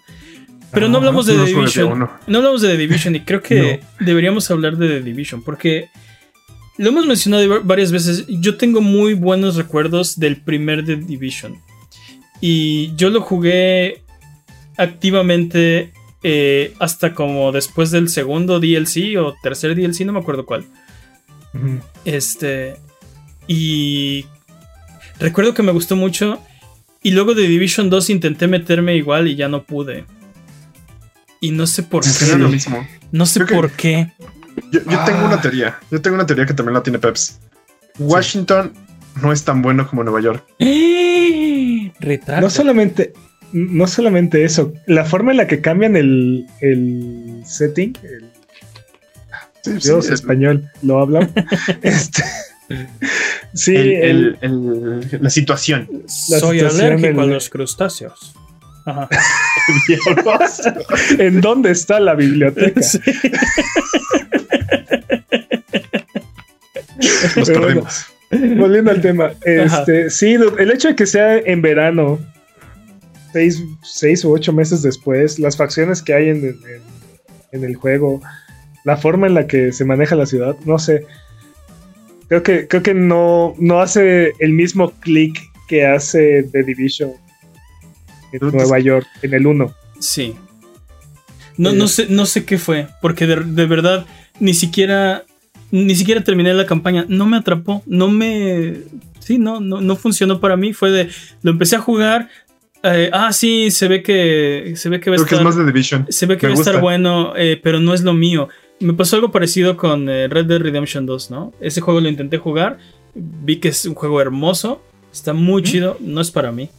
Pero 0.72 0.88
no 0.88 0.98
Ajá, 0.98 1.08
hablamos 1.08 1.26
de 1.26 1.36
no 1.36 1.46
The 1.46 1.54
Division. 1.54 2.00
No 2.28 2.38
hablamos 2.38 2.62
de 2.62 2.70
The 2.70 2.78
Division 2.78 3.16
y 3.16 3.22
creo 3.22 3.42
que 3.42 3.80
deberíamos 4.00 4.50
hablar 4.52 4.78
de 4.78 4.88
The 4.88 5.02
Division 5.02 5.42
porque 5.44 5.90
lo 6.78 6.90
hemos 6.90 7.06
mencionado 7.06 7.48
va- 7.50 7.60
varias 7.64 7.92
veces. 7.92 8.26
Yo 8.28 8.58
tengo 8.58 8.82
muy 8.82 9.14
buenos 9.14 9.56
recuerdos 9.56 10.20
del 10.20 10.38
primer 10.42 10.86
The 10.86 10.98
Division 10.98 11.58
y 12.42 12.94
yo 12.96 13.10
lo 13.10 13.22
jugué 13.22 14.02
activamente 14.78 15.92
eh, 16.24 16.74
hasta 16.80 17.14
como 17.14 17.52
después 17.52 17.92
del 17.92 18.10
segundo 18.10 18.60
DLC 18.60 19.18
o 19.18 19.34
tercer 19.42 19.76
DLC, 19.76 20.02
no 20.06 20.14
me 20.14 20.20
acuerdo 20.20 20.46
cuál. 20.46 20.66
Este. 22.06 22.76
Y. 23.48 24.26
Recuerdo 25.20 25.54
que 25.54 25.64
me 25.64 25.72
gustó 25.72 25.96
mucho. 25.96 26.40
Y 27.02 27.12
luego 27.12 27.34
de 27.34 27.48
Division 27.48 27.90
2 27.90 28.10
intenté 28.10 28.48
meterme 28.48 28.96
igual 28.96 29.28
y 29.28 29.36
ya 29.36 29.48
no 29.48 29.64
pude. 29.64 30.06
Y 31.40 31.52
no 31.52 31.68
sé 31.68 31.84
por 31.84 32.04
qué. 32.04 32.36
lo 32.38 32.50
mismo. 32.50 32.86
No 33.12 33.26
sé 33.26 33.42
Creo 33.46 33.62
por 33.62 33.72
qué. 33.72 34.12
Yo, 34.72 34.80
yo 34.82 35.00
tengo 35.06 35.20
Ah. 35.20 35.26
una 35.28 35.42
teoría. 35.42 35.78
Yo 35.92 36.02
tengo 36.02 36.16
una 36.16 36.26
teoría 36.26 36.46
que 36.46 36.54
también 36.54 36.74
la 36.74 36.84
tiene 36.84 37.00
Peps. 37.00 37.40
Washington 38.00 38.74
no 39.22 39.32
es 39.32 39.44
tan 39.44 39.62
bueno 39.62 39.88
como 39.88 40.04
Nueva 40.04 40.22
York. 40.22 40.44
Retrato. 42.00 42.42
No 42.42 42.50
solamente. 42.50 43.14
No 43.54 43.88
solamente 43.88 44.44
eso, 44.44 44.74
la 44.88 45.06
forma 45.06 45.32
en 45.32 45.38
la 45.38 45.48
que 45.48 45.62
cambian 45.62 45.96
el, 45.96 46.46
el 46.60 47.44
setting, 47.46 47.94
el 48.04 48.26
Sí, 49.64 49.72
sí, 49.82 49.88
Dios 49.88 50.08
el- 50.08 50.14
español, 50.16 50.70
lo 50.82 51.00
hablan. 51.00 51.32
este, 51.82 52.24
sí, 53.54 53.74
el- 53.76 53.88
el- 53.88 54.38
el- 54.42 55.08
el- 55.12 55.20
la 55.22 55.30
situación. 55.30 55.88
Soy 56.08 56.60
situación 56.60 56.94
alérgico 56.94 57.22
a 57.22 57.26
los 57.26 57.50
crustáceos. 57.50 58.36
Ajá. 58.88 59.10
¿En 61.20 61.42
dónde 61.42 61.72
está 61.72 62.00
la 62.00 62.16
biblioteca? 62.16 62.82
Sí. 62.82 63.00
Nos 67.36 67.48
Pero 67.50 67.62
bueno. 67.62 67.86
Volviendo 68.58 68.92
al 68.92 69.02
tema, 69.02 69.32
este, 69.46 70.10
sí, 70.10 70.34
el 70.34 70.72
hecho 70.72 70.90
de 70.90 70.96
que 70.96 71.06
sea 71.06 71.38
en 71.38 71.62
verano, 71.62 72.20
seis, 73.32 73.64
seis 73.84 74.26
u 74.26 74.34
ocho 74.34 74.52
meses 74.52 74.82
después, 74.82 75.40
las 75.40 75.56
facciones 75.56 76.02
que 76.02 76.14
hay 76.14 76.30
en, 76.30 76.46
en- 76.46 76.82
en 77.54 77.64
el 77.64 77.76
juego, 77.78 78.22
la 78.84 78.98
forma 78.98 79.28
en 79.28 79.34
la 79.34 79.48
que 79.48 79.72
se 79.72 79.86
maneja 79.86 80.16
la 80.16 80.26
ciudad, 80.26 80.56
no 80.66 80.78
sé. 80.78 81.06
Creo 82.28 82.44
que, 82.44 82.68
creo 82.68 82.84
que 82.84 82.94
no, 82.94 83.56
no 83.58 83.80
hace 83.80 84.34
el 84.40 84.52
mismo 84.52 84.92
clic 85.00 85.40
que 85.70 85.86
hace 85.86 86.44
The 86.52 86.64
Division 86.64 87.12
en 88.32 88.40
Nueva 88.52 88.80
York, 88.80 89.08
en 89.22 89.34
el 89.34 89.48
1. 89.48 89.74
Sí. 90.00 90.36
No, 91.58 91.72
no, 91.72 91.88
sé, 91.88 92.08
no 92.10 92.26
sé 92.26 92.46
qué 92.46 92.58
fue, 92.58 92.88
porque 93.02 93.26
de, 93.26 93.38
de 93.44 93.66
verdad 93.66 94.06
ni 94.40 94.54
siquiera 94.54 95.26
ni 95.72 95.96
siquiera 95.96 96.24
terminé 96.24 96.54
la 96.54 96.66
campaña, 96.66 97.06
no 97.10 97.26
me 97.26 97.38
atrapó, 97.38 97.84
no 97.88 98.10
me 98.10 98.76
sí, 99.20 99.40
no 99.40 99.60
no, 99.60 99.82
no 99.82 99.96
funcionó 99.96 100.40
para 100.40 100.56
mí, 100.56 100.74
fue 100.74 100.92
de 100.92 101.10
lo 101.42 101.52
empecé 101.52 101.76
a 101.76 101.80
jugar, 101.80 102.30
eh, 102.84 103.10
ah 103.12 103.34
sí, 103.34 103.72
se 103.72 103.88
ve 103.88 104.04
que 104.04 104.74
se 104.76 104.90
ve 104.90 105.00
que 105.00 105.10
va 105.10 105.16
a 105.16 105.18
Creo 105.18 105.28
que 105.28 105.36
es 105.36 105.42
estar 105.42 105.44
más 105.44 105.58
de 105.58 105.66
Division. 105.66 106.06
se 106.10 106.26
ve 106.28 106.38
que 106.38 106.48
me 106.48 106.54
va 106.54 106.60
a 106.60 106.62
estar 106.62 106.80
bueno, 106.80 107.34
eh, 107.36 107.60
pero 107.62 107.80
no 107.80 107.94
es 107.94 108.04
lo 108.04 108.14
mío. 108.14 108.50
Me 108.80 108.94
pasó 108.94 109.16
algo 109.16 109.32
parecido 109.32 109.76
con 109.76 110.08
eh, 110.08 110.28
Red 110.28 110.46
Dead 110.46 110.60
Redemption 110.60 111.08
2, 111.08 111.32
¿no? 111.32 111.52
Ese 111.60 111.82
juego 111.82 112.00
lo 112.00 112.10
intenté 112.10 112.38
jugar, 112.38 112.78
vi 113.16 113.58
que 113.58 113.70
es 113.70 113.86
un 113.86 113.96
juego 113.96 114.22
hermoso, 114.22 114.84
está 115.12 115.34
muy 115.34 115.64
chido, 115.64 115.98
no 116.00 116.22
es 116.22 116.30
para 116.30 116.52
mí 116.52 116.70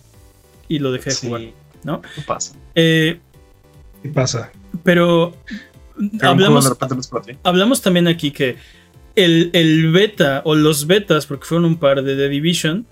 y 0.68 0.78
lo 0.78 0.92
dejé 0.92 1.10
de 1.10 1.16
Sí, 1.16 1.26
jugar, 1.26 1.42
¿no? 1.84 2.02
pasa. 2.26 2.54
Eh, 2.74 3.18
¿Qué 4.02 4.08
pasa? 4.10 4.52
pero 4.84 5.34
hablamos, 6.20 6.70
hablamos 7.42 7.82
también 7.82 8.06
aquí 8.08 8.30
que 8.30 8.56
el, 9.16 9.50
el 9.52 9.90
beta 9.90 10.42
o 10.44 10.54
los 10.54 10.86
betas, 10.86 11.26
porque 11.26 11.44
fueron 11.46 11.64
un 11.64 11.76
par 11.78 12.02
de 12.02 12.14
The 12.16 12.28
Division, 12.28 12.86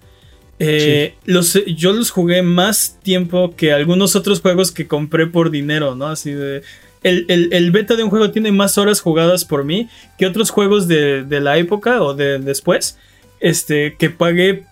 eh, 0.58 1.14
los, 1.24 1.52
yo 1.66 1.92
los 1.92 2.10
jugué 2.10 2.42
más 2.42 2.98
tiempo 3.02 3.54
que 3.56 3.72
algunos 3.72 4.16
otros 4.16 4.40
juegos 4.40 4.72
que 4.72 4.86
compré 4.88 5.26
por 5.26 5.50
dinero, 5.50 5.94
¿no? 5.94 6.06
Así 6.08 6.32
de... 6.32 6.62
El, 7.02 7.26
el- 7.28 7.52
el 7.52 7.70
beta 7.70 7.94
de 7.94 8.02
un 8.02 8.10
juego 8.10 8.30
tiene 8.32 8.50
más 8.50 8.78
horas 8.78 9.00
jugadas 9.00 9.44
por 9.44 9.64
mí 9.64 9.88
que 10.18 10.26
otros 10.26 10.50
juegos 10.50 10.88
de, 10.88 11.22
de 11.22 11.40
la 11.40 11.56
época 11.58 12.02
o 12.02 12.14
de 12.14 12.38
después, 12.40 12.98
este, 13.38 13.94
que 13.96 14.10
pagué 14.10 14.64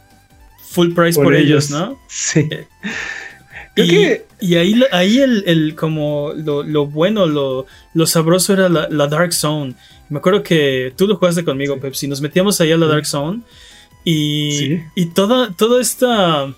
full 0.75 0.93
price 0.93 1.15
por, 1.17 1.25
Por 1.25 1.35
ellos, 1.37 1.71
ellos. 1.71 1.71
¿no? 1.71 1.99
Sí. 2.09 2.41
Eh, 2.51 2.67
Creo 3.75 3.87
y, 3.87 3.89
que- 3.89 4.27
y 4.41 4.55
ahí, 4.57 4.83
ahí 4.93 5.19
el, 5.19 5.43
el 5.47 5.75
como 5.75 6.33
lo, 6.37 6.63
lo 6.63 6.87
bueno, 6.87 7.27
lo, 7.27 7.67
lo 7.95 8.07
sabroso 8.07 8.53
era 8.53 8.69
la, 8.69 8.89
la 8.89 9.07
Dark 9.09 9.33
Zone. 9.33 9.75
Me 10.11 10.19
acuerdo 10.19 10.43
que 10.43 10.93
tú 10.97 11.07
lo 11.07 11.17
jugaste 11.17 11.45
conmigo, 11.45 11.75
Sí. 11.75 11.81
Pepsi. 11.81 12.09
Nos 12.09 12.21
metíamos 12.21 12.61
ahí 12.61 12.71
a 12.73 12.77
la. 12.77 12.87
Dark 12.87 13.07
Zone. 13.07 13.41
Y, 14.05 14.53
Sí. 14.59 14.81
y 14.95 15.07
toda, 15.07 15.51
toda 15.57 15.81
esta. 15.81 16.53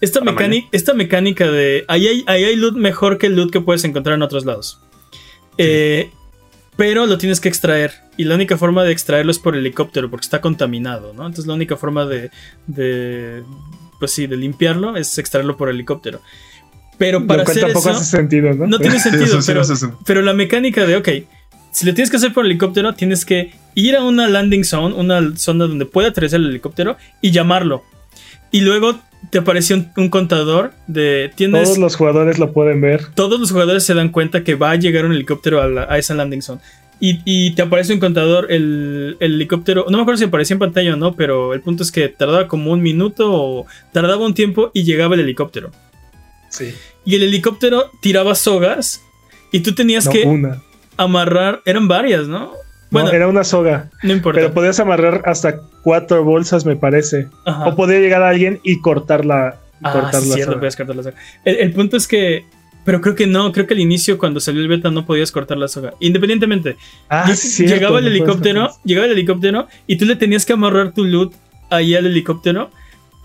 Esta, 0.00 0.20
mecánica, 0.20 0.68
esta 0.72 0.94
mecánica 0.94 1.50
de. 1.50 1.84
Ahí 1.88 2.06
hay, 2.06 2.24
ahí 2.28 2.44
hay 2.44 2.56
loot 2.56 2.76
mejor 2.76 3.18
que 3.18 3.26
el 3.26 3.34
loot 3.36 3.50
que 3.50 3.60
puedes 3.60 3.82
encontrar 3.84 4.14
en 4.14 4.22
otros 4.22 4.44
lados. 4.44 4.78
Eh, 5.58 6.10
pero 6.76 7.06
lo 7.06 7.18
tienes 7.18 7.40
que 7.40 7.48
extraer. 7.48 7.92
Y 8.16 8.24
la 8.24 8.34
única 8.34 8.56
forma 8.56 8.82
de 8.84 8.92
extraerlo 8.92 9.30
es 9.30 9.38
por 9.38 9.56
helicóptero, 9.56 10.10
porque 10.10 10.24
está 10.24 10.40
contaminado, 10.40 11.12
¿no? 11.12 11.22
Entonces 11.26 11.46
la 11.46 11.54
única 11.54 11.76
forma 11.76 12.06
de. 12.06 12.30
de 12.66 13.42
pues 13.98 14.10
sí, 14.12 14.26
de 14.26 14.36
limpiarlo 14.36 14.96
es 14.96 15.16
extraerlo 15.18 15.56
por 15.56 15.68
helicóptero. 15.68 16.20
Pero 16.98 17.26
para 17.26 17.42
hacer 17.42 17.60
tampoco 17.64 17.90
eso, 17.90 17.98
hace 17.98 18.16
sentido, 18.16 18.54
¿no? 18.54 18.66
no 18.66 18.78
tiene 18.78 18.98
sentido, 19.00 19.40
sí 19.42 19.52
pero, 19.52 19.62
no 19.64 19.98
pero 20.06 20.22
la 20.22 20.32
mecánica 20.32 20.86
de, 20.86 20.96
ok, 20.96 21.08
si 21.72 21.84
lo 21.84 21.92
tienes 21.94 22.10
que 22.10 22.16
hacer 22.16 22.32
por 22.32 22.46
helicóptero, 22.46 22.94
tienes 22.94 23.24
que 23.26 23.52
ir 23.74 23.96
a 23.96 24.02
una 24.02 24.28
landing 24.28 24.64
zone, 24.64 24.94
una 24.94 25.36
zona 25.36 25.66
donde 25.66 25.84
pueda 25.84 26.08
aterrizar 26.08 26.40
el 26.40 26.46
helicóptero 26.48 26.96
y 27.20 27.32
llamarlo. 27.32 27.84
Y 28.50 28.62
luego 28.62 28.98
te 29.30 29.38
aparece 29.38 29.74
un, 29.74 29.90
un 29.96 30.08
contador 30.08 30.72
de... 30.86 31.30
Tienes, 31.34 31.64
Todos 31.64 31.78
los 31.78 31.96
jugadores 31.96 32.38
lo 32.38 32.52
pueden 32.54 32.80
ver. 32.80 33.06
todos 33.14 33.38
los 33.40 33.50
jugadores 33.50 33.84
se 33.84 33.92
dan 33.92 34.08
cuenta 34.10 34.42
que 34.44 34.54
va 34.54 34.70
a 34.70 34.76
llegar 34.76 35.04
un 35.04 35.12
helicóptero 35.12 35.60
a, 35.60 35.66
la- 35.68 35.86
a 35.90 35.98
esa 35.98 36.14
landing 36.14 36.40
zone. 36.42 36.60
Y, 36.98 37.20
y 37.26 37.54
te 37.54 37.60
aparece 37.62 37.92
un 37.92 38.00
contador, 38.00 38.50
el, 38.50 39.16
el 39.20 39.34
helicóptero, 39.34 39.84
no 39.90 39.98
me 39.98 40.02
acuerdo 40.02 40.18
si 40.18 40.24
aparecía 40.24 40.54
en 40.54 40.60
pantalla 40.60 40.94
o 40.94 40.96
no, 40.96 41.14
pero 41.14 41.52
el 41.52 41.60
punto 41.60 41.82
es 41.82 41.92
que 41.92 42.08
tardaba 42.08 42.48
como 42.48 42.72
un 42.72 42.80
minuto 42.82 43.30
o 43.32 43.66
tardaba 43.92 44.24
un 44.24 44.32
tiempo 44.32 44.70
y 44.72 44.84
llegaba 44.84 45.14
el 45.14 45.20
helicóptero. 45.20 45.70
Sí. 46.48 46.74
Y 47.04 47.16
el 47.16 47.24
helicóptero 47.24 47.90
tiraba 48.00 48.34
sogas 48.34 49.02
y 49.52 49.60
tú 49.60 49.74
tenías 49.74 50.06
No, 50.06 50.12
que 50.12 50.22
una. 50.22 50.62
amarrar, 50.96 51.60
eran 51.66 51.86
varias, 51.86 52.28
¿no? 52.28 52.52
Bueno, 52.90 53.08
no, 53.08 53.14
era 53.14 53.28
una 53.28 53.44
soga. 53.44 53.90
no 54.02 54.12
importa. 54.12 54.40
Pero 54.40 54.54
podías 54.54 54.80
amarrar 54.80 55.20
hasta 55.26 55.60
cuatro 55.82 56.24
bolsas, 56.24 56.64
me 56.64 56.76
parece. 56.76 57.28
Ajá. 57.44 57.66
O 57.68 57.76
podía 57.76 57.98
llegar 57.98 58.22
a 58.22 58.30
alguien 58.30 58.60
y 58.62 58.80
cortarla. 58.80 59.60
Ah, 59.82 59.92
cortar 59.92 60.22
sí, 60.22 60.28
la 60.30 60.34
cierto, 60.34 60.52
soga. 60.52 60.60
puedes 60.60 60.76
cortar 60.76 60.96
la 60.96 61.02
soga. 61.02 61.16
El, 61.44 61.56
el 61.56 61.72
punto 61.72 61.96
es 61.98 62.06
que. 62.08 62.46
Pero 62.86 63.02
creo 63.02 63.14
que 63.14 63.26
no, 63.26 63.52
creo 63.52 63.66
que 63.66 63.74
al 63.74 63.80
inicio, 63.80 64.16
cuando 64.16 64.40
salió 64.40 64.62
el 64.62 64.68
beta, 64.68 64.90
no 64.90 65.04
podías 65.04 65.30
cortar 65.32 65.58
la 65.58 65.68
soga. 65.68 65.92
Independientemente, 66.00 66.76
Ah, 67.10 67.30
cierto, 67.34 67.74
llegaba 67.74 67.98
el 67.98 68.06
helicóptero, 68.06 68.70
llegaba 68.84 69.06
el 69.06 69.12
helicóptero 69.12 69.66
y 69.86 69.96
tú 69.96 70.04
le 70.06 70.16
tenías 70.16 70.46
que 70.46 70.54
amarrar 70.54 70.92
tu 70.94 71.04
loot 71.04 71.34
ahí 71.68 71.94
al 71.94 72.06
helicóptero 72.06 72.70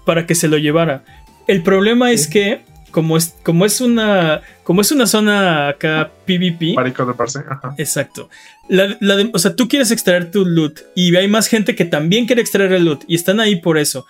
para 0.05 0.25
que 0.25 0.35
se 0.35 0.47
lo 0.49 0.57
llevara. 0.57 1.03
El 1.47 1.63
problema 1.63 2.11
es 2.11 2.27
que, 2.27 2.61
como 2.91 3.15
es, 3.17 3.35
como 3.43 3.65
es 3.65 3.79
una. 3.81 4.41
Como 4.63 4.81
es 4.81 4.91
una 4.91 5.05
zona 5.05 5.67
acá 5.69 6.11
PvP. 6.25 6.73
Marico 6.75 7.05
de 7.05 7.13
parce. 7.13 7.39
Ajá. 7.47 7.73
Exacto. 7.77 8.29
La- 8.67 8.97
la 8.99 9.15
de- 9.17 9.29
o 9.33 9.39
sea, 9.39 9.55
tú 9.55 9.67
quieres 9.67 9.91
extraer 9.91 10.31
tu 10.31 10.45
loot 10.45 10.79
y 10.95 11.15
hay 11.15 11.27
más 11.27 11.47
gente 11.47 11.75
que 11.75 11.85
también 11.85 12.25
quiere 12.25 12.41
extraer 12.41 12.71
el 12.73 12.85
loot 12.85 13.03
y 13.07 13.15
están 13.15 13.39
ahí 13.39 13.57
por 13.57 13.77
eso. 13.77 14.05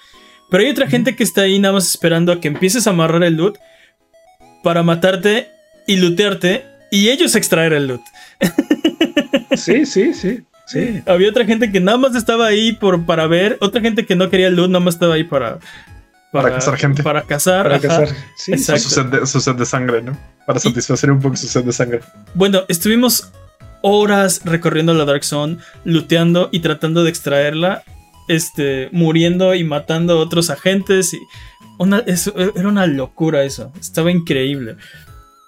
Pero 0.50 0.64
hay 0.64 0.70
otra 0.70 0.88
gente 0.88 1.16
que 1.16 1.24
está 1.24 1.42
ahí 1.42 1.60
nada 1.60 1.74
más 1.74 1.90
esperando 1.90 2.32
a 2.32 2.40
que 2.40 2.48
empieces 2.48 2.86
a 2.88 2.92
amarrar 2.92 3.24
el 3.24 3.36
loot 3.36 3.58
para 4.64 4.84
matarte 4.84 5.50
y 5.88 5.98
lootearte 5.98 6.66
y 6.92 7.10
ellos 7.10 7.36
extraer 7.36 7.74
el 7.74 7.88
loot. 7.88 8.02
Sí, 9.56 9.86
sí, 9.86 10.14
sí. 10.14 10.42
Sí. 10.66 11.02
Había 11.06 11.30
otra 11.30 11.46
gente 11.46 11.70
que 11.72 11.82
nada 11.82 11.98
más 11.98 12.16
estaba 12.16 12.48
ahí 12.48 12.72
por, 12.72 13.06
para 13.06 13.28
ver, 13.28 13.58
otra 13.60 13.82
gente 13.82 14.06
que 14.06 14.16
no 14.16 14.30
quería 14.30 14.48
el 14.48 14.56
loot, 14.56 14.70
nada 14.70 14.84
más 14.84 14.96
estaba 14.96 15.16
ahí 15.16 15.24
para... 15.24 15.60
Para 16.32 16.50
cazar 16.50 16.78
gente. 16.78 17.04
Para 17.04 17.24
cazar. 17.24 17.64
Para 17.64 17.80
cazar. 17.80 18.08
Sí. 18.38 18.58
Su 18.58 18.78
sed, 18.78 19.06
de, 19.08 19.28
su 19.28 19.42
sed 19.42 19.56
de 19.56 19.66
sangre, 19.66 20.02
¿no? 20.02 20.18
Para 20.46 20.60
satisfacer 20.60 21.12
un 21.12 21.20
poco 21.20 21.36
su 21.36 21.48
sed 21.48 21.66
de 21.66 21.74
sangre. 21.74 22.00
Bueno, 22.36 22.62
estuvimos 22.70 23.32
horas 23.82 24.42
recorriendo 24.46 24.94
la 24.94 25.04
Dark 25.04 25.26
Zone, 25.26 25.58
looteando 25.84 26.48
y 26.54 26.62
tratando 26.62 27.04
de 27.04 27.10
extraerla, 27.10 27.84
este, 28.30 28.88
muriendo 28.94 29.54
y 29.56 29.66
matando 29.66 30.14
a 30.14 30.22
otros 30.22 30.50
agentes. 30.50 31.14
Y 31.14 31.20
una, 31.82 32.00
eso, 32.00 32.34
era 32.56 32.68
una 32.68 32.88
locura 32.88 33.44
eso, 33.44 33.72
estaba 33.80 34.12
increíble. 34.12 34.76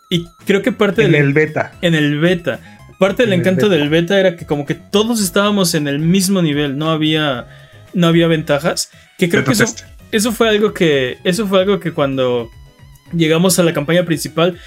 Y 0.10 0.26
creo 0.46 0.62
que 0.62 0.72
parte 0.72 1.04
en 1.06 1.12
del 1.14 1.22
el 1.22 1.34
beta. 1.34 1.72
en 1.82 1.96
el 1.96 2.20
beta, 2.20 2.60
parte 3.00 3.24
del 3.24 3.34
En 3.34 3.40
el 3.40 3.40
encanto 3.42 3.70
beta. 3.70 3.80
del 3.80 3.90
beta 3.90 4.20
era 4.20 4.36
que 4.36 4.46
como 4.46 4.66
que 4.66 4.76
todos 4.76 5.22
estábamos 5.22 5.74
en 5.76 5.88
el 5.88 6.00
mismo 6.00 6.42
nivel, 6.42 6.78
no 6.78 6.92
había 6.92 7.48
no 7.94 8.08
había 8.08 8.28
ventajas, 8.28 8.90
que 9.18 9.30
creo 9.30 9.44
Beta 9.44 9.54
que 9.58 9.64
eso, 9.64 9.76
eso 10.12 10.32
fue 10.32 10.50
algo 10.50 10.74
que 10.74 11.18
eso 11.24 11.48
fue 11.48 11.62
algo 11.62 11.80
que 11.80 11.92
cuando 11.92 12.50
llegamos 13.16 13.60
a 13.60 13.64
la 13.64 13.74
campaña 13.74 14.04
principal 14.06 14.58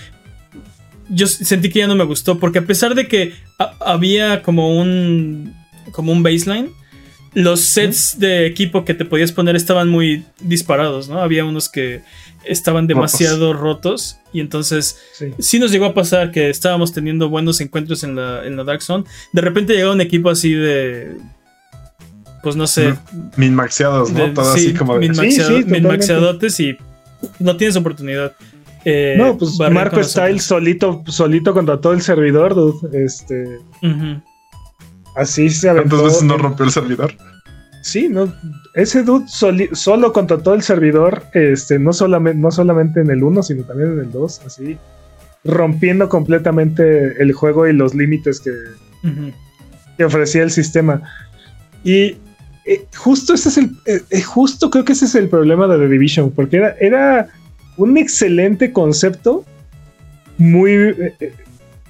yo 1.08 1.26
sentí 1.26 1.68
que 1.70 1.80
ya 1.80 1.86
no 1.86 1.94
me 1.94 2.04
gustó 2.04 2.38
porque 2.38 2.58
a 2.58 2.62
pesar 2.62 2.94
de 2.94 3.06
que 3.08 3.32
ha- 3.58 3.74
había 3.80 4.42
como 4.42 4.76
un 4.76 5.54
como 5.92 6.12
un 6.12 6.22
baseline 6.22 6.70
los 7.36 7.60
sets 7.60 8.18
de 8.18 8.46
equipo 8.46 8.84
que 8.86 8.94
te 8.94 9.04
podías 9.04 9.30
poner 9.30 9.56
estaban 9.56 9.88
muy 9.90 10.24
disparados, 10.40 11.08
¿no? 11.10 11.20
Había 11.20 11.44
unos 11.44 11.68
que 11.68 12.00
estaban 12.44 12.86
demasiado 12.86 13.52
rotos 13.52 14.16
y 14.32 14.40
entonces 14.40 14.96
Sí. 15.12 15.26
sí 15.38 15.58
nos 15.58 15.70
llegó 15.70 15.84
a 15.84 15.92
pasar 15.94 16.30
que 16.30 16.48
estábamos 16.48 16.92
teniendo 16.94 17.28
buenos 17.28 17.60
encuentros 17.60 18.04
en 18.04 18.16
la, 18.16 18.46
en 18.46 18.56
la 18.56 18.64
Dark 18.64 18.80
Zone. 18.82 19.04
De 19.32 19.42
repente 19.42 19.74
llegaba 19.74 19.92
un 19.92 20.00
equipo 20.00 20.30
así 20.30 20.52
de. 20.54 21.16
Pues 22.42 22.56
no 22.56 22.66
sé. 22.66 22.94
Minmaxeados, 23.36 24.12
¿no? 24.12 24.32
Todo 24.32 24.54
sí, 24.56 24.68
así 24.68 24.74
como 24.74 24.98
de. 24.98 25.12
Sí, 25.14 25.64
minmaxeadotes 25.66 26.58
y 26.60 26.76
no 27.38 27.56
tienes 27.58 27.76
oportunidad. 27.76 28.32
Eh, 28.84 29.16
No, 29.18 29.36
pues 29.36 29.58
Marco 29.58 30.02
Style 30.02 30.36
nosotros. 30.36 30.42
solito, 30.44 31.02
solito 31.08 31.52
contra 31.52 31.80
todo 31.80 31.92
el 31.92 32.00
servidor, 32.00 32.54
dude. 32.54 33.04
Este. 33.04 33.58
Así 35.16 35.50
se 35.50 35.68
aventó. 35.68 35.90
¿Cuántas 35.96 36.12
veces 36.12 36.22
no 36.24 36.36
rompió 36.38 36.64
el 36.64 36.70
servidor? 36.70 37.12
Sí, 37.82 38.08
no. 38.08 38.32
Ese 38.74 39.02
dude 39.04 39.26
soli- 39.28 39.70
solo 39.72 40.12
contra 40.12 40.38
todo 40.38 40.54
el 40.54 40.62
servidor, 40.62 41.22
este, 41.34 41.78
no 41.78 41.92
solamente, 41.92 42.38
no 42.38 42.50
solamente 42.50 43.00
en 43.00 43.10
el 43.10 43.22
1, 43.22 43.42
sino 43.44 43.62
también 43.64 43.92
en 43.92 43.98
el 44.00 44.10
2, 44.12 44.42
así. 44.44 44.76
Rompiendo 45.44 46.08
completamente 46.08 47.22
el 47.22 47.32
juego 47.32 47.66
y 47.68 47.72
los 47.72 47.94
límites 47.94 48.40
que, 48.40 48.50
ofrecía 50.04 50.42
el 50.42 50.50
sistema. 50.50 51.02
Y 51.84 52.16
eh, 52.64 52.84
justo 52.96 53.32
ese 53.34 53.48
es 53.50 53.58
el. 53.58 53.70
eh, 53.86 54.22
justo 54.22 54.68
creo 54.70 54.84
que 54.84 54.92
ese 54.92 55.04
es 55.04 55.14
el 55.14 55.28
problema 55.28 55.68
de 55.68 55.78
The 55.78 55.88
Division. 55.88 56.32
Porque 56.32 56.56
era, 56.56 56.74
era 56.80 57.28
un 57.76 57.96
excelente 57.96 58.72
concepto. 58.72 59.44
Muy. 60.38 60.72
eh, 60.72 61.14
eh, 61.20 61.32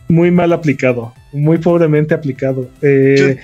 muy 0.08 0.30
mal 0.30 0.52
aplicado. 0.52 1.12
Muy 1.32 1.58
pobremente 1.58 2.14
aplicado. 2.14 2.68
Eh, 2.82 3.36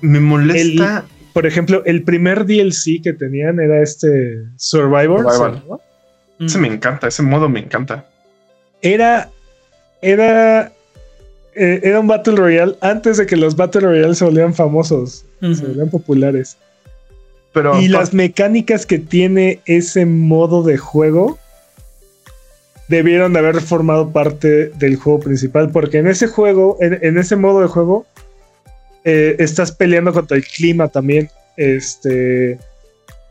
Me 0.00 0.20
molesta. 0.20 1.04
por 1.32 1.46
ejemplo, 1.46 1.82
el 1.84 2.02
primer 2.02 2.44
DLC 2.46 3.02
que 3.02 3.12
tenían 3.12 3.60
era 3.60 3.82
este 3.82 4.42
Survivor. 4.56 5.20
Survival. 5.30 5.62
¿no? 5.68 5.80
Ese 6.46 6.58
me 6.58 6.68
encanta, 6.68 7.08
ese 7.08 7.22
modo 7.22 7.48
me 7.48 7.60
encanta. 7.60 8.06
Era. 8.82 9.28
Era. 10.02 10.72
eh, 11.54 11.80
era 11.82 12.00
un 12.00 12.06
Battle 12.08 12.36
Royale 12.36 12.76
antes 12.80 13.18
de 13.18 13.26
que 13.26 13.36
los 13.36 13.54
Battle 13.56 13.82
Royale 13.82 14.14
se 14.14 14.24
volvieran 14.24 14.54
famosos, 14.54 15.24
se 15.40 15.48
volvieran 15.62 15.90
populares. 15.90 16.56
Pero 17.52 17.78
Y 17.80 17.88
las 17.88 18.14
mecánicas 18.14 18.86
que 18.86 18.98
tiene 18.98 19.60
ese 19.66 20.06
modo 20.06 20.62
de 20.62 20.78
juego 20.78 21.38
debieron 22.90 23.32
de 23.32 23.38
haber 23.38 23.60
formado 23.60 24.10
parte 24.12 24.68
del 24.78 24.96
juego 24.96 25.20
principal, 25.20 25.70
porque 25.70 25.98
en 25.98 26.08
ese 26.08 26.26
juego, 26.26 26.76
en, 26.80 26.98
en 27.02 27.18
ese 27.18 27.36
modo 27.36 27.60
de 27.60 27.68
juego, 27.68 28.04
eh, 29.04 29.36
estás 29.38 29.70
peleando 29.72 30.12
contra 30.12 30.36
el 30.36 30.44
clima 30.44 30.88
también. 30.88 31.30
Este. 31.56 32.58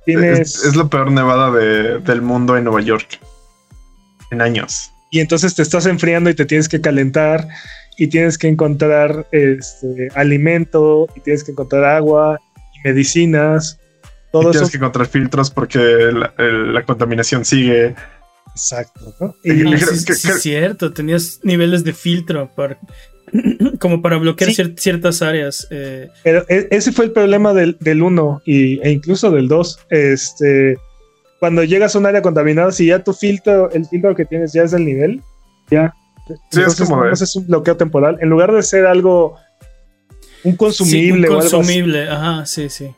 Tienes. 0.06 0.40
es, 0.56 0.64
es 0.64 0.76
la 0.76 0.88
peor 0.88 1.12
nevada 1.12 1.52
de- 1.52 2.00
del 2.00 2.22
mundo 2.22 2.56
en 2.58 2.64
Nueva 2.64 2.82
York. 2.82 3.20
En 4.32 4.42
años. 4.42 4.92
Y 5.12 5.20
entonces 5.20 5.56
te 5.56 5.62
estás 5.62 5.86
enfriando 5.86 6.30
y 6.30 6.36
te 6.36 6.46
tienes 6.46 6.70
que 6.70 6.80
calentar. 6.80 7.48
Y 7.98 8.08
tienes 8.08 8.38
que 8.38 8.48
encontrar 8.48 9.28
este, 9.34 10.08
alimento. 10.16 11.08
Y 11.16 11.20
tienes 11.20 11.44
que 11.44 11.52
encontrar 11.52 11.84
agua. 11.84 12.40
Y 12.76 12.88
medicinas. 12.88 13.78
Y 14.32 14.40
eso. 14.40 14.52
tienes 14.52 14.70
que 14.72 14.78
encontrar 14.78 15.06
filtros 15.08 15.52
porque 15.52 15.80
la, 15.80 16.34
el- 16.38 16.74
la 16.74 16.84
contaminación 16.86 17.44
sigue. 17.44 17.94
Exacto. 18.60 19.14
¿no? 19.20 19.36
Y- 19.44 19.52
Ah, 19.68 19.78
creo 19.78 20.16
sí, 20.16 20.30
cierto, 20.40 20.92
tenías 20.92 21.40
niveles 21.44 21.84
de 21.84 21.94
filtro 21.94 22.50
para, 22.56 22.78
como 23.80 24.02
para 24.02 24.18
bloquear 24.18 24.52
Sí. 24.52 24.62
cier- 24.62 24.78
ciertas 24.78 25.22
áreas. 25.22 25.68
eh, 25.72 26.10
Pero 26.24 26.46
e- 26.50 26.68
ese 26.72 26.92
fue 26.92 27.06
el 27.06 27.12
problema 27.12 27.54
del, 27.54 27.78
del 27.80 28.02
1 28.02 28.42
y, 28.46 28.80
e 28.86 28.92
incluso 28.92 29.32
del 29.32 29.48
2. 29.48 29.80
Este, 29.90 30.78
cuando 31.40 31.64
llegas 31.64 31.96
a 31.96 32.00
un 32.00 32.06
área 32.06 32.22
contaminada, 32.22 32.72
si 32.72 32.88
ya 32.88 33.04
tu 33.04 33.14
filtro, 33.14 33.72
el 33.72 33.86
filtro 33.86 34.14
que 34.16 34.26
tienes 34.26 34.52
ya 34.54 34.64
es 34.64 34.72
del 34.72 34.86
nivel, 34.86 35.22
ya. 35.72 35.94
Sí, 36.52 36.62
es 36.62 36.76
como 36.76 37.02
entonces 37.04 37.30
es 37.30 37.36
un 37.38 37.48
bloqueo 37.48 37.76
temporal. 37.78 38.18
En 38.22 38.30
lugar 38.30 38.52
de 38.52 38.62
ser 38.62 38.86
algo, 38.86 39.38
un 40.44 40.56
consumible 40.56 41.02
sí, 41.02 41.12
un 41.12 41.24
o 41.24 41.28
algo 41.28 41.40
así, 41.40 41.50
consumible, 41.56 42.08
ajá, 42.10 42.46
sí, 42.46 42.70
sí. 42.70 42.90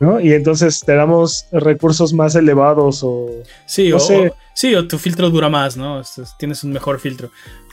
¿No? 0.00 0.20
Y 0.20 0.32
entonces 0.32 0.80
te 0.80 0.94
damos 0.94 1.46
recursos 1.52 2.12
más 2.12 2.34
elevados 2.34 3.00
o... 3.02 3.30
Sí, 3.66 3.90
No 3.90 3.96
o, 3.96 4.00
sé. 4.00 4.28
o- 4.28 4.36
sí, 4.54 4.74
o 4.74 4.86
tu 4.86 4.98
filtro 4.98 5.30
dura 5.30 5.48
más, 5.48 5.76
¿no? 5.76 6.00
Este, 6.00 6.22
Tienes 6.38 6.62
un 6.64 6.72
mejor 6.72 6.98
filtro. 7.00 7.30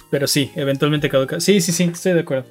Pero 0.10 0.28
sí, 0.28 0.52
eventualmente 0.56 1.10
caduca. 1.10 1.40
Sí, 1.40 1.62
sí, 1.62 1.72
sí, 1.72 1.84
estoy 1.92 2.14
de 2.14 2.20
acuerdo. 2.22 2.46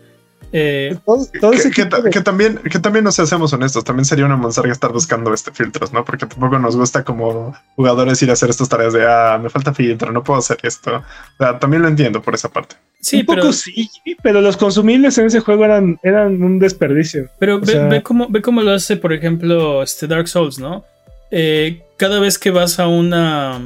Eh, 0.53 0.97
Todo, 1.07 1.27
todo 1.41 1.51
Que, 1.53 1.57
ese 1.57 1.71
que 1.71 1.85
tipo 1.85 1.97
ta- 1.97 2.03
de- 2.03 2.11
que 2.11 2.21
también, 2.21 2.59
que 2.59 2.79
también, 2.79 3.05
no 3.05 3.11
sé, 3.13 3.27
seamos 3.27 3.53
honestos, 3.53 3.83
también 3.83 4.05
sería 4.05 4.27
una 4.27 4.37
monserga 4.37 4.73
estar 4.73 4.93
buscando 4.93 5.33
este 5.33 5.51
filtros, 5.53 5.93
¿no? 5.93 6.05
Porque 6.05 6.27
tampoco 6.27 6.59
nos 6.59 6.77
gusta 6.77 7.03
como 7.03 7.57
jugadores 7.77 8.23
ir 8.23 8.31
a 8.31 8.35
hacer 8.35 8.51
estas 8.51 8.69
tareas 8.69 8.93
de, 8.93 9.05
ah, 9.07 9.39
me 9.43 9.49
falta 9.51 9.73
filtro, 9.73 10.13
no 10.13 10.23
puedo 10.23 10.39
hacer 10.39 10.59
esto. 10.63 10.97
O 10.99 11.03
sea, 11.39 11.59
también 11.59 11.83
lo 11.83 11.89
entiendo 11.89 12.21
por 12.23 12.35
esa 12.35 12.51
parte. 12.51 12.77
Sí, 13.05 13.21
un 13.21 13.27
poco 13.27 13.41
pero, 13.41 13.53
sí, 13.53 13.91
pero 14.23 14.41
los 14.41 14.57
consumibles 14.57 15.17
en 15.19 15.27
ese 15.27 15.41
juego 15.41 15.65
eran, 15.65 15.99
eran 16.03 16.43
un 16.43 16.59
desperdicio. 16.59 17.29
pero 17.39 17.61
ve, 17.61 17.67
sea- 17.73 17.87
ve 17.89 18.03
cómo, 18.03 18.27
ve 18.29 18.41
cómo 18.43 18.63
lo 18.63 18.73
hace, 18.73 18.97
por 18.97 19.13
ejemplo, 19.13 19.83
este 19.83 20.07
Dark 20.07 20.29
Souls, 20.29 20.59
¿no? 20.59 20.85
Eh, 21.31 21.83
cada 21.97 22.19
vez 22.21 22.39
que 22.39 22.51
vas 22.51 22.79
a 22.79 22.87
una, 22.89 23.61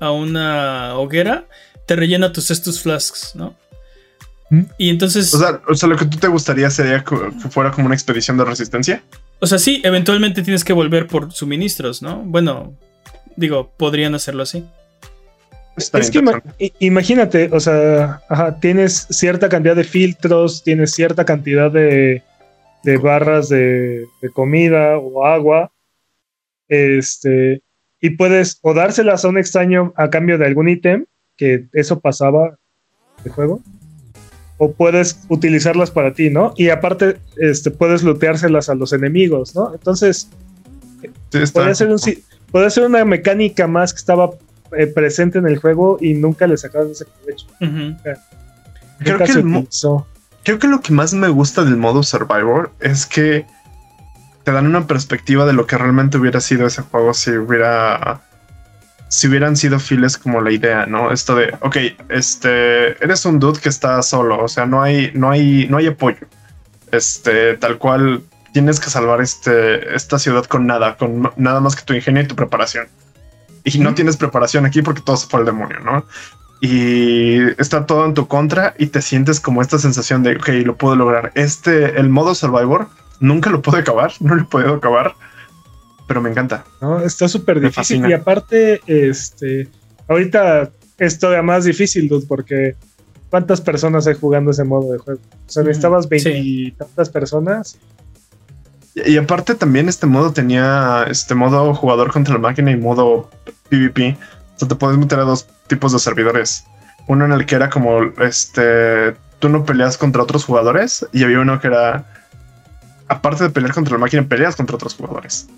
a 0.00 0.10
una 0.10 0.94
hoguera, 0.96 1.44
te 1.86 1.96
rellena 1.96 2.32
tus 2.32 2.50
estos 2.50 2.80
flasks, 2.82 3.34
¿no? 3.34 3.54
¿Mm? 4.50 4.62
Y 4.78 4.90
entonces, 4.90 5.32
O 5.34 5.38
sea, 5.38 5.60
o 5.68 5.74
sea, 5.74 5.88
lo 5.88 5.96
que 5.96 6.04
tú 6.06 6.18
te 6.18 6.28
gustaría 6.28 6.70
sería 6.70 7.04
que 7.04 7.16
fuera 7.50 7.70
como 7.70 7.86
una 7.86 7.94
expedición 7.94 8.36
de 8.36 8.44
resistencia. 8.44 9.02
o 9.40 9.46
sea, 9.46 9.58
sí, 9.58 9.80
eventualmente 9.84 10.42
tienes 10.42 10.64
que 10.64 10.72
volver 10.72 11.06
por 11.06 11.32
suministros, 11.32 12.02
¿no? 12.02 12.16
Bueno, 12.24 12.74
digo, 13.36 13.72
podrían 13.76 14.14
hacerlo 14.14 14.42
así. 14.42 14.64
Es 16.04 16.10
que 16.10 16.18
ima- 16.20 16.42
imagínate, 16.78 17.48
o 17.52 17.60
sea, 17.60 18.20
ajá, 18.28 18.58
tienes 18.60 19.06
cierta 19.10 19.48
cantidad 19.48 19.76
de 19.76 19.84
filtros, 19.84 20.62
tienes 20.62 20.92
cierta 20.92 21.24
cantidad 21.24 21.70
de, 21.70 22.22
de 22.84 22.96
barras 22.98 23.48
de, 23.48 24.06
de 24.22 24.30
comida 24.30 24.98
o 24.98 25.26
agua, 25.26 25.72
este, 26.68 27.62
y 28.00 28.10
puedes 28.10 28.58
o 28.62 28.74
dárselas 28.74 29.24
a 29.24 29.28
un 29.28 29.38
extraño 29.38 29.92
a 29.96 30.10
cambio 30.10 30.38
de 30.38 30.46
algún 30.46 30.68
ítem, 30.68 31.06
que 31.36 31.66
eso 31.72 32.00
pasaba 32.00 32.56
el 33.24 33.32
juego, 33.32 33.60
o 34.58 34.72
puedes 34.72 35.20
utilizarlas 35.28 35.90
para 35.90 36.12
ti, 36.12 36.30
¿no? 36.30 36.52
Y 36.56 36.68
aparte, 36.68 37.16
este, 37.38 37.70
puedes 37.70 38.02
looteárselas 38.02 38.68
a 38.68 38.74
los 38.74 38.92
enemigos, 38.92 39.54
¿no? 39.54 39.72
Entonces, 39.74 40.28
Sí, 41.32 41.74
ser, 41.74 41.88
un, 41.88 41.98
podría 42.50 42.68
ser 42.70 42.84
una 42.84 43.04
mecánica 43.04 43.66
más 43.66 43.92
que 43.94 43.98
estaba 43.98 44.30
eh, 44.76 44.86
presente 44.86 45.38
en 45.38 45.46
el 45.46 45.58
juego 45.58 45.98
y 46.00 46.14
nunca 46.14 46.46
le 46.46 46.56
sacaron 46.56 46.90
ese 46.90 47.04
provecho. 47.04 47.46
Creo 48.98 49.18
que 49.18 49.32
el. 49.32 49.68
Creo 50.42 50.70
lo 50.70 50.80
que 50.80 50.92
más 50.92 51.12
me 51.12 51.28
gusta 51.28 51.64
del 51.64 51.76
modo 51.76 52.02
Survivor 52.02 52.72
es 52.80 53.04
que 53.06 53.46
te 54.44 54.52
dan 54.52 54.66
una 54.66 54.86
perspectiva 54.86 55.44
de 55.44 55.52
lo 55.52 55.66
que 55.66 55.76
realmente 55.76 56.16
hubiera 56.16 56.40
sido 56.40 56.66
ese 56.66 56.82
juego 56.82 57.14
si 57.14 57.30
hubiera. 57.32 58.22
Si 59.08 59.26
hubieran 59.26 59.56
sido 59.56 59.80
fieles 59.80 60.16
como 60.16 60.40
la 60.40 60.52
idea, 60.52 60.86
¿no? 60.86 61.10
Esto 61.10 61.34
de, 61.34 61.52
ok, 61.62 61.76
este, 62.10 63.02
eres 63.04 63.24
un 63.24 63.40
dude 63.40 63.58
que 63.58 63.68
está 63.68 64.00
solo, 64.02 64.40
o 64.40 64.46
sea, 64.46 64.66
no 64.66 64.82
hay, 64.82 65.10
no 65.14 65.30
hay, 65.30 65.66
no 65.68 65.78
hay 65.78 65.88
apoyo. 65.88 66.28
Este, 66.92 67.56
tal 67.56 67.78
cual, 67.78 68.22
tienes 68.52 68.80
que 68.80 68.90
salvar 68.90 69.20
este, 69.20 69.94
esta 69.94 70.18
ciudad 70.18 70.44
con 70.44 70.66
nada, 70.66 70.96
con 70.96 71.32
nada 71.36 71.60
más 71.60 71.76
que 71.76 71.82
tu 71.82 71.92
ingenio 71.92 72.22
y 72.22 72.26
tu 72.26 72.36
preparación. 72.36 72.86
Y 73.74 73.78
no 73.80 73.94
tienes 73.94 74.16
preparación 74.16 74.66
aquí 74.66 74.82
porque 74.82 75.02
todo 75.02 75.16
se 75.16 75.26
fue 75.26 75.40
al 75.40 75.46
demonio, 75.46 75.80
¿no? 75.80 76.04
y 76.60 77.38
está 77.58 77.86
todo 77.86 78.04
en 78.04 78.12
tu 78.14 78.28
contra 78.28 78.74
y 78.78 78.88
te 78.88 79.00
sientes 79.00 79.40
como 79.40 79.62
esta 79.62 79.78
sensación 79.78 80.22
de, 80.22 80.36
ok, 80.36 80.48
lo 80.64 80.76
puedo 80.76 80.94
lograr. 80.94 81.32
Este, 81.34 81.98
el 81.98 82.10
modo 82.10 82.34
Survivor, 82.34 82.88
nunca 83.18 83.48
lo 83.50 83.62
pude 83.62 83.78
acabar, 83.78 84.12
no 84.20 84.34
lo 84.34 84.42
he 84.42 84.44
podido 84.44 84.74
acabar, 84.74 85.14
pero 86.06 86.20
me 86.20 86.30
encanta. 86.30 86.64
¿no? 86.82 87.00
Está 87.00 87.28
súper 87.28 87.60
difícil. 87.60 87.74
fascina. 87.74 88.10
Y 88.10 88.12
aparte, 88.12 88.82
este, 88.86 89.68
ahorita 90.06 90.70
es 90.98 91.18
todavía 91.18 91.42
más 91.42 91.64
difícil, 91.64 92.08
dude, 92.08 92.26
porque 92.26 92.76
¿cuántas 93.30 93.62
personas 93.62 94.06
hay 94.06 94.14
jugando 94.14 94.50
ese 94.50 94.64
modo 94.64 94.92
de 94.92 94.98
juego? 94.98 95.20
O 95.46 95.50
sea, 95.50 95.62
Ujú, 95.62 95.68
necesitabas 95.68 96.04
sí. 96.04 96.08
veintitantas 96.10 97.08
personas. 97.08 97.78
Y, 98.94 99.12
y 99.12 99.16
aparte 99.16 99.54
también 99.54 99.88
este 99.88 100.06
modo 100.06 100.32
tenía 100.32 101.06
este 101.08 101.34
modo 101.34 101.72
jugador 101.74 102.12
contra 102.12 102.34
la 102.34 102.40
máquina 102.40 102.70
y 102.70 102.76
modo 102.76 103.30
PvP. 103.70 104.16
O 104.56 104.58
sea, 104.58 104.68
te 104.68 104.74
puedes 104.74 104.98
meter 104.98 105.18
a 105.18 105.22
dos 105.22 105.46
tipos 105.68 105.92
de 105.92 105.98
servidores. 105.98 106.64
Uno 107.06 107.24
en 107.24 107.32
el 107.32 107.46
que 107.46 107.54
era 107.54 107.70
como 107.70 108.02
este, 108.20 109.14
tú 109.38 109.48
no 109.48 109.64
peleas 109.64 109.96
contra 109.96 110.22
otros 110.22 110.44
jugadores 110.44 111.06
y 111.12 111.24
había 111.24 111.40
uno 111.40 111.60
que 111.60 111.68
era, 111.68 112.04
aparte 113.08 113.44
de 113.44 113.50
pelear 113.50 113.72
contra 113.72 113.94
la 113.94 113.98
máquina, 113.98 114.22
peleas 114.28 114.54
contra 114.56 114.76
otros 114.76 114.94
jugadores. 114.94 115.48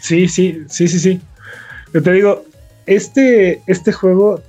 Sí, 0.00 0.28
sí, 0.28 0.62
sí, 0.68 0.88
sí, 0.88 0.98
sí. 0.98 1.20
Yo 1.92 2.02
te 2.02 2.12
digo, 2.12 2.44
este, 2.86 3.62
este 3.66 3.92
juego 3.92 4.40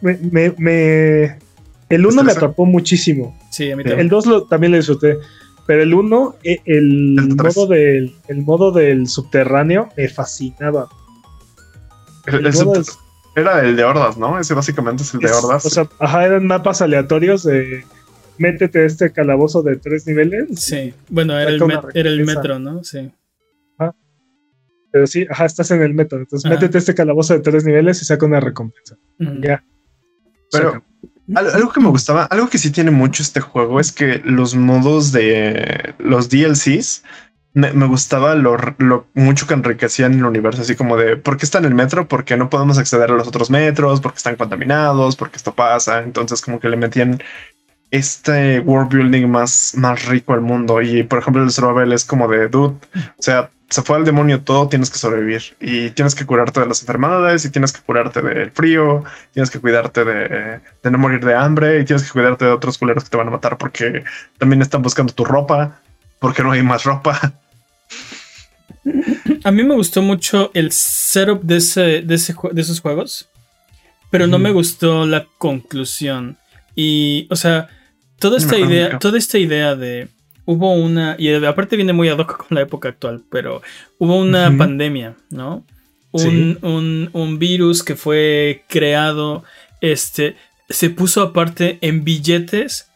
me, 0.00 0.16
me- 0.30 0.54
me- 0.58 1.38
el 1.88 2.06
1 2.06 2.14
me 2.16 2.20
Estresa. 2.22 2.32
atrapó 2.38 2.64
muchísimo. 2.66 3.38
Sí, 3.50 3.70
a 3.70 3.76
mí 3.76 3.82
también. 3.82 4.00
El 4.00 4.08
2 4.08 4.48
también 4.48 4.72
lo 4.72 4.76
disfruté. 4.78 5.18
Pero 5.66 5.82
el 5.82 5.94
1, 5.94 6.36
el, 6.42 6.60
El 6.66 7.36
modo 7.36 7.66
del, 7.66 8.14
el 8.28 8.42
modo 8.42 8.72
del 8.72 9.06
subterráneo 9.06 9.88
me 9.96 10.08
fascinaba. 10.08 10.88
El- 12.26 12.34
El 12.34 12.46
el 12.46 12.52
modo 12.64 12.82
sub- 12.84 12.98
era 13.36 13.60
el 13.64 13.76
de 13.76 13.84
hordas, 13.84 14.18
¿no? 14.18 14.38
Ese 14.38 14.54
básicamente 14.54 15.02
es 15.04 15.14
el 15.14 15.20
de 15.20 15.26
Es- 15.26 15.32
hordas. 15.44 15.64
O 15.66 15.70
sea, 15.70 15.88
ajá, 16.00 16.26
eran 16.26 16.46
mapas 16.46 16.82
aleatorios 16.82 17.44
de 17.44 17.84
métete 18.38 18.80
a 18.80 18.84
este 18.86 19.12
calabozo 19.12 19.62
de 19.62 19.76
tres 19.76 20.06
niveles. 20.06 20.48
Sí, 20.60 20.92
bueno, 21.08 21.38
era 21.38 21.50
el, 21.50 21.60
met- 21.60 21.90
era 21.94 22.08
el 22.10 22.24
metro, 22.24 22.58
¿no? 22.58 22.82
Sí. 22.84 23.10
Pero 24.94 25.06
sí, 25.06 25.26
ajá, 25.30 25.46
estás 25.46 25.70
en 25.70 25.80
el 25.80 25.94
metro. 25.94 26.18
Entonces 26.18 26.44
Ajá. 26.44 26.54
métete 26.54 26.76
a 26.76 26.80
este 26.80 26.94
calabozo 26.94 27.32
de 27.32 27.40
tres 27.40 27.64
niveles 27.64 28.02
y 28.02 28.04
saca 28.04 28.26
una 28.26 28.40
recompensa. 28.40 28.98
Ya. 29.40 29.64
Pero 30.50 30.84
algo 31.34 31.72
que 31.72 31.80
me 31.80 31.88
gustaba, 31.88 32.24
algo 32.24 32.48
que 32.48 32.58
sí 32.58 32.70
tiene 32.70 32.90
mucho 32.90 33.22
este 33.22 33.40
juego 33.40 33.80
es 33.80 33.92
que 33.92 34.20
los 34.24 34.54
modos 34.54 35.12
de 35.12 35.94
los 35.98 36.28
DLCs 36.28 37.02
me, 37.54 37.86
gustaba 37.86 38.34
lo, 38.34 38.56
mucho 39.14 39.46
que 39.46 39.54
enriquecían 39.54 40.14
el 40.14 40.24
universo, 40.24 40.62
así 40.62 40.74
como 40.74 40.96
de 40.96 41.16
por 41.16 41.36
qué 41.36 41.44
está 41.44 41.58
en 41.58 41.66
el 41.66 41.74
metro, 41.74 42.08
por 42.08 42.24
qué 42.24 42.36
no 42.36 42.48
podemos 42.48 42.78
acceder 42.78 43.10
a 43.10 43.14
los 43.14 43.28
otros 43.28 43.50
metros, 43.50 44.00
porque 44.00 44.16
están 44.16 44.36
contaminados, 44.36 45.16
porque 45.16 45.36
esto 45.36 45.54
pasa. 45.54 46.02
Entonces, 46.02 46.40
como 46.40 46.60
que 46.60 46.70
le 46.70 46.76
metían 46.76 47.22
este 47.90 48.60
world 48.60 48.90
building 48.90 49.28
más, 49.28 49.74
más 49.76 50.06
rico 50.06 50.32
al 50.32 50.40
mundo. 50.40 50.80
Y 50.80 51.02
por 51.02 51.18
ejemplo, 51.18 51.42
el 51.42 51.50
survival 51.50 51.92
es 51.92 52.04
como 52.04 52.26
de 52.26 52.48
dude, 52.48 52.76
o 52.94 53.22
sea, 53.22 53.50
se 53.72 53.82
fue 53.82 53.96
al 53.96 54.04
demonio 54.04 54.42
todo, 54.42 54.68
tienes 54.68 54.90
que 54.90 54.98
sobrevivir 54.98 55.42
y 55.58 55.90
tienes 55.90 56.14
que 56.14 56.26
curarte 56.26 56.60
de 56.60 56.66
las 56.66 56.82
enfermedades 56.82 57.44
y 57.46 57.50
tienes 57.50 57.72
que 57.72 57.80
curarte 57.80 58.20
del 58.20 58.50
frío, 58.50 59.02
tienes 59.32 59.50
que 59.50 59.60
cuidarte 59.60 60.04
de, 60.04 60.60
de 60.82 60.90
no 60.90 60.98
morir 60.98 61.24
de 61.24 61.34
hambre 61.34 61.80
y 61.80 61.84
tienes 61.86 62.04
que 62.04 62.10
cuidarte 62.10 62.44
de 62.44 62.50
otros 62.50 62.76
culeros 62.76 63.04
que 63.04 63.10
te 63.10 63.16
van 63.16 63.28
a 63.28 63.30
matar 63.30 63.56
porque 63.56 64.04
también 64.36 64.60
están 64.60 64.82
buscando 64.82 65.14
tu 65.14 65.24
ropa, 65.24 65.80
porque 66.18 66.42
no 66.42 66.52
hay 66.52 66.62
más 66.62 66.84
ropa. 66.84 67.32
A 69.44 69.50
mí 69.50 69.62
me 69.62 69.74
gustó 69.74 70.02
mucho 70.02 70.50
el 70.52 70.70
setup 70.70 71.42
de, 71.42 71.56
ese, 71.56 72.02
de, 72.02 72.14
ese, 72.14 72.34
de 72.52 72.60
esos 72.60 72.80
juegos, 72.80 73.28
pero 74.10 74.26
no 74.26 74.38
me 74.38 74.52
gustó 74.52 75.06
la 75.06 75.26
conclusión. 75.38 76.36
Y, 76.74 77.26
o 77.30 77.36
sea, 77.36 77.68
toda 78.18 78.36
me 78.36 78.44
esta 78.44 78.58
idea, 78.58 78.98
toda 78.98 79.16
esta 79.16 79.38
idea 79.38 79.76
de 79.76 80.08
hubo 80.44 80.72
una, 80.74 81.16
y 81.18 81.32
aparte 81.32 81.76
viene 81.76 81.92
muy 81.92 82.08
ad 82.08 82.18
hoc 82.18 82.46
con 82.46 82.54
la 82.56 82.62
época 82.62 82.88
actual, 82.88 83.22
pero 83.30 83.62
hubo 83.98 84.16
una 84.16 84.56
pandemia, 84.56 85.14
¿no? 85.30 85.64
Un, 86.10 86.20
Sí. 86.20 86.58
un, 86.62 87.10
un 87.12 87.38
virus 87.38 87.82
que 87.82 87.96
fue 87.96 88.64
creado, 88.68 89.44
este, 89.80 90.36
se 90.68 90.90
puso 90.90 91.22
aparte 91.22 91.78
en 91.80 92.04
billetes 92.04 92.88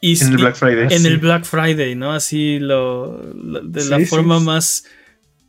y 0.00 0.20
En 0.20 0.28
el 0.30 0.36
Black 0.38 0.54
Friday. 0.56 0.84
en 0.90 1.02
Sí. 1.02 1.06
el 1.06 1.18
Black 1.18 1.44
Friday, 1.44 1.94
¿no? 1.94 2.12
Así 2.12 2.58
lo, 2.58 3.22
lo- 3.34 3.60
de 3.60 3.84
la 3.84 3.98
Sí, 3.98 4.06
forma 4.06 4.40
más 4.40 4.84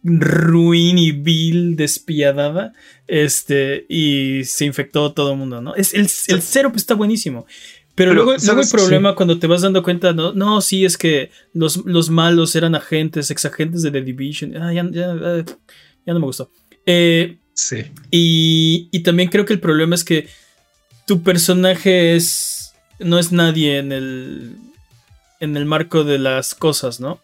ruin 0.03 0.97
y 0.97 1.11
vil, 1.11 1.75
despiadada, 1.75 2.73
este, 3.07 3.85
y 3.87 4.43
se 4.45 4.65
infectó 4.65 5.11
todo 5.13 5.31
el 5.33 5.37
mundo, 5.37 5.61
¿no? 5.61 5.75
Es, 5.75 5.93
el, 5.93 6.01
el 6.01 6.41
setup 6.41 6.75
está 6.75 6.95
buenísimo. 6.95 7.45
Pero, 8.03 8.13
luego, 8.13 8.33
luego 8.43 8.61
el 8.61 8.67
problema 8.69 9.15
cuando 9.15 9.37
te 9.37 9.47
vas 9.47 9.61
dando 9.61 9.83
cuenta, 9.83 10.11
no, 10.13 10.33
no, 10.33 10.59
sí, 10.61 10.85
es 10.85 10.97
que 10.97 11.29
los, 11.53 11.85
los 11.85 12.09
malos 12.09 12.55
eran 12.55 12.73
agentes, 12.73 13.29
exagentes 13.29 13.81
de 13.83 13.91
The 13.91 14.01
Division. 14.01 14.57
Ah, 14.57 14.73
ya, 14.73 14.87
ya, 14.91 15.11
ah, 15.11 15.43
ya 16.05 16.13
no 16.13 16.19
me 16.19 16.25
gustó. 16.25 16.49
Eh, 16.85 17.37
Sí. 17.53 17.83
y, 18.09 18.87
y 18.91 19.03
también 19.03 19.29
creo 19.29 19.45
que 19.45 19.53
el 19.53 19.59
problema 19.59 19.93
es 19.93 20.03
que 20.03 20.27
tu 21.05 21.21
personaje 21.21 22.15
es. 22.15 22.73
no 22.99 23.19
es 23.19 23.31
nadie 23.31 23.77
en 23.77 23.91
el. 23.91 24.55
en 25.39 25.57
el 25.57 25.65
marco 25.65 26.03
de 26.03 26.17
las 26.17 26.55
cosas, 26.55 26.99
¿no? 26.99 27.19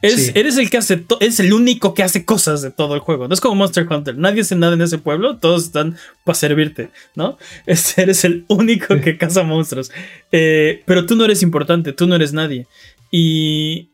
Eres, 0.00 0.26
Sí. 0.26 0.32
eres 0.34 0.56
el 0.58 0.70
que 0.70 0.76
hace. 0.76 1.04
Es 1.20 1.40
el 1.40 1.52
único 1.52 1.92
que 1.94 2.02
hace 2.02 2.24
cosas 2.24 2.62
de 2.62 2.70
todo 2.70 2.94
el 2.94 3.00
juego. 3.00 3.26
No 3.28 3.34
es 3.34 3.40
como 3.40 3.54
Monster 3.56 3.86
Hunter. 3.90 4.16
Nadie 4.16 4.42
hace 4.42 4.54
nada 4.54 4.74
en 4.74 4.82
ese 4.82 4.98
pueblo. 4.98 5.38
Todos 5.38 5.64
están 5.64 5.96
para 6.24 6.34
servirte, 6.38 6.90
¿no? 7.16 7.36
Este, 7.66 8.02
eres 8.02 8.24
el 8.24 8.44
único 8.48 9.00
que 9.00 9.18
caza 9.18 9.42
monstruos. 9.42 9.90
Eh, 10.32 10.82
pero 10.86 11.04
tú 11.06 11.16
no 11.16 11.24
eres 11.24 11.42
importante. 11.42 11.92
Tú 11.92 12.06
no 12.06 12.14
eres 12.16 12.32
nadie. 12.32 12.66
Y. 13.10 13.88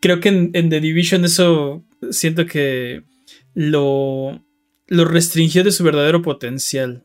Creo 0.00 0.20
que 0.20 0.28
en, 0.30 0.50
en 0.54 0.68
The 0.70 0.80
Division 0.80 1.24
eso. 1.24 1.82
Siento 2.10 2.46
que. 2.46 3.02
Lo. 3.54 4.42
Lo 4.86 5.04
restringió 5.04 5.62
de 5.64 5.70
su 5.72 5.84
verdadero 5.84 6.20
potencial. 6.22 7.04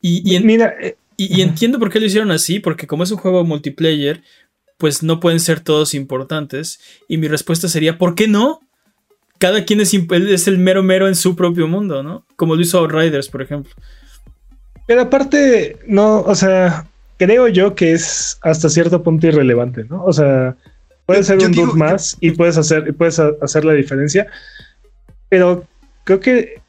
Y, 0.00 0.22
y 0.28 0.36
en- 0.36 0.46
Mira, 0.46 0.74
eh, 0.80 0.96
y, 1.18 1.42
entiendo 1.42 1.78
por 1.78 1.90
qué 1.90 2.00
lo 2.00 2.06
hicieron 2.06 2.30
así, 2.30 2.60
porque 2.60 2.86
como 2.86 3.02
es 3.04 3.10
un 3.10 3.18
juego 3.18 3.44
multiplayer, 3.44 4.22
pues 4.80 5.04
no 5.04 5.20
pueden 5.20 5.38
ser 5.38 5.60
todos 5.60 5.94
importantes. 5.94 6.80
Y 7.06 7.18
mi 7.18 7.28
respuesta 7.28 7.68
sería, 7.68 7.98
¿por 7.98 8.16
qué 8.16 8.26
no? 8.26 8.60
Cada 9.38 9.64
quien 9.64 9.80
es, 9.80 9.94
el 10.48 10.58
mero 10.58 10.82
mero 10.82 11.06
en 11.06 11.14
su 11.14 11.36
propio 11.36 11.68
mundo, 11.68 12.02
¿no? 12.02 12.26
Como 12.36 12.56
lo 12.56 12.62
hizo 12.62 12.78
Outriders, 12.78 13.28
por 13.28 13.42
ejemplo. 13.42 13.72
pero 14.86 15.02
aparte, 15.02 15.78
no, 15.86 16.20
o 16.22 16.34
sea, 16.34 16.86
creo 17.18 17.46
yo 17.48 17.74
que 17.74 17.92
es 17.92 18.38
hasta 18.42 18.68
cierto 18.68 19.02
punto 19.02 19.26
irrelevante, 19.28 19.84
¿no? 19.88 20.02
O 20.04 20.12
sea, 20.12 20.56
puedes 21.06 21.26
ser 21.26 21.38
un 21.38 21.52
dude 21.52 21.74
más 21.74 22.16
y 22.20 22.32
puedes 22.32 22.56
hacer, 22.56 22.94
puedes 22.96 23.18
ha- 23.20 23.32
hacer 23.42 23.64
la 23.64 23.74
diferencia. 23.74 24.26
Pero 25.28 25.64
creo 26.04 26.20
que 26.20 26.60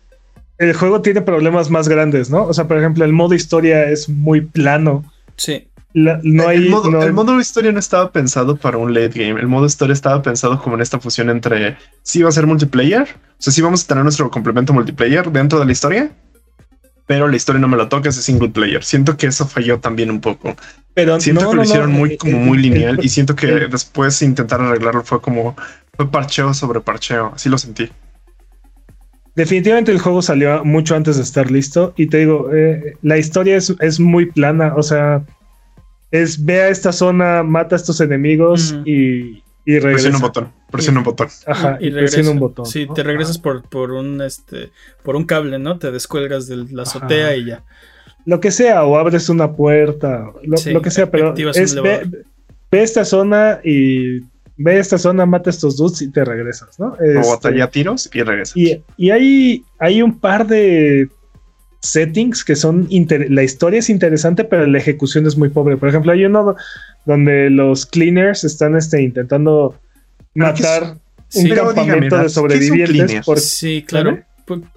el 0.60 0.74
juego 0.74 1.02
tiene 1.02 1.22
problemas 1.22 1.70
más 1.72 1.88
grandes, 1.88 2.30
¿no? 2.30 2.44
O 2.46 2.54
sea, 2.54 2.68
por 2.68 2.78
ejemplo, 2.78 3.04
el 3.06 3.14
modo 3.14 3.34
historia 3.34 3.90
es 3.90 4.08
muy 4.08 4.42
plano. 4.42 5.04
Sí. 5.36 5.68
La- 5.94 6.20
no 6.24 6.48
hay, 6.48 6.58
el, 6.58 6.70
modo, 6.70 6.90
no- 6.90 7.02
el 7.04 7.12
modo 7.14 7.40
historia 7.40 7.72
no 7.72 7.80
estaba 7.80 8.12
pensado 8.12 8.56
para 8.56 8.78
un 8.78 8.94
late 8.94 9.10
game. 9.28 9.40
El 9.40 9.48
modo 9.48 9.66
historia 9.66 9.94
estaba 9.94 10.22
pensado 10.22 10.62
como 10.62 10.76
en 10.76 10.82
esta 10.82 11.00
fusión 11.00 11.30
entre 11.30 11.78
sí 12.04 12.22
va 12.24 12.30
a 12.30 12.32
ser 12.32 12.48
multiplayer. 12.48 13.04
O 13.04 13.36
sea, 13.44 13.52
sí 13.52 13.62
vamos 13.62 13.84
a 13.84 13.88
tener 13.88 14.04
nuestro 14.04 14.30
complemento 14.32 14.72
multiplayer 14.74 15.30
dentro 15.32 15.60
de 15.60 15.66
la 15.66 15.72
historia. 15.72 16.12
Pero 17.08 17.28
la 17.28 17.36
historia 17.36 17.60
no 17.60 17.68
me 17.68 17.76
la 17.76 17.90
toca, 17.90 18.08
es 18.08 18.16
single 18.16 18.50
player. 18.50 18.84
Siento 18.84 19.18
que 19.18 19.28
eso 19.28 19.46
falló 19.46 19.80
también 19.80 20.10
un 20.12 20.22
poco. 20.22 20.56
pero 20.94 21.20
Siento 21.20 21.42
no, 21.44 21.50
que 21.50 21.56
no, 21.56 21.62
lo 21.62 21.68
hicieron 21.68 21.92
no, 21.92 21.98
muy, 21.98 22.12
eh, 22.14 22.18
como 22.18 22.38
eh, 22.38 22.40
muy 22.40 22.58
lineal. 22.58 23.00
y 23.04 23.10
siento 23.10 23.36
que 23.36 23.48
después 23.68 24.22
intentar 24.22 24.62
arreglarlo 24.62 25.04
fue 25.04 25.20
como 25.20 25.56
fue 25.98 26.10
parcheo 26.10 26.54
sobre 26.54 26.80
parcheo. 26.80 27.34
Así 27.36 27.50
lo 27.50 27.58
sentí. 27.58 27.90
Definitivamente 29.36 29.92
el 29.92 30.00
juego 30.00 30.22
salió 30.22 30.64
mucho 30.64 30.96
antes 30.96 31.18
de 31.18 31.24
estar 31.24 31.52
listo. 31.52 31.94
Y 31.98 32.08
te 32.08 32.18
digo, 32.20 32.50
eh, 32.54 32.96
la 33.02 33.18
historia 33.18 33.58
es, 33.58 33.74
es 33.80 34.00
muy 34.00 34.28
plana. 34.32 34.74
O 34.76 34.84
sea, 34.84 35.24
es 36.12 36.44
ve 36.44 36.62
a 36.62 36.70
esta 36.70 36.92
zona, 36.92 37.42
mata 37.42 37.76
a 37.76 37.78
estos 37.78 38.02
enemigos 38.02 38.76
y, 38.86 39.44
y 39.66 39.80
regresa. 39.80 39.92
Presiona 39.92 40.18
un 40.18 40.22
botón. 40.22 40.52
Presiona 40.70 41.00
un 41.00 41.06
botón. 41.06 41.28
Ajá, 41.48 41.78
y, 41.80 41.90
regresa. 41.90 42.16
presiona 42.16 42.32
un 42.32 42.40
botón. 42.40 42.66
Sí, 42.66 42.86
¿no? 42.86 42.94
te 42.94 43.04
regresas 43.04 43.38
por, 43.38 43.64
por 43.64 43.92
un 43.92 44.22
este 44.22 44.72
por 45.04 45.16
un 45.16 45.26
cable, 45.26 45.58
¿no? 45.58 45.80
Te 45.80 45.92
descuelgas 45.92 46.48
de 46.48 46.58
la 46.72 46.84
azotea 46.84 47.28
Ajá. 47.28 47.36
y 47.36 47.46
ya. 47.46 47.64
Lo 48.26 48.40
que 48.40 48.52
sea, 48.52 48.84
o 48.86 48.98
abres 48.98 49.30
una 49.30 49.54
puerta, 49.54 50.32
lo, 50.44 50.58
Sí, 50.58 50.72
lo 50.72 50.82
que 50.82 50.92
sea, 50.92 51.10
pero 51.10 51.34
es 51.36 51.82
ve, 51.82 52.08
ve 52.70 52.84
esta 52.84 53.04
zona 53.04 53.60
y 53.64 54.20
ve 54.58 54.78
esta 54.78 55.00
zona, 55.00 55.26
mata 55.26 55.50
a 55.50 55.52
estos 55.52 55.78
dudes 55.78 56.02
y 56.04 56.12
te 56.12 56.24
regresas, 56.24 56.80
¿no? 56.80 56.90
O 56.90 57.04
Este, 57.04 57.30
batalla 57.30 57.64
a 57.64 57.72
tiros 57.72 58.10
y 58.14 58.22
regresa. 58.22 58.54
Y, 58.56 58.84
y 58.98 59.10
hay, 59.10 59.66
hay 59.80 60.02
un 60.04 60.20
par 60.20 60.46
de 60.46 61.10
settings 61.82 62.44
que 62.44 62.56
son 62.56 62.86
inter- 62.90 63.28
la 63.32 63.44
historia 63.44 63.80
es 63.80 63.90
interesante, 63.90 64.44
pero 64.44 64.66
la 64.68 64.78
ejecución 64.78 65.26
es 65.26 65.38
muy 65.38 65.50
pobre. 65.50 65.78
Por 65.78 65.90
ejemplo, 65.90 66.12
hay 66.12 66.26
uno 66.26 66.44
do- 66.44 66.56
donde 67.06 67.50
los 67.50 67.86
cleaners 67.86 68.44
están 68.44 68.76
este, 68.76 69.02
intentando 69.02 69.76
Pero 70.34 70.54
¿qué 70.54 70.62
matar 70.64 70.84
es- 70.84 70.90
un 70.90 70.98
Sí. 71.30 71.44
Dígame, 71.44 71.74
campamento 71.74 72.18
Nats, 72.18 72.36
de 72.36 72.42
¿qué 72.48 72.54
es 72.56 72.70
un 72.70 72.78
sobrevivientes. 72.78 73.26
por- 73.26 73.40
Sí, 73.40 73.84
claro. 73.88 74.20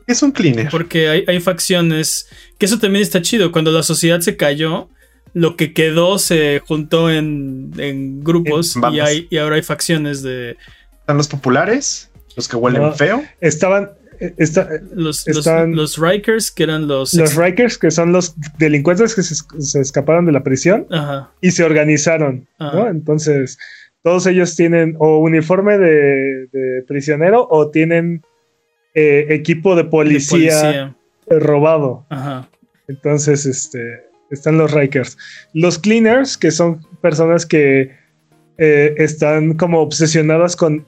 Es 0.07 0.23
un 0.23 0.31
cleaner. 0.31 0.69
Porque 0.71 1.09
hay, 1.09 1.25
hay 1.27 1.41
facciones. 1.41 2.29
Que 2.59 2.67
eso 2.67 2.79
también 2.79 3.03
está 3.03 3.21
chido. 3.23 3.51
Cuando 3.51 3.73
la 3.73 3.83
sociedad 3.83 4.21
se 4.21 4.37
cayó, 4.37 4.89
lo 5.33 5.57
que 5.57 5.73
quedó 5.73 6.19
se 6.21 6.63
juntó 6.65 7.11
en, 7.11 7.73
en 7.79 8.23
grupos 8.23 8.77
En 8.77 8.95
y, 8.95 9.01
hay, 9.01 9.27
y 9.31 9.39
ahora 9.39 9.57
hay 9.57 9.63
facciones 9.63 10.23
de 10.23 10.57
Están 11.01 11.17
los 11.17 11.27
populares, 11.27 12.09
los 12.37 12.47
que 12.47 12.55
huelen 12.57 12.83
No. 12.83 12.93
feo. 12.93 13.25
estaban 13.41 13.91
eh, 14.21 14.35
esta- 14.39 14.69
los, 14.95 15.27
los, 15.27 15.39
Están- 15.39 15.75
los 15.75 15.99
Rikers, 15.99 16.51
que 16.51 16.63
eran 16.65 16.87
los. 16.87 17.15
los 17.15 17.37
Rikers, 17.37 17.79
que 17.79 17.91
son 17.91 18.13
los 18.13 18.35
delincuentes 18.59 19.15
que 19.15 19.23
se, 19.23 19.35
se 19.61 19.81
escaparon 19.81 20.27
de 20.27 20.33
la 20.33 20.43
prisión 20.43 20.87
Ajá. 20.91 21.31
y 21.41 21.51
se 21.51 21.65
organizaron, 21.65 22.47
¿no? 22.59 22.67
Ajá. 22.67 22.89
Entonces, 22.91 23.59
todos 24.03 24.27
ellos 24.27 24.55
tienen 24.57 24.97
o 24.99 25.19
uniforme 25.19 25.79
de, 25.79 26.47
de 26.53 26.83
prisionero 26.87 27.47
o 27.51 27.71
tienen 27.71 28.23
eh, 28.95 29.27
equipo 29.31 29.75
de 29.77 29.85
de 29.85 29.89
policía, 29.89 30.61
policía. 30.61 30.97
robado. 31.31 32.07
Ajá. 32.11 32.49
Entonces, 32.89 33.47
este, 33.47 34.03
están 34.31 34.59
los 34.59 34.73
Rikers. 34.73 35.17
Los 35.55 35.79
Cleaners, 35.79 36.37
que 36.37 36.51
son 36.51 36.81
personas 37.01 37.47
que 37.47 37.93
eh, 38.59 38.95
están 38.99 39.55
como 39.55 39.81
obsesionadas 39.81 40.55
con 40.55 40.87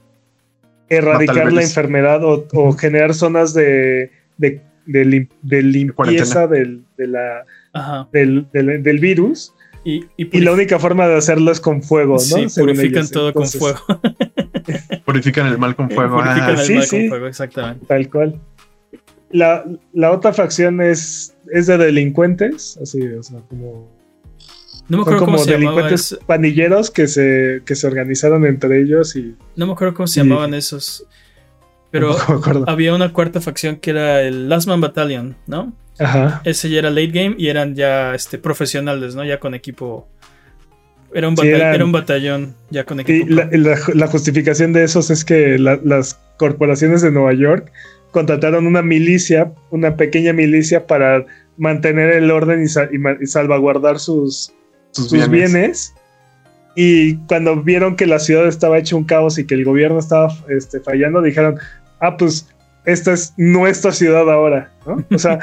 erradicar 0.89 1.53
la 1.53 1.63
enfermedad 1.63 2.25
o, 2.25 2.47
o 2.53 2.73
generar 2.73 3.15
zonas 3.15 3.55
de, 3.55 4.11
de, 4.39 4.61
de 4.87 5.05
lim- 5.05 5.29
de 5.43 5.63
limpieza 5.63 6.47
del, 6.47 6.85
de 6.97 7.07
la- 7.09 7.45
Ajá. 7.73 8.09
del- 8.13 8.47
del- 8.53 8.83
del 8.83 8.99
virus. 8.99 9.53
Y, 9.85 10.05
y, 10.17 10.37
Y 10.37 10.41
la 10.41 10.53
única 10.53 10.79
forma 10.81 11.07
de 11.07 11.17
hacerlo 11.17 11.53
es 11.53 11.61
con 11.61 11.81
fuego, 11.83 12.15
¿no? 12.15 12.19
sí, 12.19 12.49
Según 12.49 12.71
purifican 12.71 12.99
ellos. 13.03 13.11
todo 13.13 13.29
Entonces, 13.29 13.61
con 13.61 13.75
fuego. 13.77 14.01
Purifican 15.05 15.47
el 15.47 15.59
mal 15.59 15.77
con 15.77 15.91
fuego. 15.91 16.17
purifican 16.17 16.49
Ah, 16.49 16.53
el 16.53 16.59
sí, 16.59 16.75
mal 16.75 16.83
sí. 16.85 16.99
con 17.01 17.09
fuego, 17.11 17.27
exactamente. 17.29 17.87
Tal 17.87 18.11
cual. 18.11 18.41
La, 19.31 19.65
la 19.93 20.11
otra 20.13 20.33
facción 20.33 20.81
es, 20.81 21.37
es 21.53 21.67
de 21.67 21.79
delincuentes, 21.79 22.79
así, 22.83 23.01
o 23.07 23.23
sea, 23.23 23.41
como, 23.49 23.89
No 24.89 24.99
me 24.99 25.05
son 25.05 25.15
acuerdo 25.15 25.25
cómo 25.25 25.39
se 25.39 25.53
delincuentes 25.53 26.13
eso. 26.13 26.19
pandilleros 26.27 26.91
que 26.91 27.09
se, 27.09 27.63
que 27.65 27.75
se 27.75 27.87
organizaron 27.87 28.45
entre 28.47 28.81
ellos 28.81 29.17
y 29.17 29.35
No 29.57 29.67
me 29.67 29.73
acuerdo 29.73 29.95
cómo 29.95 30.07
se 30.07 30.21
llamaban 30.23 30.55
esos. 30.55 31.05
Pero 31.91 32.15
había 32.67 32.95
una 32.95 33.13
cuarta 33.13 33.41
facción 33.41 33.77
que 33.77 33.91
era 33.91 34.23
el 34.23 34.49
Last 34.49 34.69
Man 34.69 34.81
Battalion, 34.81 35.37
¿no? 35.47 35.73
Ajá. 35.99 36.43
Ese 36.45 36.69
ya 36.69 36.81
era 36.81 36.91
late 36.91 37.07
game 37.09 37.35
y 37.39 37.49
eran 37.49 37.75
ya 37.75 38.15
este, 38.15 38.39
profesionales, 38.39 39.15
¿no? 39.15 39.25
Ya 39.25 39.41
con 39.41 39.55
equipo. 39.55 40.07
Era 41.15 41.29
un, 41.29 41.37
Sí, 41.37 41.49
eran- 41.49 41.75
era 41.75 41.85
un 41.85 41.93
batallón 41.93 42.55
ya 42.71 42.85
con 42.85 42.99
Y 42.99 43.03
equipo. 43.03 43.27
la, 43.31 43.49
pro. 43.49 43.59
la- 43.59 43.79
la 43.95 44.07
justificación 44.09 44.73
de 44.73 44.85
esos 44.85 45.11
es 45.11 45.25
que 45.25 45.59
la- 45.59 45.81
las 45.83 46.21
corporaciones 46.37 47.01
de 47.01 47.11
Nueva 47.11 47.33
York 47.33 47.73
contrataron 48.11 48.67
una 48.67 48.83
milicia, 48.83 49.53
una 49.71 49.97
pequeña 49.97 50.33
milicia 50.35 50.87
para 50.87 51.25
mantener 51.57 52.11
el 52.11 52.31
orden 52.31 52.63
y, 52.65 52.67
y 52.67 53.23
y 53.23 53.27
salvaguardar 53.27 53.99
sus, 53.99 54.53
sus 54.97 55.11
sus 55.11 55.29
bienes. 55.29 55.53
bienes. 55.53 55.95
Y 56.75 57.17
cuando 57.27 57.63
vieron 57.63 57.97
que 57.97 58.07
la 58.07 58.19
ciudad 58.19 58.47
estaba 58.47 58.79
hecha 58.79 58.97
un 58.97 59.05
caos 59.05 59.39
y 59.39 59.47
que 59.47 59.55
el 59.55 59.65
gobierno 59.65 59.99
estaba 59.99 60.29
este, 60.49 60.81
fallando, 60.81 61.23
dijeron, 61.23 61.57
ah, 62.01 62.17
pues 62.17 62.49
esta 62.85 63.13
es 63.15 63.33
nuestra 63.39 63.93
ciudad 63.93 64.31
ahora, 64.31 64.73
¿no? 64.87 65.03
O 65.11 65.19
sea, 65.19 65.39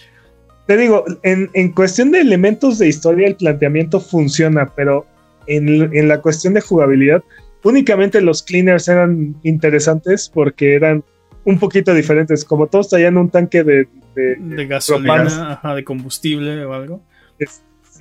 te 0.66 0.76
digo, 0.76 1.04
en, 1.22 1.50
en 1.52 1.72
cuestión 1.72 2.10
de 2.10 2.20
elementos 2.20 2.78
de 2.78 2.88
historia, 2.88 3.28
el 3.28 3.36
planteamiento 3.36 4.00
funciona, 4.00 4.66
pero 4.74 5.06
en, 5.46 5.94
en 5.94 6.08
la 6.08 6.20
cuestión 6.22 6.54
de 6.54 6.60
jugabilidad, 6.62 7.22
únicamente 7.64 8.20
los 8.20 8.42
cleaners 8.42 8.88
eran 8.88 9.36
interesantes 9.42 10.30
porque 10.32 10.74
eran 10.74 11.04
un 11.44 11.58
poquito 11.58 11.92
diferentes. 11.92 12.44
Como 12.44 12.66
todos 12.66 12.88
traían 12.88 13.18
un 13.18 13.28
tanque 13.28 13.62
de, 13.62 13.88
de- 14.14 14.66
gasolina, 14.66 15.52
ajá, 15.52 15.74
de 15.74 15.84
combustible 15.84 16.64
o 16.64 16.72
algo. 16.72 17.02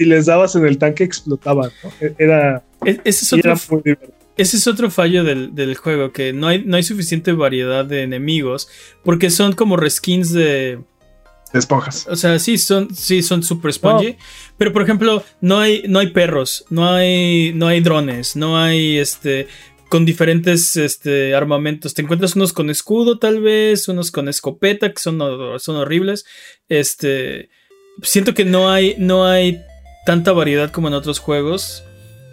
Si 0.01 0.09
les 0.09 0.25
dabas 0.25 0.55
en 0.55 0.65
el 0.65 0.77
tanque 0.79 1.03
explotaban, 1.03 1.69
¿no? 1.83 1.91
E- 2.01 2.15
Era, 2.17 2.63
E- 2.85 2.99
Ese 3.03 3.25
es 3.25 3.33
otro 3.33 3.51
era 3.51 3.61
muy 3.69 3.81
divertido. 3.83 4.13
Ese 4.37 4.57
es 4.57 4.65
otro 4.65 4.89
fallo 4.89 5.23
del, 5.23 5.53
del 5.53 5.75
juego, 5.75 6.11
que 6.11 6.33
no 6.33 6.47
hay, 6.47 6.63
no 6.65 6.75
hay 6.77 6.83
suficiente 6.83 7.33
variedad 7.33 7.85
de 7.85 8.01
enemigos, 8.01 8.67
porque 9.03 9.29
son 9.29 9.53
como 9.53 9.77
reskins 9.77 10.31
de... 10.33 10.79
De 11.53 11.59
esponjas. 11.59 12.07
O 12.09 12.15
sea, 12.15 12.39
sí, 12.39 12.57
son 12.57 12.95
sí, 12.95 13.21
son 13.21 13.43
super 13.43 13.71
spongy, 13.71 14.15
pero 14.57 14.71
por 14.73 14.81
ejemplo, 14.81 15.23
no 15.41 15.59
hay, 15.59 15.83
no 15.87 15.99
hay 15.99 16.07
perros, 16.07 16.65
no 16.69 16.89
hay, 16.89 17.51
no 17.53 17.67
hay 17.67 17.81
drones, 17.81 18.35
no 18.35 18.57
hay 18.57 18.97
este 18.97 19.47
con 19.89 20.05
diferentes 20.05 20.77
este, 20.77 21.35
armamentos. 21.35 21.93
Te 21.93 22.01
encuentras 22.01 22.37
unos 22.37 22.53
con 22.53 22.69
escudo, 22.69 23.19
tal 23.19 23.41
vez, 23.41 23.89
unos 23.89 24.09
con 24.09 24.29
escopeta, 24.29 24.93
que 24.93 25.01
son, 25.01 25.19
son 25.59 25.75
horribles. 25.75 26.25
Este. 26.69 27.49
Siento 28.01 28.33
que 28.33 28.45
no 28.45 28.71
hay, 28.71 28.95
no 28.97 29.25
hay 29.25 29.59
tanta 30.05 30.31
variedad 30.31 30.71
como 30.71 30.87
en 30.87 30.93
otros 30.93 31.19
juegos. 31.19 31.83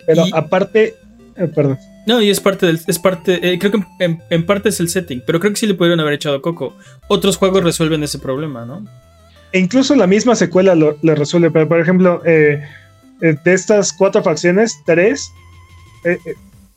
Pero 0.06 0.26
Y- 0.26 0.30
aparte, 0.34 0.94
eh, 1.36 1.48
perdón. 1.54 1.78
No, 2.06 2.22
y 2.22 2.30
es 2.30 2.40
parte 2.40 2.64
del. 2.66 2.80
Es 2.86 2.98
parte. 2.98 3.38
eh, 3.52 3.58
creo 3.58 3.70
que 3.72 3.82
en, 4.00 4.22
en 4.30 4.46
parte 4.46 4.70
es 4.70 4.80
el 4.80 4.88
setting. 4.88 5.22
Pero 5.26 5.40
creo 5.40 5.52
que 5.52 5.58
sí 5.58 5.66
le 5.66 5.74
pudieron 5.74 6.00
haber 6.00 6.14
echado 6.14 6.40
coco. 6.40 6.74
Otros 7.08 7.36
juegos 7.36 7.62
resuelven 7.62 8.02
ese 8.02 8.18
problema, 8.18 8.64
¿no? 8.64 8.86
E 9.52 9.58
incluso 9.58 9.94
la 9.94 10.06
misma 10.06 10.34
secuela 10.34 10.74
lo, 10.74 10.96
lo 11.02 11.14
resuelve. 11.14 11.50
Pero, 11.50 11.68
por 11.68 11.80
ejemplo, 11.80 12.22
eh, 12.24 12.62
eh, 13.20 13.36
de 13.44 13.52
estas 13.52 13.92
cuatro 13.92 14.22
facciones, 14.22 14.74
tres, 14.86 15.30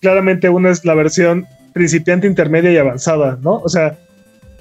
claramente 0.01 0.49
una 0.49 0.72
es 0.72 0.84
la 0.85 0.95
versión 0.95 1.45
principiante, 1.73 2.27
intermedia 2.27 2.72
y 2.72 2.77
avanzada, 2.77 3.38
¿no? 3.41 3.55
O 3.63 3.69
sea, 3.69 3.97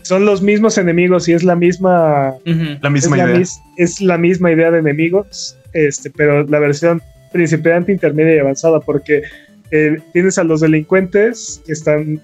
son 0.03 0.25
los 0.25 0.43
mismos 0.43 0.79
enemigos 0.79 1.29
y 1.29 1.33
es 1.33 1.43
la 1.43 1.57
misma. 1.57 2.35
La 2.45 2.89
es 2.89 2.91
misma 2.93 3.17
la, 3.17 3.25
idea. 3.25 3.39
mis- 3.39 3.61
es 3.77 4.01
la 4.01 4.19
misma 4.19 4.53
idea 4.53 4.71
de 4.71 4.79
enemigos, 4.79 5.57
este, 5.73 6.11
pero 6.11 6.45
la 6.45 6.59
versión 6.59 7.03
principiante, 7.33 7.93
intermedia 7.93 8.37
y 8.37 8.39
avanzada, 8.39 8.81
porque 8.81 9.23
eh, 9.71 9.99
tienes 10.13 10.37
a 10.39 10.45
los 10.45 10.61
delincuentes 10.61 11.63
que 11.67 11.73
están 11.73 12.21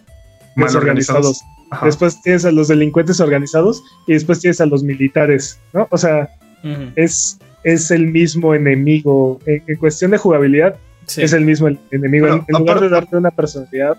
Mal 0.56 0.66
desorganizados. 0.68 1.18
organizados. 1.26 1.42
Ajá. 1.70 1.86
Después 1.86 2.20
tienes 2.22 2.44
a 2.44 2.52
los 2.52 2.68
delincuentes 2.68 3.20
organizados 3.20 3.82
y 4.06 4.12
después 4.14 4.40
tienes 4.40 4.60
a 4.60 4.66
los 4.66 4.82
militares, 4.82 5.58
¿no? 5.72 5.86
O 5.90 5.98
sea, 5.98 6.28
es, 6.96 7.38
es 7.64 7.90
el 7.90 8.06
mismo 8.08 8.54
enemigo. 8.54 9.38
En, 9.46 9.62
en 9.66 9.76
cuestión 9.76 10.10
de 10.12 10.18
jugabilidad, 10.18 10.76
Sí. 11.06 11.22
es 11.22 11.32
el 11.32 11.44
mismo 11.44 11.68
el- 11.68 11.78
enemigo. 11.92 12.26
Pero 12.26 12.36
en, 12.38 12.44
en 12.48 12.58
lugar 12.58 12.80
de 12.80 12.88
darte 12.88 13.16
una 13.16 13.30
personalidad, 13.30 13.96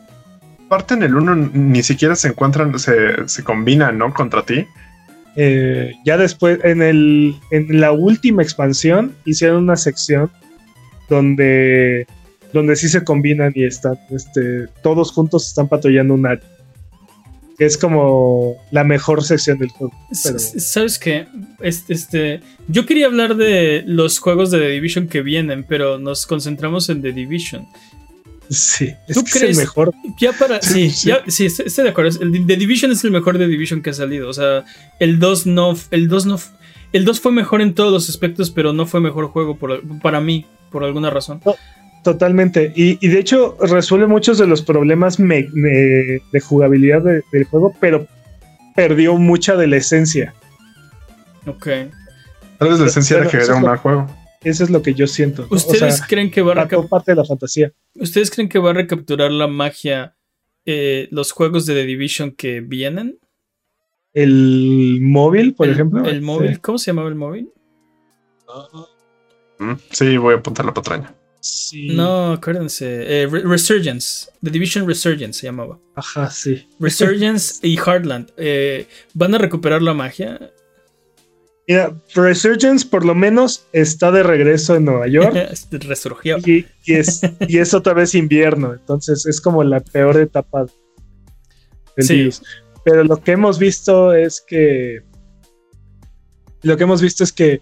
Aparte 0.66 0.96
en 0.96 1.04
el 1.04 1.16
uno 1.16 1.34
ni 1.36 1.82
siquiera 1.82 2.14
se 2.18 2.28
encuentran, 2.28 2.78
se, 2.78 3.26
se 3.30 3.42
combinan, 3.46 3.98
¿no? 3.98 4.14
Contra 4.14 4.44
ti. 4.44 4.66
Eh, 5.40 5.94
ya 6.04 6.18
después, 6.18 6.60
en, 6.64 6.82
el, 6.82 7.36
en 7.52 7.80
la 7.80 7.92
última 7.92 8.42
expansión, 8.42 9.16
hicieron 9.24 9.64
una 9.64 9.76
sección 9.76 10.32
donde, 11.10 12.08
donde 12.54 12.76
sí 12.76 12.90
se 12.90 13.04
combinan 13.04 13.54
y 13.56 13.64
están, 13.64 14.00
este, 14.10 14.66
todos 14.82 15.12
juntos 15.12 15.48
están 15.48 15.68
patrullando 15.68 16.16
un 16.16 16.26
área. 16.26 16.44
que 17.56 17.66
es 17.66 17.78
como 17.78 18.56
la 18.72 18.84
mejor 18.84 19.24
sección 19.24 19.60
del 19.60 19.70
juego. 19.70 19.94
Pero 20.24 20.40
¿Sabes 20.40 20.98
qué? 20.98 21.28
Este, 21.62 21.94
este, 21.94 22.42
yo 22.68 22.88
quería 22.88 23.06
hablar 23.06 23.36
de 23.36 23.84
los 23.86 24.18
juegos 24.18 24.50
de 24.50 24.58
The 24.58 24.70
Division 24.70 25.08
que 25.08 25.22
vienen, 25.22 25.64
pero 25.64 26.00
nos 26.00 26.26
concentramos 26.26 26.90
en 26.90 27.04
The 27.04 27.12
Division. 27.12 27.68
Sí, 28.50 28.94
es 29.08 29.16
¿Tú 29.16 29.24
que 29.24 29.38
es 29.38 29.44
el 29.44 29.56
mejor. 29.56 29.94
Ya 30.20 30.32
para. 30.34 30.62
Sí, 30.62 30.90
Sí, 30.90 30.90
sí. 30.90 31.08
ya- 31.10 31.24
sí, 31.28 31.46
estoy, 31.46 31.66
estoy 31.68 31.84
de 31.86 31.90
acuerdo. 31.92 32.20
El 32.22 32.46
The 32.46 32.56
Division 32.58 32.92
es 32.92 33.04
el 33.04 33.12
mejor 33.12 33.38
The 33.38 33.48
Division 33.48 33.82
que 33.82 33.90
ha 33.92 33.94
salido. 33.94 34.30
O 34.30 34.34
sea, 34.34 34.64
el 35.00 35.20
2 35.20 35.46
no. 35.48 35.76
El 35.92 36.08
2 36.08 36.26
no. 36.26 36.40
El 36.94 37.06
2 37.06 37.20
fue 37.20 37.32
mejor 37.32 37.62
en 37.62 37.74
todos 37.74 37.92
los 37.92 38.10
aspectos, 38.10 38.50
pero 38.52 38.72
no 38.74 38.86
fue 38.86 39.02
mejor 39.02 39.28
juego 39.28 39.58
por- 39.58 39.82
para 40.02 40.22
mí, 40.22 40.46
por 40.72 40.84
alguna 40.84 41.10
razón. 41.10 41.42
Totalmente. 42.04 42.72
Y, 42.76 42.98
y 43.06 43.10
de 43.10 43.20
hecho 43.20 43.58
resuelve 43.62 44.08
muchos 44.08 44.38
de 44.38 44.48
los 44.48 44.62
problemas 44.62 45.20
me- 45.20 45.50
me- 45.54 45.70
de 46.32 46.40
jugabilidad 46.42 47.02
de- 47.02 47.24
del 47.34 47.44
juego, 47.46 47.74
pero 47.82 48.08
perdió 48.76 49.16
mucha 49.18 49.56
de 49.58 49.68
la 49.68 49.78
esencia. 49.78 50.34
Ok. 51.46 51.68
Tal 52.60 52.70
vez 52.70 52.80
la 52.80 52.86
esencia 52.88 53.18
era 53.18 53.26
Pero 53.26 53.32
que 53.32 53.44
eso 53.44 53.52
era 53.52 53.60
un 53.60 53.64
mal 53.68 53.78
juego. 53.78 54.08
Eso 54.50 54.64
es 54.64 54.70
lo 54.70 54.82
que 54.82 54.94
yo 54.94 55.08
siento. 55.08 55.42
¿no? 55.44 55.48
O 55.52 55.56
¿Ustedes 55.56 55.98
sea, 55.98 56.08
creen 56.08 56.32
que 56.32 56.42
va 56.42 56.54
a 56.54 56.68
parte 56.68 57.12
de 57.12 57.16
la 57.16 57.26
fantasía. 57.26 57.74
¿Ustedes 57.96 58.32
creen 58.32 58.48
que 58.50 58.60
va 58.60 58.70
a 58.70 58.74
recapturar 58.74 59.32
la 59.32 59.48
magia 59.48 60.16
eh, 60.66 61.08
los 61.12 61.32
juegos 61.32 61.66
de 61.66 61.74
The 61.74 61.86
Division 61.86 62.32
que 62.32 62.62
vienen? 62.62 63.20
El 64.14 65.00
móvil, 65.02 65.54
por 65.54 65.68
el, 65.68 65.74
ejemplo. 65.74 66.06
El 66.06 66.22
móvil. 66.22 66.56
Sí. 66.56 66.62
¿Cómo 66.62 66.78
se 66.78 66.92
llamaba 66.92 67.10
el 67.10 67.16
móvil? 67.16 67.50
Mm, 69.60 69.74
Sí, 69.92 70.18
voy 70.18 70.34
a 70.34 70.38
apuntar 70.38 70.66
la 70.66 70.74
patraña. 70.74 71.14
Sí. 71.40 71.90
No, 71.90 72.32
acuérdense. 72.34 72.86
eh, 73.24 73.28
Re- 73.28 73.44
Resurgence. 73.44 74.30
The 74.44 74.50
Division 74.50 74.88
Resurgence 74.88 75.40
se 75.40 75.48
llamaba. 75.48 75.80
Ajá, 75.96 76.30
sí. 76.30 76.68
Resurgence 76.80 77.66
y 77.68 77.78
Heartland. 77.78 78.32
eh, 78.38 78.88
¿Van 79.14 79.36
a 79.36 79.38
recuperar 79.38 79.82
la 79.82 79.94
magia? 79.94 80.52
Mira, 81.68 81.94
Resurgence 82.16 82.86
por 82.88 83.04
lo 83.06 83.14
menos 83.14 83.68
está 83.74 84.10
de 84.12 84.24
regreso 84.24 84.76
en 84.76 84.86
Nueva 84.86 85.08
York. 85.08 85.36
Resurgió. 85.72 86.38
y, 86.40 86.66
y 86.86 86.94
es, 86.96 87.22
y 87.42 87.58
es 87.58 87.74
otra 87.74 87.94
vez 87.94 88.16
invierno. 88.16 88.74
Entonces 88.74 89.26
es 89.26 89.42
como 89.42 89.64
la 89.64 89.82
peor 89.82 90.18
etapa 90.18 90.66
del 91.98 92.06
Sí. 92.06 92.14
virus. 92.16 92.42
Pero 92.86 93.04
lo 93.04 93.18
que 93.22 93.32
hemos 93.34 93.60
visto 93.60 94.14
es 94.14 94.40
que. 94.40 95.02
Lo 96.64 96.78
que 96.78 96.84
hemos 96.84 97.02
visto 97.02 97.24
es 97.26 97.34
que 97.34 97.62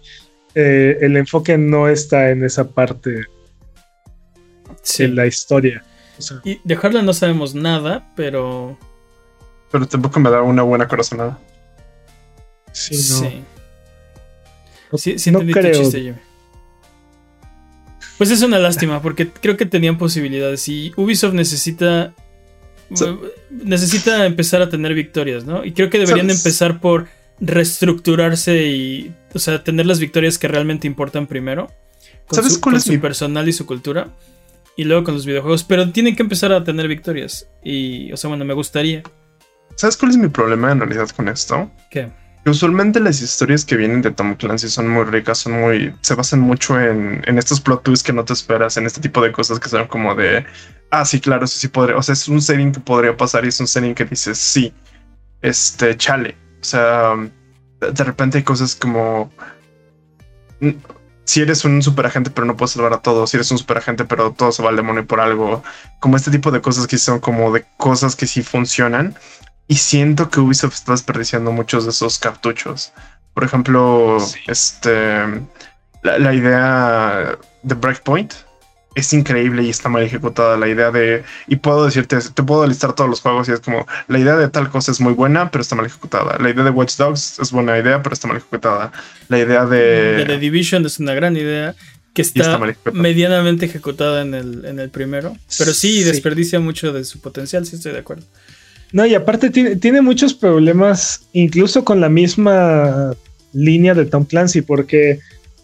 eh, 0.54 0.98
el 1.00 1.16
enfoque 1.16 1.58
no 1.58 1.88
está 1.88 2.30
en 2.30 2.44
esa 2.44 2.68
parte 2.68 3.24
Sí. 4.82 5.02
de 5.02 5.08
la 5.08 5.26
historia. 5.26 5.84
O 6.18 6.22
sea, 6.22 6.40
Y 6.44 6.60
de 6.62 6.74
Heartland 6.76 7.04
no 7.06 7.12
sabemos 7.12 7.54
nada, 7.56 8.06
pero. 8.14 8.78
Pero 9.72 9.88
tampoco 9.88 10.20
me 10.20 10.30
da 10.30 10.42
una 10.42 10.62
buena 10.62 10.86
corazonada. 10.86 11.38
sí, 12.72 12.94
no. 12.94 13.02
Sí. 13.30 13.44
Sí, 14.94 15.18
sí 15.18 15.30
no 15.30 15.40
creo. 15.40 15.72
chiste, 15.82 16.00
Jimmy. 16.00 16.16
Pues 18.18 18.30
es 18.30 18.40
una 18.42 18.58
lástima, 18.58 19.02
porque 19.02 19.28
creo 19.30 19.56
que 19.56 19.66
tenían 19.66 19.98
posibilidades. 19.98 20.66
Y 20.68 20.92
Ubisoft 20.96 21.34
necesita. 21.34 22.14
Sí. 22.94 23.04
Necesita 23.50 24.24
empezar 24.26 24.62
a 24.62 24.70
tener 24.70 24.94
victorias, 24.94 25.44
¿no? 25.44 25.64
Y 25.64 25.72
creo 25.72 25.90
que 25.90 25.98
deberían 25.98 26.26
¿Sabes? 26.28 26.38
empezar 26.44 26.80
por 26.80 27.08
reestructurarse 27.40 28.68
y. 28.68 29.12
O 29.34 29.38
sea, 29.38 29.62
tener 29.64 29.84
las 29.86 29.98
victorias 29.98 30.38
que 30.38 30.48
realmente 30.48 30.86
importan 30.86 31.26
primero. 31.26 31.70
Con 32.26 32.36
¿Sabes 32.36 32.54
su, 32.54 32.60
cuál 32.60 32.74
con 32.74 32.78
es 32.78 32.84
su 32.84 32.92
mi- 32.92 32.98
personal 32.98 33.48
y 33.48 33.52
su 33.52 33.66
cultura. 33.66 34.08
Y 34.78 34.84
luego 34.84 35.04
con 35.04 35.14
los 35.14 35.26
videojuegos. 35.26 35.64
Pero 35.64 35.90
tienen 35.90 36.16
que 36.16 36.22
empezar 36.22 36.52
a 36.52 36.64
tener 36.64 36.88
victorias. 36.88 37.48
Y. 37.62 38.10
O 38.12 38.16
sea, 38.16 38.28
bueno, 38.28 38.44
me 38.46 38.54
gustaría. 38.54 39.02
¿Sabes 39.74 39.96
cuál 39.98 40.12
es 40.12 40.16
mi 40.16 40.28
problema 40.28 40.72
en 40.72 40.78
realidad 40.80 41.10
con 41.10 41.28
esto? 41.28 41.70
¿Qué? 41.90 42.08
Usualmente 42.46 43.00
las 43.00 43.20
historias 43.22 43.64
que 43.64 43.76
vienen 43.76 44.02
de 44.02 44.12
Tom 44.12 44.36
Clancy 44.36 44.68
son 44.68 44.88
muy 44.88 45.04
ricas, 45.04 45.38
son 45.38 45.54
muy. 45.60 45.96
se 46.00 46.14
basan 46.14 46.40
mucho 46.40 46.80
en, 46.80 47.20
en 47.26 47.38
estos 47.38 47.60
plot 47.60 47.82
twists 47.82 48.04
que 48.06 48.12
no 48.12 48.24
te 48.24 48.34
esperas, 48.34 48.76
en 48.76 48.86
este 48.86 49.00
tipo 49.00 49.20
de 49.20 49.32
cosas 49.32 49.58
que 49.58 49.68
son 49.68 49.88
como 49.88 50.14
de. 50.14 50.46
Ah, 50.90 51.04
sí, 51.04 51.20
claro, 51.20 51.44
eso 51.44 51.58
sí 51.58 51.66
podría. 51.68 51.96
O 51.96 52.02
sea, 52.02 52.12
es 52.12 52.28
un 52.28 52.40
setting 52.40 52.70
que 52.72 52.80
podría 52.80 53.16
pasar 53.16 53.44
y 53.44 53.48
es 53.48 53.58
un 53.58 53.66
setting 53.66 53.94
que 53.96 54.04
dices, 54.04 54.38
sí, 54.38 54.72
este, 55.42 55.96
chale. 55.96 56.38
O 56.62 56.64
sea, 56.64 57.14
de, 57.80 57.92
de 57.92 58.04
repente 58.04 58.38
hay 58.38 58.44
cosas 58.44 58.76
como. 58.76 59.30
mm, 60.60 60.70
Si 61.24 61.40
eres 61.42 61.64
un 61.64 61.82
superagente, 61.82 62.30
pero 62.30 62.46
no 62.46 62.56
puedes 62.56 62.72
salvar 62.72 62.92
a 62.92 63.02
todos. 63.02 63.30
Si 63.30 63.36
eres 63.36 63.50
un 63.50 63.58
superagente, 63.58 64.04
pero 64.04 64.32
todo 64.32 64.52
se 64.52 64.62
va 64.62 64.70
al 64.70 64.76
demonio 64.76 65.06
por 65.06 65.20
algo. 65.20 65.62
Como 66.00 66.16
este 66.16 66.30
tipo 66.30 66.50
de 66.52 66.60
cosas 66.62 66.86
que 66.86 66.98
son 66.98 67.18
como 67.20 67.52
de 67.52 67.64
cosas 67.76 68.14
que 68.16 68.26
sí 68.26 68.42
funcionan. 68.42 69.16
Y 69.68 69.76
siento 69.76 70.30
que 70.30 70.40
Ubisoft 70.40 70.74
está 70.74 70.92
desperdiciando 70.92 71.50
muchos 71.52 71.84
de 71.84 71.90
esos 71.90 72.18
cartuchos. 72.18 72.92
Por 73.34 73.44
ejemplo, 73.44 74.18
Sí. 74.20 74.38
este 74.46 75.16
la, 76.02 76.18
la 76.18 76.34
idea 76.34 77.38
de 77.62 77.74
Breakpoint 77.74 78.32
es 78.94 79.12
increíble 79.12 79.62
y 79.64 79.68
está 79.68 79.88
mal 79.90 80.02
ejecutada. 80.04 80.56
La 80.56 80.68
idea 80.68 80.90
de. 80.90 81.22
Y 81.48 81.56
puedo 81.56 81.84
decirte, 81.84 82.16
te 82.32 82.42
puedo 82.42 82.66
listar 82.66 82.94
todos 82.94 83.10
los 83.10 83.20
juegos 83.20 83.48
y 83.48 83.52
es 83.52 83.60
como 83.60 83.86
la 84.08 84.18
idea 84.18 84.36
de 84.36 84.48
tal 84.48 84.70
cosa 84.70 84.90
es 84.92 85.00
muy 85.00 85.12
buena, 85.12 85.50
pero 85.50 85.60
está 85.62 85.74
mal 85.74 85.84
ejecutada. 85.84 86.38
La 86.38 86.48
idea 86.48 86.64
de 86.64 86.70
Watch 86.70 86.96
Dogs 86.96 87.38
es 87.40 87.50
buena 87.52 87.76
idea, 87.78 88.02
pero 88.02 88.14
está 88.14 88.26
mal 88.28 88.36
ejecutada. 88.38 88.92
La 89.28 89.38
idea 89.38 89.66
de 89.66 90.14
The 90.24 90.32
de. 90.32 90.38
Division 90.38 90.86
es 90.86 90.98
una 90.98 91.12
gran 91.12 91.36
idea 91.36 91.74
que 92.14 92.22
está 92.22 92.40
está 92.40 92.58
mal 92.58 92.70
ejecutada. 92.70 93.02
medianamente 93.02 93.66
ejecutada 93.66 94.22
en 94.22 94.32
el, 94.32 94.64
en 94.64 94.78
el 94.78 94.88
primero. 94.88 95.36
Pero 95.58 95.74
sí, 95.74 95.98
Sí. 95.98 96.04
desperdicia 96.04 96.58
mucho 96.60 96.92
de 96.94 97.04
su 97.04 97.20
potencial, 97.20 97.66
sí 97.66 97.76
estoy 97.76 97.92
de 97.92 97.98
acuerdo. 97.98 98.24
No, 98.92 99.04
y 99.06 99.14
aparte 99.14 99.50
tiene, 99.50 99.76
tiene 99.76 100.00
muchos 100.00 100.34
problemas, 100.34 101.26
incluso 101.32 101.84
con 101.84 102.00
la 102.00 102.08
misma 102.08 103.14
línea 103.52 103.94
de 103.94 104.06
Tom 104.06 104.24
Clancy, 104.24 104.62
porque 104.62 105.18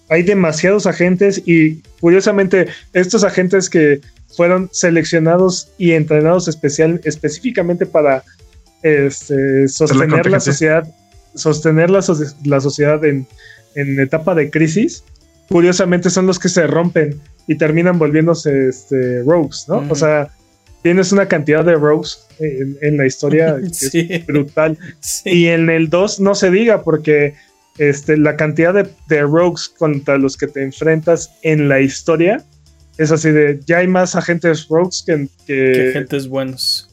hay 0.08 0.22
demasiados 0.22 0.86
agentes 0.86 1.42
y 1.46 1.82
curiosamente 2.00 2.68
estos 2.92 3.24
agentes 3.24 3.70
que 3.70 4.00
fueron 4.36 4.68
seleccionados 4.72 5.72
y 5.78 5.92
entrenados 5.92 6.48
especial, 6.48 7.00
específicamente 7.04 7.86
para 7.86 8.24
este, 8.82 9.68
sostener 9.68 10.30
la 10.30 10.40
sociedad, 10.40 10.88
sostener 11.34 11.90
la, 11.90 12.04
la 12.44 12.60
sociedad 12.60 13.04
en, 13.04 13.26
en 13.74 14.00
etapa 14.00 14.34
de 14.34 14.50
crisis, 14.50 15.04
curiosamente 15.48 16.10
son 16.10 16.26
los 16.26 16.38
que 16.38 16.48
se 16.48 16.66
rompen 16.66 17.20
y 17.46 17.56
terminan 17.56 17.98
volviéndose 17.98 18.68
este, 18.68 19.22
rogues, 19.22 19.66
¿no? 19.68 19.84
O 19.88 19.94
sea, 19.94 20.30
tienes 20.82 21.12
una 21.12 21.26
cantidad 21.28 21.64
de 21.64 21.74
rogues 21.74 22.26
en, 22.38 22.76
en 22.82 22.96
la 22.96 23.06
historia 23.06 23.56
que 23.62 23.72
Sí. 23.74 24.06
es 24.10 24.26
brutal. 24.26 24.78
Sí. 25.00 25.30
Y 25.30 25.46
en 25.48 25.70
el 25.70 25.88
2 25.90 26.20
no 26.20 26.34
se 26.34 26.50
diga 26.50 26.82
porque 26.82 27.34
este, 27.78 28.16
la 28.16 28.36
cantidad 28.36 28.74
de, 28.74 28.88
de 29.08 29.22
rogues 29.22 29.68
contra 29.68 30.18
los 30.18 30.36
que 30.36 30.46
te 30.46 30.62
enfrentas 30.62 31.30
en 31.42 31.68
la 31.68 31.80
historia 31.80 32.44
es 32.98 33.10
así 33.10 33.30
de, 33.30 33.58
ya 33.66 33.78
hay 33.78 33.88
más 33.88 34.14
agentes 34.16 34.68
rogues 34.68 35.02
que... 35.06 35.26
que- 35.46 35.72
Que 35.72 35.88
agentes 35.90 36.28
buenos. 36.28 36.90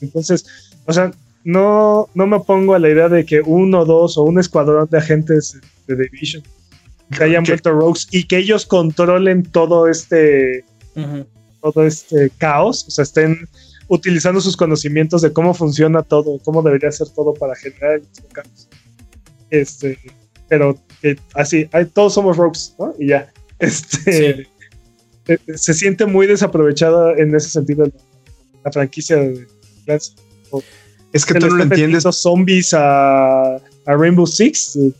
entonces, 0.00 0.46
o 0.86 0.92
sea, 0.92 1.10
no, 1.44 2.08
no 2.14 2.26
me 2.26 2.36
opongo 2.36 2.74
a 2.74 2.78
la 2.78 2.88
idea 2.88 3.08
de 3.08 3.24
que 3.26 3.40
uno, 3.44 3.84
dos 3.84 4.16
o 4.16 4.22
un 4.22 4.38
escuadrón 4.38 4.88
de 4.90 4.98
agentes 4.98 5.56
de 5.86 5.96
Division 5.96 6.42
se 7.16 7.24
hayan 7.24 7.44
vuelto 7.44 7.72
rogues 7.72 8.06
y 8.10 8.24
que 8.24 8.38
ellos 8.38 8.64
controlen 8.64 9.42
todo 9.42 9.88
este. 9.88 10.64
Todo 11.70 11.86
este 11.86 12.30
caos, 12.38 12.84
o 12.88 12.90
sea, 12.90 13.04
estén 13.04 13.48
utilizando 13.88 14.40
sus 14.40 14.56
conocimientos 14.56 15.22
de 15.22 15.32
cómo 15.32 15.54
funciona 15.54 16.02
todo, 16.02 16.38
cómo 16.44 16.62
debería 16.62 16.90
ser 16.90 17.08
todo 17.10 17.34
para 17.34 17.54
generar 17.54 17.94
el 17.96 18.00
mismo 18.00 18.26
caos. 18.32 18.68
Este, 19.50 19.98
pero 20.48 20.78
eh, 21.02 21.16
así, 21.34 21.68
hay- 21.72 21.84
todos 21.86 22.14
somos 22.14 22.36
rogues, 22.36 22.74
¿no? 22.78 22.94
Y 22.98 23.08
ya. 23.08 23.30
Este, 23.58 24.34
Sí. 24.34 24.46
eh, 25.28 25.38
se 25.56 25.72
siente 25.74 26.04
muy 26.06 26.26
desaprovechada 26.26 27.12
en 27.16 27.32
ese 27.36 27.48
sentido 27.50 27.84
la, 27.84 27.92
la 28.64 28.72
franquicia 28.72 29.16
de 29.16 29.46
Clancy. 29.84 30.14
Es 31.12 31.24
que 31.24 31.34
tú 31.34 31.46
no 31.46 31.56
lo 31.56 31.62
entiendes. 31.62 32.02
zombies 32.10 32.72
a, 32.74 33.54
a 33.56 33.60
Rainbow 33.86 34.26
Six. 34.26 34.76
eh, 34.76 34.92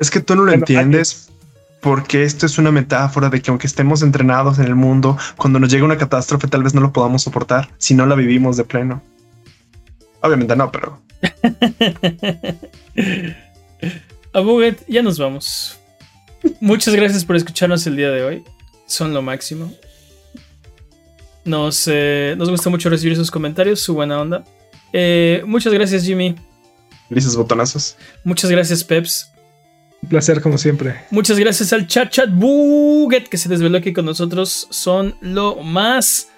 Es 0.00 0.10
que 0.10 0.18
tú 0.20 0.34
no 0.34 0.40
lo 0.42 0.46
Bueno, 0.50 0.62
entiendes 0.62 1.28
porque 1.88 2.22
esto 2.22 2.44
es 2.44 2.58
una 2.58 2.70
metáfora 2.70 3.30
de 3.30 3.40
que 3.40 3.50
aunque 3.50 3.66
estemos 3.66 4.02
entrenados 4.02 4.58
en 4.58 4.66
el 4.66 4.74
mundo, 4.74 5.16
cuando 5.38 5.58
nos 5.58 5.70
llega 5.70 5.86
una 5.86 5.96
catástrofe 5.96 6.46
tal 6.46 6.62
vez 6.62 6.74
no 6.74 6.82
lo 6.82 6.92
podamos 6.92 7.22
soportar 7.22 7.70
si 7.78 7.94
no 7.94 8.04
la 8.04 8.14
vivimos 8.14 8.58
de 8.58 8.64
pleno. 8.64 9.02
Obviamente 10.20 10.54
no, 10.54 10.70
pero 10.70 11.00
A 14.34 14.40
Buget, 14.40 14.86
ya 14.86 15.00
nos 15.00 15.18
vamos. 15.18 15.78
Muchas 16.60 16.94
gracias 16.94 17.24
por 17.24 17.36
escucharnos 17.36 17.86
el 17.86 17.96
día 17.96 18.10
de 18.10 18.22
hoy. 18.22 18.44
Son 18.86 19.14
lo 19.14 19.22
máximo. 19.22 19.72
Nos, 21.46 21.88
eh, 21.90 22.34
nos 22.36 22.50
gusta 22.50 22.68
mucho 22.68 22.90
recibir 22.90 23.16
sus 23.16 23.30
comentarios, 23.30 23.80
su 23.80 23.94
buena 23.94 24.20
onda. 24.20 24.44
Eh, 24.92 25.42
muchas 25.46 25.72
gracias, 25.72 26.04
Jimmy. 26.04 26.34
dices 27.08 27.34
botonazos. 27.34 27.96
Muchas 28.24 28.50
gracias, 28.50 28.84
Peps. 28.84 29.30
Un 30.02 30.08
placer 30.08 30.40
como 30.40 30.58
siempre. 30.58 30.94
Muchas 31.10 31.38
gracias 31.38 31.72
al 31.72 31.86
chat 31.86 32.10
chat 32.10 32.30
Buget 32.30 33.28
que 33.28 33.36
se 33.36 33.48
desveló 33.48 33.78
aquí 33.78 33.92
con 33.92 34.04
nosotros. 34.04 34.68
Son 34.70 35.16
lo 35.20 35.56
más. 35.56 36.28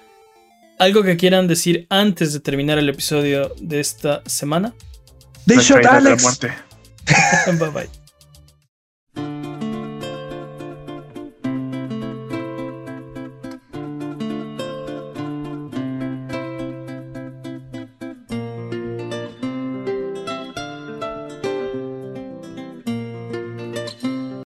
Algo 0.78 1.02
que 1.02 1.16
quieran 1.16 1.46
decir 1.46 1.86
antes 1.90 2.32
de 2.32 2.40
terminar 2.40 2.78
el 2.78 2.88
episodio 2.88 3.54
de 3.60 3.80
esta 3.80 4.22
semana. 4.26 4.74
They 5.46 5.58
shot 5.58 5.84
Alex. 5.84 6.22
muerte. 6.22 6.52
bye 7.58 7.68
bye. 7.70 7.99